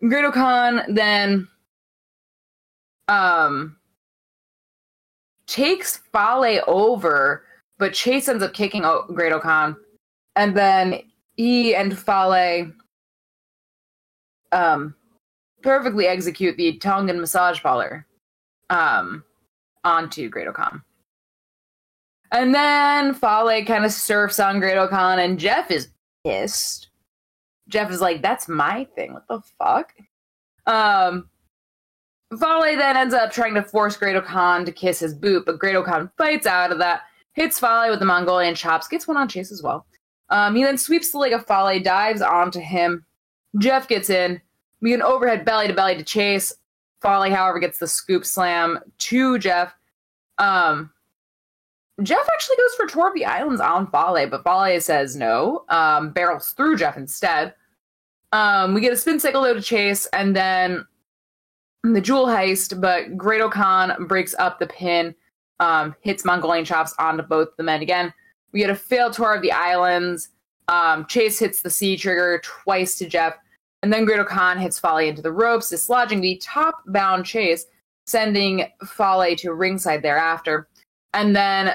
Great 0.00 0.24
O'Khan 0.24 0.82
then 0.88 1.46
um 3.06 3.76
takes 5.46 5.98
Fale 6.12 6.62
over, 6.66 7.44
but 7.78 7.94
Chase 7.94 8.28
ends 8.28 8.42
up 8.42 8.52
kicking 8.52 8.84
o- 8.84 9.04
Great 9.14 9.32
and 10.34 10.56
then 10.56 11.02
he 11.36 11.74
and 11.76 11.96
Fale 11.96 12.72
um 14.50 14.94
perfectly 15.62 16.08
execute 16.08 16.56
the 16.56 16.78
Tongan 16.78 17.20
massage 17.20 17.62
parlor 17.62 18.06
um 18.70 19.22
onto 19.84 20.28
Great. 20.28 20.48
And 22.32 22.54
then 22.54 23.14
Fale 23.14 23.64
kind 23.64 23.84
of 23.84 23.92
surfs 23.92 24.40
on 24.40 24.58
Great 24.58 24.78
O'Khan, 24.78 25.18
and 25.18 25.38
Jeff 25.38 25.70
is 25.70 25.88
pissed. 26.24 26.88
Jeff 27.68 27.90
is 27.90 28.00
like, 28.00 28.22
"That's 28.22 28.48
my 28.48 28.86
thing. 28.96 29.12
What 29.12 29.28
the 29.28 29.40
fuck?" 29.58 29.94
Um, 30.66 31.28
Fale 32.38 32.76
then 32.76 32.96
ends 32.96 33.14
up 33.14 33.30
trying 33.30 33.54
to 33.54 33.62
force 33.62 33.96
Great 33.96 34.16
O'Khan 34.16 34.64
to 34.64 34.72
kiss 34.72 34.98
his 34.98 35.14
boot, 35.14 35.44
but 35.44 35.58
Great 35.58 35.76
O'Khan 35.76 36.10
fights 36.16 36.46
out 36.46 36.72
of 36.72 36.78
that, 36.78 37.02
hits 37.34 37.58
Fale 37.58 37.90
with 37.90 38.00
the 38.00 38.06
Mongolian 38.06 38.54
chops, 38.54 38.88
gets 38.88 39.06
one 39.06 39.18
on 39.18 39.28
Chase 39.28 39.52
as 39.52 39.62
well. 39.62 39.86
Um, 40.30 40.56
he 40.56 40.64
then 40.64 40.78
sweeps 40.78 41.12
the 41.12 41.18
leg 41.18 41.34
of 41.34 41.46
Fale, 41.46 41.82
dives 41.82 42.22
onto 42.22 42.60
him. 42.60 43.04
Jeff 43.58 43.86
gets 43.86 44.08
in. 44.08 44.40
We 44.80 44.90
get 44.90 45.00
an 45.00 45.02
overhead 45.02 45.44
belly 45.44 45.68
to 45.68 45.74
belly 45.74 45.96
to 45.96 46.02
Chase. 46.02 46.54
Fale, 47.02 47.30
however, 47.34 47.58
gets 47.58 47.78
the 47.78 47.86
scoop 47.86 48.24
slam 48.24 48.78
to 48.98 49.38
Jeff. 49.38 49.74
Um, 50.38 50.90
Jeff 52.02 52.26
actually 52.34 52.56
goes 52.56 52.74
for 52.74 52.86
Tour 52.86 53.08
of 53.08 53.14
the 53.14 53.24
Islands 53.24 53.60
on 53.60 53.90
Fale, 53.90 54.28
but 54.28 54.44
Fale 54.44 54.80
says 54.80 55.16
no. 55.16 55.64
Um, 55.68 56.10
barrels 56.10 56.52
through 56.52 56.76
Jeff 56.76 56.96
instead. 56.96 57.54
Um, 58.32 58.74
we 58.74 58.80
get 58.80 58.92
a 58.92 58.96
spin 58.96 59.20
cycle 59.20 59.42
though 59.42 59.54
to 59.54 59.60
Chase, 59.60 60.06
and 60.12 60.34
then 60.34 60.86
the 61.82 62.00
jewel 62.00 62.26
heist, 62.26 62.80
but 62.80 63.16
Great 63.16 63.40
O'Khan 63.40 64.06
breaks 64.06 64.34
up 64.38 64.58
the 64.58 64.66
pin, 64.66 65.14
um, 65.60 65.94
hits 66.00 66.24
Mongolian 66.24 66.64
chops 66.64 66.94
onto 66.98 67.22
both 67.22 67.48
the 67.56 67.62
men 67.62 67.82
again. 67.82 68.12
We 68.52 68.60
get 68.60 68.70
a 68.70 68.74
failed 68.74 69.12
Tour 69.12 69.34
of 69.34 69.42
the 69.42 69.52
Islands. 69.52 70.28
Um, 70.68 71.06
Chase 71.06 71.38
hits 71.38 71.62
the 71.62 71.70
C 71.70 71.96
trigger 71.96 72.40
twice 72.44 72.96
to 72.98 73.08
Jeff, 73.08 73.34
and 73.82 73.92
then 73.92 74.04
Great 74.04 74.20
O'Khan 74.20 74.58
hits 74.58 74.78
Fale 74.78 74.98
into 74.98 75.22
the 75.22 75.32
ropes, 75.32 75.70
dislodging 75.70 76.22
the 76.22 76.40
top 76.42 76.82
bound 76.86 77.26
Chase, 77.26 77.66
sending 78.06 78.66
Fale 78.86 79.36
to 79.36 79.52
ringside 79.52 80.02
thereafter. 80.02 80.68
And 81.14 81.36
then 81.36 81.74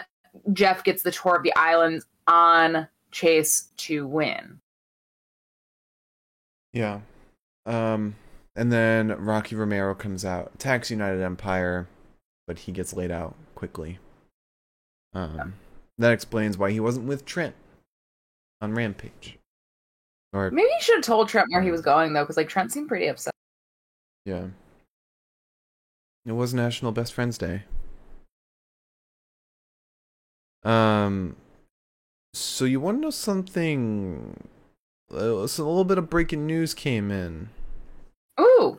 Jeff 0.53 0.83
gets 0.83 1.03
the 1.03 1.11
tour 1.11 1.35
of 1.35 1.43
the 1.43 1.55
islands 1.55 2.05
on 2.27 2.87
Chase 3.11 3.69
to 3.77 4.05
win. 4.07 4.59
Yeah. 6.73 7.01
Um, 7.65 8.15
and 8.55 8.71
then 8.71 9.09
Rocky 9.09 9.55
Romero 9.55 9.95
comes 9.95 10.23
out, 10.25 10.51
attacks 10.55 10.91
United 10.91 11.21
Empire, 11.21 11.87
but 12.45 12.59
he 12.59 12.71
gets 12.71 12.93
laid 12.93 13.11
out 13.11 13.35
quickly. 13.55 13.99
Um, 15.13 15.55
that 15.97 16.11
explains 16.11 16.57
why 16.57 16.71
he 16.71 16.79
wasn't 16.79 17.07
with 17.07 17.25
Trent 17.25 17.55
on 18.61 18.73
Rampage. 18.73 19.37
Or 20.33 20.51
Maybe 20.51 20.67
he 20.77 20.83
should 20.83 20.97
have 20.97 21.05
told 21.05 21.29
Trent 21.29 21.47
where 21.51 21.61
he 21.63 21.71
was 21.71 21.81
going 21.81 22.13
though, 22.13 22.23
because 22.23 22.37
like 22.37 22.49
Trent 22.49 22.71
seemed 22.71 22.87
pretty 22.87 23.07
upset. 23.07 23.33
yeah. 24.25 24.47
It 26.25 26.33
was 26.33 26.53
National 26.53 26.91
Best 26.91 27.13
Friends 27.13 27.37
Day. 27.37 27.63
Um 30.67 31.35
so 32.33 32.65
you 32.65 32.79
want 32.79 32.97
to 32.97 33.01
know 33.01 33.09
something 33.09 34.35
uh, 35.11 35.47
so 35.47 35.63
a 35.63 35.67
little 35.67 35.85
bit 35.85 35.97
of 35.97 36.09
breaking 36.09 36.45
news 36.45 36.73
came 36.73 37.11
in. 37.11 37.49
Ooh, 38.39 38.77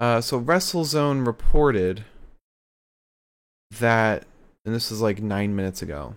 Uh, 0.00 0.20
so 0.20 0.40
WrestleZone 0.40 1.26
reported 1.26 2.04
that, 3.78 4.24
and 4.64 4.74
this 4.74 4.90
is 4.90 5.00
like 5.00 5.22
nine 5.22 5.54
minutes 5.54 5.80
ago, 5.82 6.14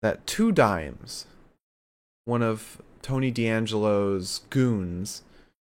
that 0.00 0.26
Two 0.26 0.50
Dimes, 0.52 1.26
one 2.24 2.42
of 2.42 2.80
Tony 3.02 3.30
D'Angelo's 3.30 4.42
goons, 4.50 5.22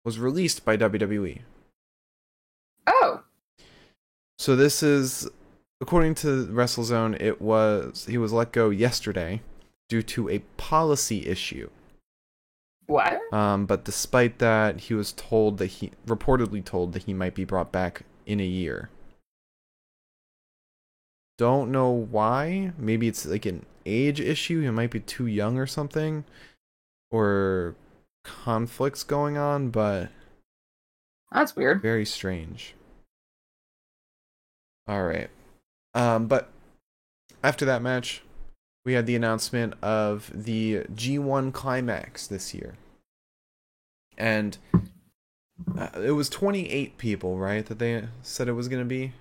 was 0.04 0.20
released 0.20 0.66
by. 0.66 0.76
WWE. 0.76 1.42
oh, 2.88 3.24
So 4.38 4.56
this 4.56 4.84
is, 4.84 5.30
according 5.86 6.16
to 6.16 6.48
WrestleZone, 6.48 7.22
it 7.22 7.40
was 7.40 8.08
he 8.10 8.18
was 8.18 8.34
let 8.34 8.52
go 8.52 8.72
yesterday 8.72 9.40
due 9.88 10.02
to 10.02 10.28
a 10.30 10.40
policy 10.58 11.28
issue. 11.28 11.70
what? 12.88 13.22
Um, 13.32 13.68
but 13.68 13.84
despite 13.84 14.40
that, 14.40 14.80
he 14.82 14.96
was 14.96 15.12
told 15.12 15.60
that 15.60 15.68
he 15.68 15.92
reportedly 16.08 16.66
told 16.66 16.94
that 16.94 17.04
he 17.04 17.14
might 17.14 17.36
be 17.36 17.46
brought 17.46 17.72
back 17.72 18.02
in 18.26 18.40
a 18.40 18.46
year. 18.46 18.90
Don't 21.38 21.72
know 21.72 21.92
why. 21.92 22.72
Maybe 22.80 23.08
it's 23.08 23.24
like 23.28 23.46
an 23.46 23.64
age 23.86 24.20
issue. 24.20 24.62
He 24.62 24.70
might 24.72 24.90
be 24.90 25.02
too 25.02 25.28
young 25.28 25.60
or 25.60 25.68
something, 25.68 26.24
or 27.12 27.76
conflicts 28.24 29.04
going 29.04 29.38
on. 29.38 29.70
But 29.70 30.10
That's 31.32 31.56
weird. 31.56 31.84
very 31.84 32.06
strange. 32.06 32.74
All 34.88 35.04
right. 35.04 35.30
Um, 35.96 36.28
but 36.28 36.52
after 37.44 37.66
that 37.66 37.82
match, 37.82 38.22
we 38.86 38.94
had 38.94 39.08
the 39.08 39.16
announcement 39.16 39.74
of 39.82 40.30
the 40.34 40.84
G1 40.94 41.52
Climax 41.54 42.28
this 42.28 42.54
year. 42.54 42.76
And 44.18 44.58
uh, 45.78 45.90
it 45.96 46.12
was 46.12 46.30
28 46.30 46.98
people, 46.98 47.38
right? 47.38 47.66
That 47.66 47.80
they 47.80 48.04
said 48.22 48.48
it 48.48 48.54
was 48.54 48.68
going 48.68 48.84
to 48.84 48.88
be? 48.88 49.14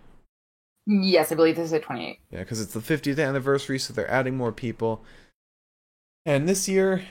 Yes, 0.86 1.32
I 1.32 1.34
believe 1.34 1.56
this 1.56 1.66
is 1.66 1.72
at 1.72 1.82
28. 1.82 2.18
Yeah, 2.30 2.40
because 2.40 2.60
it's 2.60 2.74
the 2.74 2.80
50th 2.80 3.24
anniversary, 3.24 3.78
so 3.78 3.94
they're 3.94 4.10
adding 4.10 4.36
more 4.36 4.52
people. 4.52 5.02
And 6.26 6.46
this 6.48 6.68
year, 6.68 7.04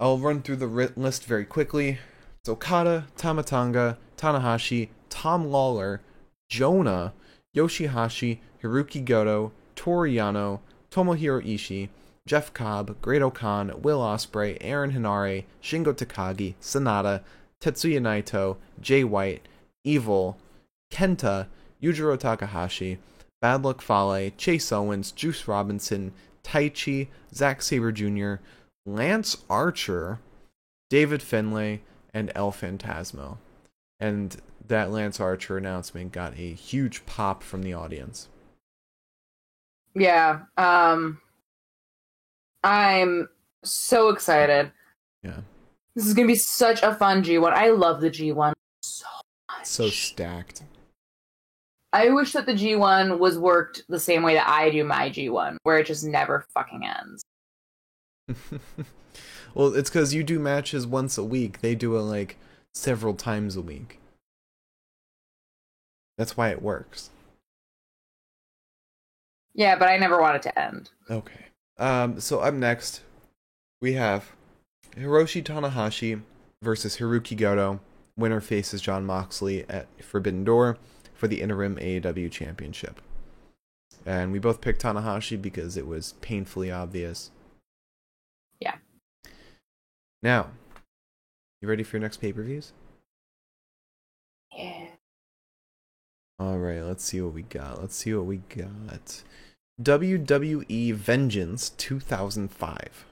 I'll 0.00 0.18
run 0.18 0.42
through 0.42 0.56
the 0.56 0.92
list 0.96 1.26
very 1.26 1.44
quickly. 1.44 1.98
It's 2.40 2.48
Okada, 2.48 3.06
Tama 3.16 3.44
Tonga, 3.44 3.98
Tanahashi, 4.16 4.88
Tom 5.08 5.46
Lawlor, 5.46 6.00
Jonah, 6.48 7.12
Yoshihashi, 7.56 8.38
Hiroki 8.62 9.04
Goto, 9.04 9.52
Toru 9.76 10.08
Yano, 10.08 10.60
Tomohiro 10.90 11.44
Ishii, 11.44 11.88
Jeff 12.26 12.52
Cobb, 12.52 13.00
Great 13.00 13.22
O'Khan, 13.22 13.80
Will 13.82 14.00
Ospreay, 14.00 14.58
Aaron 14.60 14.92
Henare, 14.92 15.44
Shingo 15.62 15.92
Takagi, 15.92 16.54
Sanada, 16.60 17.22
Tetsuya 17.60 18.00
Naito, 18.00 18.56
Jay 18.80 19.04
White, 19.04 19.46
Evil, 19.84 20.36
Kenta, 20.92 21.46
Yujiro 21.82 22.18
Takahashi, 22.18 22.98
Bad 23.40 23.62
Luck 23.64 23.80
Fale, 23.80 24.30
Chase 24.36 24.70
Owens, 24.70 25.12
Juice 25.12 25.48
Robinson, 25.48 26.12
Taichi, 26.44 27.08
Zack 27.34 27.62
Sabre 27.62 27.92
Jr., 27.92 28.34
Lance 28.86 29.38
Archer, 29.48 30.18
David 30.90 31.22
Finlay, 31.22 31.80
and 32.12 32.32
El 32.34 32.52
Phantasmo. 32.52 33.38
And 33.98 34.36
that 34.66 34.90
Lance 34.90 35.20
Archer 35.20 35.56
announcement 35.56 36.12
got 36.12 36.34
a 36.34 36.52
huge 36.54 37.06
pop 37.06 37.42
from 37.42 37.62
the 37.62 37.72
audience. 37.72 38.28
Yeah. 39.94 40.40
Um 40.56 41.20
I'm 42.62 43.28
so 43.64 44.10
excited. 44.10 44.70
Yeah. 45.22 45.40
This 45.94 46.06
is 46.06 46.14
gonna 46.14 46.28
be 46.28 46.34
such 46.34 46.82
a 46.82 46.94
fun 46.94 47.22
G1. 47.22 47.52
I 47.52 47.70
love 47.70 48.00
the 48.00 48.10
G1 48.10 48.52
so 48.82 49.06
much. 49.50 49.66
So 49.66 49.88
stacked. 49.88 50.62
I 51.92 52.10
wish 52.10 52.32
that 52.32 52.46
the 52.46 52.52
G1 52.52 53.18
was 53.18 53.38
worked 53.38 53.82
the 53.88 53.98
same 53.98 54.22
way 54.22 54.34
that 54.34 54.48
I 54.48 54.70
do 54.70 54.84
my 54.84 55.10
G1, 55.10 55.56
where 55.64 55.78
it 55.78 55.86
just 55.86 56.04
never 56.04 56.46
fucking 56.54 56.82
ends. 56.84 57.24
well, 59.54 59.74
it's 59.74 59.90
because 59.90 60.14
you 60.14 60.22
do 60.22 60.38
matches 60.38 60.86
once 60.86 61.18
a 61.18 61.24
week. 61.24 61.60
They 61.60 61.74
do 61.74 61.96
it 61.96 62.02
like 62.02 62.36
several 62.74 63.14
times 63.14 63.56
a 63.56 63.60
week. 63.60 63.98
That's 66.16 66.36
why 66.36 66.50
it 66.50 66.62
works. 66.62 67.10
Yeah, 69.54 69.76
but 69.76 69.88
I 69.88 69.96
never 69.96 70.20
want 70.20 70.36
it 70.36 70.42
to 70.42 70.58
end. 70.58 70.90
Okay. 71.10 71.46
Um, 71.78 72.20
so 72.20 72.40
up 72.40 72.54
next, 72.54 73.02
we 73.80 73.94
have 73.94 74.32
Hiroshi 74.96 75.42
Tanahashi 75.42 76.22
versus 76.62 76.98
Hiroki 76.98 77.36
Goto. 77.36 77.80
Winner 78.16 78.40
faces 78.40 78.82
Jon 78.82 79.06
Moxley 79.06 79.64
at 79.68 79.86
Forbidden 80.02 80.44
Door 80.44 80.76
for 81.14 81.26
the 81.26 81.40
interim 81.40 81.76
AEW 81.76 82.30
championship. 82.30 83.00
And 84.04 84.32
we 84.32 84.38
both 84.38 84.60
picked 84.60 84.82
Tanahashi 84.82 85.40
because 85.40 85.76
it 85.76 85.86
was 85.86 86.14
painfully 86.20 86.70
obvious. 86.70 87.30
Yeah. 88.60 88.76
Now, 90.22 90.50
you 91.60 91.68
ready 91.68 91.82
for 91.82 91.96
your 91.96 92.02
next 92.02 92.18
pay 92.18 92.32
per 92.32 92.42
views? 92.42 92.72
Yeah. 94.56 94.89
All 96.40 96.56
right, 96.56 96.80
let's 96.80 97.04
see 97.04 97.20
what 97.20 97.34
we 97.34 97.42
got. 97.42 97.82
Let's 97.82 97.94
see 97.94 98.14
what 98.14 98.24
we 98.24 98.38
got. 98.38 99.22
WWE 99.82 100.94
Vengeance 100.94 101.68
2005. 101.68 103.04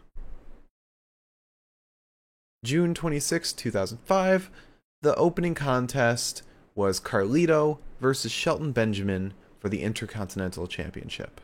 June 2.65 2.95
26, 2.95 3.53
2005. 3.53 4.51
The 5.03 5.15
opening 5.17 5.55
contest 5.55 6.43
was 6.75 6.99
Carlito 6.99 7.77
versus 8.01 8.33
Shelton 8.33 8.73
Benjamin 8.73 9.35
for 9.61 9.69
the 9.69 9.83
Intercontinental 9.83 10.67
Championship. 10.67 11.43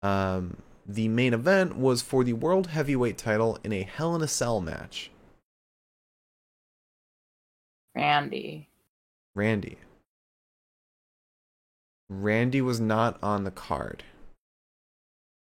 Um, 0.00 0.58
the 0.86 1.08
main 1.08 1.34
event 1.34 1.76
was 1.76 2.02
for 2.02 2.22
the 2.22 2.34
World 2.34 2.68
Heavyweight 2.68 3.18
title 3.18 3.58
in 3.64 3.72
a 3.72 3.82
Hell 3.82 4.14
in 4.14 4.22
a 4.22 4.28
Cell 4.28 4.60
match. 4.60 5.10
Randy. 7.96 8.68
Randy. 9.34 9.78
Randy 12.08 12.60
was 12.60 12.80
not 12.80 13.18
on 13.22 13.44
the 13.44 13.50
card. 13.50 14.04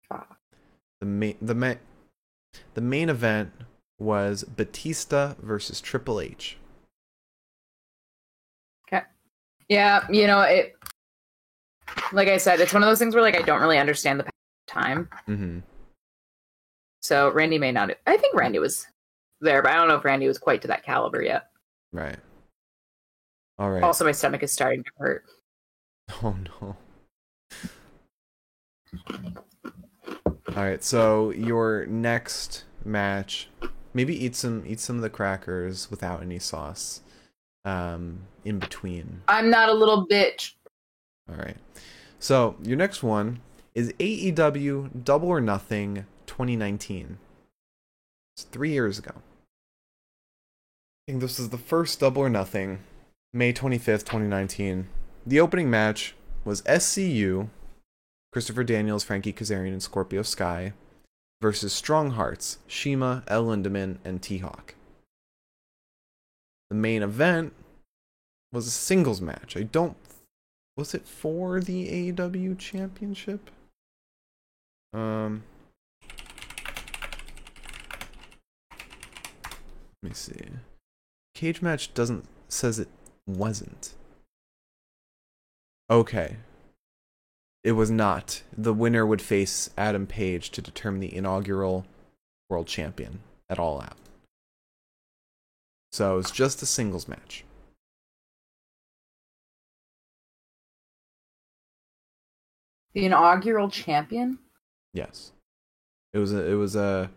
Fuck. 0.10 0.38
The 1.00 1.06
main 1.06 1.38
the 1.42 1.56
main 1.56 1.80
the 2.74 2.82
main 2.82 3.10
event 3.10 3.52
was 4.00 4.44
Batista 4.44 5.36
versus 5.42 5.80
Triple 5.80 6.20
H. 6.20 6.58
Okay. 8.88 9.06
Yeah, 9.70 10.06
you 10.10 10.28
know, 10.28 10.42
it 10.42 10.76
like 12.12 12.28
I 12.28 12.38
said, 12.38 12.60
it's 12.60 12.74
one 12.74 12.84
of 12.84 12.90
those 12.90 13.00
things 13.00 13.16
where 13.16 13.24
like 13.24 13.38
I 13.38 13.42
don't 13.42 13.62
really 13.62 13.80
understand 13.80 14.20
the 14.20 14.30
time. 14.68 15.10
Mm-hmm. 15.28 15.60
So 17.02 17.32
Randy 17.32 17.58
may 17.58 17.72
not 17.72 17.92
I 18.06 18.18
think 18.18 18.36
Randy 18.36 18.60
was 18.60 18.88
there, 19.40 19.62
but 19.62 19.72
I 19.72 19.76
don't 19.76 19.88
know 19.88 19.96
if 19.96 20.06
Randy 20.06 20.28
was 20.28 20.38
quite 20.38 20.62
to 20.64 20.68
that 20.68 20.84
caliber 20.84 21.22
yet. 21.22 21.50
Right. 21.94 22.18
All 23.60 23.72
right. 23.72 23.84
Also 23.84 24.06
my 24.06 24.12
stomach 24.12 24.44
is 24.44 24.52
starting 24.52 24.84
to 24.84 24.92
hurt. 24.98 25.24
Oh 26.24 26.38
no. 26.62 26.78
All 30.56 30.64
right. 30.64 30.82
So 30.82 31.32
your 31.32 31.86
next 31.86 32.64
match, 32.86 33.50
maybe 33.94 34.16
eat 34.16 34.34
some 34.36 34.64
eat 34.66 34.80
some 34.80 34.96
of 34.96 35.02
the 35.02 35.10
crackers 35.10 35.92
without 35.92 36.22
any 36.22 36.40
sauce. 36.40 37.02
Um, 37.66 38.20
in 38.46 38.60
between. 38.60 39.22
I'm 39.28 39.50
not 39.50 39.68
a 39.68 39.74
little 39.74 40.08
bitch. 40.08 40.54
All 41.30 41.36
right. 41.36 41.58
So 42.20 42.56
your 42.64 42.78
next 42.78 43.04
one 43.04 43.42
is 43.76 43.92
AEW 44.00 45.04
Double 45.04 45.28
or 45.28 45.42
Nothing 45.42 46.06
2019. 46.26 47.18
It's 48.36 48.44
three 48.44 48.72
years 48.72 48.98
ago. 48.98 49.12
I 49.16 51.12
think 51.12 51.22
this 51.22 51.40
is 51.40 51.50
the 51.50 51.58
first 51.58 52.00
Double 52.00 52.22
or 52.22 52.30
Nothing, 52.30 52.80
May 53.34 53.52
25th, 53.54 54.06
2019. 54.06 54.88
The 55.26 55.40
opening 55.40 55.70
match 55.70 56.16
was 56.46 56.62
SCU, 56.64 57.50
Christopher 58.32 58.64
Daniels, 58.64 59.04
Frankie 59.04 59.34
Kazarian, 59.34 59.74
and 59.74 59.84
Scorpio 59.84 60.22
Sky, 60.22 60.74
versus 61.42 61.74
Strong 61.74 62.12
Hearts, 62.12 62.60
CIMA, 62.68 63.24
El 63.28 63.46
Lindaman, 63.46 63.98
and 64.06 64.22
T 64.22 64.38
Hawk. 64.38 64.76
The 66.70 66.76
main 66.76 67.04
event 67.04 67.54
was 68.52 68.68
a 68.68 68.72
singles 68.72 69.22
match. 69.22 69.56
I 69.58 69.64
don't 69.64 69.98
was 70.78 70.94
it 70.94 71.08
for 71.08 71.60
the 71.60 72.12
AEW 72.14 72.58
championship? 72.58 73.50
Um 74.94 75.44
Let 80.04 80.12
me 80.12 80.14
see. 80.14 80.46
Cage 81.34 81.62
match 81.62 81.94
doesn't 81.94 82.26
says 82.48 82.80
it 82.80 82.88
wasn't. 83.28 83.94
Okay. 85.90 86.38
It 87.64 87.74
was 87.74 87.92
not. 87.92 88.44
The 88.58 88.74
winner 88.74 89.06
would 89.06 89.22
face 89.22 89.70
Adam 89.78 90.08
Page 90.08 90.52
to 90.52 90.62
determine 90.62 91.02
the 91.02 91.14
inaugural 91.14 91.86
world 92.50 92.68
champion 92.68 93.20
at 93.50 93.60
All 93.60 93.82
Out. 93.82 93.98
So 95.92 96.18
it's 96.18 96.32
just 96.32 96.62
a 96.62 96.66
singles 96.66 97.08
match. 97.08 97.44
The 102.94 103.06
inaugural 103.06 103.70
champion? 103.70 104.40
Yes. 104.94 105.32
It 106.14 106.20
was 106.20 106.34
a 106.34 106.46
it 106.50 106.56
was 106.56 106.76
a 106.76 107.12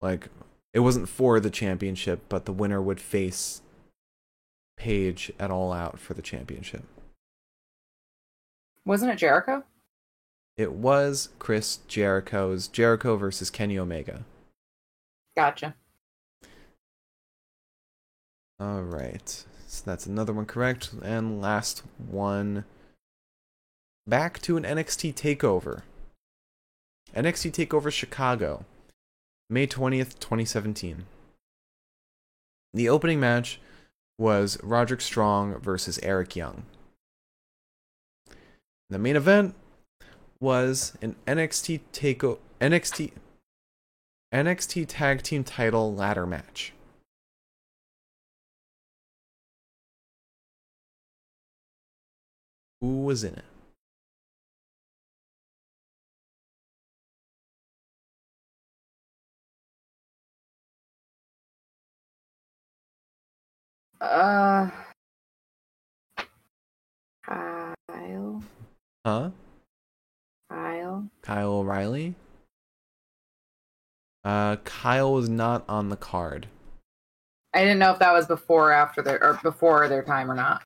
like 0.00 0.28
it 0.72 0.80
wasn't 0.80 1.08
for 1.08 1.38
the 1.38 1.50
championship, 1.50 2.22
but 2.28 2.44
the 2.44 2.52
winner 2.52 2.82
would 2.82 3.00
face 3.00 3.62
Page 4.78 5.32
at 5.38 5.50
All 5.50 5.72
Out 5.72 5.98
for 5.98 6.14
the 6.14 6.22
championship. 6.22 6.84
Wasn't 8.84 9.10
it 9.10 9.16
Jericho? 9.16 9.64
It 10.56 10.72
was 10.72 11.28
Chris 11.38 11.80
Jericho's 11.88 12.68
Jericho 12.68 13.16
versus 13.16 13.50
Kenny 13.50 13.78
Omega. 13.78 14.24
Gotcha. 15.36 15.74
All 18.58 18.82
right. 18.82 19.44
So 19.66 19.82
that's 19.84 20.06
another 20.06 20.32
one 20.32 20.46
correct. 20.46 20.90
And 21.02 21.40
last 21.40 21.82
one. 21.96 22.64
Back 24.06 24.40
to 24.42 24.56
an 24.56 24.64
NXT 24.64 25.14
takeover. 25.14 25.82
NXT 27.14 27.52
takeover 27.52 27.92
Chicago. 27.92 28.64
May 29.50 29.66
20th, 29.66 30.18
2017. 30.18 31.04
The 32.74 32.88
opening 32.88 33.20
match 33.20 33.60
was 34.18 34.58
Roderick 34.62 35.00
Strong 35.00 35.60
versus 35.60 35.98
Eric 36.02 36.34
Young. 36.36 36.64
The 38.90 38.98
main 38.98 39.16
event 39.16 39.54
was 40.40 40.96
an 41.00 41.16
NXT 41.26 41.80
takeover 41.92 42.38
NXT 42.60 43.12
NXT 44.34 44.86
Tag 44.88 45.22
Team 45.22 45.44
Title 45.44 45.94
ladder 45.94 46.26
match. 46.26 46.72
Who 52.80 53.02
was 53.02 53.24
in 53.24 53.34
it? 53.34 53.47
Uh, 64.00 64.70
Kyle. 67.26 68.42
Huh? 69.04 69.30
Kyle. 70.50 71.10
Kyle 71.22 71.52
O'Reilly? 71.52 72.14
Uh, 74.24 74.56
Kyle 74.56 75.12
was 75.12 75.28
not 75.28 75.64
on 75.68 75.88
the 75.88 75.96
card. 75.96 76.46
I 77.54 77.60
didn't 77.60 77.78
know 77.78 77.92
if 77.92 77.98
that 77.98 78.12
was 78.12 78.26
before 78.26 78.70
or 78.70 78.72
after 78.72 79.02
their 79.02 79.22
or 79.22 79.40
before 79.42 79.88
their 79.88 80.02
time 80.02 80.30
or 80.30 80.34
not. 80.34 80.62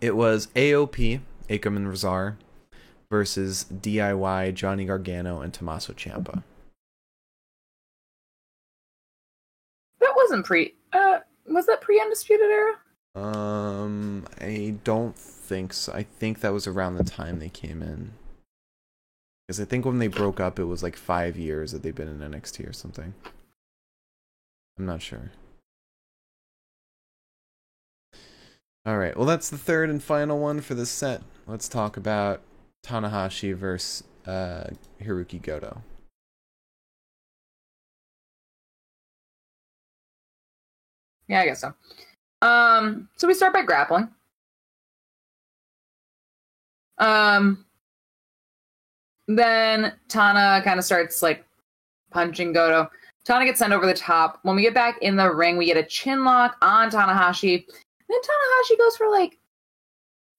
It 0.00 0.16
was 0.16 0.48
AOP, 0.48 1.20
Akam 1.48 1.76
and 1.76 1.88
Rezar, 1.88 2.36
versus 3.10 3.66
DIY, 3.72 4.54
Johnny 4.54 4.84
Gargano, 4.84 5.40
and 5.40 5.54
Tommaso 5.54 5.92
Ciampa. 5.92 6.42
That 10.00 10.12
wasn't 10.16 10.44
pre. 10.44 10.74
Uh, 10.92 11.20
was 11.46 11.66
that 11.66 11.80
pre 11.80 12.00
Undisputed 12.00 12.50
Era? 12.50 12.74
Um, 13.14 14.26
I 14.40 14.76
don't 14.82 15.16
think 15.16 15.72
so. 15.72 15.92
I 15.92 16.02
think 16.02 16.40
that 16.40 16.52
was 16.52 16.66
around 16.66 16.96
the 16.96 17.04
time 17.04 17.38
they 17.38 17.48
came 17.48 17.82
in. 17.82 18.12
Because 19.46 19.60
I 19.60 19.64
think 19.64 19.84
when 19.84 19.98
they 19.98 20.08
broke 20.08 20.40
up, 20.40 20.58
it 20.58 20.64
was 20.64 20.82
like 20.82 20.96
five 20.96 21.36
years 21.36 21.72
that 21.72 21.82
they've 21.82 21.94
been 21.94 22.08
in 22.08 22.18
NXT 22.18 22.68
or 22.68 22.72
something. 22.72 23.14
I'm 24.78 24.86
not 24.86 25.02
sure. 25.02 25.30
All 28.86 28.98
right. 28.98 29.16
Well, 29.16 29.26
that's 29.26 29.50
the 29.50 29.58
third 29.58 29.90
and 29.90 30.02
final 30.02 30.38
one 30.38 30.60
for 30.60 30.74
this 30.74 30.90
set. 30.90 31.22
Let's 31.46 31.68
talk 31.68 31.96
about 31.96 32.40
Tanahashi 32.84 33.54
versus 33.54 34.04
uh, 34.26 34.70
Hirooki 35.02 35.40
Goto. 35.40 35.82
Yeah, 41.28 41.40
I 41.40 41.46
guess 41.46 41.60
so. 41.60 41.72
Um, 42.42 43.08
so 43.16 43.26
we 43.26 43.34
start 43.34 43.54
by 43.54 43.62
grappling. 43.62 44.08
Um, 46.98 47.64
then 49.26 49.94
Tana 50.08 50.62
kind 50.64 50.78
of 50.78 50.84
starts 50.84 51.22
like 51.22 51.44
punching 52.10 52.52
Goto. 52.52 52.90
Tana 53.24 53.46
gets 53.46 53.58
sent 53.58 53.72
over 53.72 53.86
the 53.86 53.94
top. 53.94 54.38
When 54.42 54.54
we 54.56 54.62
get 54.62 54.74
back 54.74 54.98
in 55.00 55.16
the 55.16 55.32
ring, 55.32 55.56
we 55.56 55.66
get 55.66 55.78
a 55.78 55.82
chin 55.82 56.24
lock 56.24 56.56
on 56.60 56.90
Tanahashi. 56.90 57.64
Then 58.08 58.18
Tanahashi 58.20 58.78
goes 58.78 58.96
for 58.96 59.08
like, 59.10 59.38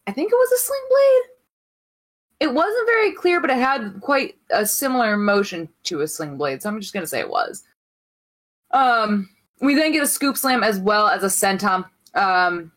I 0.07 0.11
think 0.11 0.31
it 0.31 0.36
was 0.36 0.51
a 0.51 0.57
sling 0.57 0.86
blade. 0.89 1.21
It 2.41 2.53
wasn't 2.53 2.88
very 2.88 3.11
clear, 3.13 3.41
but 3.41 3.49
it 3.49 3.57
had 3.57 3.99
quite 4.01 4.36
a 4.51 4.65
similar 4.65 5.17
motion 5.17 5.67
to 5.86 6.01
a 6.01 6.07
sling 6.07 6.38
blade, 6.38 6.61
so 6.61 6.69
I'm 6.69 6.79
just 6.79 6.93
gonna 6.93 7.07
say 7.07 7.19
it 7.19 7.29
was. 7.29 7.63
Um, 8.71 9.29
we 9.62 9.76
then 9.76 9.91
get 9.91 10.03
a 10.03 10.08
scoop 10.08 10.38
slam 10.38 10.64
as 10.64 10.80
well 10.80 11.08
as 11.08 11.24
a 11.24 11.28
senton. 11.28 11.86
Um, 12.14 12.72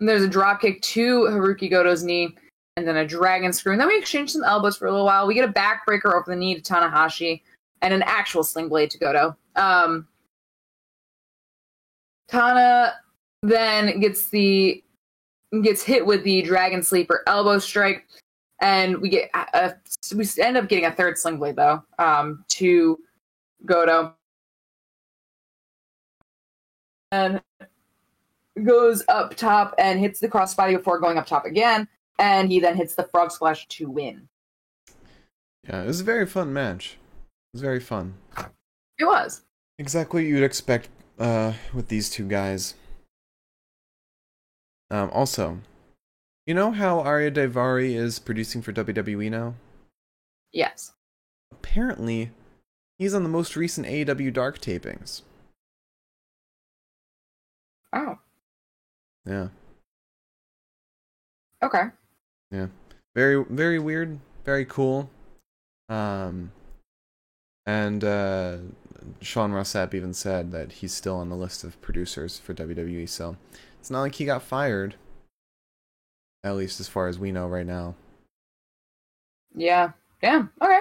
there's 0.00 0.22
a 0.22 0.28
drop 0.28 0.60
kick 0.60 0.82
to 0.82 1.22
Hirooki 1.22 1.70
Goto's 1.70 2.02
knee, 2.02 2.34
and 2.76 2.86
then 2.86 2.96
a 2.96 3.06
dragon 3.06 3.52
screw. 3.52 3.72
And 3.72 3.80
then 3.80 3.88
we 3.88 3.98
exchange 3.98 4.32
some 4.32 4.44
elbows 4.44 4.76
for 4.76 4.86
a 4.86 4.90
little 4.90 5.06
while. 5.06 5.26
We 5.26 5.34
get 5.34 5.48
a 5.48 5.52
backbreaker 5.52 6.12
over 6.12 6.24
the 6.26 6.36
knee 6.36 6.58
to 6.58 6.60
Tanahashi, 6.60 7.42
and 7.82 7.94
an 7.94 8.02
actual 8.02 8.42
sling 8.42 8.68
blade 8.68 8.90
to 8.90 8.98
Goto. 8.98 9.36
Um, 9.56 10.08
Tana 12.28 12.94
then 13.42 14.00
gets 14.00 14.28
the 14.28 14.82
gets 15.62 15.82
hit 15.82 16.04
with 16.04 16.24
the 16.24 16.42
dragon 16.42 16.82
sleeper 16.82 17.22
elbow 17.26 17.58
strike, 17.58 18.06
and 18.60 18.98
we 18.98 19.08
get 19.08 19.30
a, 19.34 19.74
we 20.14 20.26
end 20.40 20.56
up 20.56 20.68
getting 20.68 20.86
a 20.86 20.92
third 20.92 21.18
sling 21.18 21.38
blade 21.38 21.56
though 21.56 21.82
um, 21.98 22.44
to 22.48 22.98
Goto, 23.66 24.14
and 27.14 27.40
goes 28.64 29.04
up 29.08 29.34
top 29.34 29.74
and 29.78 29.98
hits 29.98 30.20
the 30.20 30.28
crossbody 30.28 30.76
before 30.76 30.98
going 30.98 31.18
up 31.18 31.26
top 31.26 31.44
again, 31.44 31.88
and 32.18 32.50
he 32.50 32.60
then 32.60 32.76
hits 32.76 32.94
the 32.94 33.04
frog 33.04 33.30
splash 33.30 33.66
to 33.68 33.88
win. 33.88 34.28
Yeah, 35.68 35.82
it 35.82 35.86
was 35.86 36.00
a 36.00 36.04
very 36.04 36.26
fun 36.26 36.52
match. 36.52 36.98
It 37.22 37.56
was 37.56 37.62
very 37.62 37.80
fun. 37.80 38.14
It 38.98 39.04
was 39.04 39.42
Exactly 39.78 40.22
what 40.22 40.28
you'd 40.28 40.44
expect 40.44 40.88
uh, 41.18 41.54
with 41.72 41.88
these 41.88 42.08
two 42.08 42.28
guys. 42.28 42.74
Um, 44.90 45.10
also, 45.12 45.58
you 46.46 46.54
know 46.54 46.70
how 46.70 47.00
Arya 47.00 47.32
Daivari 47.32 47.94
is 47.96 48.18
producing 48.18 48.62
for 48.62 48.72
WWE 48.72 49.30
now? 49.30 49.54
yes. 50.52 50.92
Apparently, 51.50 52.30
he's 52.98 53.14
on 53.14 53.22
the 53.22 53.28
most 53.28 53.56
recent 53.56 53.86
AEW 53.86 54.32
Dark 54.32 54.60
tapings. 54.60 55.22
Oh, 57.94 58.18
Yeah, 59.26 59.48
okay. 61.62 61.84
yeah. 62.50 62.66
Very, 63.14 63.44
very 63.48 63.78
weird. 63.78 64.18
Very 64.44 64.64
cool. 64.64 65.08
Um, 65.88 66.50
and 67.66 68.02
uh, 68.04 68.56
Sean 69.20 69.52
Ross 69.52 69.72
Sapp 69.72 69.94
even 69.94 70.12
said 70.12 70.50
that 70.52 70.72
he's 70.72 70.92
still 70.92 71.16
on 71.16 71.28
the 71.28 71.36
list 71.36 71.64
of 71.64 71.80
producers 71.80 72.38
for 72.38 72.54
WWE. 72.54 73.08
So 73.08 73.36
it's 73.78 73.90
not 73.90 74.00
like 74.00 74.16
he 74.16 74.24
got 74.24 74.42
fired. 74.42 74.96
At 76.42 76.56
least 76.56 76.80
as 76.80 76.88
far 76.88 77.08
as 77.08 77.18
we 77.18 77.32
know 77.32 77.46
right 77.48 77.66
now. 77.66 77.94
Yeah. 79.54 79.92
Damn. 80.20 80.50
Okay. 80.60 80.80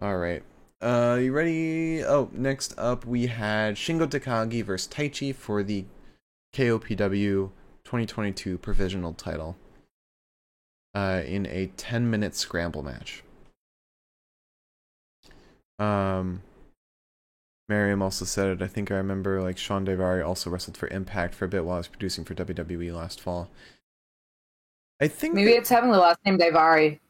All 0.00 0.16
right. 0.18 0.42
Uh, 0.84 1.16
you 1.18 1.32
ready? 1.32 2.04
Oh, 2.04 2.28
next 2.32 2.74
up 2.78 3.06
we 3.06 3.26
had 3.26 3.76
Shingo 3.76 4.06
Takagi 4.06 4.62
versus 4.62 4.86
Taichi 4.92 5.34
for 5.34 5.62
the 5.62 5.86
KOPW 6.52 7.50
2022 7.84 8.58
provisional 8.58 9.14
title. 9.14 9.56
Uh, 10.94 11.22
in 11.26 11.46
a 11.46 11.66
10 11.78 12.08
minute 12.10 12.36
scramble 12.36 12.82
match. 12.82 13.24
Um, 15.78 16.42
Miriam 17.68 18.02
also 18.02 18.24
said 18.26 18.48
it. 18.48 18.62
I 18.62 18.68
think 18.68 18.92
I 18.92 18.96
remember 18.96 19.40
like 19.42 19.56
Shawn 19.58 19.86
Daivari 19.86 20.24
also 20.24 20.50
wrestled 20.50 20.76
for 20.76 20.86
Impact 20.88 21.34
for 21.34 21.46
a 21.46 21.48
bit 21.48 21.64
while 21.64 21.76
I 21.76 21.78
was 21.78 21.88
producing 21.88 22.24
for 22.24 22.34
WWE 22.34 22.94
last 22.94 23.20
fall. 23.20 23.48
I 25.00 25.08
think 25.08 25.34
Maybe 25.34 25.50
that- 25.52 25.60
it's 25.60 25.70
having 25.70 25.90
the 25.90 25.98
last 25.98 26.18
name 26.26 26.38
Daivari. 26.38 27.00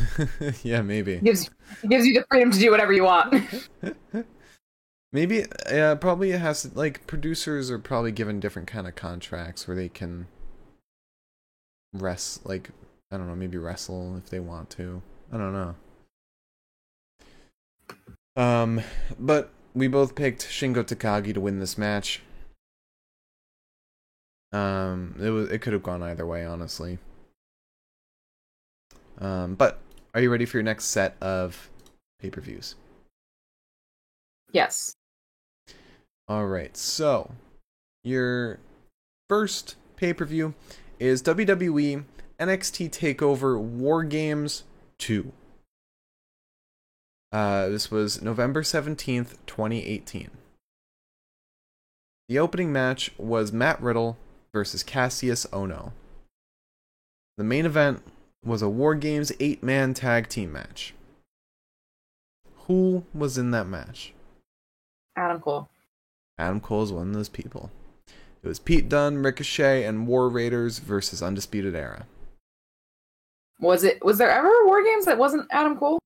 yeah, 0.62 0.82
maybe. 0.82 1.16
gives 1.16 1.50
gives 1.88 2.06
you 2.06 2.14
the 2.14 2.24
freedom 2.30 2.50
to 2.50 2.58
do 2.58 2.70
whatever 2.70 2.92
you 2.92 3.04
want. 3.04 3.34
maybe 5.12 5.44
yeah, 5.70 5.94
probably 5.94 6.32
it 6.32 6.40
has 6.40 6.62
to, 6.62 6.70
like 6.74 7.06
producers 7.06 7.70
are 7.70 7.78
probably 7.78 8.12
given 8.12 8.40
different 8.40 8.68
kind 8.68 8.86
of 8.86 8.94
contracts 8.94 9.66
where 9.68 9.76
they 9.76 9.88
can 9.88 10.26
rest 11.92 12.46
like 12.46 12.70
I 13.10 13.18
don't 13.18 13.28
know, 13.28 13.36
maybe 13.36 13.58
wrestle 13.58 14.16
if 14.16 14.30
they 14.30 14.40
want 14.40 14.70
to. 14.70 15.02
I 15.32 15.36
don't 15.36 15.52
know. 15.52 15.74
Um, 18.34 18.80
but 19.18 19.50
we 19.74 19.88
both 19.88 20.14
picked 20.14 20.46
Shingo 20.46 20.82
Takagi 20.82 21.34
to 21.34 21.40
win 21.40 21.58
this 21.58 21.76
match. 21.76 22.22
Um, 24.52 25.16
it 25.20 25.30
was 25.30 25.50
it 25.50 25.58
could 25.60 25.72
have 25.72 25.82
gone 25.82 26.02
either 26.02 26.26
way, 26.26 26.44
honestly. 26.44 26.98
Um, 29.22 29.54
but 29.54 29.78
are 30.14 30.20
you 30.20 30.30
ready 30.30 30.44
for 30.44 30.56
your 30.56 30.64
next 30.64 30.86
set 30.86 31.16
of 31.22 31.70
pay 32.20 32.28
per 32.28 32.40
views? 32.40 32.74
Yes. 34.50 34.96
All 36.26 36.46
right. 36.46 36.76
So, 36.76 37.30
your 38.02 38.58
first 39.28 39.76
pay 39.96 40.12
per 40.12 40.24
view 40.24 40.54
is 40.98 41.22
WWE 41.22 42.04
NXT 42.40 42.90
Takeover 42.90 43.58
War 43.58 44.02
Games 44.02 44.64
Two. 44.98 45.32
Uh, 47.30 47.68
this 47.68 47.90
was 47.90 48.20
November 48.20 48.62
17th, 48.62 49.36
2018. 49.46 50.30
The 52.28 52.38
opening 52.38 52.72
match 52.72 53.12
was 53.16 53.52
Matt 53.52 53.80
Riddle 53.80 54.18
versus 54.52 54.84
Kassius 54.84 55.48
Ohno. 55.48 55.92
The 57.38 57.44
main 57.44 57.64
event 57.64 58.02
was 58.44 58.62
a 58.62 58.68
War 58.68 58.94
Games 58.94 59.32
8 59.40 59.62
man 59.62 59.94
tag 59.94 60.28
team 60.28 60.52
match. 60.52 60.94
Who 62.66 63.04
was 63.14 63.38
in 63.38 63.50
that 63.52 63.66
match? 63.66 64.12
Adam 65.16 65.40
Cole. 65.40 65.68
Adam 66.38 66.60
Cole 66.60 66.82
is 66.84 66.92
one 66.92 67.08
of 67.08 67.14
those 67.14 67.28
people. 67.28 67.70
It 68.42 68.48
was 68.48 68.58
Pete 68.58 68.88
Dunne, 68.88 69.22
Ricochet, 69.22 69.84
and 69.84 70.06
War 70.06 70.28
Raiders 70.28 70.78
versus 70.78 71.22
Undisputed 71.22 71.74
Era. 71.76 72.06
Was 73.60 73.84
it? 73.84 74.04
Was 74.04 74.18
there 74.18 74.30
ever 74.30 74.50
War 74.66 74.82
Games 74.82 75.04
that 75.04 75.18
wasn't 75.18 75.46
Adam 75.50 75.76
Cole? 75.76 75.98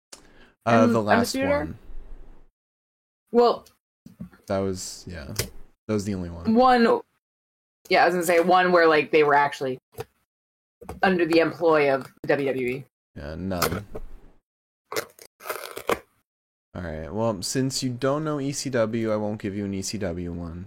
Uh, 0.67 0.87
the 0.87 1.01
last 1.01 1.17
Undisputed 1.35 1.51
Era? 1.51 1.59
one. 1.65 1.79
Well, 3.33 3.67
That 4.49 4.59
was 4.59 5.05
yeah. 5.07 5.33
That 5.89 5.95
was 5.95 6.05
the 6.05 6.15
only 6.15 6.29
one. 6.31 6.55
one. 6.55 7.01
Yeah, 7.89 8.03
I 8.03 8.07
was 8.07 8.15
gonna 8.15 8.27
say 8.27 8.41
one 8.41 8.73
where 8.73 8.87
like 8.87 9.11
they 9.13 9.23
were 9.23 9.35
actually 9.35 9.79
under 11.03 11.27
the 11.27 11.41
employ 11.41 11.93
of 11.93 12.07
WWE. 12.27 12.85
Yeah, 13.17 13.35
none. 13.37 13.87
All 16.75 16.83
right. 16.83 17.13
Well, 17.13 17.43
since 17.43 17.83
you 17.83 17.91
don't 17.91 18.25
know 18.25 18.37
ECW, 18.37 19.11
I 19.11 19.17
won't 19.17 19.41
give 19.41 19.57
you 19.57 19.65
an 19.65 19.73
ECW 19.73 20.31
one. 20.31 20.67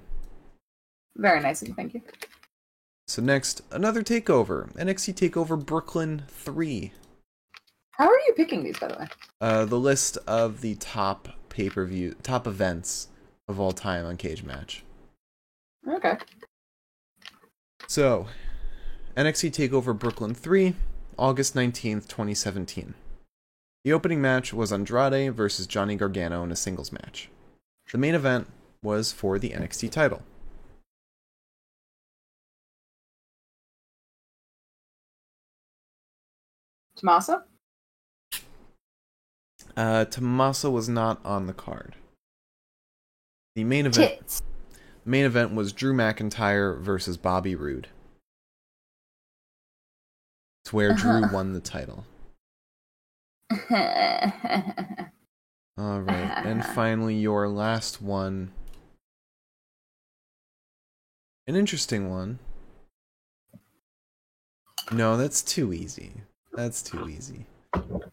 Very 1.15 1.39
nice 1.41 1.61
of 1.61 1.67
you, 1.67 1.73
thank 1.73 1.93
you. 1.93 2.01
So 3.07 3.21
next, 3.21 3.61
another 3.71 4.01
takeover. 4.01 4.71
NXT 4.73 5.15
Takeover 5.15 5.63
Brooklyn 5.63 6.23
3. 6.27 6.93
How 7.91 8.07
are 8.07 8.19
you 8.27 8.33
picking 8.35 8.63
these, 8.63 8.79
by 8.79 8.87
the 8.87 8.97
way? 8.97 9.07
Uh, 9.41 9.65
the 9.65 9.79
list 9.79 10.17
of 10.25 10.61
the 10.61 10.75
top 10.75 11.27
pay-per-view, 11.49 12.15
top 12.23 12.47
events 12.47 13.09
of 13.47 13.59
all 13.59 13.71
time 13.71 14.05
on 14.05 14.15
Cage 14.15 14.43
Match. 14.43 14.83
Okay. 15.87 16.17
So, 17.87 18.27
NXT 19.17 19.69
TakeOver 19.69 19.97
Brooklyn 19.97 20.35
3, 20.35 20.75
August 21.17 21.55
19th, 21.55 22.07
2017. 22.07 22.93
The 23.83 23.91
opening 23.91 24.21
match 24.21 24.53
was 24.53 24.71
Andrade 24.71 25.33
versus 25.33 25.65
Johnny 25.65 25.95
Gargano 25.95 26.43
in 26.43 26.51
a 26.51 26.55
singles 26.55 26.91
match. 26.91 27.29
The 27.91 27.97
main 27.97 28.13
event 28.13 28.47
was 28.83 29.11
for 29.11 29.39
the 29.39 29.49
NXT 29.49 29.91
title. 29.91 30.21
Tommaso? 36.95 37.43
Uh, 39.75 40.05
Tommaso 40.05 40.69
was 40.69 40.87
not 40.87 41.19
on 41.25 41.47
the 41.47 41.53
card. 41.53 41.95
The 43.55 43.63
main 43.63 43.85
event, 43.85 44.19
Tits. 44.19 44.43
main 45.03 45.25
event 45.25 45.53
was 45.55 45.73
Drew 45.73 45.93
McIntyre 45.93 46.79
versus 46.79 47.17
Bobby 47.17 47.55
Roode. 47.55 47.87
It's 50.69 50.73
where 50.75 50.93
Drew 50.93 51.23
Uh-huh. 51.23 51.29
won 51.33 51.53
the 51.53 51.59
title. 51.61 52.05
All 55.79 55.99
right, 56.01 56.45
and 56.45 56.63
finally, 56.75 57.15
your 57.15 57.49
last 57.49 58.03
one. 58.03 58.51
An 61.47 61.55
interesting 61.55 62.11
one. 62.11 62.37
No, 64.91 65.17
that's 65.17 65.41
too 65.41 65.73
easy. 65.73 66.11
That's 66.53 66.83
too 66.83 67.09
easy. 67.09 67.47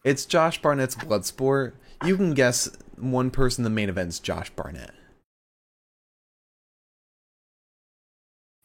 It's 0.02 0.24
Josh 0.24 0.62
Barnett's 0.62 0.94
Bloodsport. 0.94 1.72
You 2.06 2.16
can 2.16 2.32
guess 2.32 2.74
one 2.96 3.30
person 3.30 3.64
the 3.64 3.70
main 3.70 3.90
event's 3.90 4.18
Josh 4.18 4.48
Barnett. 4.48 4.94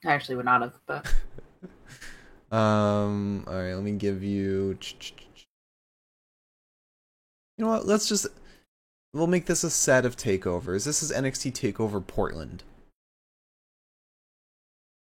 I 0.06 0.14
actually 0.14 0.38
would 0.38 0.46
not 0.46 0.62
have, 0.62 0.80
but 0.86 1.14
Um. 2.52 3.46
All 3.48 3.56
right. 3.56 3.74
Let 3.74 3.84
me 3.84 3.94
give 3.94 4.24
you. 4.24 4.78
You 7.58 7.66
know 7.66 7.70
what? 7.70 7.86
Let's 7.86 8.08
just. 8.08 8.28
We'll 9.14 9.28
make 9.28 9.46
this 9.46 9.64
a 9.64 9.70
set 9.70 10.06
of 10.06 10.16
takeovers. 10.16 10.86
This 10.86 11.04
is 11.04 11.12
NXT 11.12 11.52
Takeover 11.52 12.06
Portland. 12.06 12.64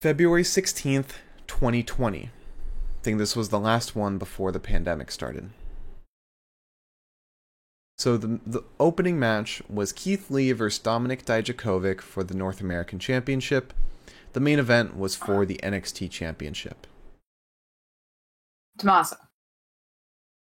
February 0.02 0.42
16th, 0.42 1.10
2020. 1.46 2.24
I 2.24 2.28
think 3.02 3.18
this 3.18 3.36
was 3.36 3.50
the 3.50 3.58
last 3.58 3.94
one 3.94 4.18
before 4.18 4.50
the 4.50 4.58
pandemic 4.58 5.10
started. 5.10 5.50
So 7.98 8.16
the 8.16 8.40
the 8.46 8.62
opening 8.78 9.18
match 9.18 9.62
was 9.68 9.92
Keith 9.92 10.30
Lee 10.30 10.52
versus 10.52 10.82
Dominik 10.82 11.24
Dijakovic 11.24 12.00
for 12.00 12.24
the 12.24 12.34
North 12.34 12.62
American 12.62 12.98
Championship. 12.98 13.74
The 14.32 14.40
main 14.40 14.58
event 14.58 14.96
was 14.96 15.14
for 15.16 15.44
the 15.44 15.60
NXT 15.62 16.10
Championship. 16.10 16.86
Tommaso. 18.80 19.16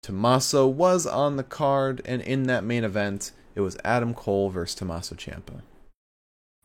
Tommaso 0.02 0.68
was 0.68 1.06
on 1.06 1.38
the 1.38 1.44
card, 1.44 2.02
and 2.06 2.22
in 2.22 2.44
that 2.44 2.64
main 2.64 2.84
event, 2.84 3.32
it 3.54 3.62
was 3.62 3.78
Adam 3.84 4.14
Cole 4.14 4.50
versus 4.50 4.76
Tommaso 4.76 5.16
Ciampa. 5.16 5.62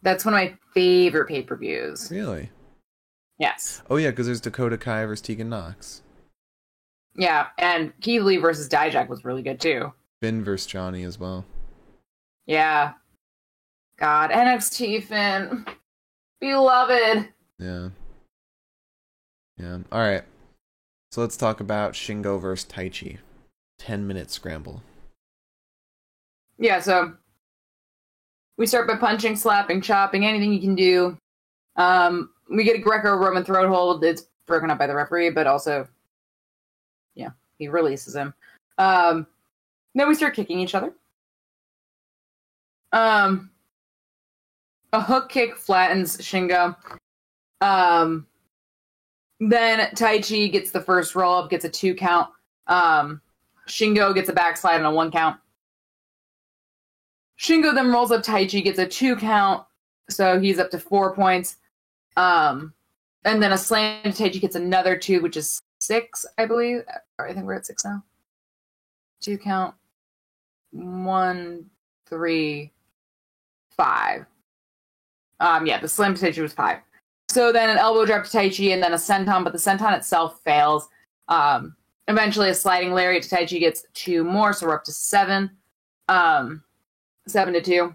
That's 0.03 0.25
one 0.25 0.35
of 0.35 0.41
my 0.41 0.57
favorite 0.73 1.27
pay 1.27 1.43
per 1.43 1.57
views. 1.57 2.11
Really? 2.11 2.51
Yes. 3.39 3.83
Oh 3.91 3.97
yeah, 3.97 4.11
because 4.11 4.27
there's 4.27 4.41
Dakota 4.41 4.79
Kai 4.79 5.05
versus 5.05 5.21
Tegan 5.21 5.49
Nox. 5.49 6.03
Yeah, 7.17 7.49
and 7.59 7.93
Keith 8.01 8.23
Lee 8.23 8.37
versus 8.37 8.69
Dijak 8.69 9.09
was 9.09 9.25
really 9.25 9.43
good 9.43 9.61
too. 9.61 9.93
Finn 10.23 10.45
versus 10.45 10.67
Johnny 10.67 11.03
as 11.03 11.19
well. 11.19 11.45
Yeah. 12.47 12.93
God, 13.99 14.31
NXT 14.31 15.05
Finn. 15.05 15.67
Beloved. 16.41 17.29
Yeah. 17.59 17.89
Yeah. 19.59 19.79
All 19.91 20.01
right. 20.01 20.23
So 21.17 21.23
let's 21.23 21.39
talk 21.39 21.61
about 21.61 21.95
Shingo 21.95 22.39
versus 22.39 22.71
Taichi. 22.71 23.17
Ten 23.79 24.07
minute 24.07 24.31
scramble. 24.31 24.83
Yeah, 26.59 26.79
so 26.79 27.15
we 28.59 28.67
start 28.67 28.87
by 28.87 28.97
punching, 28.97 29.37
slapping, 29.37 29.81
chopping, 29.81 30.27
anything 30.27 30.53
you 30.53 30.61
can 30.61 30.75
do. 30.75 31.17
Um, 31.77 32.29
we 32.51 32.65
get 32.65 32.77
a 32.77 32.81
Greco-Roman 32.81 33.45
throat 33.45 33.67
hold. 33.67 34.05
It's 34.05 34.27
broken 34.45 34.71
up 34.71 34.77
by 34.77 34.87
the 34.87 34.95
referee, 34.95 35.31
but 35.31 35.47
also, 35.47 35.89
yeah, 37.15 37.31
he 37.59 37.69
releases 37.69 38.15
him. 38.15 38.35
Um, 38.77 39.27
then 39.95 40.09
we 40.09 40.15
start 40.15 40.35
kicking 40.35 40.61
each 40.61 40.75
other. 40.75 40.93
Um, 42.93 43.49
a 44.93 45.01
hook 45.01 45.31
kick 45.31 45.57
flattens 45.57 46.19
Shingo. 46.19 46.77
Um, 47.63 48.27
then 49.41 49.91
Taichi 49.95 50.51
gets 50.51 50.71
the 50.71 50.81
first 50.81 51.15
roll 51.15 51.35
up, 51.35 51.51
gets 51.51 51.65
a 51.65 51.69
two 51.69 51.95
count. 51.95 52.29
Um, 52.67 53.21
Shingo 53.69 54.15
gets 54.15 54.29
a 54.29 54.33
backslide 54.33 54.77
and 54.77 54.87
a 54.87 54.91
one 54.91 55.11
count. 55.11 55.39
Shingo 57.39 57.75
then 57.75 57.93
rolls 57.93 58.11
up 58.11 58.23
Taichi, 58.23 58.65
gets 58.65 58.79
a 58.79 58.87
two 58.87 59.17
count, 59.17 59.65
so 60.09 60.41
he's 60.41 60.59
up 60.59 60.71
to 60.71 60.79
four 60.79 61.15
points. 61.15 61.57
Um, 62.17 62.73
and 63.25 63.43
then 63.43 63.53
a 63.53 63.59
slam 63.59 64.03
to 64.05 64.11
Taichi 64.11 64.41
gets 64.41 64.57
another 64.57 64.97
two, 64.97 65.21
which 65.21 65.37
is 65.37 65.61
six, 65.79 66.25
I 66.39 66.47
believe. 66.47 66.83
I 67.19 67.33
think 67.33 67.45
we're 67.45 67.55
at 67.55 67.67
six 67.67 67.85
now. 67.85 68.03
Two 69.21 69.37
count. 69.37 69.75
One, 70.71 71.67
three, 72.09 72.73
five. 73.77 74.27
Um, 75.41 75.67
yeah, 75.67 75.81
the 75.81 75.89
slam 75.89 76.15
to 76.15 76.25
Taichi 76.25 76.41
was 76.41 76.55
five. 76.55 76.79
So 77.37 77.53
then 77.53 77.69
an 77.69 77.77
elbow 77.77 78.07
drop 78.07 78.25
to 78.25 78.31
Taichi 78.31 78.73
and 78.73 78.83
then 78.83 78.95
a 78.95 78.97
senton, 78.97 79.45
but 79.45 79.53
the 79.53 79.59
senton 79.59 79.95
itself 79.95 80.41
fails. 80.43 80.89
Um, 81.29 81.77
eventually, 82.09 82.49
a 82.49 82.55
sliding 82.55 82.95
lariat 82.95 83.25
to 83.25 83.37
Taichi 83.37 83.61
gets 83.61 83.85
two 83.93 84.25
more, 84.25 84.55
so 84.55 84.67
we're 84.67 84.75
up 84.75 84.85
to 84.85 84.93
seven. 84.93 85.51
Um, 86.09 86.65
seven 87.29 87.53
to 87.53 87.61
two. 87.61 87.95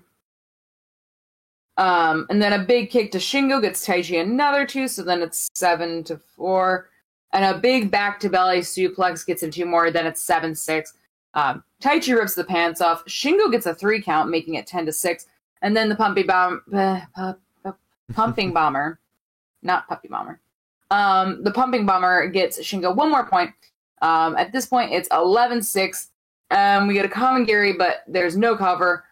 Um, 1.77 2.27
and 2.29 2.39
then 2.39 2.53
a 2.53 2.63
big 2.63 2.91
kick 2.91 3.11
to 3.13 3.17
Shingo 3.17 3.59
gets 3.59 3.83
Taichi 3.83 4.21
another 4.21 4.63
two, 4.63 4.87
so 4.87 5.01
then 5.01 5.23
it's 5.23 5.49
seven 5.55 6.03
to 6.03 6.21
four. 6.35 6.91
And 7.33 7.43
a 7.43 7.57
big 7.57 7.89
back 7.89 8.19
to 8.19 8.29
belly 8.29 8.59
suplex 8.59 9.25
gets 9.25 9.41
him 9.41 9.49
two 9.49 9.65
more, 9.65 9.89
then 9.89 10.05
it's 10.05 10.21
seven 10.21 10.53
six. 10.53 10.93
Um, 11.33 11.63
Taichi 11.81 12.15
rips 12.15 12.35
the 12.35 12.43
pants 12.43 12.79
off. 12.79 13.03
Shingo 13.05 13.51
gets 13.51 13.65
a 13.65 13.73
three 13.73 14.03
count, 14.03 14.29
making 14.29 14.53
it 14.53 14.67
ten 14.67 14.85
to 14.85 14.93
six. 14.93 15.25
And 15.63 15.75
then 15.75 15.89
the 15.89 15.95
bomb, 16.27 16.61
uh, 16.71 17.01
pu- 17.15 17.39
pu- 17.63 17.77
pumping 18.13 18.53
bomber, 18.53 18.99
not 19.61 19.87
puppy 19.87 20.07
bomber. 20.07 20.39
Um, 20.89 21.43
the 21.43 21.51
pumping 21.51 21.85
bomber 21.85 22.27
gets 22.27 22.59
Shingo 22.59 22.95
one 22.95 23.09
more 23.09 23.25
point. 23.25 23.51
Um, 24.01 24.35
at 24.35 24.51
this 24.51 24.65
point, 24.65 24.91
it's 24.91 25.07
11 25.11 25.61
6. 25.61 26.09
Um, 26.51 26.87
we 26.87 26.93
get 26.93 27.05
a 27.05 27.09
common 27.09 27.45
Gary, 27.45 27.73
but 27.73 28.03
there's 28.07 28.35
no 28.35 28.57
cover. 28.57 29.05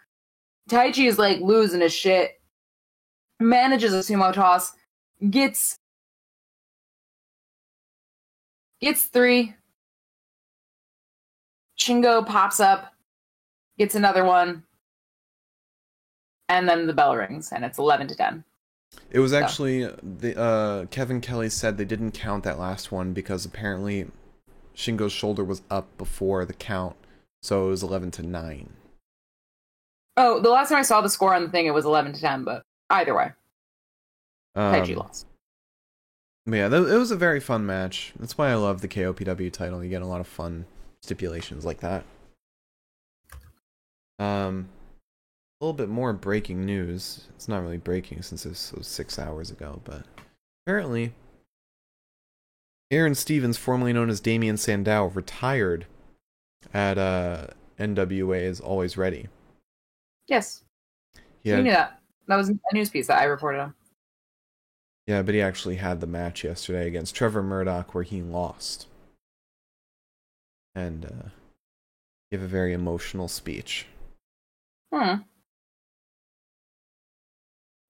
Taichi 0.70 1.08
is 1.08 1.18
like 1.18 1.40
losing 1.40 1.82
his 1.82 1.94
shit. 1.94 2.42
Manages 3.40 3.94
a 3.94 4.00
sumo 4.00 4.34
toss. 4.34 4.74
Gets. 5.30 5.78
Gets 8.82 9.06
three. 9.06 9.56
Shingo 11.80 12.26
pops 12.26 12.60
up. 12.60 12.94
Gets 13.78 13.96
another 13.96 14.26
one. 14.26 14.64
And 16.50 16.68
then 16.68 16.88
the 16.88 16.94
bell 16.94 17.16
rings, 17.16 17.52
and 17.52 17.64
it's 17.64 17.78
11 17.78 18.08
to 18.10 18.16
10. 18.16 18.44
It 19.12 19.20
was 19.20 19.34
actually 19.34 19.86
the 20.02 20.40
uh, 20.40 20.86
Kevin 20.86 21.22
Kelly 21.22 21.50
said 21.50 21.78
they 21.78 21.86
didn't 21.86 22.12
count 22.12 22.44
that 22.44 22.60
last 22.60 22.92
one 22.92 23.14
because 23.14 23.46
apparently 23.46 24.08
Shingo's 24.76 25.12
shoulder 25.12 25.44
was 25.44 25.62
up 25.70 25.98
before 25.98 26.46
the 26.46 26.54
count, 26.54 26.96
so 27.42 27.68
it 27.68 27.70
was 27.70 27.84
eleven 27.84 28.12
to 28.12 28.24
nine. 28.24 28.74
Oh, 30.18 30.40
the 30.42 30.50
last 30.50 30.70
time 30.70 30.80
I 30.80 30.82
saw 30.84 31.02
the 31.02 31.10
score 31.10 31.34
on 31.34 31.44
the 31.44 31.50
thing, 31.50 31.66
it 31.66 31.74
was 31.74 31.86
11 31.86 32.12
to 32.12 32.20
10, 32.20 32.44
but 32.44 32.64
either 32.90 33.16
way, 33.16 33.32
Um, 34.54 34.84
lost. 34.96 35.26
yeah, 36.46 36.68
th- 36.68 36.88
it 36.90 36.98
was 36.98 37.12
a 37.12 37.16
very 37.16 37.40
fun 37.40 37.66
match. 37.66 38.12
That's 38.20 38.38
why 38.38 38.50
I 38.50 38.56
love 38.56 38.82
the 38.82 38.90
KOPW 38.90 39.50
title. 39.54 39.82
You 39.82 39.90
get 39.90 40.02
a 40.02 40.06
lot 40.06 40.20
of 40.20 40.28
fun 40.28 40.66
stipulations 41.02 41.64
like 41.64 41.80
that. 41.80 42.04
Um, 44.20 44.68
a 45.60 45.66
little 45.66 45.74
bit 45.74 45.90
more 45.90 46.14
breaking 46.14 46.66
news. 46.66 47.26
It's 47.36 47.48
not 47.48 47.62
really 47.62 47.78
breaking 47.78 48.22
since 48.22 48.44
this 48.44 48.72
was 48.72 48.88
six 48.88 49.20
hours 49.20 49.52
ago, 49.52 49.82
but 49.84 50.04
apparently, 50.66 51.14
Aaron 52.92 53.16
Stevens, 53.16 53.58
formerly 53.58 53.92
known 53.92 54.10
as 54.10 54.20
Damien 54.20 54.58
Sandow, 54.58 55.08
retired 55.08 55.86
at 56.74 56.98
uh, 56.98 57.48
NWA 57.78 58.42
is 58.42 58.60
Always 58.62 58.98
Ready. 58.98 59.28
Yes, 60.28 60.64
Yeah, 61.44 61.58
you 61.58 61.64
knew 61.64 61.72
that. 61.72 62.00
That 62.28 62.36
was 62.36 62.50
a 62.50 62.56
news 62.74 62.90
piece 62.90 63.08
that 63.08 63.20
I 63.20 63.24
reported 63.24 63.60
on. 63.60 63.74
Yeah, 65.08 65.24
but 65.24 65.34
he 65.34 65.42
actually 65.42 65.78
had 65.78 66.00
the 66.00 66.08
match 66.08 66.44
yesterday 66.44 66.88
against 66.88 67.16
Trevor 67.16 67.42
Murdoch 67.42 67.96
where 67.96 68.04
he 68.04 68.22
lost. 68.22 68.88
And 70.76 71.06
uh 71.06 71.30
gave 72.32 72.44
a 72.44 72.48
very 72.48 72.74
emotional 72.74 73.28
speech. 73.28 73.88
Hmm. 74.94 75.22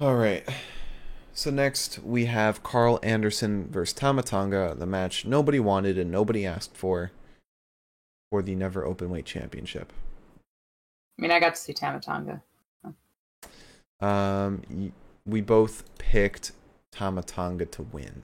All 0.01 0.15
right. 0.15 0.47
So 1.33 1.49
next 1.49 1.99
we 1.99 2.25
have 2.25 2.63
Karl 2.63 2.99
Anderson 3.03 3.67
versus 3.69 3.93
Tama 3.93 4.23
Tonga, 4.23 4.73
the 4.77 4.85
match 4.85 5.25
nobody 5.25 5.59
wanted 5.59 5.97
and 5.97 6.09
nobody 6.11 6.45
asked 6.45 6.75
for 6.75 7.11
for 8.31 8.41
the 8.41 8.55
Never 8.55 8.83
Openweight 8.83 9.25
Championship. 9.25 9.91
I 11.17 11.21
mean, 11.21 11.31
I 11.31 11.39
got 11.39 11.55
to 11.55 11.61
see 11.61 11.73
Tama 11.73 11.99
Tonga. 11.99 12.41
Um 13.99 14.93
we 15.25 15.41
both 15.41 15.83
picked 15.97 16.53
Tama 16.91 17.23
Tonga 17.23 17.65
to 17.65 17.83
win. 17.83 18.23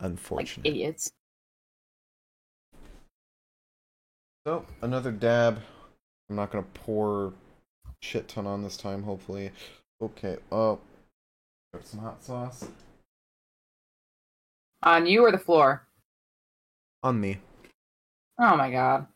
Like 0.00 0.10
Unfortunately. 0.10 0.70
idiots. 0.70 1.12
So 4.46 4.66
another 4.82 5.12
dab. 5.12 5.60
I'm 6.28 6.36
not 6.36 6.50
gonna 6.50 6.66
pour 6.74 7.32
shit 8.02 8.26
ton 8.28 8.46
on 8.48 8.62
this 8.62 8.76
time. 8.76 9.04
Hopefully. 9.04 9.52
Okay. 10.00 10.36
Oh, 10.52 10.78
got 11.72 11.86
some 11.86 12.00
hot 12.00 12.22
sauce 12.22 12.66
On 14.82 15.06
you 15.06 15.22
or 15.24 15.32
the 15.32 15.38
floor? 15.38 15.86
on 17.02 17.20
me. 17.20 17.38
Oh 18.40 18.56
my 18.56 18.70
god. 18.72 19.06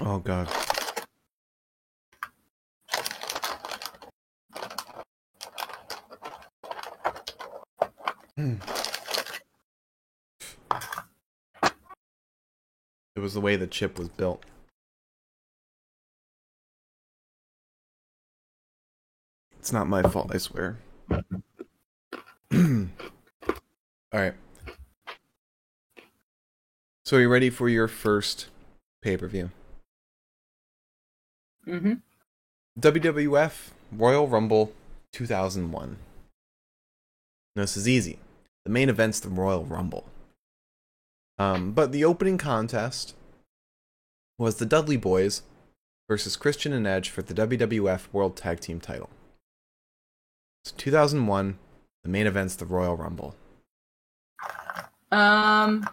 Oh 0.00 0.18
god. 0.20 0.48
Mm. 8.38 8.77
It 13.18 13.20
was 13.20 13.34
the 13.34 13.40
way 13.40 13.56
the 13.56 13.66
chip 13.66 13.98
was 13.98 14.08
built. 14.10 14.44
It's 19.58 19.72
not 19.72 19.88
my 19.88 20.02
fault, 20.02 20.30
I 20.32 20.38
swear. 20.38 20.78
All 21.10 21.26
right. 24.12 24.34
So, 27.04 27.16
are 27.16 27.20
you 27.20 27.28
ready 27.28 27.50
for 27.50 27.68
your 27.68 27.88
first 27.88 28.46
pay 29.02 29.16
per 29.16 29.26
view? 29.26 29.50
Mm-hmm. 31.66 31.94
WWF 32.78 33.70
Royal 33.90 34.28
Rumble 34.28 34.72
2001. 35.10 35.96
Now, 37.56 37.62
this 37.62 37.76
is 37.76 37.88
easy. 37.88 38.20
The 38.64 38.70
main 38.70 38.88
event's 38.88 39.18
the 39.18 39.28
Royal 39.28 39.64
Rumble. 39.64 40.04
Um, 41.38 41.72
but 41.72 41.92
the 41.92 42.04
opening 42.04 42.38
contest 42.38 43.14
was 44.38 44.56
the 44.56 44.66
Dudley 44.66 44.96
Boys 44.96 45.42
versus 46.08 46.36
Christian 46.36 46.72
and 46.72 46.86
Edge 46.86 47.10
for 47.10 47.22
the 47.22 47.34
WWF 47.34 48.12
World 48.12 48.36
Tag 48.36 48.60
Team 48.60 48.80
title. 48.80 49.10
It's 50.64 50.72
2001. 50.72 51.58
The 52.04 52.08
main 52.08 52.26
event's 52.26 52.56
the 52.56 52.66
Royal 52.66 52.96
Rumble. 52.96 53.34
Um. 55.10 55.88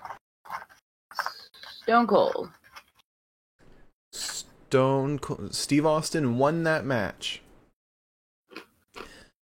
Stone 1.82 2.08
Cold. 2.08 2.50
Stone 4.12 5.20
Cold, 5.20 5.54
Steve 5.54 5.86
Austin 5.86 6.38
won 6.38 6.64
that 6.64 6.86
match. 6.86 7.42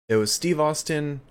It 0.08 0.16
was 0.16 0.30
Steve 0.30 0.60
Austin, 0.60 1.22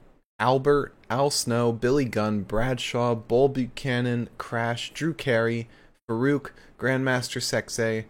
Albert, 0.44 0.94
Al 1.10 1.30
Snow, 1.30 1.72
Billy 1.72 2.04
Gunn, 2.04 2.42
Bradshaw, 2.42 3.16
Bull 3.16 3.48
Buchanan, 3.48 4.28
Crash, 4.38 4.92
Drew 4.94 5.14
Carey, 5.14 5.70
Farouk, 6.06 6.50
Grandmaster 6.78 7.40
Sexay, 7.40 8.04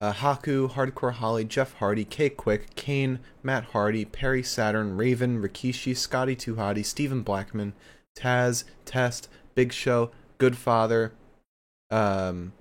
uh, 0.00 0.12
Haku, 0.12 0.68
Hardcore 0.72 1.12
Holly, 1.12 1.44
Jeff 1.44 1.74
Hardy, 1.74 2.04
K 2.04 2.28
Quick, 2.28 2.74
Kane, 2.74 3.20
Matt 3.44 3.66
Hardy, 3.66 4.04
Perry 4.04 4.42
Saturn, 4.42 4.96
Raven, 4.96 5.40
Rikishi, 5.40 5.96
Scotty 5.96 6.34
Hottie, 6.34 6.84
Stephen 6.84 7.22
Blackman, 7.22 7.72
Taz, 8.18 8.64
Test, 8.84 9.28
Big 9.54 9.72
Show, 9.72 10.10
Goodfather, 10.40 11.12
um, 11.88 12.52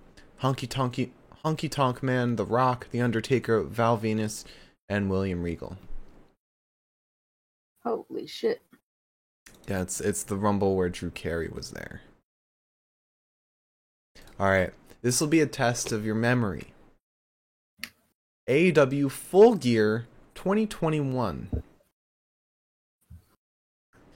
Honky 0.44 0.68
Tonky, 0.68 1.10
Honky 1.44 1.68
Tonk 1.68 2.04
Man, 2.04 2.36
The 2.36 2.46
Rock, 2.46 2.86
The 2.92 3.02
Undertaker, 3.02 3.64
Val 3.64 3.98
Venis, 3.98 4.46
and 4.88 5.10
William 5.10 5.42
Regal. 5.42 5.78
Holy 7.84 8.28
shit. 8.28 8.62
Yeah, 9.70 9.84
it's 9.84 10.02
it's 10.02 10.24
the 10.24 10.36
Rumble 10.36 10.76
where 10.76 10.90
Drew 10.90 11.12
Carey 11.12 11.48
was 11.48 11.70
there. 11.70 12.02
All 14.40 14.50
right, 14.50 14.74
this 15.04 15.22
will 15.22 15.28
be 15.28 15.42
a 15.42 15.46
test 15.46 15.92
of 15.92 16.04
your 16.04 16.16
memory. 16.16 16.74
AEW 18.50 19.12
Full 19.12 19.54
Gear 19.54 20.08
2021. 20.34 21.62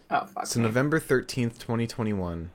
Oh 0.10 0.26
fuck. 0.26 0.48
So 0.48 0.60
me. 0.60 0.66
November 0.66 1.00
13th, 1.00 1.60
2021. 1.60 2.50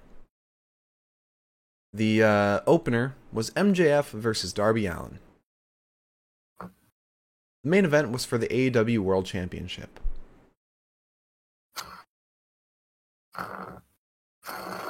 The 1.92 2.22
uh, 2.24 2.60
opener 2.66 3.14
was 3.32 3.50
MJF 3.50 4.10
versus 4.10 4.52
Darby 4.52 4.86
Allin. 4.86 5.20
The 6.60 6.70
main 7.70 7.84
event 7.84 8.10
was 8.10 8.24
for 8.24 8.38
the 8.38 8.48
AEW 8.48 8.98
World 8.98 9.24
Championship. 9.24 10.00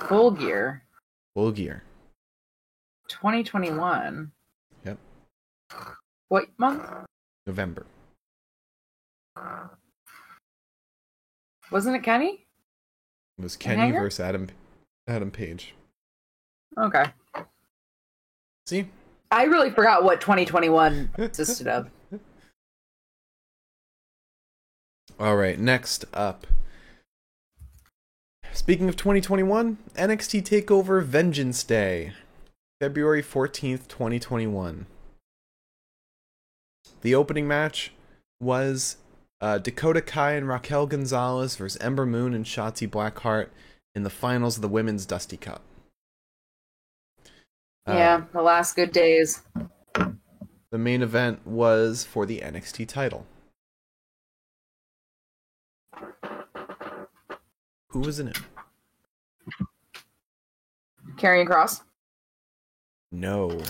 Full 0.09 0.31
Gear. 0.33 0.83
Full 1.35 1.53
Gear. 1.53 1.83
2021. 3.09 4.31
Yep. 4.85 4.99
What 6.29 6.47
month? 6.59 6.83
November. 7.47 7.87
Wasn't 11.71 11.95
it 11.95 12.03
Kenny? 12.03 12.47
It 13.39 13.43
was 13.43 13.57
Kenny 13.57 13.81
Hanger? 13.81 14.01
versus 14.01 14.21
Adam 14.21 14.49
Adam 15.07 15.31
Page. 15.31 15.75
Okay. 16.79 17.05
See? 18.67 18.87
I 19.31 19.45
really 19.45 19.71
forgot 19.71 20.05
what 20.05 20.21
2021 20.21 21.11
consisted 21.17 21.69
of. 21.69 21.89
All 25.21 25.37
right, 25.37 25.59
next 25.59 26.05
up. 26.15 26.47
Speaking 28.59 28.89
of 28.89 28.97
2021, 28.97 29.79
NXT 29.95 30.43
TakeOver 30.43 31.03
Vengeance 31.03 31.63
Day, 31.63 32.13
February 32.81 33.23
14th, 33.23 33.87
2021. 33.87 34.87
The 37.03 37.15
opening 37.15 37.47
match 37.47 37.93
was 38.41 38.97
uh, 39.41 39.59
Dakota 39.59 40.03
Kai 40.03 40.33
and 40.33 40.49
Raquel 40.49 40.89
Gonzalez 40.89 41.55
versus 41.55 41.81
Ember 41.81 42.05
Moon 42.05 42.35
and 42.35 42.45
Shotzi 42.45 42.91
Blackheart 42.91 43.47
in 43.95 44.03
the 44.03 44.11
finals 44.11 44.57
of 44.57 44.63
the 44.63 44.69
Women's 44.69 45.07
Dusty 45.07 45.37
Cup. 45.37 45.63
Uh, 47.87 47.93
yeah, 47.93 48.23
the 48.33 48.43
last 48.43 48.75
good 48.75 48.91
days. 48.91 49.41
The 49.95 50.79
main 50.79 51.03
event 51.03 51.47
was 51.47 52.05
for 52.05 52.27
the 52.27 52.41
NXT 52.41 52.89
title. 52.89 53.25
Who 57.91 58.01
was 58.01 58.21
in 58.21 58.29
it? 58.29 58.39
Karrion 61.17 61.47
Kross. 61.49 61.83
No, 63.11 63.63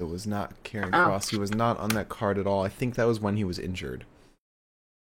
it 0.00 0.04
was 0.04 0.26
not 0.26 0.62
Karen 0.62 0.94
Oh. 0.94 1.04
Cross. 1.04 1.28
He 1.28 1.38
was 1.38 1.52
not 1.54 1.78
on 1.78 1.90
that 1.90 2.08
card 2.08 2.38
at 2.38 2.46
all. 2.46 2.64
I 2.64 2.68
think 2.68 2.94
that 2.94 3.04
was 3.06 3.20
when 3.20 3.36
he 3.36 3.44
was 3.44 3.58
injured. 3.58 4.04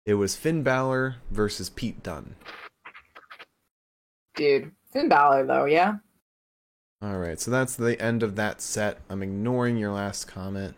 It 0.04 0.14
was 0.14 0.34
Finn 0.36 0.62
Balor 0.62 1.16
versus 1.30 1.70
Pete 1.70 2.02
Dunne. 2.02 2.34
Dude. 4.34 4.72
Finn 4.92 5.08
Balor, 5.08 5.46
though, 5.46 5.64
yeah? 5.66 5.96
All 7.00 7.18
right, 7.18 7.38
so 7.38 7.50
that's 7.50 7.76
the 7.76 8.00
end 8.02 8.22
of 8.22 8.34
that 8.36 8.60
set. 8.60 8.98
I'm 9.08 9.22
ignoring 9.22 9.76
your 9.76 9.92
last 9.92 10.24
comment. 10.26 10.74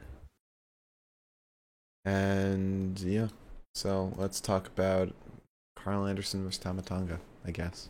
And 2.04 2.98
yeah, 3.00 3.28
so 3.74 4.12
let's 4.16 4.40
talk 4.40 4.66
about 4.66 5.14
Karl 5.76 6.06
Anderson 6.06 6.44
versus 6.44 6.58
Tama 6.58 6.82
Tonga, 6.82 7.20
I 7.46 7.50
guess. 7.50 7.88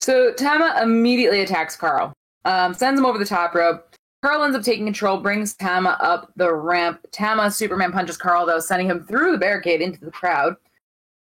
So 0.00 0.32
Tama 0.32 0.80
immediately 0.82 1.40
attacks 1.40 1.76
Karl, 1.76 2.12
um, 2.44 2.74
sends 2.74 3.00
him 3.00 3.06
over 3.06 3.18
the 3.18 3.24
top 3.24 3.54
rope. 3.54 3.94
Karl 4.22 4.42
ends 4.42 4.56
up 4.56 4.62
taking 4.62 4.84
control, 4.84 5.18
brings 5.18 5.54
Tama 5.54 5.98
up 6.00 6.32
the 6.36 6.52
ramp. 6.52 7.06
Tama 7.10 7.50
Superman 7.50 7.92
punches 7.92 8.16
Karl, 8.16 8.46
though, 8.46 8.58
sending 8.58 8.88
him 8.88 9.04
through 9.04 9.32
the 9.32 9.38
barricade 9.38 9.80
into 9.80 10.00
the 10.00 10.10
crowd. 10.10 10.56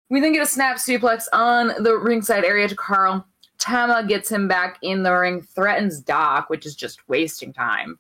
We 0.09 0.21
then 0.21 0.33
get 0.33 0.43
a 0.43 0.47
snap 0.47 0.77
suplex 0.77 1.25
on 1.33 1.73
the 1.83 1.97
ringside 1.99 2.45
area 2.45 2.69
to 2.69 2.75
Karl. 2.75 3.27
Tama 3.59 4.07
gets 4.07 4.31
him 4.31 4.47
back 4.47 4.79
in 4.83 5.03
the 5.03 5.13
ring, 5.13 5.43
threatens 5.43 6.01
Doc, 6.01 6.51
which 6.51 6.67
is 6.67 6.75
just 6.75 7.07
wasting 7.09 7.53
time. 7.53 7.99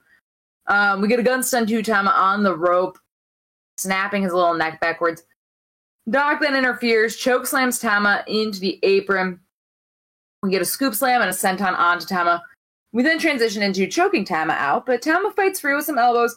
Um, 0.66 1.01
we 1.01 1.09
get 1.09 1.20
a 1.20 1.23
gun 1.23 1.43
stun 1.43 1.66
to 1.66 1.82
Tama 1.82 2.11
on 2.11 2.43
the 2.43 2.57
rope, 2.57 2.98
snapping 3.77 4.23
his 4.23 4.32
little 4.32 4.55
neck 4.55 4.81
backwards. 4.81 5.23
Doc 6.09 6.41
then 6.41 6.55
interferes, 6.55 7.16
choke 7.16 7.47
slams 7.47 7.78
Tama 7.78 8.24
into 8.28 8.61
the 8.61 8.78
apron. 8.83 9.41
We 10.43 10.51
get 10.51 10.62
a 10.62 10.66
scoop 10.66 10.95
slam 10.95 11.20
and 11.20 11.31
a 11.31 11.33
senton 11.33 11.77
onto 11.77 12.07
Tama. 12.07 12.43
We 12.93 13.03
then 13.03 13.19
transition 13.19 13.62
into 13.62 13.87
choking 13.87 14.24
Tama 14.24 14.53
out, 14.53 14.87
but 14.87 15.03
Tama 15.03 15.33
fights 15.33 15.61
free 15.61 15.74
with 15.74 15.85
some 15.85 15.99
elbows. 15.99 16.37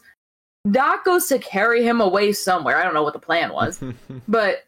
Doc 0.71 1.05
goes 1.05 1.27
to 1.27 1.39
carry 1.39 1.83
him 1.83 2.01
away 2.01 2.33
somewhere. 2.33 2.77
I 2.77 2.83
don't 2.83 2.93
know 2.93 3.03
what 3.03 3.13
the 3.13 3.19
plan 3.19 3.53
was. 3.53 3.81
But 4.27 4.65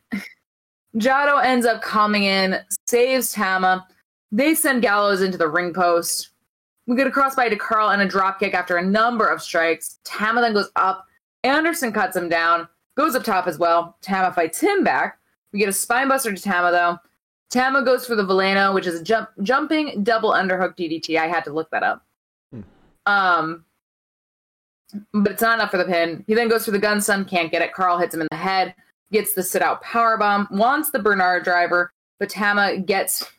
Jado 0.95 1.43
ends 1.43 1.65
up 1.65 1.81
coming 1.81 2.23
in, 2.23 2.59
saves 2.87 3.31
Tama. 3.31 3.87
They 4.31 4.55
send 4.55 4.81
Gallows 4.81 5.21
into 5.21 5.37
the 5.37 5.47
ring 5.47 5.73
post. 5.73 6.29
We 6.87 6.95
get 6.95 7.07
a 7.07 7.11
crossbody 7.11 7.49
to 7.49 7.55
Karl 7.55 7.89
and 7.89 8.01
a 8.01 8.07
dropkick 8.07 8.53
after 8.53 8.77
a 8.77 8.85
number 8.85 9.25
of 9.27 9.41
strikes. 9.41 9.99
Tama 10.03 10.41
then 10.41 10.53
goes 10.53 10.69
up. 10.75 11.05
Anderson 11.43 11.91
cuts 11.91 12.15
him 12.15 12.29
down, 12.29 12.67
goes 12.95 13.15
up 13.15 13.23
top 13.23 13.47
as 13.47 13.57
well. 13.57 13.97
Tama 14.01 14.33
fights 14.33 14.59
him 14.59 14.83
back. 14.83 15.19
We 15.51 15.59
get 15.59 15.69
a 15.69 15.71
spinebuster 15.71 16.35
to 16.35 16.41
Tama 16.41 16.71
though. 16.71 16.97
Tama 17.49 17.83
goes 17.83 18.05
for 18.05 18.15
the 18.15 18.23
Veleno, 18.23 18.73
which 18.73 18.87
is 18.87 19.01
a 19.01 19.03
jump, 19.03 19.29
jumping 19.43 20.03
double 20.03 20.31
underhook 20.31 20.77
DDT. 20.77 21.17
I 21.17 21.27
had 21.27 21.43
to 21.43 21.51
look 21.51 21.69
that 21.71 21.83
up. 21.83 22.05
Hmm. 22.53 22.61
Um, 23.05 23.65
but 25.13 25.33
it's 25.33 25.41
not 25.41 25.59
enough 25.59 25.71
for 25.71 25.77
the 25.77 25.85
pin. 25.85 26.23
He 26.27 26.33
then 26.33 26.47
goes 26.47 26.65
for 26.65 26.71
the 26.71 26.79
gun 26.79 27.01
stun, 27.01 27.25
can't 27.25 27.51
get 27.51 27.61
it. 27.61 27.73
Karl 27.73 27.97
hits 27.97 28.13
him 28.13 28.21
in 28.21 28.27
the 28.31 28.37
head, 28.37 28.73
gets 29.11 29.33
the 29.33 29.43
sit 29.43 29.61
out 29.61 29.81
power 29.81 30.17
bomb, 30.17 30.47
wants 30.51 30.91
the 30.91 30.99
Bernard 30.99 31.43
driver, 31.43 31.91
but 32.19 32.29
Tama 32.29 32.77
gets 32.77 33.29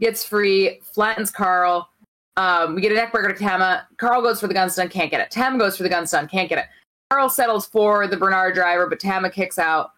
gets 0.00 0.24
free, 0.24 0.80
flattens 0.82 1.30
Karl. 1.30 1.88
Um, 2.36 2.74
we 2.74 2.80
get 2.80 2.92
a 2.92 2.94
neckbreaker 2.96 3.28
to 3.28 3.38
Tama. 3.42 3.86
Karl 3.96 4.20
goes 4.20 4.40
for 4.40 4.48
the 4.48 4.54
gun 4.54 4.68
stun, 4.68 4.88
can't 4.88 5.10
get 5.10 5.20
it. 5.20 5.30
Tama 5.30 5.58
goes 5.58 5.76
for 5.76 5.84
the 5.84 5.88
gun 5.88 6.06
stun, 6.06 6.28
can't 6.28 6.48
get 6.48 6.58
it. 6.58 6.66
Karl 7.10 7.28
settles 7.28 7.66
for 7.66 8.06
the 8.06 8.16
Bernard 8.16 8.54
driver, 8.54 8.88
but 8.88 9.00
Tama 9.00 9.30
kicks 9.30 9.58
out. 9.58 9.92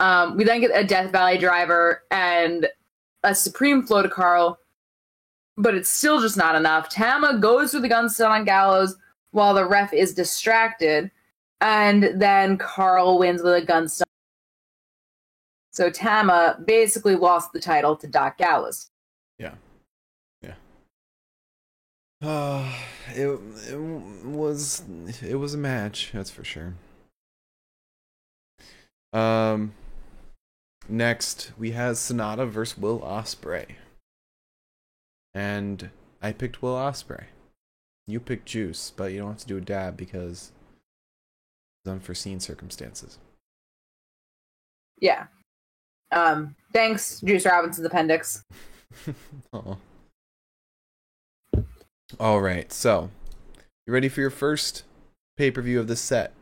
Um, 0.00 0.36
we 0.36 0.44
then 0.44 0.60
get 0.60 0.70
a 0.74 0.84
Death 0.84 1.10
Valley 1.10 1.38
driver 1.38 2.02
and 2.10 2.68
a 3.22 3.34
Supreme 3.34 3.82
flow 3.82 4.02
to 4.02 4.08
Karl, 4.08 4.58
but 5.56 5.74
it's 5.74 5.90
still 5.90 6.20
just 6.20 6.36
not 6.36 6.54
enough. 6.54 6.88
Tama 6.88 7.38
goes 7.38 7.72
for 7.72 7.80
the 7.80 7.88
gun 7.88 8.08
stun 8.08 8.30
on 8.30 8.44
Gallows 8.44 8.96
while 9.32 9.54
the 9.54 9.66
ref 9.66 9.92
is 9.92 10.14
distracted, 10.14 11.10
and 11.60 12.10
then 12.14 12.58
Karl 12.58 13.18
wins 13.18 13.42
with 13.42 13.54
a 13.54 13.64
gun 13.64 13.88
stun. 13.88 14.06
So 15.70 15.90
Tama 15.90 16.58
basically 16.64 17.16
lost 17.16 17.52
the 17.52 17.60
title 17.60 17.96
to 17.96 18.06
Doc 18.06 18.38
Gallows. 18.38 18.90
Uh, 22.22 22.72
it 23.14 23.28
it 23.70 23.78
was 24.24 24.82
it 25.22 25.34
was 25.34 25.54
a 25.54 25.58
match, 25.58 26.10
that's 26.12 26.30
for 26.30 26.44
sure. 26.44 26.74
Um, 29.12 29.74
next 30.88 31.52
we 31.58 31.72
have 31.72 31.96
Sanada 31.96 32.48
versus 32.48 32.78
Will 32.78 33.00
Ospreay, 33.00 33.76
and 35.34 35.90
I 36.22 36.32
picked 36.32 36.62
Will 36.62 36.74
Ospreay. 36.74 37.24
You 38.06 38.20
picked 38.20 38.46
Juice, 38.46 38.92
but 38.96 39.12
you 39.12 39.18
don't 39.18 39.32
have 39.32 39.38
to 39.38 39.46
do 39.46 39.56
a 39.58 39.60
dab 39.60 39.96
because 39.96 40.52
unforeseen 41.86 42.40
circumstances. 42.40 43.18
Yeah. 45.00 45.26
Um, 46.12 46.54
thanks, 46.72 47.20
Juice 47.20 47.44
Robinson's 47.44 47.86
appendix. 47.86 48.42
Aw. 49.52 49.76
All 52.20 52.40
right, 52.40 52.72
so 52.72 53.10
you 53.86 53.92
ready 53.92 54.08
for 54.08 54.20
your 54.20 54.30
first 54.30 54.84
pay 55.36 55.50
per 55.50 55.60
view 55.60 55.80
of 55.80 55.88
this 55.88 56.00
set? 56.00 56.32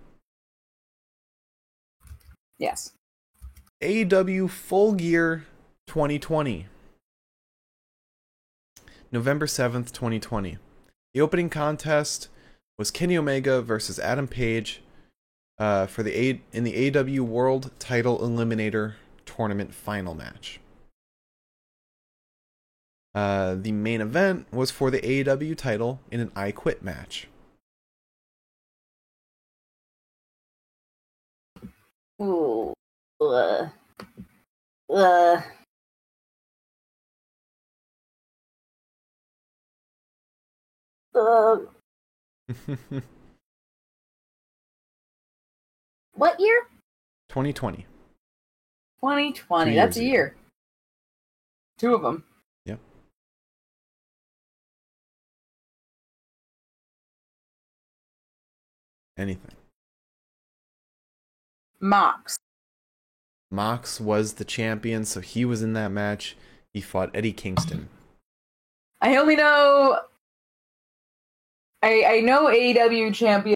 Yes. 2.58 2.92
AW 3.82 4.46
Full 4.46 4.92
Gear 4.92 5.46
2020. 5.86 6.66
November 9.10 9.46
7th, 9.46 9.90
2020. 9.92 10.58
The 11.14 11.20
opening 11.20 11.48
contest 11.48 12.28
was 12.78 12.90
Kenny 12.90 13.16
Omega 13.16 13.62
versus 13.62 13.98
Adam 13.98 14.28
Page 14.28 14.82
uh, 15.58 15.86
for 15.86 16.02
the 16.02 16.16
A- 16.18 16.40
in 16.52 16.64
the 16.64 16.96
AW 16.96 17.22
World 17.22 17.70
Title 17.78 18.18
Eliminator 18.18 18.94
Tournament 19.24 19.72
final 19.72 20.14
match. 20.14 20.60
Uh, 23.14 23.54
the 23.54 23.70
main 23.72 24.00
event 24.00 24.46
was 24.52 24.70
for 24.70 24.90
the 24.90 24.98
AEW 25.00 25.56
title 25.56 26.00
in 26.10 26.20
an 26.20 26.32
I 26.34 26.50
Quit 26.50 26.82
match. 26.82 27.28
Ooh. 32.20 32.72
Ugh. 33.20 33.70
Ugh. 34.90 35.42
Ugh. 41.14 41.68
What 46.14 46.38
year? 46.38 46.62
2020. 47.28 47.86
2020. 49.00 49.70
Two 49.70 49.74
That's 49.74 49.96
a 49.96 50.04
year. 50.04 50.36
Two 51.76 51.94
of 51.94 52.02
them. 52.02 52.24
Anything. 59.16 59.54
Mox. 61.80 62.38
Mox 63.50 64.00
was 64.00 64.34
the 64.34 64.44
champion, 64.44 65.04
so 65.04 65.20
he 65.20 65.44
was 65.44 65.62
in 65.62 65.74
that 65.74 65.92
match. 65.92 66.36
He 66.72 66.80
fought 66.80 67.10
Eddie 67.14 67.32
Kingston. 67.32 67.88
I 69.00 69.16
only 69.16 69.36
know. 69.36 70.00
I 71.82 72.04
I 72.04 72.20
know 72.20 72.46
AEW 72.46 73.14
champion 73.14 73.54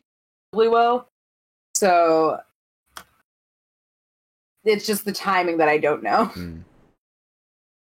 really 0.53 0.69
well, 0.69 1.09
so 1.75 2.39
it's 4.65 4.87
just 4.87 5.05
the 5.05 5.13
timing 5.13 5.57
that 5.59 5.69
I 5.69 5.79
don't 5.79 6.03
know. 6.03 6.27
Hmm. 6.27 6.59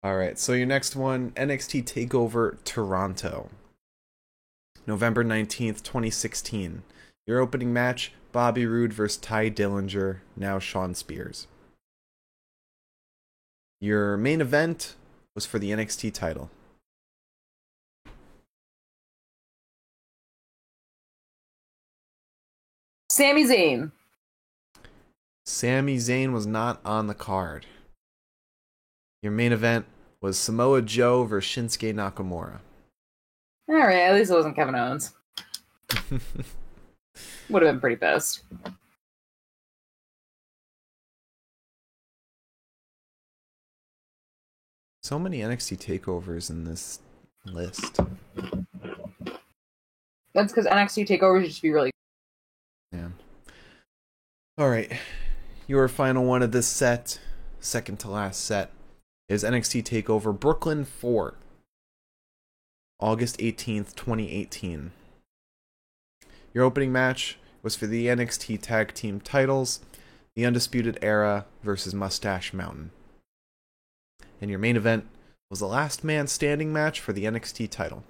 All 0.03 0.17
right, 0.17 0.39
so 0.39 0.55
your 0.55 0.67
next 0.67 0.97
one 0.97 1.33
NXT 1.33 1.85
TakeOver 1.85 2.57
Toronto. 2.65 3.51
November 4.87 5.23
19th, 5.23 5.83
2016. 5.83 6.83
Your 7.27 7.41
opening 7.41 7.73
match 7.73 8.13
Bobby 8.33 8.67
Roode 8.67 8.93
versus 8.93 9.19
Tye 9.19 9.51
Dillinger, 9.51 10.21
now 10.37 10.59
Shawn 10.59 10.95
Spears. 10.95 11.47
Your 13.81 14.17
main 14.17 14.41
event 14.41 14.95
was 15.35 15.47
for 15.47 15.59
the 15.59 15.71
NXT 15.71 16.13
title. 16.13 16.51
Sami 23.11 23.45
Zayn. 23.45 23.91
Sami 25.45 25.97
Zayn 25.97 26.33
was 26.33 26.47
not 26.47 26.81
on 26.85 27.07
the 27.07 27.15
card. 27.15 27.67
Your 29.23 29.33
main 29.33 29.53
event 29.53 29.87
was 30.21 30.39
Samoa 30.39 30.83
Joe 30.83 31.25
versus 31.25 31.51
Shinsuke 31.51 31.93
Nakamura. 31.95 32.61
All 33.69 33.77
right, 33.77 34.01
at 34.01 34.15
least 34.15 34.31
it 34.31 34.35
wasn't 34.35 34.57
Kevin 34.57 34.75
Owens. 34.75 35.13
Would 37.49 37.63
have 37.63 37.75
been 37.75 37.81
pretty 37.81 37.97
pissed. 37.97 38.43
so 45.11 45.19
many 45.19 45.41
NXT 45.41 45.77
takeovers 45.77 46.51
in 46.51 46.63
this 46.63 47.01
list. 47.45 47.99
That's 50.35 50.53
because 50.53 50.67
NXT 50.67 51.09
takeovers 51.09 51.47
used 51.47 51.57
to 51.57 51.63
be 51.63 51.71
really. 51.71 51.91
Yeah. 52.93 53.09
All 54.57 54.71
right. 54.71 54.93
Your 55.67 55.89
final 55.89 56.25
one 56.25 56.45
of 56.45 56.53
this 56.53 56.69
set, 56.69 57.19
second 57.59 57.99
to 57.99 58.09
last 58.09 58.45
set, 58.45 58.71
is 59.29 59.43
NXT 59.43 59.83
Takeover 59.83 60.39
Brooklyn 60.39 60.85
4. 60.85 61.35
August 63.01 63.39
18th, 63.39 63.97
2018. 63.97 64.93
Your 66.53 66.65
opening 66.65 66.91
match 66.91 67.39
was 67.63 67.77
for 67.77 67.87
the 67.87 68.07
NXT 68.07 68.61
Tag 68.61 68.93
Team 68.93 69.21
titles, 69.21 69.81
The 70.35 70.45
Undisputed 70.45 70.99
Era 71.01 71.47
versus 71.63 71.95
Mustache 71.95 72.53
Mountain. 72.53 72.91
And 74.41 74.51
your 74.51 74.59
main 74.59 74.77
event 74.77 75.07
was 75.49 75.61
the 75.61 75.67
last 75.67 76.03
man 76.03 76.27
standing 76.27 76.73
match 76.73 77.01
for 77.01 77.13
the 77.13 77.25
NXT 77.25 77.71
title. 77.71 78.03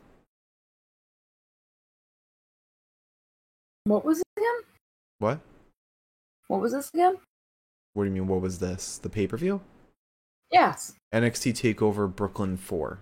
What 3.84 4.04
was 4.04 4.20
it 4.20 4.24
again? 4.36 4.60
What? 5.18 5.40
What 6.48 6.60
was 6.60 6.72
this 6.72 6.90
again? 6.94 7.16
What 7.92 8.04
do 8.04 8.08
you 8.08 8.14
mean, 8.14 8.28
what 8.28 8.40
was 8.40 8.58
this? 8.58 8.98
The 8.98 9.10
pay 9.10 9.26
per 9.26 9.36
view? 9.36 9.60
Yes. 10.50 10.94
NXT 11.12 11.74
TakeOver 11.74 12.14
Brooklyn 12.14 12.56
4, 12.56 12.98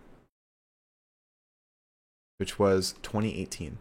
which 2.39 2.59
was 2.59 2.94
2018. 3.02 3.78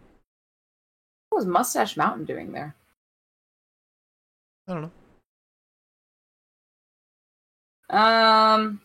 What 1.38 1.46
was 1.46 1.54
Mustache 1.54 1.96
Mountain 1.98 2.26
doing 2.26 2.52
there? 2.52 2.76
I 4.68 4.74
don't 4.74 4.92
know. 7.92 7.96
Um. 7.96 8.82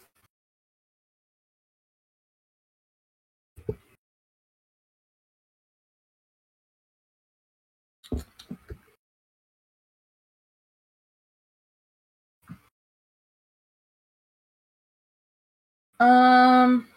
Um. 15.98 16.91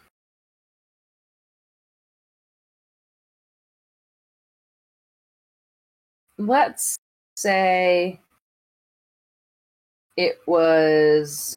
Let's 6.37 6.97
say 7.35 8.19
it 10.17 10.39
was 10.45 11.55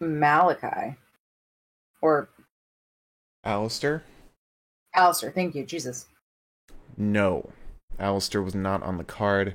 Malakai 0.00 0.96
or 2.00 2.28
Aleister? 3.46 4.02
Aleister. 4.94 5.32
Thank 5.34 5.54
you, 5.54 5.64
Jesus. 5.64 6.06
No. 6.96 7.50
Aleister 7.98 8.44
was 8.44 8.54
not 8.54 8.82
on 8.82 8.98
the 8.98 9.04
card. 9.04 9.54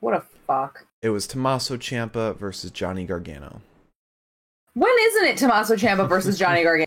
What 0.00 0.14
a 0.14 0.22
fuck. 0.46 0.86
It 1.02 1.10
was 1.10 1.26
Tommaso 1.26 1.76
Ciampa 1.76 2.36
versus 2.36 2.70
Johnny 2.70 3.04
Gargano. 3.04 3.60
When 4.74 4.94
isn't 5.00 5.24
it 5.24 5.36
Tommaso 5.36 5.76
Ciampa 5.76 6.08
versus 6.08 6.38
Johnny 6.38 6.62
Gargano? 6.64 6.86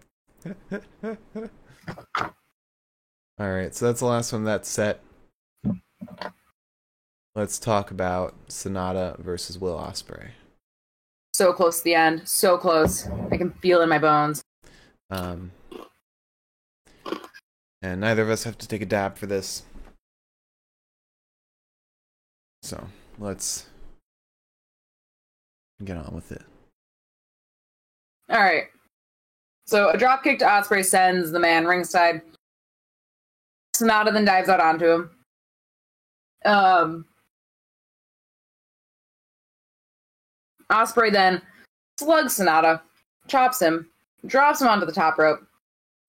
All 3.44 3.52
right, 3.52 3.76
so 3.76 3.88
that's 3.88 4.00
the 4.00 4.06
last 4.06 4.32
one 4.32 4.46
that's 4.46 4.70
set. 4.70 5.02
Let's 7.36 7.60
talk 7.60 7.92
about 7.92 8.36
Sanada 8.48 9.20
versus 9.20 9.60
Will 9.60 9.76
Ospreay. 9.78 10.30
So 11.34 11.52
close 11.52 11.80
to 11.80 11.84
the 11.84 11.94
end. 11.94 12.26
So 12.26 12.58
close. 12.58 13.06
I 13.32 13.36
can 13.36 13.52
feel 13.52 13.82
it 13.82 13.84
in 13.84 13.90
my 13.90 14.00
bones. 14.00 14.42
Um, 15.10 15.52
and 17.82 18.00
neither 18.00 18.22
of 18.22 18.30
us 18.30 18.46
have 18.46 18.58
to 18.60 18.68
take 18.68 18.82
a 18.82 18.86
dab 18.86 19.18
for 19.18 19.26
this. 19.26 19.64
So 22.62 22.88
let's 23.20 23.66
get 25.84 25.98
on 25.98 26.16
with 26.16 26.32
it. 26.32 26.44
All 28.30 28.40
right. 28.40 28.68
So 29.68 29.90
a 29.90 29.98
drop 29.98 30.24
kick 30.24 30.40
to 30.40 30.46
Ospreay 30.46 30.86
sends 30.86 31.32
the 31.32 31.42
man 31.42 31.66
ringside. 31.66 32.22
Sanada 33.84 34.14
then 34.14 34.26
dives 34.26 34.50
out 34.50 34.60
onto 34.60 34.90
him. 34.90 35.10
Um, 36.46 37.06
Ospreay 40.72 41.12
then 41.12 41.42
slugs 42.00 42.38
Sanada, 42.38 42.82
chops 43.28 43.62
him, 43.62 43.90
drops 44.26 44.62
him 44.62 44.68
onto 44.68 44.86
the 44.86 44.92
top 44.92 45.18
rope. 45.18 45.46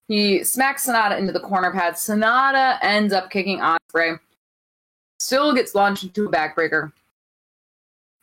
He 0.07 0.43
smacks 0.43 0.87
Sanada 0.87 1.17
into 1.17 1.31
the 1.31 1.39
corner 1.39 1.71
pad. 1.71 1.95
Sanada 1.95 2.77
ends 2.81 3.13
up 3.13 3.29
kicking 3.29 3.59
Ospreay. 3.59 4.19
Still 5.19 5.53
gets 5.53 5.73
launched 5.73 6.03
into 6.03 6.25
a 6.25 6.31
backbreaker. 6.31 6.91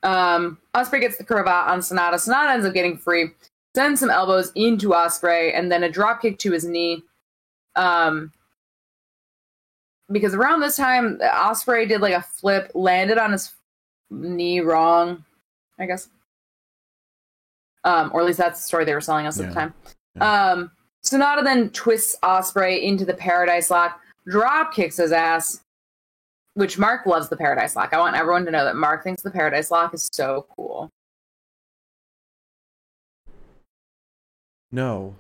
Um, 0.03 0.59
Ospreay 0.75 1.01
gets 1.01 1.17
the 1.17 1.25
cravat 1.25 1.69
on 1.69 1.81
Sanada. 1.81 2.15
Sanada 2.15 2.53
ends 2.53 2.67
up 2.67 2.75
getting 2.75 2.99
free. 2.99 3.31
Sends 3.75 4.01
some 4.01 4.11
elbows 4.11 4.53
into 4.55 4.91
Ospreay, 4.91 5.57
and 5.57 5.73
then 5.73 5.83
a 5.83 5.91
drop 5.91 6.21
kick 6.21 6.39
to 6.41 6.53
his 6.53 6.65
knee. 6.65 7.03
Um, 7.75 8.31
because 10.11 10.35
around 10.35 10.61
this 10.61 10.77
time, 10.77 11.19
Ospreay 11.23 11.89
did 11.89 12.01
like 12.01 12.15
a 12.15 12.23
flip, 12.23 12.71
landed 12.75 13.19
on 13.19 13.33
his 13.33 13.53
knee 14.11 14.61
wrong, 14.61 15.25
I 15.79 15.87
guess. 15.87 16.09
Um, 17.85 18.11
or 18.15 18.21
at 18.21 18.27
least 18.27 18.39
that's 18.39 18.61
the 18.61 18.67
story 18.67 18.85
they 18.85 18.95
were 18.95 19.01
selling 19.01 19.27
us 19.27 19.41
at 19.41 19.53
the 19.53 19.61
Yeah. 19.61 19.71
time. 20.21 20.55
Um, 20.61 20.71
Sanada 21.05 21.43
then 21.43 21.71
twists 21.71 22.17
Ospreay 22.23 22.83
into 22.83 23.05
the 23.05 23.15
Paradise 23.15 23.71
Lock, 23.71 24.01
drop 24.27 24.73
kicks 24.73 24.99
his 24.99 25.11
ass, 25.11 25.63
which 26.55 26.79
Mark 26.79 27.07
loves 27.07 27.29
the 27.29 27.37
Paradise 27.37 27.75
Lock. 27.75 27.93
I 27.93 27.99
want 27.99 28.17
everyone 28.17 28.45
to 28.45 28.51
know 28.51 28.65
that 28.65 28.77
Mark 28.77 29.03
thinks 29.03 29.23
the 29.23 29.31
Paradise 29.31 29.71
Lock 29.71 29.95
is 29.95 30.09
so 30.13 30.47
cool. 30.55 30.91
No, 34.71 35.17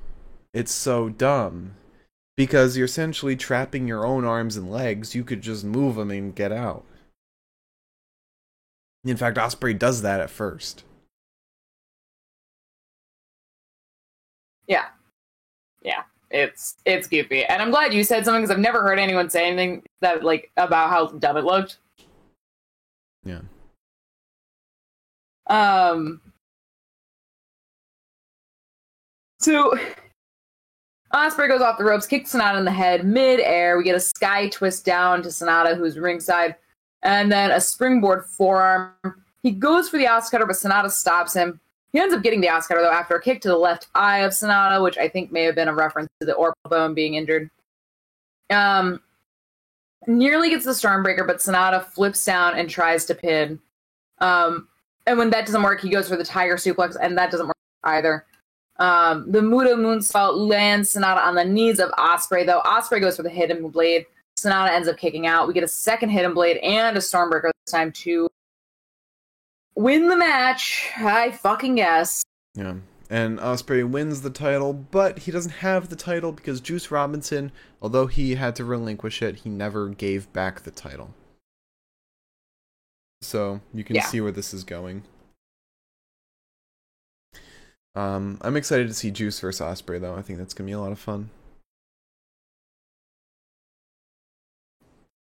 it's 0.54 0.72
so 0.72 1.08
dumb. 1.08 1.74
Because 2.36 2.76
you're 2.76 2.86
essentially 2.86 3.36
trapping 3.36 3.86
your 3.86 4.06
own 4.06 4.24
arms 4.24 4.56
and 4.56 4.70
legs. 4.70 5.14
You 5.14 5.22
could 5.22 5.42
just 5.42 5.64
move 5.64 5.96
them 5.96 6.10
and 6.10 6.34
get 6.34 6.50
out. 6.50 6.84
In 9.04 9.16
fact, 9.16 9.36
Ospreay 9.36 9.78
does 9.78 10.02
that 10.02 10.20
at 10.20 10.30
first. 10.30 10.84
Yeah, 14.68 14.86
yeah, 15.82 16.04
it's 16.30 16.76
it's 16.84 17.08
goofy, 17.08 17.44
and 17.44 17.60
I'm 17.60 17.70
glad 17.70 17.92
you 17.92 18.04
said 18.04 18.24
something 18.24 18.42
because 18.42 18.54
I've 18.54 18.60
never 18.60 18.80
heard 18.80 18.98
anyone 18.98 19.28
say 19.28 19.46
anything 19.46 19.82
that 20.00 20.22
like 20.22 20.50
about 20.56 20.88
how 20.88 21.06
dumb 21.08 21.36
it 21.36 21.44
looked. 21.44 21.78
Yeah. 23.24 23.40
Um. 25.48 26.20
So 29.40 29.76
Ospreay 31.14 31.48
goes 31.48 31.60
off 31.60 31.76
the 31.76 31.84
ropes, 31.84 32.06
kicks 32.06 32.32
Sanada 32.32 32.58
in 32.58 32.64
the 32.64 32.70
head 32.70 33.04
mid-air. 33.04 33.76
We 33.76 33.84
get 33.84 33.94
a 33.94 34.00
sky 34.00 34.48
twist 34.48 34.84
down 34.84 35.22
to 35.22 35.28
Sanada, 35.28 35.76
who's 35.76 35.98
ringside, 35.98 36.56
and 37.02 37.30
then 37.30 37.50
a 37.50 37.60
springboard 37.60 38.24
forearm. 38.24 38.94
He 39.42 39.50
goes 39.50 39.88
for 39.88 39.98
the 39.98 40.06
ass 40.06 40.30
cutter, 40.30 40.46
but 40.46 40.56
Sanada 40.56 40.90
stops 40.90 41.34
him. 41.34 41.60
He 41.92 42.00
ends 42.00 42.14
up 42.14 42.22
getting 42.22 42.40
the 42.40 42.48
ass 42.48 42.66
cutter 42.66 42.80
though 42.80 42.90
after 42.90 43.16
a 43.16 43.22
kick 43.22 43.42
to 43.42 43.48
the 43.48 43.56
left 43.56 43.88
eye 43.94 44.20
of 44.20 44.32
Sanada, 44.32 44.82
which 44.82 44.96
I 44.96 45.08
think 45.08 45.30
may 45.30 45.42
have 45.42 45.54
been 45.54 45.68
a 45.68 45.74
reference 45.74 46.08
to 46.20 46.26
the 46.26 46.32
orbital 46.32 46.70
bone 46.70 46.94
being 46.94 47.14
injured. 47.14 47.50
Um, 48.48 49.00
nearly 50.06 50.48
gets 50.48 50.64
the 50.64 50.70
Stormbreaker, 50.70 51.26
but 51.26 51.38
Sanada 51.38 51.84
flips 51.84 52.24
down 52.24 52.58
and 52.58 52.70
tries 52.70 53.04
to 53.06 53.14
pin. 53.14 53.58
Um, 54.18 54.68
and 55.06 55.18
when 55.18 55.30
that 55.30 55.44
doesn't 55.44 55.62
work, 55.62 55.82
he 55.82 55.90
goes 55.90 56.08
for 56.08 56.16
the 56.16 56.24
tiger 56.24 56.56
suplex, 56.56 56.96
and 57.00 57.18
that 57.18 57.30
doesn't 57.30 57.46
work 57.46 57.56
either. 57.84 58.24
Um, 58.82 59.30
the 59.30 59.40
Muda 59.40 59.76
moonsault 59.76 60.36
lands 60.48 60.92
Sanada 60.92 61.24
on 61.24 61.36
the 61.36 61.44
knees 61.44 61.78
of 61.78 61.90
Ospreay, 61.92 62.44
though 62.44 62.60
Ospreay 62.62 63.00
goes 63.00 63.16
for 63.16 63.22
the 63.22 63.30
hidden 63.30 63.68
blade. 63.68 64.06
Sanada 64.36 64.70
ends 64.70 64.88
up 64.88 64.96
kicking 64.96 65.24
out. 65.24 65.46
We 65.46 65.54
get 65.54 65.62
a 65.62 65.68
second 65.68 66.08
hidden 66.08 66.34
blade 66.34 66.56
and 66.56 66.96
a 66.96 67.00
Stormbreaker 67.00 67.52
this 67.64 67.72
time 67.72 67.92
to 67.92 68.28
win 69.76 70.08
the 70.08 70.16
match. 70.16 70.90
I 70.96 71.30
fucking 71.30 71.76
guess. 71.76 72.24
Yeah. 72.56 72.74
And 73.08 73.38
Ospreay 73.38 73.88
wins 73.88 74.22
the 74.22 74.30
title, 74.30 74.72
but 74.72 75.20
he 75.20 75.30
doesn't 75.30 75.52
have 75.52 75.88
the 75.88 75.96
title 75.96 76.32
because 76.32 76.60
Juice 76.60 76.90
Robinson, 76.90 77.52
although 77.80 78.08
he 78.08 78.34
had 78.34 78.56
to 78.56 78.64
relinquish 78.64 79.22
it, 79.22 79.36
he 79.36 79.48
never 79.48 79.90
gave 79.90 80.32
back 80.32 80.62
the 80.62 80.72
title. 80.72 81.14
So 83.20 83.60
you 83.72 83.84
can 83.84 83.94
Yeah. 83.94 84.06
see 84.06 84.20
where 84.20 84.32
this 84.32 84.52
is 84.52 84.64
going. 84.64 85.04
Um, 87.94 88.38
I'm 88.40 88.56
excited 88.56 88.88
to 88.88 88.94
see 88.94 89.10
Juice 89.10 89.38
versus 89.40 89.60
Ospreay, 89.60 90.00
though. 90.00 90.14
I 90.14 90.22
think 90.22 90.38
that's 90.38 90.54
gonna 90.54 90.66
be 90.66 90.72
a 90.72 90.80
lot 90.80 90.92
of 90.92 90.98
fun. 90.98 91.28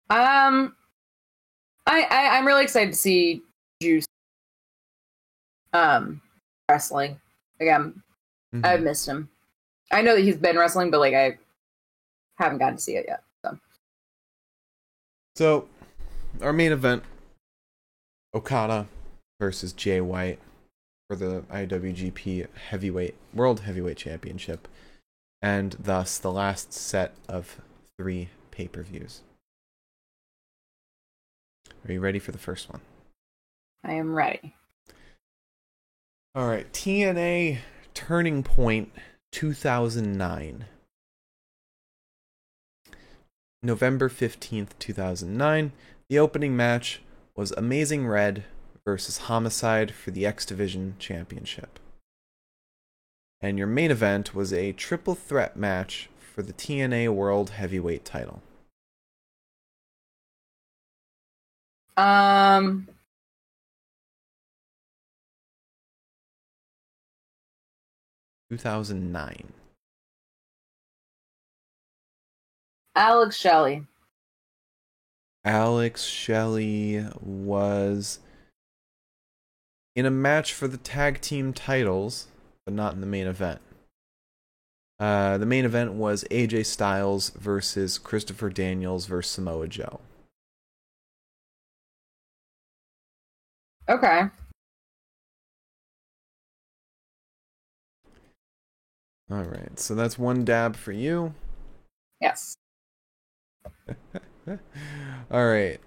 Um, 0.09 0.75
I, 1.88 2.03
I 2.03 2.38
I'm 2.38 2.45
really 2.45 2.63
excited 2.63 2.91
to 2.91 2.97
see 2.97 3.41
Juice. 3.81 4.05
Um, 5.73 6.21
wrestling 6.69 7.19
again. 7.59 8.03
Mhm. 8.53 8.63
I've 8.65 8.81
missed 8.84 9.07
him. 9.07 9.30
I 9.91 10.03
know 10.03 10.15
that 10.15 10.21
he's 10.21 10.38
been 10.38 10.57
wrestling, 10.57 10.91
but 10.91 10.99
like 10.99 11.15
I 11.15 11.39
haven't 12.38 12.59
gotten 12.59 12.75
to 12.77 12.81
see 12.81 12.95
it 12.95 13.05
yet. 13.07 13.23
So 13.43 13.57
So, 15.35 15.69
our 16.41 16.53
main 16.53 16.71
event 16.71 17.03
Okada 18.35 18.88
versus 19.39 19.73
Jay 19.73 19.99
White 19.99 20.38
for 21.09 21.15
the 21.15 21.41
IWGP 21.51 22.47
Heavyweight 22.69 23.15
World 23.34 23.61
Heavyweight 23.61 23.97
Championship, 23.97 24.67
and 25.41 25.75
thus 25.80 26.17
the 26.17 26.31
last 26.31 26.73
set 26.73 27.13
of 27.27 27.59
three 27.97 28.30
pay 28.51 28.67
per 28.67 28.84
views. 28.84 29.21
Are 31.88 31.91
you 31.91 31.99
ready 31.99 32.19
for 32.19 32.31
the 32.31 32.38
first 32.38 32.69
one? 32.69 32.81
I 33.84 33.93
am 33.93 34.15
ready. 34.15 34.55
All 36.35 36.47
right, 36.47 36.71
TNA 36.71 37.59
Turning 37.93 38.41
Point 38.41 38.91
2009. 39.34 40.65
November 43.61 44.09
15th, 44.09 44.69
2009. 44.80 45.71
The 46.09 46.19
opening 46.19 46.55
match 46.55 47.01
was 47.35 47.51
Amazing 47.51 48.07
Red 48.07 48.45
versus 48.85 49.18
Homicide 49.19 49.93
for 49.93 50.11
the 50.11 50.26
X 50.26 50.45
Division 50.45 50.95
Championship. 50.99 51.80
And 53.41 53.57
your 53.57 53.68
main 53.68 53.91
event 53.91 54.34
was 54.34 54.53
a 54.53 54.72
triple 54.72 55.15
threat 55.15 55.57
match 55.57 56.10
for 56.34 56.41
the 56.41 56.53
TNA 56.53 57.10
World 57.14 57.51
Heavyweight 57.51 58.05
title. 58.05 58.41
Um, 61.95 62.88
Two 68.49 68.57
thousand 68.57 69.11
nine. 69.11 69.51
Alex 72.95 73.35
Shelley. 73.35 73.88
Alex 75.43 76.03
Shelley 76.03 77.05
was 77.19 78.19
in 79.95 80.06
a 80.06 80.11
match 80.11 80.53
for 80.53 80.68
the 80.68 80.78
tag 80.78 81.22
team 81.22 81.53
titles, 81.53 82.28
but 82.65 82.74
not 82.74 82.94
in 82.94 83.02
the 83.02 83.07
main 83.07 83.28
event. 83.28 83.61
Uh, 84.99 85.38
the 85.38 85.45
main 85.45 85.65
event 85.65 85.94
was 85.94 86.24
AJ 86.32 86.65
Styles 86.65 87.30
versus 87.32 87.98
Christopher 87.98 88.49
Daniels 88.49 89.06
versus 89.06 89.32
Samoa 89.32 89.68
Joe. 89.68 89.99
Okay. 93.90 94.24
All 99.30 99.44
right, 99.44 99.80
so 99.80 99.95
that's 99.95 100.18
one 100.18 100.45
dab 100.45 100.76
for 100.76 100.91
you. 100.91 101.34
Yes. 102.22 102.56
All 104.48 105.45
right. 105.48 105.80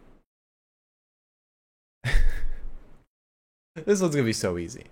This 3.85 4.01
one's 4.01 4.15
gonna 4.15 4.25
be 4.25 4.33
so 4.33 4.59
easy. 4.59 4.85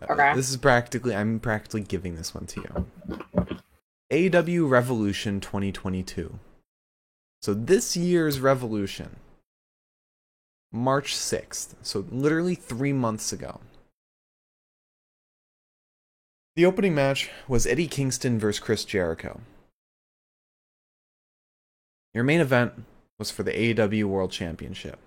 Uh, 0.00 0.12
Okay. 0.12 0.34
This 0.34 0.50
is 0.50 0.56
practically 0.56 1.14
I'm 1.14 1.38
practically 1.40 1.82
giving 1.82 2.16
this 2.16 2.34
one 2.34 2.46
to 2.46 2.86
you. 4.10 4.30
AW 4.34 4.66
Revolution 4.68 5.40
2022. 5.40 6.38
So 7.40 7.54
this 7.54 7.96
year's 7.96 8.40
Revolution, 8.40 9.16
March 10.72 11.14
6th. 11.14 11.74
So 11.82 12.04
literally 12.10 12.54
three 12.54 12.92
months 12.92 13.32
ago. 13.32 13.60
The 16.54 16.66
opening 16.66 16.94
match 16.94 17.30
was 17.48 17.66
Eddie 17.66 17.88
Kingston 17.88 18.38
versus 18.38 18.60
Chris 18.60 18.84
Jericho. 18.84 19.40
Your 22.12 22.24
main 22.24 22.40
event 22.40 22.84
was 23.18 23.30
for 23.30 23.42
the 23.42 23.52
AEW 23.52 24.04
World 24.04 24.30
Championship. 24.32 24.98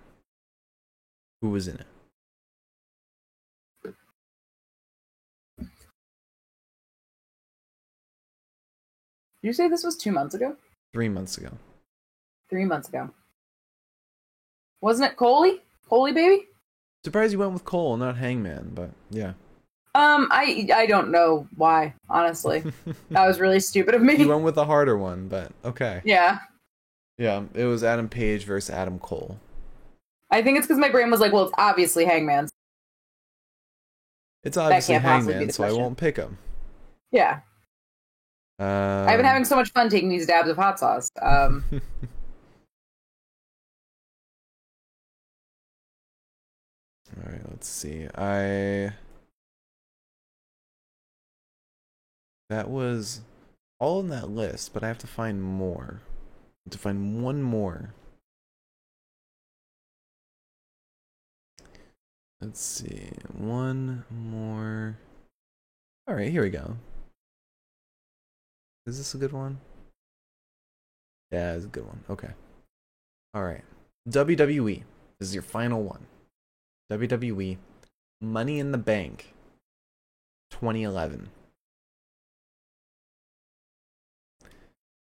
Who 1.41 1.51
was 1.51 1.67
in 1.67 1.75
it? 1.75 1.85
You 9.47 9.53
say 9.53 9.67
this 9.67 9.83
was 9.83 9.95
two 9.95 10.11
months 10.11 10.35
ago? 10.35 10.55
Three 10.93 11.09
months 11.09 11.37
ago. 11.37 11.49
Three 12.49 12.65
months 12.65 12.89
ago. 12.89 13.09
Wasn't 14.81 15.09
it 15.09 15.17
Coley? 15.17 15.61
Coley 15.89 16.11
baby? 16.11 16.47
Surprised 17.03 17.33
you 17.33 17.39
went 17.39 17.53
with 17.53 17.65
Cole, 17.65 17.97
not 17.97 18.17
Hangman, 18.17 18.71
but 18.73 18.91
yeah. 19.09 19.33
Um, 19.93 20.27
I 20.31 20.67
I 20.73 20.85
don't 20.87 21.11
know 21.11 21.47
why, 21.55 21.93
honestly. 22.09 22.63
that 23.11 23.27
was 23.27 23.39
really 23.39 23.59
stupid 23.59 23.95
of 23.95 24.01
me. 24.01 24.15
you 24.15 24.27
went 24.27 24.43
with 24.43 24.57
a 24.57 24.65
harder 24.65 24.97
one, 24.97 25.27
but 25.27 25.51
okay. 25.63 26.01
yeah. 26.03 26.39
Yeah, 27.17 27.43
it 27.53 27.63
was 27.65 27.83
Adam 27.83 28.09
Page 28.09 28.43
versus 28.43 28.69
Adam 28.69 28.99
Cole. 28.99 29.39
I 30.29 30.41
think 30.41 30.57
it's 30.57 30.67
because 30.67 30.79
my 30.79 30.89
brain 30.89 31.09
was 31.09 31.21
like, 31.21 31.31
well, 31.31 31.45
it's 31.45 31.53
obviously 31.57 32.03
Hangman's. 32.03 32.51
It's 34.43 34.57
obviously 34.57 34.95
can't 34.95 35.05
possibly 35.05 35.33
be 35.33 35.37
Hangman, 35.37 35.53
so 35.53 35.63
I 35.63 35.71
won't 35.71 35.97
pick 35.97 36.17
him. 36.17 36.37
Yeah. 37.11 37.39
Um, 38.57 38.67
I've 39.09 39.17
been 39.17 39.25
having 39.25 39.43
so 39.43 39.55
much 39.55 39.71
fun 39.71 39.89
taking 39.89 40.07
these 40.07 40.25
dabs 40.25 40.49
of 40.49 40.55
hot 40.55 40.79
sauce. 40.79 41.11
Um, 41.21 41.63
All 47.17 47.31
right, 47.31 47.41
let's 47.49 47.67
see. 47.67 48.07
I 48.15 48.93
that 52.49 52.69
was 52.69 53.21
all 53.79 53.99
in 54.01 54.09
that 54.09 54.29
list, 54.29 54.73
but 54.73 54.83
I 54.83 54.87
have 54.87 54.97
to 54.99 55.07
find 55.07 55.41
more. 55.41 56.01
To 56.69 56.77
find 56.77 57.21
one 57.23 57.41
more. 57.41 57.93
Let's 62.41 62.59
see. 62.59 63.09
One 63.37 64.03
more. 64.09 64.97
All 66.07 66.15
right, 66.15 66.29
here 66.29 66.43
we 66.43 66.49
go. 66.49 66.77
Is 68.85 68.97
this 68.97 69.15
a 69.15 69.17
good 69.17 69.31
one? 69.31 69.59
Yeah, 71.31 71.53
it's 71.53 71.65
a 71.65 71.69
good 71.69 71.85
one. 71.85 72.03
Okay. 72.09 72.29
All 73.33 73.43
right. 73.43 73.63
WWE. 74.07 74.83
This 75.19 75.29
is 75.29 75.33
your 75.33 75.41
final 75.41 75.81
one. 75.81 76.05
WWE 76.91 77.57
Money 78.21 78.59
in 78.59 78.71
the 78.71 78.77
Bank 78.77 79.33
2011. 80.51 81.29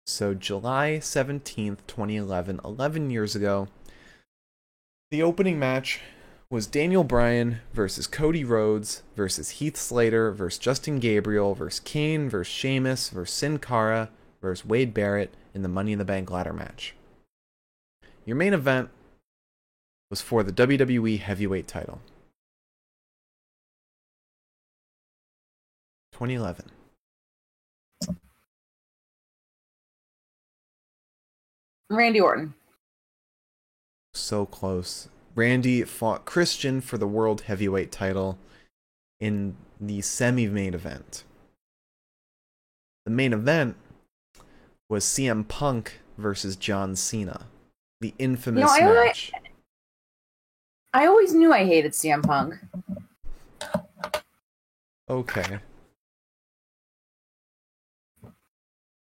So, 0.08 0.34
July 0.34 0.98
17th, 1.02 1.80
2011, 1.86 2.62
11 2.66 3.10
years 3.12 3.36
ago, 3.36 3.68
the 5.12 5.22
opening 5.22 5.60
match 5.60 6.00
was 6.50 6.66
Daniel 6.66 7.04
Bryan 7.04 7.60
versus 7.74 8.08
Cody 8.08 8.46
Rhodes 8.46 9.04
versus 9.16 9.50
Heath 9.50 9.76
Slater 9.76 10.32
versus 10.32 10.58
Justin 10.58 11.00
Gabriel 11.00 11.54
versus 11.54 11.82
Kane 11.82 12.30
versus 12.30 12.54
Sheamus 12.54 13.10
versus 13.10 13.36
Sin 13.36 13.60
Cara 13.60 14.10
versus 14.42 14.66
Wade 14.66 14.94
Barrett 14.94 15.34
in 15.54 15.62
the 15.62 15.68
Money 15.68 15.92
in 15.92 16.00
the 16.00 16.06
Bank 16.06 16.32
ladder 16.32 16.54
match. 16.54 16.96
Your 18.26 18.38
main 18.38 18.54
event 18.54 18.90
was 20.10 20.22
for 20.22 20.42
the 20.42 20.54
WWE 20.54 21.20
Heavyweight 21.20 21.68
title. 21.68 22.02
2011. 26.14 26.66
Randy 31.90 32.20
Orton. 32.20 32.54
So 34.14 34.46
close. 34.46 35.10
Randy 35.38 35.84
fought 35.84 36.26
Christian 36.26 36.82
for 36.82 36.98
the 36.98 37.08
World 37.08 37.42
Heavyweight 37.42 37.92
title 37.92 38.40
in 39.20 39.56
the 39.80 40.02
semi 40.02 40.48
main 40.48 40.74
event. 40.74 41.24
The 43.06 43.12
main 43.12 43.34
event 43.34 43.76
was 44.90 45.06
CM 45.06 45.48
Punk 45.48 46.00
versus 46.18 46.56
John 46.56 46.96
Cena. 46.96 47.46
The 48.02 48.16
infamous 48.18 48.72
I- 48.72 48.80
match. 48.82 49.32
I 50.92 51.06
always 51.06 51.36
knew 51.36 51.54
I 51.54 51.66
hated 51.66 51.92
CM 51.92 52.24
Punk. 52.24 52.56
Okay. 55.08 55.60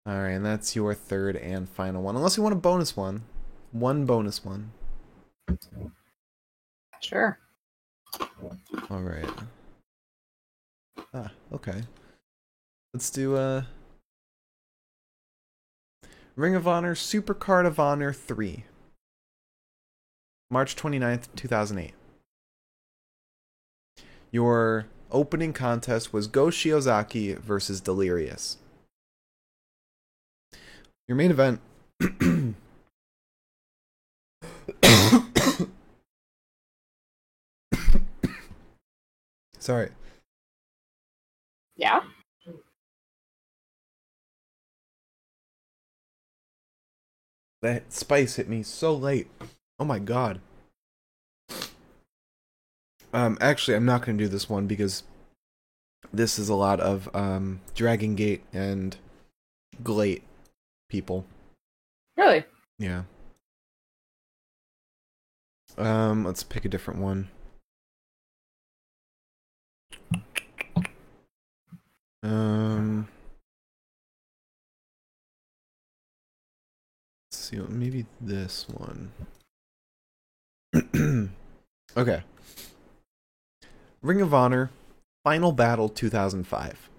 Alright, 0.06 0.32
and 0.32 0.44
that's 0.44 0.76
your 0.76 0.92
third 0.92 1.36
and 1.36 1.66
final 1.66 2.02
one. 2.02 2.14
Unless 2.14 2.36
you 2.36 2.42
want 2.42 2.52
a 2.52 2.56
bonus 2.56 2.94
one. 2.94 3.22
One 3.72 4.04
bonus 4.04 4.44
one. 4.44 4.72
Sure. 7.06 7.38
Alright. 8.90 9.30
Ah, 11.14 11.30
okay. 11.52 11.84
Let's 12.92 13.10
do 13.10 13.36
uh 13.36 13.62
Ring 16.34 16.56
of 16.56 16.66
Honor 16.66 16.96
Super 16.96 17.32
Card 17.32 17.64
of 17.64 17.78
Honor 17.78 18.12
3. 18.12 18.64
March 20.50 20.74
29th, 20.74 21.28
2008. 21.36 21.94
Your 24.32 24.86
opening 25.12 25.52
contest 25.52 26.12
was 26.12 26.26
Go 26.26 26.46
Shiozaki 26.46 27.38
versus 27.38 27.80
Delirious. 27.80 28.56
Your 31.06 31.16
main 31.16 31.30
event 31.30 31.60
Sorry. 39.66 39.90
Yeah. 41.74 42.02
That 47.62 47.92
spice 47.92 48.36
hit 48.36 48.48
me 48.48 48.62
so 48.62 48.94
late. 48.94 49.26
Oh 49.80 49.84
my 49.84 49.98
god. 49.98 50.40
Um, 53.12 53.36
actually, 53.40 53.76
I'm 53.76 53.84
not 53.84 54.06
going 54.06 54.16
to 54.16 54.22
do 54.22 54.28
this 54.28 54.48
one 54.48 54.68
because 54.68 55.02
this 56.12 56.38
is 56.38 56.48
a 56.48 56.54
lot 56.54 56.78
of 56.78 57.08
um, 57.12 57.60
Dragon 57.74 58.14
Gate 58.14 58.44
and 58.52 58.96
Glate 59.82 60.22
people. 60.88 61.24
Really? 62.16 62.44
Yeah. 62.78 63.02
Um, 65.76 66.24
let's 66.24 66.44
pick 66.44 66.64
a 66.64 66.68
different 66.68 67.00
one. 67.00 67.30
Um, 72.26 73.06
let's 77.30 77.38
see, 77.38 77.56
maybe 77.56 78.06
this 78.20 78.66
one. 78.68 79.12
okay. 81.96 82.22
Ring 84.02 84.20
of 84.20 84.34
Honor, 84.34 84.70
Final 85.22 85.52
Battle 85.52 85.88
2005. 85.88 86.90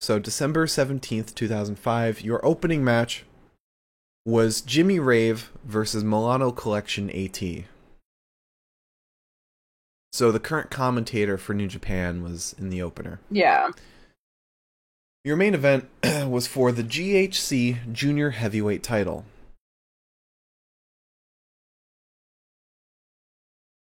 So, 0.00 0.18
December 0.18 0.66
17th, 0.66 1.36
2005, 1.36 2.20
your 2.22 2.44
opening 2.44 2.82
match 2.82 3.24
was 4.26 4.60
Jimmy 4.60 4.98
Rave 4.98 5.52
versus 5.64 6.02
Milano 6.02 6.50
Collection 6.50 7.08
AT. 7.10 7.40
So 10.12 10.30
the 10.30 10.40
current 10.40 10.70
commentator 10.70 11.38
for 11.38 11.54
New 11.54 11.68
Japan 11.68 12.22
was 12.22 12.54
in 12.58 12.68
the 12.68 12.82
opener. 12.82 13.18
Yeah. 13.30 13.70
Your 15.24 15.36
main 15.36 15.54
event 15.54 15.88
was 16.26 16.46
for 16.46 16.70
the 16.70 16.82
GHC 16.82 17.92
Junior 17.92 18.30
Heavyweight 18.30 18.82
title. 18.82 19.24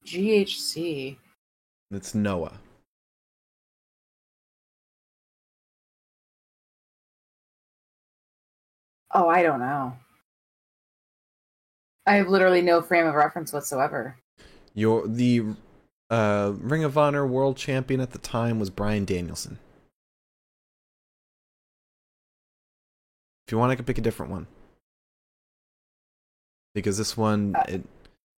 GHC. 0.07 1.17
It's 1.91 2.15
Noah. 2.15 2.61
Oh, 9.13 9.29
I 9.29 9.43
don't 9.43 9.59
know. 9.61 9.97
I 12.07 12.15
have 12.15 12.29
literally 12.29 12.63
no 12.63 12.81
frame 12.81 13.07
of 13.07 13.15
reference 13.15 13.53
whatsoever. 13.53 14.17
Your 14.75 15.07
the 15.07 15.45
uh, 16.13 16.53
Ring 16.59 16.85
of 16.85 16.99
Honor 16.99 17.27
World 17.27 17.57
Champion 17.57 18.01
at 18.01 18.11
the 18.11 18.19
time 18.19 18.61
was 18.61 18.69
Bryan 18.69 19.07
Danielson. 19.07 19.59
If 23.47 23.53
you 23.53 23.59
want, 23.59 23.73
I 23.73 23.77
can 23.77 23.87
pick 23.87 23.97
a 23.97 24.03
different 24.03 24.31
one. 24.31 24.47
Because 26.75 26.99
this 26.99 27.17
one, 27.17 27.57
Uh, 27.57 27.65
it, 27.67 27.85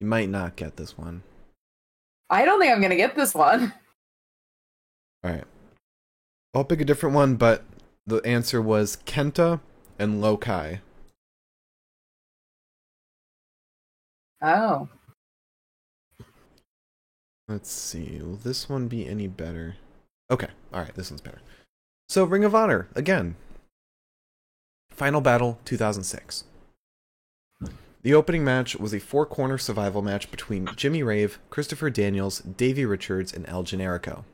you 0.01 0.07
might 0.07 0.29
not 0.29 0.55
get 0.55 0.77
this 0.77 0.97
one. 0.97 1.25
I 2.31 2.45
don't 2.45 2.61
think 2.61 2.73
I'm 2.73 2.81
gonna 2.81 2.97
get 2.97 3.17
this 3.17 3.35
one. 3.35 3.75
All 5.25 5.33
right. 5.33 5.45
I'll 6.55 6.65
pick 6.65 6.81
a 6.81 6.85
different 6.85 7.15
one, 7.15 7.35
but 7.35 7.65
the 8.07 8.19
answer 8.19 8.63
was 8.63 8.99
Kenta 9.05 9.61
and 9.99 10.21
Low 10.21 10.37
Ki. 10.37 10.79
Oh. 14.41 14.89
Let's 17.49 17.71
see. 17.71 18.21
Will 18.23 18.37
this 18.37 18.69
one 18.69 18.89
be 18.89 19.07
any 19.07 19.27
better? 19.27 19.77
Okay. 20.31 20.49
All 20.73 20.81
right. 20.81 20.95
This 20.95 21.11
one's 21.11 21.21
better. 21.21 21.41
So, 22.09 22.25
Ring 22.25 22.45
of 22.45 22.55
Honor 22.55 22.89
again. 22.95 23.37
Final 24.91 25.21
Battle 25.21 25.59
2006. 25.65 26.45
The 28.03 28.15
opening 28.15 28.45
match 28.45 28.77
was 28.77 28.93
a 28.93 29.01
four 29.01 29.25
corner 29.25 29.57
survival 29.57 30.03
match 30.03 30.31
between 30.31 30.69
Jimmy 30.77 31.03
Rave, 31.03 31.39
Christopher 31.49 31.89
Daniels, 31.89 32.41
Davey 32.41 32.85
Richards, 32.85 33.33
and 33.33 33.49
El 33.49 33.65
Generico. 33.65 34.25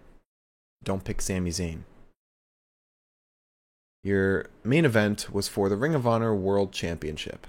Don't 0.82 1.05
pick 1.05 1.20
Sami 1.23 1.51
Zayn. 1.51 1.82
Your 4.03 4.47
main 4.65 4.85
event 4.85 5.28
was 5.32 5.47
for 5.47 5.69
the 5.69 5.77
Ring 5.77 5.95
of 5.95 6.07
Honor 6.07 6.35
World 6.35 6.73
Championship. 6.73 7.47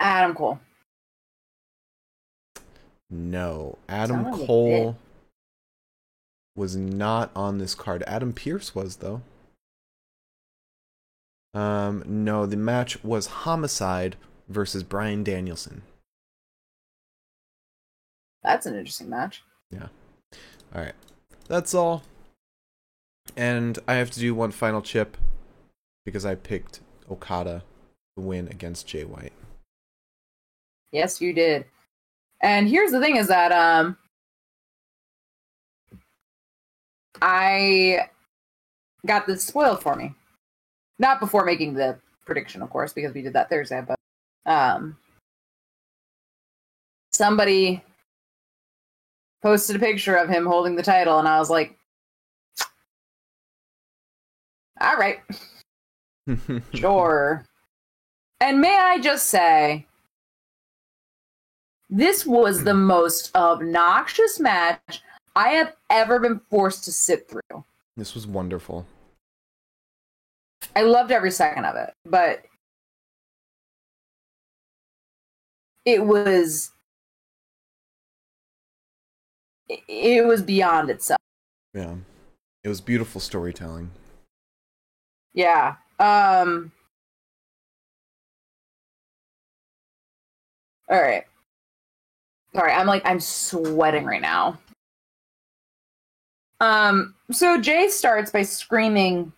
Adam 0.00 0.34
Cole. 0.34 0.60
No, 3.10 3.78
Adam 3.88 4.30
Cole 4.32 4.96
was 6.54 6.76
not 6.76 7.30
on 7.34 7.58
this 7.58 7.74
card. 7.74 8.02
Adam 8.06 8.32
Pearce 8.32 8.74
was 8.74 8.96
though. 8.96 9.22
Um, 11.54 12.04
no, 12.06 12.44
the 12.44 12.56
match 12.56 13.02
was 13.02 13.26
Homicide 13.28 14.16
versus 14.48 14.82
Bryan 14.82 15.24
Danielson. 15.24 15.82
That's 18.42 18.66
an 18.66 18.74
interesting 18.76 19.08
match. 19.08 19.42
Yeah. 19.70 19.88
All 20.74 20.82
right, 20.82 20.94
that's 21.48 21.74
all. 21.74 22.02
And 23.36 23.78
I 23.88 23.94
have 23.94 24.10
to 24.12 24.20
do 24.20 24.34
one 24.34 24.50
final 24.50 24.82
chip 24.82 25.16
because 26.04 26.26
I 26.26 26.34
picked 26.34 26.80
Okada 27.10 27.62
to 28.16 28.22
win 28.22 28.48
against 28.48 28.86
Jay 28.86 29.04
White. 29.04 29.32
Yes, 30.92 31.20
you 31.20 31.32
did. 31.32 31.64
And 32.40 32.68
here's 32.68 32.92
the 32.92 33.00
thing 33.00 33.16
is 33.16 33.28
that 33.28 33.52
um 33.52 33.96
I 37.20 38.08
got 39.06 39.26
this 39.26 39.42
spoiled 39.42 39.82
for 39.82 39.96
me. 39.96 40.14
Not 40.98 41.20
before 41.20 41.44
making 41.44 41.74
the 41.74 41.98
prediction, 42.24 42.62
of 42.62 42.70
course, 42.70 42.92
because 42.92 43.14
we 43.14 43.22
did 43.22 43.32
that 43.32 43.50
Thursday, 43.50 43.82
but 43.86 43.98
um 44.50 44.96
somebody 47.12 47.82
posted 49.42 49.76
a 49.76 49.78
picture 49.78 50.16
of 50.16 50.28
him 50.28 50.46
holding 50.46 50.76
the 50.76 50.82
title 50.82 51.18
and 51.18 51.28
I 51.28 51.38
was 51.38 51.50
like 51.50 51.76
all 54.80 54.96
right, 54.96 55.18
sure. 56.74 57.44
And 58.40 58.60
may 58.60 58.76
I 58.76 59.00
just 59.00 59.26
say 59.26 59.87
this 61.90 62.26
was 62.26 62.64
the 62.64 62.74
most 62.74 63.34
obnoxious 63.34 64.38
match 64.38 65.02
I 65.34 65.50
have 65.50 65.74
ever 65.88 66.18
been 66.18 66.40
forced 66.50 66.84
to 66.84 66.92
sit 66.92 67.28
through. 67.28 67.64
This 67.96 68.14
was 68.14 68.26
wonderful. 68.26 68.86
I 70.76 70.82
loved 70.82 71.10
every 71.10 71.30
second 71.30 71.64
of 71.64 71.76
it, 71.76 71.92
but 72.04 72.44
it 75.84 76.04
was 76.04 76.70
it 79.68 80.26
was 80.26 80.42
beyond 80.42 80.90
itself. 80.90 81.18
Yeah. 81.74 81.94
It 82.64 82.68
was 82.68 82.80
beautiful 82.80 83.20
storytelling. 83.20 83.90
Yeah. 85.32 85.76
Um 85.98 86.72
All 90.90 91.00
right. 91.00 91.24
Sorry, 92.54 92.72
I'm 92.72 92.86
like 92.86 93.02
I'm 93.04 93.20
sweating 93.20 94.04
right 94.04 94.22
now. 94.22 94.58
Um, 96.60 97.14
so 97.30 97.60
Jay 97.60 97.88
starts 97.88 98.30
by 98.30 98.42
screaming 98.42 99.32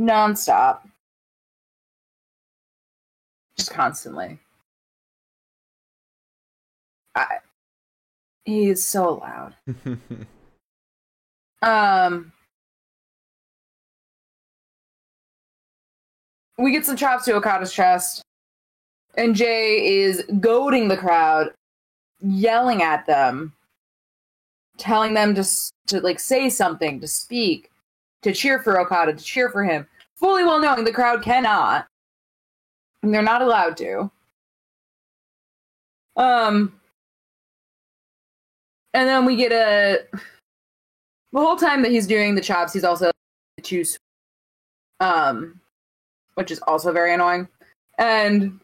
nonstop. 0.00 0.80
Just 3.56 3.70
constantly. 3.70 4.38
I, 7.14 7.38
he's 8.44 8.84
so 8.84 9.14
loud. 9.14 9.54
Um, 11.62 12.32
we 16.56 16.72
get 16.72 16.86
some 16.86 16.96
chops 16.96 17.24
to 17.24 17.34
Okada's 17.34 17.72
chest, 17.72 18.22
and 19.18 19.34
Jay 19.34 19.84
is 20.00 20.24
goading 20.40 20.86
the 20.86 20.96
crowd, 20.96 21.52
yelling 22.20 22.82
at 22.82 23.04
them, 23.04 23.52
telling 24.78 25.12
them 25.12 25.34
to 25.34 25.44
to 25.88 26.00
like 26.00 26.20
say 26.20 26.48
something, 26.48 27.00
to 27.00 27.08
speak, 27.08 27.70
to 28.22 28.32
cheer 28.32 28.60
for 28.60 28.80
Okada, 28.80 29.12
to 29.12 29.22
cheer 29.22 29.50
for 29.50 29.64
him, 29.64 29.86
fully 30.14 30.44
well 30.44 30.60
knowing 30.60 30.84
the 30.84 30.92
crowd 30.92 31.22
cannot, 31.22 31.86
and 33.02 33.12
they're 33.12 33.22
not 33.22 33.42
allowed 33.42 33.76
to. 33.78 34.10
Um, 36.16 36.78
and 38.94 39.08
then 39.08 39.24
we 39.24 39.34
get 39.34 39.52
a 39.52 39.98
the 41.32 41.40
whole 41.40 41.56
time 41.56 41.82
that 41.82 41.90
he's 41.90 42.06
doing 42.06 42.36
the 42.36 42.40
chops, 42.40 42.72
he's 42.72 42.84
also 42.84 43.10
too, 43.62 43.84
um, 45.00 45.60
which 46.34 46.52
is 46.52 46.60
also 46.60 46.92
very 46.92 47.12
annoying. 47.12 47.48
And 47.98 48.60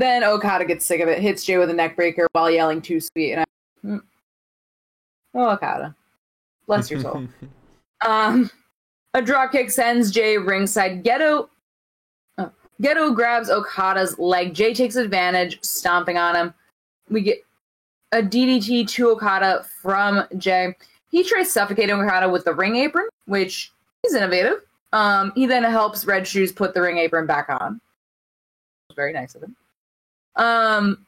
then 0.00 0.24
Okada 0.24 0.64
gets 0.64 0.86
sick 0.86 1.00
of 1.00 1.08
it, 1.08 1.20
hits 1.20 1.44
Jay 1.44 1.58
with 1.58 1.68
a 1.68 1.74
neck 1.74 1.96
breaker 1.96 2.26
while 2.32 2.50
yelling 2.50 2.80
"too 2.80 2.98
sweet," 2.98 3.32
and 3.32 3.40
I, 3.40 3.86
mm, 3.86 4.00
oh 5.34 5.50
Okada, 5.50 5.94
bless 6.66 6.90
your 6.90 7.00
soul. 7.00 7.26
um, 8.06 8.50
a 9.12 9.20
dropkick 9.20 9.70
sends 9.70 10.10
Jay 10.10 10.38
ringside. 10.38 11.04
Ghetto, 11.04 11.50
oh, 12.38 12.50
Gedo 12.82 13.14
grabs 13.14 13.50
Okada's 13.50 14.18
leg. 14.18 14.54
Jay 14.54 14.72
takes 14.72 14.96
advantage, 14.96 15.62
stomping 15.62 16.16
on 16.16 16.34
him. 16.34 16.54
We 17.10 17.20
get 17.20 17.44
a 18.12 18.22
DDT 18.22 18.88
to 18.88 19.10
Okada 19.10 19.66
from 19.82 20.24
Jay. 20.38 20.74
He 21.10 21.22
tries 21.22 21.52
suffocating 21.52 21.94
Okada 21.94 22.30
with 22.30 22.44
the 22.44 22.54
ring 22.54 22.76
apron, 22.76 23.08
which 23.26 23.70
is 24.06 24.14
innovative. 24.14 24.62
Um, 24.94 25.32
he 25.34 25.44
then 25.44 25.64
helps 25.64 26.06
Red 26.06 26.26
Shoes 26.26 26.50
put 26.50 26.72
the 26.72 26.80
ring 26.80 26.96
apron 26.96 27.26
back 27.26 27.50
on. 27.50 27.80
Very 28.96 29.12
nice 29.12 29.34
of 29.34 29.42
him. 29.42 29.54
Um, 30.36 31.04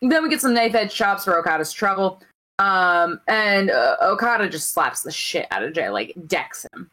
then 0.00 0.22
we 0.22 0.28
get 0.28 0.40
some 0.40 0.54
knife 0.54 0.74
edge 0.74 0.94
chops 0.94 1.24
for 1.24 1.38
Okada's 1.38 1.72
trouble. 1.72 2.20
Um, 2.58 3.20
and 3.28 3.70
uh, 3.70 3.96
Okada 4.02 4.48
just 4.48 4.72
slaps 4.72 5.02
the 5.02 5.12
shit 5.12 5.46
out 5.50 5.62
of 5.62 5.72
Jay, 5.72 5.88
like 5.90 6.14
decks 6.26 6.66
him. 6.72 6.90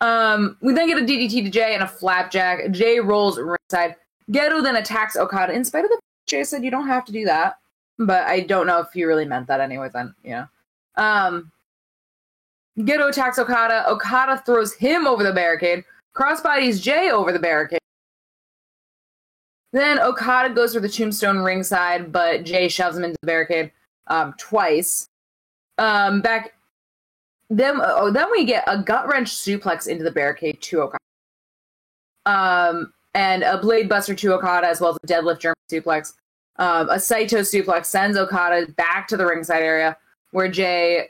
Um, 0.00 0.56
we 0.60 0.72
then 0.74 0.88
get 0.88 0.98
a 0.98 1.02
DDT 1.02 1.44
to 1.44 1.50
Jay 1.50 1.74
and 1.74 1.82
a 1.82 1.88
flapjack. 1.88 2.70
Jay 2.70 3.00
rolls 3.00 3.38
ringside. 3.38 3.96
Gedo 4.30 4.62
then 4.62 4.76
attacks 4.76 5.16
Okada 5.16 5.52
in 5.52 5.64
spite 5.64 5.84
of 5.84 5.90
the 5.90 5.98
Jay 6.26 6.44
said 6.44 6.64
you 6.64 6.70
don't 6.70 6.86
have 6.86 7.04
to 7.04 7.12
do 7.12 7.24
that 7.24 7.56
but 7.98 8.26
I 8.26 8.40
don't 8.40 8.66
know 8.66 8.80
if 8.80 8.92
he 8.92 9.04
really 9.04 9.24
meant 9.24 9.46
that 9.48 9.60
anyways. 9.60 9.92
Then 9.92 10.14
you 10.22 10.30
know, 10.30 10.46
um, 10.96 11.50
Gedo 12.78 13.08
attacks 13.08 13.38
Okada. 13.38 13.88
Okada 13.88 14.42
throws 14.44 14.74
him 14.74 15.06
over 15.06 15.22
the 15.22 15.32
barricade. 15.32 15.84
Crossbodies 16.14 16.80
Jay 16.80 17.10
over 17.10 17.32
the 17.32 17.38
barricade. 17.38 17.80
Then 19.72 19.98
Okada 19.98 20.54
goes 20.54 20.74
for 20.74 20.80
the 20.80 20.88
tombstone 20.88 21.38
ringside, 21.38 22.12
but 22.12 22.44
Jay 22.44 22.68
shoves 22.68 22.96
him 22.96 23.04
into 23.04 23.16
the 23.22 23.26
barricade 23.26 23.72
um, 24.08 24.34
twice. 24.38 25.08
Um, 25.78 26.20
back 26.20 26.54
then, 27.48 27.80
oh, 27.82 28.10
then 28.10 28.30
we 28.30 28.44
get 28.44 28.64
a 28.66 28.82
gut 28.82 29.08
wrench 29.08 29.30
suplex 29.30 29.86
into 29.86 30.04
the 30.04 30.10
barricade 30.10 30.60
to 30.60 30.82
Okada. 30.82 30.98
Um, 32.26 32.92
and 33.14 33.42
a 33.42 33.58
blade 33.58 33.88
buster 33.88 34.14
to 34.14 34.34
Okada 34.34 34.68
as 34.68 34.80
well 34.80 34.90
as 34.90 34.98
a 35.02 35.06
deadlift 35.06 35.40
German 35.40 35.56
suplex. 35.70 36.14
Um, 36.56 36.90
a 36.90 37.00
Saito 37.00 37.38
suplex 37.40 37.86
sends 37.86 38.16
Okada 38.16 38.70
back 38.72 39.08
to 39.08 39.16
the 39.16 39.26
ringside 39.26 39.62
area 39.62 39.96
where 40.32 40.48
Jay 40.48 41.08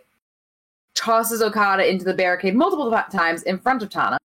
tosses 0.95 1.43
Okada 1.43 1.89
into 1.89 2.05
the 2.05 2.15
barricade 2.15 2.55
multiple 2.55 2.91
times 3.11 3.43
in 3.43 3.59
front 3.59 3.83
of 3.83 3.91
Tana, 3.91 4.19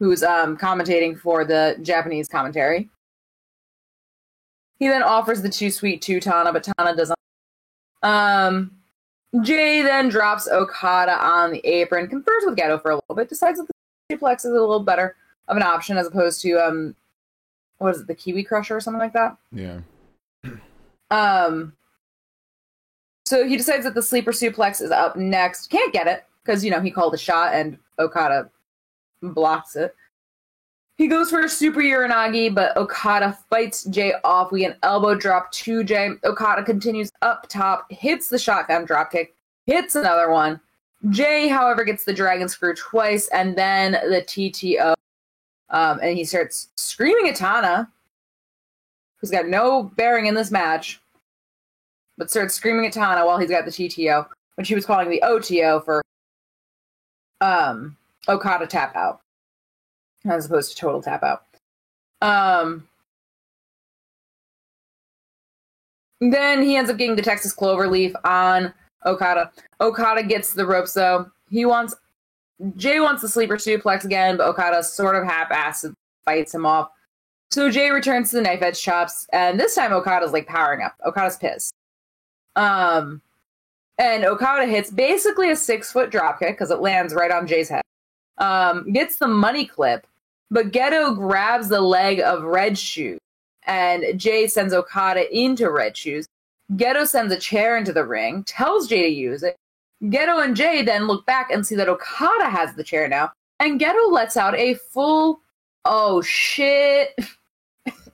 who's 0.00 0.22
um, 0.22 0.56
commentating 0.56 1.18
for 1.18 1.44
the 1.44 1.76
Japanese 1.82 2.28
commentary. 2.28 2.88
He 4.78 4.88
then 4.88 5.02
offers 5.02 5.42
the 5.42 5.48
too 5.48 5.70
sweet 5.70 6.02
to 6.02 6.20
Tana, 6.20 6.52
but 6.52 6.64
Tana 6.64 6.94
doesn't. 6.94 7.18
Um, 8.02 8.72
Jay 9.42 9.82
then 9.82 10.08
drops 10.08 10.48
Okada 10.48 11.18
on 11.24 11.52
the 11.52 11.66
apron, 11.66 12.08
confers 12.08 12.42
with 12.44 12.56
Gedo 12.56 12.80
for 12.80 12.90
a 12.90 12.96
little 12.96 13.14
bit, 13.14 13.28
decides 13.28 13.58
that 13.58 13.66
the 13.66 14.16
suplex 14.16 14.40
is 14.40 14.46
a 14.46 14.50
little 14.50 14.80
better 14.80 15.16
of 15.48 15.56
an 15.56 15.62
option 15.62 15.96
as 15.96 16.06
opposed 16.06 16.42
to 16.42 16.52
um, 16.54 16.94
what 17.78 17.94
is 17.94 18.02
it, 18.02 18.06
the 18.06 18.14
Kiwi 18.14 18.44
Crusher 18.44 18.76
or 18.76 18.80
something 18.80 19.00
like 19.00 19.12
that? 19.12 19.36
Yeah. 19.52 19.80
Um, 21.10 21.72
so 23.24 23.46
he 23.46 23.56
decides 23.56 23.84
that 23.84 23.94
the 23.94 24.02
sleeper 24.02 24.32
suplex 24.32 24.80
is 24.80 24.90
up 24.90 25.16
next. 25.16 25.68
Can't 25.68 25.92
get 25.92 26.06
it 26.06 26.24
because 26.44 26.64
you 26.64 26.70
know 26.70 26.80
he 26.80 26.90
called 26.90 27.14
a 27.14 27.18
shot 27.18 27.54
and 27.54 27.78
Okada 27.98 28.50
blocks 29.22 29.76
it. 29.76 29.94
He 30.96 31.08
goes 31.08 31.28
for 31.28 31.40
a 31.40 31.48
super 31.48 31.80
Uranage, 31.80 32.54
but 32.54 32.74
Okada 32.76 33.36
fights 33.50 33.84
Jay 33.84 34.14
off. 34.24 34.50
We 34.50 34.64
an 34.64 34.76
elbow 34.82 35.14
drop 35.14 35.52
to 35.52 35.84
Jay. 35.84 36.10
Okada 36.24 36.62
continues 36.64 37.12
up 37.20 37.46
top, 37.48 37.90
hits 37.92 38.30
the 38.30 38.38
shotgun 38.38 38.86
dropkick, 38.86 39.28
hits 39.66 39.94
another 39.94 40.30
one. 40.30 40.58
Jay, 41.10 41.48
however, 41.48 41.84
gets 41.84 42.04
the 42.04 42.14
dragon 42.14 42.48
screw 42.48 42.74
twice, 42.74 43.28
and 43.28 43.56
then 43.56 43.92
the 43.92 44.22
TTO. 44.26 44.94
Um, 45.68 46.00
and 46.02 46.16
he 46.16 46.24
starts 46.24 46.68
screaming 46.76 47.28
at 47.28 47.36
Tana, 47.36 47.90
who's 49.20 49.30
got 49.30 49.48
no 49.48 49.82
bearing 49.82 50.26
in 50.26 50.34
this 50.34 50.50
match, 50.50 51.00
but 52.16 52.30
starts 52.30 52.54
screaming 52.54 52.86
at 52.86 52.92
Tana 52.92 53.26
while 53.26 53.36
he's 53.38 53.50
got 53.50 53.66
the 53.66 53.70
TTO, 53.70 54.26
which 54.54 54.68
he 54.68 54.74
was 54.74 54.86
calling 54.86 55.10
the 55.10 55.22
OTO 55.22 55.80
for 55.80 56.02
um, 57.42 57.96
Okada 58.28 58.66
tap 58.66 58.96
out, 58.96 59.20
as 60.30 60.46
opposed 60.46 60.70
to 60.70 60.76
total 60.76 61.02
tap 61.02 61.22
out. 61.22 61.44
Um, 62.22 62.88
then 66.20 66.62
he 66.62 66.76
ends 66.76 66.90
up 66.90 66.96
getting 66.96 67.16
the 67.16 67.22
Texas 67.22 67.54
Cloverleaf 67.54 68.14
on 68.24 68.72
Okada. 69.04 69.50
Okada 69.80 70.22
gets 70.22 70.54
the 70.54 70.66
ropes 70.66 70.94
though. 70.94 71.30
He 71.50 71.64
wants 71.66 71.94
Jay 72.76 73.00
wants 73.00 73.22
the 73.22 73.28
sleeper 73.28 73.56
suplex 73.56 74.04
again, 74.04 74.38
but 74.38 74.48
Okada 74.48 74.82
sort 74.82 75.14
of 75.14 75.24
half-assed 75.24 75.92
fights 76.24 76.54
him 76.54 76.64
off. 76.64 76.88
So 77.50 77.70
Jay 77.70 77.90
returns 77.90 78.30
to 78.30 78.36
the 78.36 78.42
knife 78.42 78.62
edge 78.62 78.80
chops, 78.80 79.26
and 79.32 79.60
this 79.60 79.74
time 79.74 79.92
Okada's 79.92 80.32
like 80.32 80.46
powering 80.46 80.82
up. 80.82 80.94
Okada's 81.04 81.36
pissed. 81.36 81.74
Um, 82.56 83.20
and 83.98 84.24
Okada 84.24 84.66
hits 84.66 84.90
basically 84.90 85.50
a 85.50 85.56
six 85.56 85.92
foot 85.92 86.10
dropkick 86.10 86.52
because 86.52 86.70
it 86.70 86.80
lands 86.80 87.14
right 87.14 87.30
on 87.30 87.46
Jay's 87.46 87.68
head. 87.68 87.82
Um, 88.38 88.90
gets 88.92 89.18
the 89.18 89.28
money 89.28 89.66
clip, 89.66 90.06
but 90.50 90.70
Gedo 90.72 91.14
grabs 91.14 91.68
the 91.68 91.80
leg 91.80 92.20
of 92.20 92.42
Red 92.44 92.78
Shoes, 92.78 93.18
and 93.64 94.18
Jay 94.18 94.46
sends 94.46 94.72
Okada 94.72 95.34
into 95.36 95.70
Red 95.70 95.96
Shoes. 95.96 96.26
Gedo 96.72 97.06
sends 97.06 97.32
a 97.32 97.38
chair 97.38 97.76
into 97.76 97.92
the 97.92 98.04
ring, 98.04 98.44
tells 98.44 98.88
Jay 98.88 99.02
to 99.02 99.08
use 99.08 99.42
it. 99.42 99.56
Gedo 100.02 100.44
and 100.44 100.56
Jay 100.56 100.82
then 100.82 101.06
look 101.06 101.24
back 101.26 101.50
and 101.50 101.66
see 101.66 101.74
that 101.76 101.88
Okada 101.88 102.50
has 102.50 102.74
the 102.74 102.84
chair 102.84 103.08
now, 103.08 103.32
and 103.60 103.78
Ghetto 103.78 104.08
lets 104.10 104.36
out 104.36 104.54
a 104.56 104.74
full 104.74 105.40
oh 105.84 106.20
shit. 106.22 107.18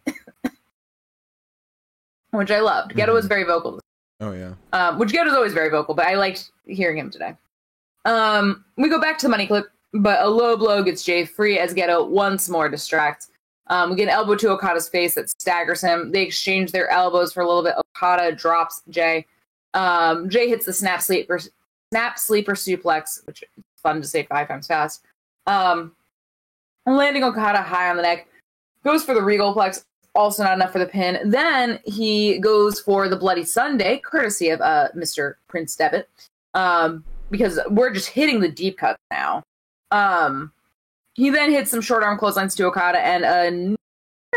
which 2.31 2.51
I 2.51 2.61
loved. 2.61 2.93
Mm-hmm. 2.93 3.01
Gedo 3.01 3.15
was 3.15 3.27
very 3.27 3.45
vocal. 3.45 3.81
Oh 4.21 4.33
yeah. 4.33 4.55
Um, 4.73 4.99
which 4.99 5.11
Gedo's 5.11 5.35
always 5.35 5.53
very 5.53 5.69
vocal, 5.71 5.95
but 5.95 6.07
I 6.07 6.15
liked 6.15 6.51
hearing 6.67 6.99
him 6.99 7.11
today. 7.11 7.35
Um, 8.05 8.65
we 8.77 8.89
go 8.89 9.01
back 9.01 9.19
to 9.19 9.27
the 9.27 9.31
money 9.31 9.47
clip, 9.47 9.67
but 9.93 10.23
a 10.23 10.29
low 10.29 10.57
blow 10.57 10.83
gets 10.83 11.05
Jay 11.05 11.25
free 11.25 11.59
as 11.59 11.75
Gedo 11.75 12.09
once 12.09 12.49
more 12.49 12.69
distracts. 12.69 13.29
Um, 13.69 13.91
we 13.91 13.97
get 13.97 14.05
an 14.05 14.11
elbow 14.11 14.35
to 14.35 14.51
Okada's 14.51 14.89
face 14.89 15.15
that 15.15 15.31
staggers 15.31 15.81
him. 15.81 16.13
They 16.13 16.23
exchange 16.23 16.73
their 16.73 16.89
elbows 16.91 17.33
for 17.33 17.43
a 17.43 17.47
little 17.47 17.63
bit. 17.63 17.75
Okada 17.97 18.35
drops 18.35 18.83
Jay. 18.91 19.27
Um, 19.75 20.29
Jay 20.29 20.49
hits 20.49 20.67
the 20.67 20.73
snap 20.73 21.01
sleeper 21.01 21.41
snap 21.93 22.19
sleeper 22.19 22.53
suplex, 22.53 23.25
which 23.27 23.43
is 23.43 23.65
fun 23.77 24.01
to 24.01 24.07
say 24.07 24.25
five 24.25 24.49
times 24.49 24.67
fast. 24.67 25.05
Um, 25.47 25.93
landing 26.87 27.25
Okada 27.25 27.63
high 27.63 27.91
on 27.91 27.97
the 27.97 28.03
neck, 28.03 28.29
goes 28.85 29.05
for 29.05 29.15
the 29.15 29.23
Regal 29.23 29.55
Plex, 29.55 29.85
also 30.15 30.43
not 30.43 30.55
enough 30.55 30.73
for 30.73 30.79
the 30.79 30.87
pin. 30.87 31.31
Then 31.31 31.81
he 31.85 32.39
goes 32.39 32.81
for 32.81 33.09
the 33.09 33.17
Bloody 33.17 33.45
Sunday, 33.45 33.99
courtesy 33.99 34.49
of 34.51 34.61
uh, 34.61 34.89
Mr. 34.97 35.35
Prince 35.49 35.77
Devitt, 35.77 36.09
um, 36.55 37.05
because 37.31 37.59
we're 37.71 37.93
just 37.93 38.09
hitting 38.09 38.41
the 38.41 38.49
deep 38.49 38.79
cuts 38.79 38.99
now. 39.11 39.43
Um, 39.93 40.53
he 41.15 41.31
then 41.31 41.53
hits 41.53 41.71
some 41.71 41.83
short 41.83 42.03
arm 42.03 42.19
clotheslines 42.19 42.55
to 42.57 42.65
Okada 42.65 42.99
and 42.99 43.77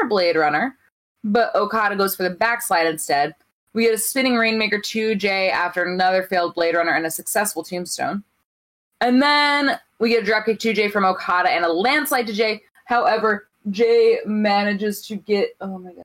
a 0.02 0.06
Blade 0.08 0.36
Runner, 0.36 0.78
but 1.24 1.56
Okada 1.56 1.96
goes 1.96 2.16
for 2.16 2.24
the 2.24 2.30
backslide 2.30 2.86
instead. 2.86 3.34
We 3.74 3.84
get 3.84 3.94
a 3.94 3.98
spinning 3.98 4.36
Rainmaker 4.36 4.80
2 4.80 5.16
Jay 5.16 5.50
after 5.50 5.84
another 5.84 6.24
failed 6.24 6.54
Blade 6.54 6.76
Runner 6.76 6.94
and 6.94 7.06
a 7.06 7.12
successful 7.12 7.64
Tombstone. 7.64 8.24
And 9.02 9.22
then 9.22 9.80
we 10.00 10.10
get 10.10 10.28
a 10.28 10.32
dropkick 10.32 10.60
2 10.60 10.74
Jay 10.74 10.90
from 10.90 11.06
Okada 11.06 11.50
and 11.50 11.66
a 11.66 11.72
landslide 11.72 12.28
to 12.28 12.34
Jay. 12.34 12.62
However, 12.86 13.48
Jay 13.72 14.20
manages 14.26 15.06
to 15.08 15.16
get 15.16 15.56
oh 15.62 15.80
my 15.80 15.94
god. 15.94 16.04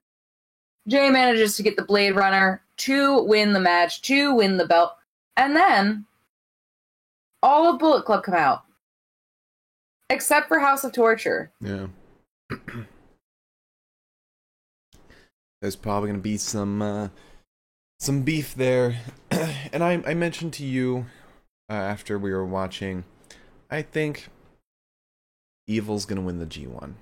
Jay 0.87 1.09
manages 1.09 1.55
to 1.57 1.63
get 1.63 1.75
the 1.75 1.83
Blade 1.83 2.15
Runner 2.15 2.61
to 2.77 3.21
win 3.23 3.53
the 3.53 3.59
match, 3.59 4.01
to 4.03 4.33
win 4.33 4.57
the 4.57 4.65
belt. 4.65 4.93
And 5.37 5.55
then 5.55 6.05
all 7.43 7.69
of 7.69 7.79
Bullet 7.79 8.05
Club 8.05 8.23
come 8.23 8.35
out. 8.35 8.63
Except 10.11 10.47
for 10.49 10.59
House 10.59 10.83
of 10.83 10.91
Torture. 10.91 11.51
Yeah. 11.61 11.87
There's 15.61 15.77
probably 15.77 16.09
gonna 16.09 16.19
be 16.19 16.37
some 16.37 16.81
uh, 16.81 17.07
some 17.99 18.23
beef 18.23 18.53
there, 18.53 18.97
and 19.31 19.83
I 19.83 20.03
I 20.05 20.13
mentioned 20.13 20.53
to 20.53 20.65
you 20.65 21.05
uh, 21.69 21.73
after 21.73 22.19
we 22.19 22.31
were 22.31 22.45
watching, 22.45 23.05
I 23.69 23.83
think 23.83 24.27
Evil's 25.67 26.05
gonna 26.05 26.21
win 26.21 26.39
the 26.39 26.45
G1. 26.45 26.93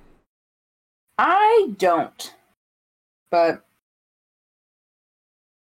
I 1.17 1.73
don't. 1.77 2.35
But 3.31 3.65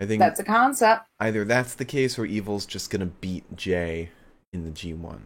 I 0.02 0.06
think 0.06 0.19
that's 0.19 0.40
a 0.40 0.44
concept. 0.44 1.07
either 1.19 1.45
that's 1.45 1.76
the 1.76 1.86
case 1.86 2.19
or 2.19 2.26
Evil's 2.26 2.65
just 2.65 2.90
gonna 2.90 3.06
beat 3.06 3.56
Jay 3.56 4.10
in 4.52 4.65
the 4.65 4.72
G1. 4.72 5.19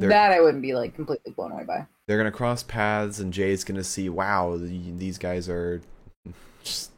They're- 0.00 0.08
That 0.10 0.32
I 0.32 0.40
wouldn't 0.40 0.62
be 0.62 0.74
like 0.74 0.94
completely 0.94 1.32
blown 1.32 1.52
away 1.52 1.64
by. 1.64 1.86
They're 2.08 2.16
gonna 2.18 2.32
cross 2.32 2.62
paths, 2.62 3.20
and 3.20 3.32
Jay's 3.32 3.64
gonna 3.64 3.84
see, 3.84 4.08
wow, 4.08 4.56
these 4.58 5.18
guys 5.18 5.48
are 5.48 5.80
just 6.64 6.90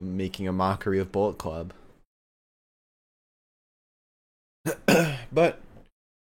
making 0.00 0.46
a 0.48 0.52
mockery 0.52 0.98
of 0.98 1.12
Bullet 1.12 1.38
Club. 1.38 1.72
but 5.32 5.60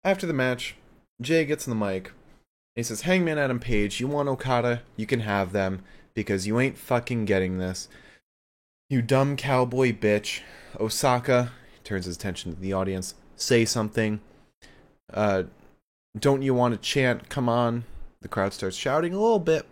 after 0.02 0.26
the 0.26 0.32
match, 0.32 0.76
Jay 1.20 1.44
gets 1.44 1.66
in 1.66 1.70
the 1.78 1.86
mic. 1.86 2.12
He 2.76 2.82
says, 2.82 3.02
Hangman 3.02 3.38
Adam 3.38 3.60
Page, 3.60 4.00
you 4.00 4.08
want 4.08 4.28
Okada? 4.28 4.82
You 4.96 5.06
can 5.06 5.20
have 5.20 5.52
them 5.52 5.84
because 6.14 6.46
you 6.46 6.58
ain't 6.58 6.76
fucking 6.76 7.24
getting 7.24 7.58
this. 7.58 7.88
You 8.90 9.00
dumb 9.02 9.36
cowboy 9.36 9.92
bitch. 9.92 10.40
Osaka 10.80 11.52
turns 11.84 12.06
his 12.06 12.16
attention 12.16 12.54
to 12.54 12.60
the 12.60 12.72
audience. 12.72 13.14
Say 13.36 13.64
something. 13.64 14.20
Uh, 15.12 15.44
don't 16.18 16.42
you 16.42 16.54
want 16.54 16.74
to 16.74 16.80
chant? 16.80 17.28
Come 17.28 17.48
on. 17.48 17.84
The 18.20 18.28
crowd 18.28 18.52
starts 18.52 18.76
shouting 18.76 19.12
a 19.12 19.20
little 19.20 19.38
bit. 19.40 19.66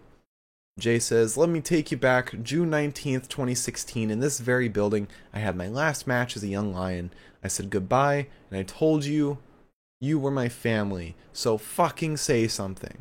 Jay 0.78 0.98
says, 0.98 1.36
Let 1.36 1.48
me 1.48 1.60
take 1.60 1.90
you 1.90 1.96
back. 1.96 2.42
June 2.42 2.70
19th, 2.70 3.28
2016, 3.28 4.10
in 4.10 4.20
this 4.20 4.40
very 4.40 4.68
building, 4.68 5.06
I 5.32 5.38
had 5.38 5.56
my 5.56 5.68
last 5.68 6.06
match 6.06 6.36
as 6.36 6.42
a 6.42 6.48
young 6.48 6.74
lion. 6.74 7.12
I 7.44 7.48
said 7.48 7.70
goodbye, 7.70 8.26
and 8.50 8.58
I 8.58 8.62
told 8.62 9.04
you 9.04 9.38
you 10.00 10.18
were 10.18 10.30
my 10.30 10.48
family, 10.48 11.14
so 11.32 11.58
fucking 11.58 12.16
say 12.16 12.48
something. 12.48 12.98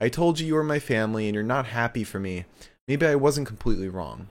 I 0.00 0.08
told 0.08 0.38
you 0.38 0.46
you 0.46 0.54
were 0.54 0.62
my 0.62 0.78
family, 0.78 1.26
and 1.26 1.34
you're 1.34 1.42
not 1.42 1.66
happy 1.66 2.04
for 2.04 2.20
me. 2.20 2.44
Maybe 2.86 3.06
I 3.06 3.14
wasn't 3.14 3.48
completely 3.48 3.88
wrong. 3.88 4.28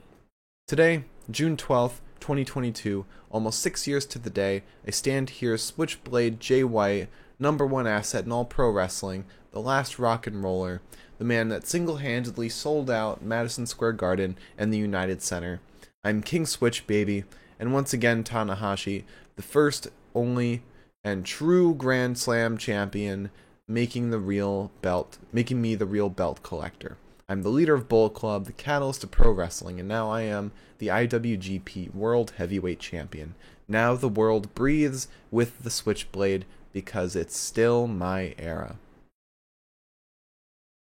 Today, 0.68 1.04
June 1.30 1.56
12th, 1.56 2.00
2022, 2.20 3.04
almost 3.30 3.60
six 3.60 3.86
years 3.86 4.06
to 4.06 4.18
the 4.18 4.30
day, 4.30 4.62
I 4.86 4.90
stand 4.90 5.30
here, 5.30 5.58
Switchblade 5.58 6.40
Jay 6.40 6.64
White, 6.64 7.08
number 7.38 7.66
one 7.66 7.86
asset 7.86 8.24
in 8.24 8.32
all 8.32 8.44
pro 8.44 8.70
wrestling, 8.70 9.24
the 9.52 9.60
last 9.60 9.98
rock 9.98 10.26
and 10.26 10.42
roller, 10.42 10.80
the 11.18 11.24
man 11.24 11.48
that 11.48 11.66
single 11.66 11.96
handedly 11.96 12.48
sold 12.48 12.90
out 12.90 13.22
Madison 13.22 13.66
Square 13.66 13.92
Garden 13.92 14.36
and 14.58 14.72
the 14.72 14.78
United 14.78 15.22
Center. 15.22 15.60
I'm 16.04 16.22
King 16.22 16.46
Switch, 16.46 16.86
baby, 16.86 17.24
and 17.58 17.72
once 17.72 17.92
again, 17.92 18.22
Tanahashi, 18.22 19.04
the 19.36 19.42
first, 19.42 19.88
only, 20.14 20.62
and 21.02 21.24
true 21.24 21.74
Grand 21.74 22.18
Slam 22.18 22.58
champion, 22.58 23.30
making 23.68 24.10
the 24.10 24.18
real 24.18 24.70
belt, 24.82 25.18
making 25.32 25.60
me 25.60 25.74
the 25.74 25.86
real 25.86 26.08
belt 26.08 26.42
collector. 26.42 26.96
I'm 27.28 27.42
the 27.42 27.48
leader 27.48 27.74
of 27.74 27.88
Bullet 27.88 28.14
Club, 28.14 28.44
the 28.44 28.52
catalyst 28.52 29.02
of 29.02 29.10
pro 29.10 29.32
wrestling, 29.32 29.80
and 29.80 29.88
now 29.88 30.08
I 30.10 30.22
am 30.22 30.52
the 30.78 30.88
IWGP 30.88 31.92
World 31.92 32.34
Heavyweight 32.36 32.78
Champion. 32.78 33.34
Now 33.66 33.94
the 33.94 34.08
world 34.08 34.54
breathes 34.54 35.08
with 35.32 35.64
the 35.64 35.70
Switchblade 35.70 36.44
because 36.76 37.16
it's 37.16 37.34
still 37.34 37.86
my 37.86 38.34
era. 38.36 38.76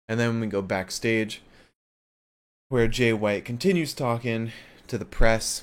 And 0.10 0.20
then 0.20 0.40
we 0.40 0.48
go 0.48 0.64
backstage 0.64 1.44
where 2.70 2.88
Jay 2.88 3.14
White 3.14 3.45
continues 3.45 3.94
talking 3.94 4.52
to 4.88 4.98
the 4.98 5.06
press. 5.06 5.61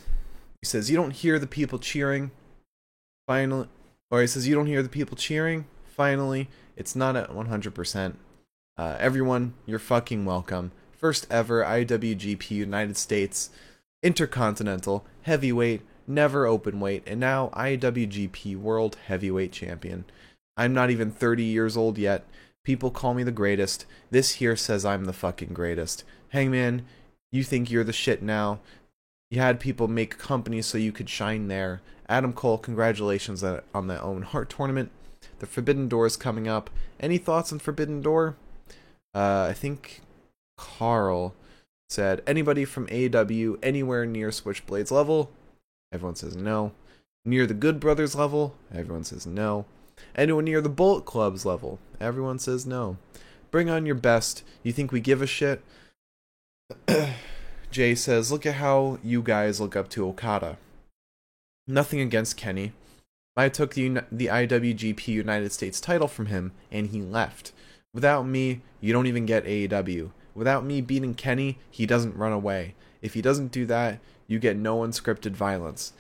He 0.63 0.67
says, 0.67 0.89
You 0.89 0.97
don't 0.97 1.11
hear 1.11 1.41
the 1.41 1.49
people 1.49 1.81
cheering. 1.81 2.31
Finally, 3.27 3.67
or 4.09 4.21
he 4.21 4.29
says, 4.29 4.47
You 4.47 4.55
don't 4.55 4.69
hear 4.69 4.85
the 4.85 4.89
people 4.89 5.17
cheering. 5.17 5.65
Finally, 5.85 6.49
it's 6.77 6.95
not 6.95 7.17
at 7.17 7.31
100%. 7.31 8.15
Uh, 8.79 8.97
everyone, 9.01 9.55
you're 9.67 9.81
fucking 9.81 10.25
welcome. 10.25 10.71
First 10.93 11.27
ever 11.29 11.65
IWGP 11.65 12.53
United 12.53 12.97
States 12.97 13.51
Intercontinental 14.01 15.05
Heavyweight, 15.23 15.83
never 16.07 16.47
open 16.47 16.79
weight, 16.79 17.03
and 17.05 17.19
now 17.19 17.51
IWGP 17.55 18.57
World 18.57 18.97
Heavyweight 19.09 19.51
Champion. 19.51 20.05
I'm 20.61 20.75
not 20.75 20.91
even 20.91 21.11
30 21.11 21.43
years 21.43 21.75
old 21.75 21.97
yet. 21.97 22.27
People 22.65 22.91
call 22.91 23.15
me 23.15 23.23
the 23.23 23.33
greatest. 23.33 23.87
This 24.11 24.33
here 24.33 24.57
says 24.57 24.85
I'm 24.85 25.07
the 25.07 25.15
fucking 25.15 25.55
greatest. 25.55 26.05
Hangman, 26.29 26.85
you 27.33 27.43
think 27.43 27.71
you're 27.71 27.83
the 27.83 27.95
shit 27.95 28.23
now. 28.23 28.61
You 29.31 29.41
had 29.41 29.59
people 29.59 29.89
make 29.89 30.19
companies 30.19 30.67
so 30.67 30.77
you 30.77 30.93
could 30.93 31.09
shine 31.09 31.49
there. 31.49 31.81
Adam 32.11 32.35
Cole, 32.35 32.59
congratulations 32.59 33.43
on 33.43 33.87
the 33.87 34.03
Owen 34.03 34.21
Hart 34.21 34.51
tournament. 34.51 34.91
The 35.39 35.47
Forbidden 35.47 35.89
Door 35.89 36.07
is 36.09 36.19
coming 36.19 36.47
up. 36.47 36.69
Any 37.01 37.17
thoughts 37.17 37.55
on 37.55 37.59
Forbidden 37.59 38.03
Door? 38.03 38.37
Uh, 39.15 39.47
I 39.49 39.55
think 39.55 40.03
Karl 40.59 41.35
said 41.89 42.23
anybody 42.27 42.67
from 42.67 42.87
AW 42.93 43.57
anywhere 43.63 44.05
near 44.05 44.31
Switchblade's 44.31 44.91
level. 44.91 45.31
Everyone 45.91 46.17
says 46.17 46.37
no. 46.37 46.73
Near 47.25 47.47
the 47.47 47.55
Good 47.55 47.81
Brothers 47.81 48.15
level. 48.15 48.57
Everyone 48.75 49.05
says 49.05 49.27
no. 49.27 49.65
Anyone 50.15 50.45
near 50.45 50.61
the 50.61 50.69
Bullet 50.69 51.05
Club's 51.05 51.45
level. 51.45 51.79
Everyone 52.01 52.39
says 52.39 52.67
no. 52.67 52.97
Bring 53.51 53.69
on 53.69 53.87
your 53.87 53.95
best. 53.95 54.45
You 54.63 54.73
think 54.73 54.93
we 54.93 55.01
give 55.01 55.23
a 55.23 55.27
shit? 55.27 55.63
Jay 57.71 57.95
says, 57.95 58.31
Look 58.31 58.47
at 58.47 58.55
how 58.55 58.99
you 59.03 59.23
guys 59.23 59.61
look 59.61 59.77
up 59.77 59.89
to 59.91 60.07
Okada. 60.07 60.57
Nothing 61.67 62.01
against 62.01 62.37
Kenny. 62.37 62.73
I 63.37 63.49
took 63.49 63.75
the, 63.75 64.03
the 64.11 64.27
IWGP 64.27 65.09
United 65.09 65.53
States 65.53 65.81
title 65.81 66.09
from 66.09 66.27
him, 66.27 66.53
and 66.71 66.89
he 66.89 67.01
left. 67.01 67.53
Without 67.95 68.27
me, 68.27 68.61
you 68.81 68.93
don't 68.93 69.07
even 69.07 69.27
get 69.27 69.45
AEW. 69.45 70.11
Without 70.35 70.65
me 70.65 70.81
beating 70.81 71.15
Kenny, 71.15 71.59
he 71.71 71.87
doesn't 71.87 72.17
run 72.17 72.33
away. 72.33 72.75
If 73.03 73.15
he 73.15 73.23
doesn't 73.23 73.53
do 73.53 73.67
that, 73.67 74.01
you 74.27 74.39
get 74.39 74.57
no 74.57 74.81
unscripted 74.81 75.33
violence. 75.33 75.93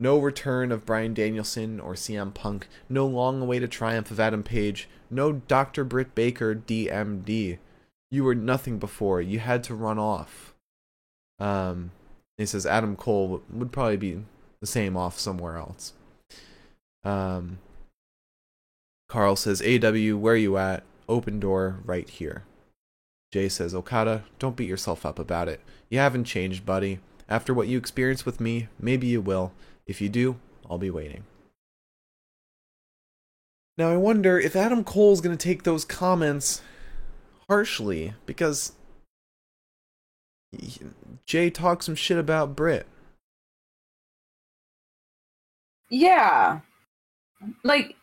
No 0.00 0.18
return 0.18 0.72
of 0.72 0.84
Bryan 0.84 1.14
Danielson 1.14 1.80
or 1.80 1.94
CM 1.94 2.34
Punk. 2.34 2.68
No 2.88 3.06
long 3.06 3.40
awaited 3.40 3.70
triumph 3.70 4.10
of 4.10 4.20
Adam 4.20 4.42
Page. 4.42 4.88
No 5.10 5.32
Dr. 5.32 5.84
Britt 5.84 6.14
Baker 6.14 6.54
DMD. 6.54 7.58
You 8.10 8.24
were 8.24 8.34
nothing 8.34 8.78
before. 8.78 9.20
You 9.20 9.38
had 9.38 9.62
to 9.64 9.74
run 9.74 9.98
off. 9.98 10.54
Um, 11.38 11.92
he 12.36 12.46
says 12.46 12.66
Adam 12.66 12.96
Cole 12.96 13.42
would 13.50 13.72
probably 13.72 13.96
be 13.96 14.24
the 14.60 14.66
same 14.66 14.96
off 14.96 15.18
somewhere 15.18 15.56
else. 15.56 15.92
Um, 17.04 17.58
Karl 19.08 19.36
says, 19.36 19.62
AW, 19.62 20.16
where 20.16 20.36
you 20.36 20.56
at? 20.56 20.82
Open 21.08 21.38
door 21.38 21.80
right 21.84 22.08
here. 22.08 22.44
Jay 23.32 23.48
says, 23.48 23.74
Okada, 23.74 24.24
don't 24.38 24.56
beat 24.56 24.68
yourself 24.68 25.04
up 25.04 25.18
about 25.18 25.48
it. 25.48 25.60
You 25.90 25.98
haven't 25.98 26.24
changed, 26.24 26.64
buddy. 26.64 27.00
After 27.28 27.52
what 27.52 27.68
you 27.68 27.78
experienced 27.78 28.26
with 28.26 28.40
me, 28.40 28.68
maybe 28.80 29.06
you 29.06 29.20
will. 29.20 29.52
If 29.86 30.00
you 30.00 30.08
do, 30.08 30.36
I'll 30.68 30.78
be 30.78 30.90
waiting. 30.90 31.24
Now, 33.76 33.90
I 33.90 33.96
wonder 33.96 34.38
if 34.38 34.54
Adam 34.54 34.84
Cole's 34.84 35.20
going 35.20 35.36
to 35.36 35.42
take 35.42 35.64
those 35.64 35.84
comments 35.84 36.62
harshly 37.48 38.14
because 38.24 38.72
Jay 41.26 41.50
talks 41.50 41.86
some 41.86 41.96
shit 41.96 42.16
about 42.18 42.54
Britt. 42.54 42.86
Yeah. 45.90 46.60
Like 47.62 47.96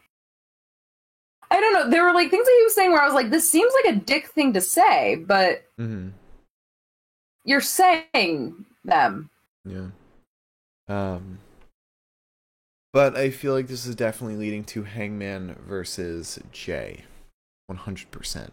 I 1.50 1.60
don't 1.60 1.74
know. 1.74 1.90
There 1.90 2.04
were 2.04 2.14
like 2.14 2.30
things 2.30 2.46
that 2.46 2.56
he 2.58 2.64
was 2.64 2.76
saying 2.76 2.92
where 2.92 3.02
I 3.02 3.06
was 3.06 3.14
like, 3.14 3.30
this 3.30 3.50
seems 3.50 3.74
like 3.84 3.96
a 3.96 4.00
dick 4.00 4.28
thing 4.28 4.54
to 4.54 4.62
say, 4.62 5.16
but 5.16 5.64
Mm-hmm. 5.80 6.10
you're 7.44 7.62
saying 7.62 8.66
them. 8.86 9.30
Yeah. 9.66 9.88
Um. 10.88 11.40
But 12.94 13.16
I 13.16 13.30
feel 13.30 13.54
like 13.54 13.68
this 13.68 13.86
is 13.86 13.96
definitely 13.96 14.36
leading 14.36 14.64
to 14.66 14.84
Hangman 14.84 15.56
versus 15.66 16.40
Jay. 16.52 17.06
100%. 17.72 18.50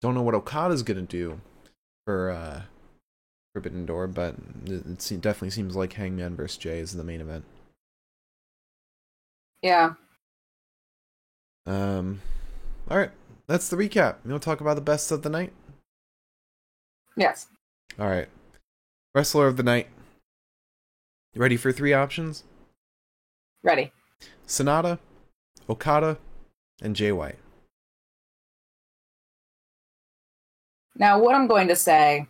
Don't 0.00 0.14
know 0.14 0.22
what 0.22 0.34
Okada's 0.34 0.82
gonna 0.82 1.02
do 1.02 1.40
for 2.06 2.30
uh, 2.30 2.62
Forbidden 3.54 3.86
Door, 3.86 4.08
but 4.08 4.34
it, 4.64 5.10
it 5.12 5.20
definitely 5.20 5.50
seems 5.50 5.76
like 5.76 5.92
Hangman 5.92 6.34
versus 6.34 6.56
Jay 6.56 6.78
is 6.78 6.92
the 6.92 7.04
main 7.04 7.20
event. 7.20 7.44
Yeah. 9.62 9.92
Um, 11.66 12.20
all 12.90 12.98
right, 12.98 13.12
that's 13.46 13.68
the 13.68 13.76
recap. 13.76 14.16
You 14.24 14.32
want 14.32 14.42
to 14.42 14.44
talk 14.44 14.60
about 14.60 14.74
the 14.74 14.80
best 14.80 15.12
of 15.12 15.22
the 15.22 15.30
night? 15.30 15.52
Yes. 17.16 17.46
All 18.00 18.08
right, 18.08 18.28
wrestler 19.14 19.46
of 19.46 19.56
the 19.56 19.62
night. 19.62 19.86
You 21.34 21.40
ready 21.40 21.56
for 21.56 21.70
three 21.70 21.92
options? 21.92 22.42
Ready. 23.62 23.92
Sanada, 24.46 24.98
Okada, 25.68 26.18
and 26.80 26.96
Jay 26.96 27.12
White. 27.12 27.38
Now, 30.96 31.18
what 31.18 31.34
I'm 31.34 31.46
going 31.46 31.68
to 31.68 31.76
say, 31.76 32.26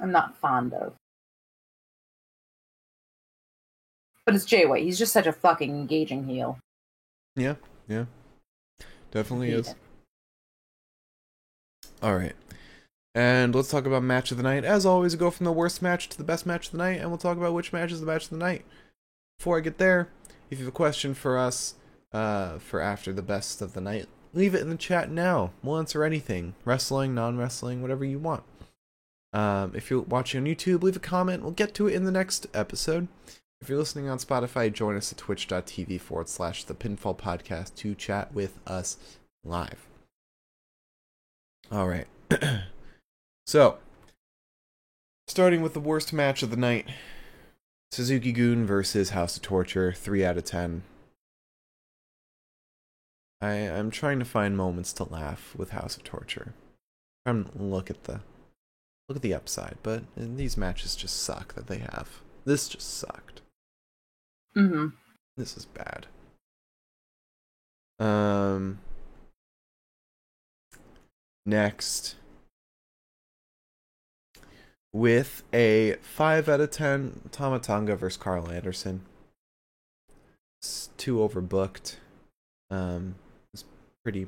I'm 0.00 0.12
not 0.12 0.36
fond 0.36 0.72
of. 0.74 0.94
But 4.24 4.34
it's 4.34 4.44
Jay 4.44 4.66
White. 4.66 4.84
He's 4.84 4.98
just 4.98 5.12
such 5.12 5.26
a 5.26 5.32
fucking 5.32 5.70
engaging 5.70 6.26
heel. 6.26 6.58
Yeah, 7.34 7.54
yeah, 7.88 8.06
definitely 9.10 9.50
is. 9.50 9.68
it. 9.68 9.74
All 12.02 12.16
right. 12.16 12.34
And 13.14 13.54
let's 13.54 13.70
talk 13.70 13.86
about 13.86 14.02
match 14.02 14.30
of 14.30 14.36
the 14.36 14.42
night. 14.42 14.64
As 14.64 14.84
always, 14.84 15.14
we 15.14 15.18
go 15.18 15.30
from 15.30 15.44
the 15.44 15.52
worst 15.52 15.80
match 15.80 16.08
to 16.10 16.18
the 16.18 16.24
best 16.24 16.44
match 16.44 16.66
of 16.66 16.72
the 16.72 16.78
night, 16.78 17.00
and 17.00 17.08
we'll 17.08 17.18
talk 17.18 17.38
about 17.38 17.54
which 17.54 17.72
match 17.72 17.90
is 17.90 18.00
the 18.00 18.06
match 18.06 18.24
of 18.24 18.30
the 18.30 18.36
night. 18.36 18.64
Before 19.38 19.58
I 19.58 19.60
get 19.60 19.78
there, 19.78 20.08
if 20.50 20.58
you 20.58 20.64
have 20.64 20.74
a 20.74 20.76
question 20.76 21.14
for 21.14 21.38
us 21.38 21.74
uh, 22.12 22.58
for 22.58 22.80
after 22.80 23.12
the 23.12 23.22
best 23.22 23.60
of 23.60 23.74
the 23.74 23.80
night, 23.80 24.06
leave 24.32 24.54
it 24.54 24.62
in 24.62 24.70
the 24.70 24.76
chat 24.76 25.10
now. 25.10 25.50
We'll 25.62 25.78
answer 25.78 26.04
anything 26.04 26.54
wrestling, 26.64 27.14
non 27.14 27.36
wrestling, 27.36 27.82
whatever 27.82 28.04
you 28.04 28.18
want. 28.18 28.44
Um, 29.32 29.72
if 29.74 29.90
you're 29.90 30.00
watching 30.00 30.40
on 30.40 30.46
YouTube, 30.46 30.82
leave 30.82 30.96
a 30.96 31.00
comment. 31.00 31.42
We'll 31.42 31.52
get 31.52 31.74
to 31.74 31.88
it 31.88 31.94
in 31.94 32.04
the 32.04 32.12
next 32.12 32.46
episode. 32.54 33.08
If 33.60 33.68
you're 33.68 33.78
listening 33.78 34.08
on 34.08 34.18
Spotify, 34.18 34.72
join 34.72 34.96
us 34.96 35.12
at 35.12 35.18
twitch.tv 35.18 36.00
forward 36.00 36.28
slash 36.28 36.64
the 36.64 36.74
pinfall 36.74 37.16
podcast 37.16 37.74
to 37.76 37.94
chat 37.94 38.32
with 38.32 38.58
us 38.66 38.96
live. 39.44 39.86
All 41.72 41.88
right. 41.88 42.06
so, 43.46 43.78
starting 45.26 45.62
with 45.62 45.74
the 45.74 45.80
worst 45.80 46.12
match 46.12 46.42
of 46.42 46.50
the 46.50 46.56
night 46.56 46.86
Suzuki-Gun 47.92 48.66
versus 48.66 49.10
House 49.10 49.36
of 49.36 49.42
Torture, 49.42 49.92
3 49.92 50.24
out 50.24 50.36
of 50.36 50.44
10. 50.44 50.82
I, 53.40 53.50
I'm 53.52 53.90
trying 53.90 54.18
to 54.18 54.24
find 54.24 54.56
moments 54.56 54.92
to 54.94 55.04
laugh 55.04 55.54
with 55.56 55.70
House 55.70 55.96
of 55.96 56.04
Torture. 56.04 56.54
I'm 57.24 57.44
trying 57.44 57.56
to 57.56 57.62
look 57.62 57.90
at 57.90 58.04
the 58.04 58.20
look 59.08 59.16
at 59.16 59.22
the 59.22 59.34
upside, 59.34 59.76
but 59.82 60.02
these 60.16 60.56
matches 60.56 60.96
just 60.96 61.22
suck 61.22 61.54
that 61.54 61.68
they 61.68 61.78
have. 61.78 62.22
This 62.44 62.68
just 62.68 62.98
sucked. 62.98 63.40
Mm-hmm. 64.56 64.88
This 65.36 65.56
is 65.56 65.66
bad. 65.66 66.06
Um. 67.98 68.78
Next, 71.44 72.16
with 74.96 75.42
a 75.52 75.96
five 76.00 76.48
out 76.48 76.60
of 76.60 76.70
ten, 76.70 77.20
Tama 77.30 77.58
Tonga 77.58 77.96
versus 77.96 78.16
Karl 78.16 78.50
Anderson. 78.50 79.02
It's 80.60 80.88
too 80.96 81.16
overbooked. 81.18 81.96
Um, 82.70 83.16
it's 83.52 83.64
pretty 84.02 84.26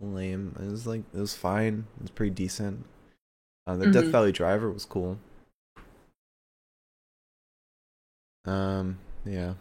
lame. 0.00 0.56
It 0.58 0.70
was 0.70 0.86
like 0.86 1.02
it 1.14 1.18
was 1.18 1.34
fine. 1.36 1.86
It 1.98 2.02
was 2.02 2.10
pretty 2.10 2.34
decent. 2.34 2.84
Uh, 3.66 3.76
the 3.76 3.90
Death 3.90 4.04
Mhm. 4.06 4.10
Valley 4.10 4.32
Driver 4.32 4.70
was 4.70 4.86
cool. 4.86 5.18
Um, 8.46 8.98
yeah. 9.24 9.54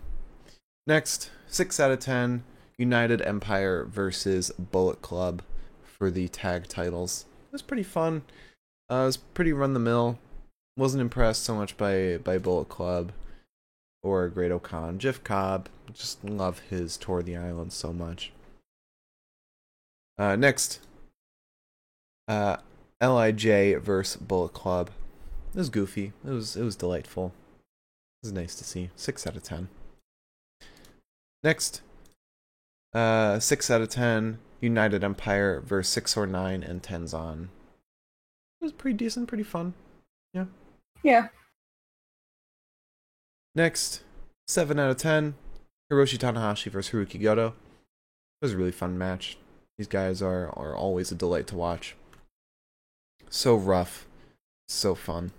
Next, 0.87 1.31
six 1.47 1.79
out 1.79 1.91
of 1.91 1.99
ten, 1.99 2.43
United 2.77 3.21
Empire 3.21 3.83
versus 3.83 4.51
Bullet 4.57 5.01
Club 5.01 5.41
for 5.83 6.09
the 6.09 6.29
tag 6.29 6.67
titles. 6.67 7.25
It 7.47 7.51
was 7.51 7.61
pretty 7.61 7.83
fun. 7.83 8.23
Uh, 8.89 9.01
it 9.03 9.05
was 9.05 9.17
pretty 9.17 9.51
run 9.53 9.73
the 9.73 9.79
mill. 9.79 10.17
Wasn't 10.79 11.01
impressed 11.01 11.43
so 11.43 11.55
much 11.55 11.75
by 11.75 12.19
by 12.23 12.37
Bullet 12.37 12.69
Club 12.69 13.11
or 14.01 14.29
Great 14.29 14.49
O'Khan. 14.49 14.97
Jeff 14.97 15.21
Cobb, 15.25 15.67
just 15.91 16.23
love 16.23 16.59
his 16.69 16.95
tour 16.95 17.19
of 17.19 17.25
the 17.25 17.35
island 17.35 17.73
so 17.73 17.91
much. 17.91 18.31
Uh, 20.17 20.37
next, 20.37 20.79
uh, 22.29 22.55
Lij 23.01 23.75
versus 23.81 24.21
Bullet 24.21 24.53
Club. 24.53 24.89
It 25.53 25.57
was 25.57 25.69
goofy. 25.69 26.13
It 26.25 26.29
was 26.29 26.55
it 26.55 26.63
was 26.63 26.77
delightful. 26.77 27.33
It 28.23 28.27
was 28.27 28.31
nice 28.31 28.55
to 28.55 28.63
see. 28.63 28.89
Six 28.95 29.27
out 29.27 29.35
of 29.35 29.43
ten. 29.43 29.67
Next, 31.43 31.81
uh, 32.93 33.39
six 33.39 33.69
out 33.69 33.81
of 33.81 33.89
ten. 33.89 34.39
United 34.61 35.03
Empire 35.03 35.59
versus 35.59 35.91
six 35.91 36.15
or 36.15 36.25
nine 36.25 36.63
and 36.63 36.81
Tenzan. 36.81 37.49
It 38.61 38.63
was 38.63 38.71
pretty 38.71 38.95
decent, 38.95 39.27
pretty 39.27 39.43
fun. 39.43 39.73
Yeah. 40.33 40.45
Next, 43.55 44.03
seven 44.47 44.79
out 44.79 44.91
of 44.91 44.97
ten. 44.97 45.35
Hiroshi 45.91 46.17
Tanahashi 46.17 46.69
versus 46.71 46.91
Hirooki 46.93 47.21
Goto. 47.21 47.47
It 47.47 48.45
was 48.45 48.53
a 48.53 48.57
really 48.57 48.71
fun 48.71 48.97
match. 48.97 49.37
These 49.77 49.87
guys 49.87 50.21
are 50.21 50.49
are 50.57 50.75
always 50.75 51.11
a 51.11 51.15
delight 51.15 51.47
to 51.47 51.55
watch. 51.55 51.95
So 53.29 53.55
rough, 53.55 54.07
so 54.67 54.95
fun. 54.95 55.31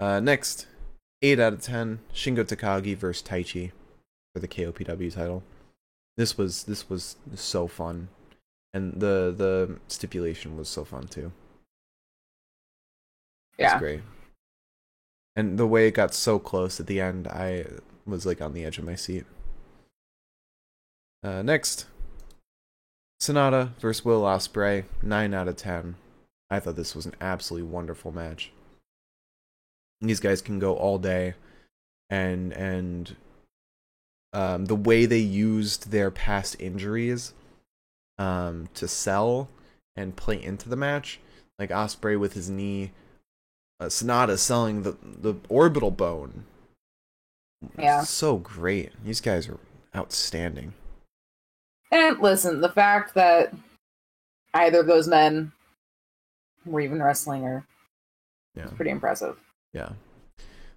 Uh, 0.00 0.20
next, 0.20 0.66
eight 1.22 1.38
out 1.38 1.52
of 1.52 1.60
ten. 1.62 2.00
Shingo 2.12 2.44
Takagi 2.44 2.96
versus 2.96 3.22
Taichi 3.26 3.70
for 4.32 4.40
the 4.40 4.48
KOPW 4.48 5.12
title. 5.14 5.42
This 6.16 6.36
was 6.36 6.64
this 6.64 6.88
was 6.90 7.16
so 7.34 7.66
fun, 7.68 8.08
and 8.72 8.94
the 9.00 9.32
the 9.36 9.78
stipulation 9.88 10.56
was 10.56 10.68
so 10.68 10.84
fun 10.84 11.06
too. 11.06 11.32
It's 13.58 13.72
Yeah. 13.72 13.78
great. 13.78 14.02
And 15.36 15.58
the 15.58 15.66
way 15.66 15.88
it 15.88 15.94
got 15.94 16.14
so 16.14 16.38
close 16.38 16.78
at 16.78 16.86
the 16.86 17.00
end, 17.00 17.26
I 17.26 17.66
was 18.06 18.24
like 18.24 18.40
on 18.40 18.52
the 18.52 18.64
edge 18.64 18.78
of 18.78 18.84
my 18.84 18.94
seat. 18.94 19.24
Uh, 21.22 21.42
next, 21.42 21.86
Sanada 23.20 23.74
versus 23.78 24.04
Will 24.04 24.22
Ospreay, 24.22 24.84
nine 25.02 25.34
out 25.34 25.48
of 25.48 25.56
ten. 25.56 25.96
I 26.50 26.60
thought 26.60 26.76
this 26.76 26.94
was 26.94 27.06
an 27.06 27.14
absolutely 27.20 27.68
wonderful 27.68 28.12
match. 28.12 28.52
These 30.00 30.20
guys 30.20 30.42
can 30.42 30.58
go 30.58 30.76
all 30.76 30.98
day, 30.98 31.34
and 32.10 32.52
and 32.52 33.16
um, 34.34 34.66
the 34.66 34.76
way 34.76 35.06
they 35.06 35.18
used 35.18 35.90
their 35.90 36.10
past 36.10 36.56
injuries 36.60 37.32
um, 38.18 38.68
to 38.74 38.86
sell 38.86 39.48
and 39.96 40.16
play 40.16 40.42
into 40.42 40.68
the 40.68 40.76
match, 40.76 41.20
like 41.58 41.70
Ospreay 41.70 42.18
with 42.18 42.34
his 42.34 42.50
knee, 42.50 42.92
uh, 43.84 43.88
Sanada 43.88 44.38
selling 44.38 44.82
the 44.82 44.96
the 45.02 45.34
orbital 45.48 45.90
bone. 45.90 46.44
Yeah. 47.78 48.02
so 48.02 48.36
great. 48.38 48.92
These 49.04 49.20
guys 49.20 49.48
are 49.48 49.58
outstanding. 49.96 50.74
And 51.90 52.18
listen, 52.18 52.60
the 52.60 52.68
fact 52.68 53.14
that 53.14 53.54
either 54.52 54.80
of 54.80 54.86
those 54.86 55.08
men 55.08 55.52
were 56.66 56.80
even 56.80 57.02
wrestling 57.02 57.44
are 57.44 57.64
Yeah, 58.54 58.66
pretty 58.76 58.90
impressive. 58.90 59.38
yeah. 59.72 59.90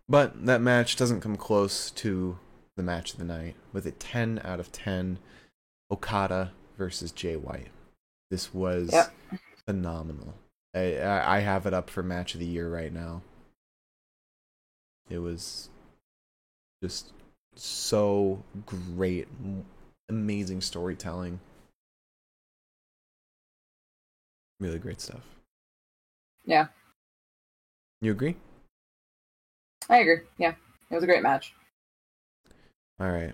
But 0.08 0.46
that 0.46 0.62
match 0.62 0.96
doesn't 0.96 1.20
come 1.22 1.36
close 1.36 1.92
to 1.92 2.38
the 2.78 2.84
match 2.84 3.12
of 3.14 3.20
the 3.20 3.26
night 3.26 3.56
with 3.74 3.86
a 3.86 3.92
10 3.92 4.40
out 4.46 4.60
of 4.62 4.72
10 4.72 5.20
Okada 5.92 6.52
versus 6.78 7.12
Jay 7.12 7.36
White. 7.36 7.68
This 8.32 8.54
was 8.54 8.92
Yep. 8.94 9.14
phenomenal. 9.66 10.36
I, 10.78 11.38
I 11.38 11.40
have 11.40 11.66
it 11.66 11.74
up 11.74 11.90
for 11.90 12.04
match 12.04 12.34
of 12.34 12.40
the 12.40 12.46
year 12.46 12.70
right 12.70 12.94
now. 12.94 13.22
It 15.10 15.20
was 15.20 15.70
just 16.84 17.14
so 17.56 18.44
great, 18.66 19.28
amazing 20.10 20.62
storytelling. 20.62 21.40
Really 24.60 24.80
great 24.80 25.02
stuff. 25.02 25.24
Yeah. 26.46 26.68
You 28.02 28.12
agree? 28.12 28.36
I 29.90 30.00
agree. 30.00 30.20
Yeah. 30.38 30.54
It 30.90 30.96
was 30.96 31.04
a 31.04 31.08
great 31.08 31.24
match. 31.24 31.54
All 33.00 33.12
right. 33.12 33.34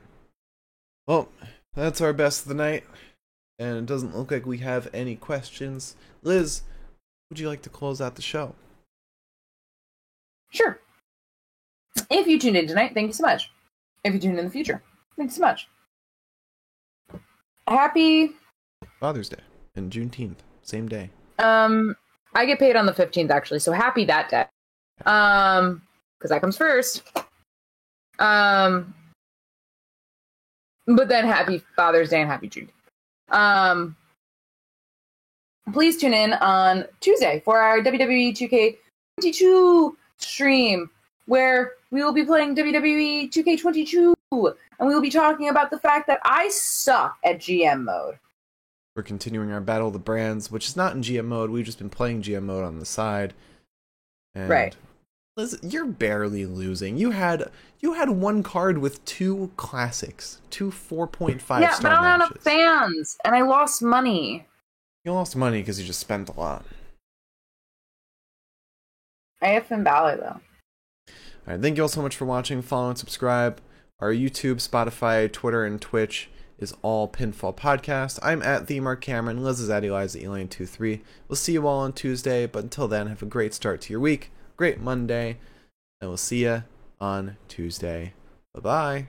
Well, 1.08 1.30
that's 1.74 2.02
our 2.02 2.14
best 2.14 2.44
of 2.44 2.48
the 2.48 2.54
night, 2.54 2.84
and 3.60 3.78
it 3.78 3.86
doesn't 3.86 4.16
look 4.16 4.32
like 4.32 4.46
we 4.46 4.60
have 4.60 4.90
any 4.94 5.16
questions. 5.16 5.96
Liz, 6.22 6.62
would 7.34 7.40
you 7.40 7.50
like 7.50 7.64
to 7.64 7.70
close 7.70 8.00
out 8.00 8.14
the 8.14 8.22
show? 8.22 8.54
Sure. 10.52 10.80
If 12.12 12.28
you 12.28 12.38
tuned 12.38 12.58
in 12.58 12.68
tonight, 12.68 12.92
thank 12.94 13.08
you 13.08 13.14
so 13.14 13.24
much. 13.24 13.50
If 14.04 14.14
you 14.14 14.20
tune 14.20 14.34
in 14.34 14.38
in 14.38 14.46
the 14.46 14.52
future, 14.52 14.84
thank 15.18 15.32
you 15.32 15.36
so 15.38 15.42
much. 15.42 15.68
Happy 17.68 18.34
Father's 19.00 19.30
Day 19.30 19.40
and 19.76 19.92
Juneteenth. 19.92 20.36
same 20.62 20.88
day. 20.88 21.10
Um, 21.40 21.96
I 22.36 22.46
get 22.46 22.60
paid 22.60 22.76
on 22.76 22.86
the 22.86 22.94
fifteenth 22.94 23.32
actually, 23.32 23.62
so 23.62 23.72
happy 23.72 24.06
that 24.06 24.30
day. 24.30 24.46
Um, 25.04 25.82
because 26.20 26.30
that 26.30 26.40
comes 26.40 26.56
first. 26.56 27.02
Um, 28.20 28.94
but 30.86 31.08
then 31.08 31.26
happy 31.26 31.64
Father's 31.76 32.12
Day 32.12 32.22
and 32.22 32.30
happy 32.30 32.48
June. 32.48 32.70
Um, 33.30 33.96
please 35.72 35.98
tune 35.98 36.14
in 36.14 36.34
on 36.34 36.86
Tuesday 37.00 37.42
for 37.46 37.60
our 37.60 37.80
WWE 37.80 38.78
2K22 39.22 39.96
stream 40.18 40.90
where 41.26 41.74
we 41.92 42.04
will 42.04 42.14
be 42.14 42.26
playing 42.26 42.56
WWE 42.56 43.32
2K22 43.32 44.14
and 44.32 44.88
we 44.88 44.94
will 44.94 45.02
be 45.02 45.10
talking 45.10 45.50
about 45.50 45.70
the 45.70 45.80
fact 45.80 46.08
that 46.08 46.20
I 46.24 46.50
suck 46.50 47.18
at 47.24 47.40
GM 47.40 47.84
mode. 47.84 48.18
We're 48.96 49.04
continuing 49.04 49.52
our 49.52 49.62
battle 49.62 49.88
of 49.88 49.94
the 49.94 50.00
brands, 50.00 50.52
which 50.52 50.68
is 50.68 50.76
not 50.76 50.94
in 50.94 51.02
GM 51.02 51.26
mode. 51.26 51.50
We've 51.50 51.66
just 51.66 51.80
been 51.80 51.90
playing 51.90 52.22
GM 52.24 52.44
mode 52.44 52.64
on 52.64 52.80
the 52.80 52.86
side. 52.86 53.34
And 54.36 54.50
Right. 54.50 54.76
Liz, 55.36 55.58
you're 55.64 55.88
barely 55.88 56.46
losing. 56.46 56.98
You 56.98 57.10
had 57.10 57.50
you 57.80 57.94
had 57.94 58.12
one 58.12 58.44
card 58.44 58.78
with 58.78 59.04
two 59.04 59.52
classics, 59.58 60.42
two 60.52 60.70
4.5 60.70 61.62
yeah, 61.62 61.72
star 61.72 61.82
but 61.82 61.92
I 61.92 62.18
don't 62.18 62.28
have 62.28 62.42
fans 62.42 63.18
and 63.26 63.36
I 63.36 63.42
lost 63.42 63.82
money. 63.82 64.46
You 65.04 65.14
lost 65.14 65.36
money 65.36 65.60
because 65.60 65.80
you 65.80 65.86
just 65.86 66.00
spent 66.00 66.30
a 66.30 66.40
lot. 66.40 66.66
I 69.42 69.50
have 69.50 69.68
Finn 69.68 69.84
Balor 69.84 70.18
though. 70.18 70.40
All 71.46 71.54
right, 71.54 71.62
thank 71.62 71.76
you 71.76 71.84
all 71.84 71.90
so 71.90 72.02
much 72.02 72.16
for 72.16 72.26
watching. 72.26 72.62
Follow 72.62 72.90
and 72.90 72.98
subscribe. 72.98 73.60
Our 74.00 74.14
YouTube, 74.14 74.66
Spotify, 74.66 75.32
Twitter, 75.32 75.66
and 75.66 75.82
Twitch 75.82 76.30
is 76.58 76.74
all 76.82 77.10
Pinfall 77.10 77.56
Podcast. 77.56 78.20
I'm 78.24 78.42
at 78.42 78.68
the 78.68 78.80
Mark 78.80 79.02
Cameron. 79.02 79.44
Liz 79.44 79.60
is 79.60 79.70
at 79.70 79.84
Eliza 79.84 80.20
Elaine23. 80.20 81.02
We'll 81.28 81.36
see 81.36 81.54
you 81.54 81.68
all 81.68 81.80
on 81.80 81.92
Tuesday, 81.92 82.46
but 82.46 82.64
until 82.64 82.88
then, 82.88 83.08
have 83.08 83.22
a 83.22 83.26
great 83.26 83.54
start 83.54 83.82
to 83.82 83.94
your 83.94 84.00
week, 84.00 84.32
great 84.56 84.80
Monday, 84.80 85.38
and 86.00 86.10
we'll 86.10 86.18
see 86.18 86.44
you 86.44 86.64
on 87.02 87.36
Tuesday. 87.50 88.14
Bye 88.54 88.62
bye. 88.62 89.08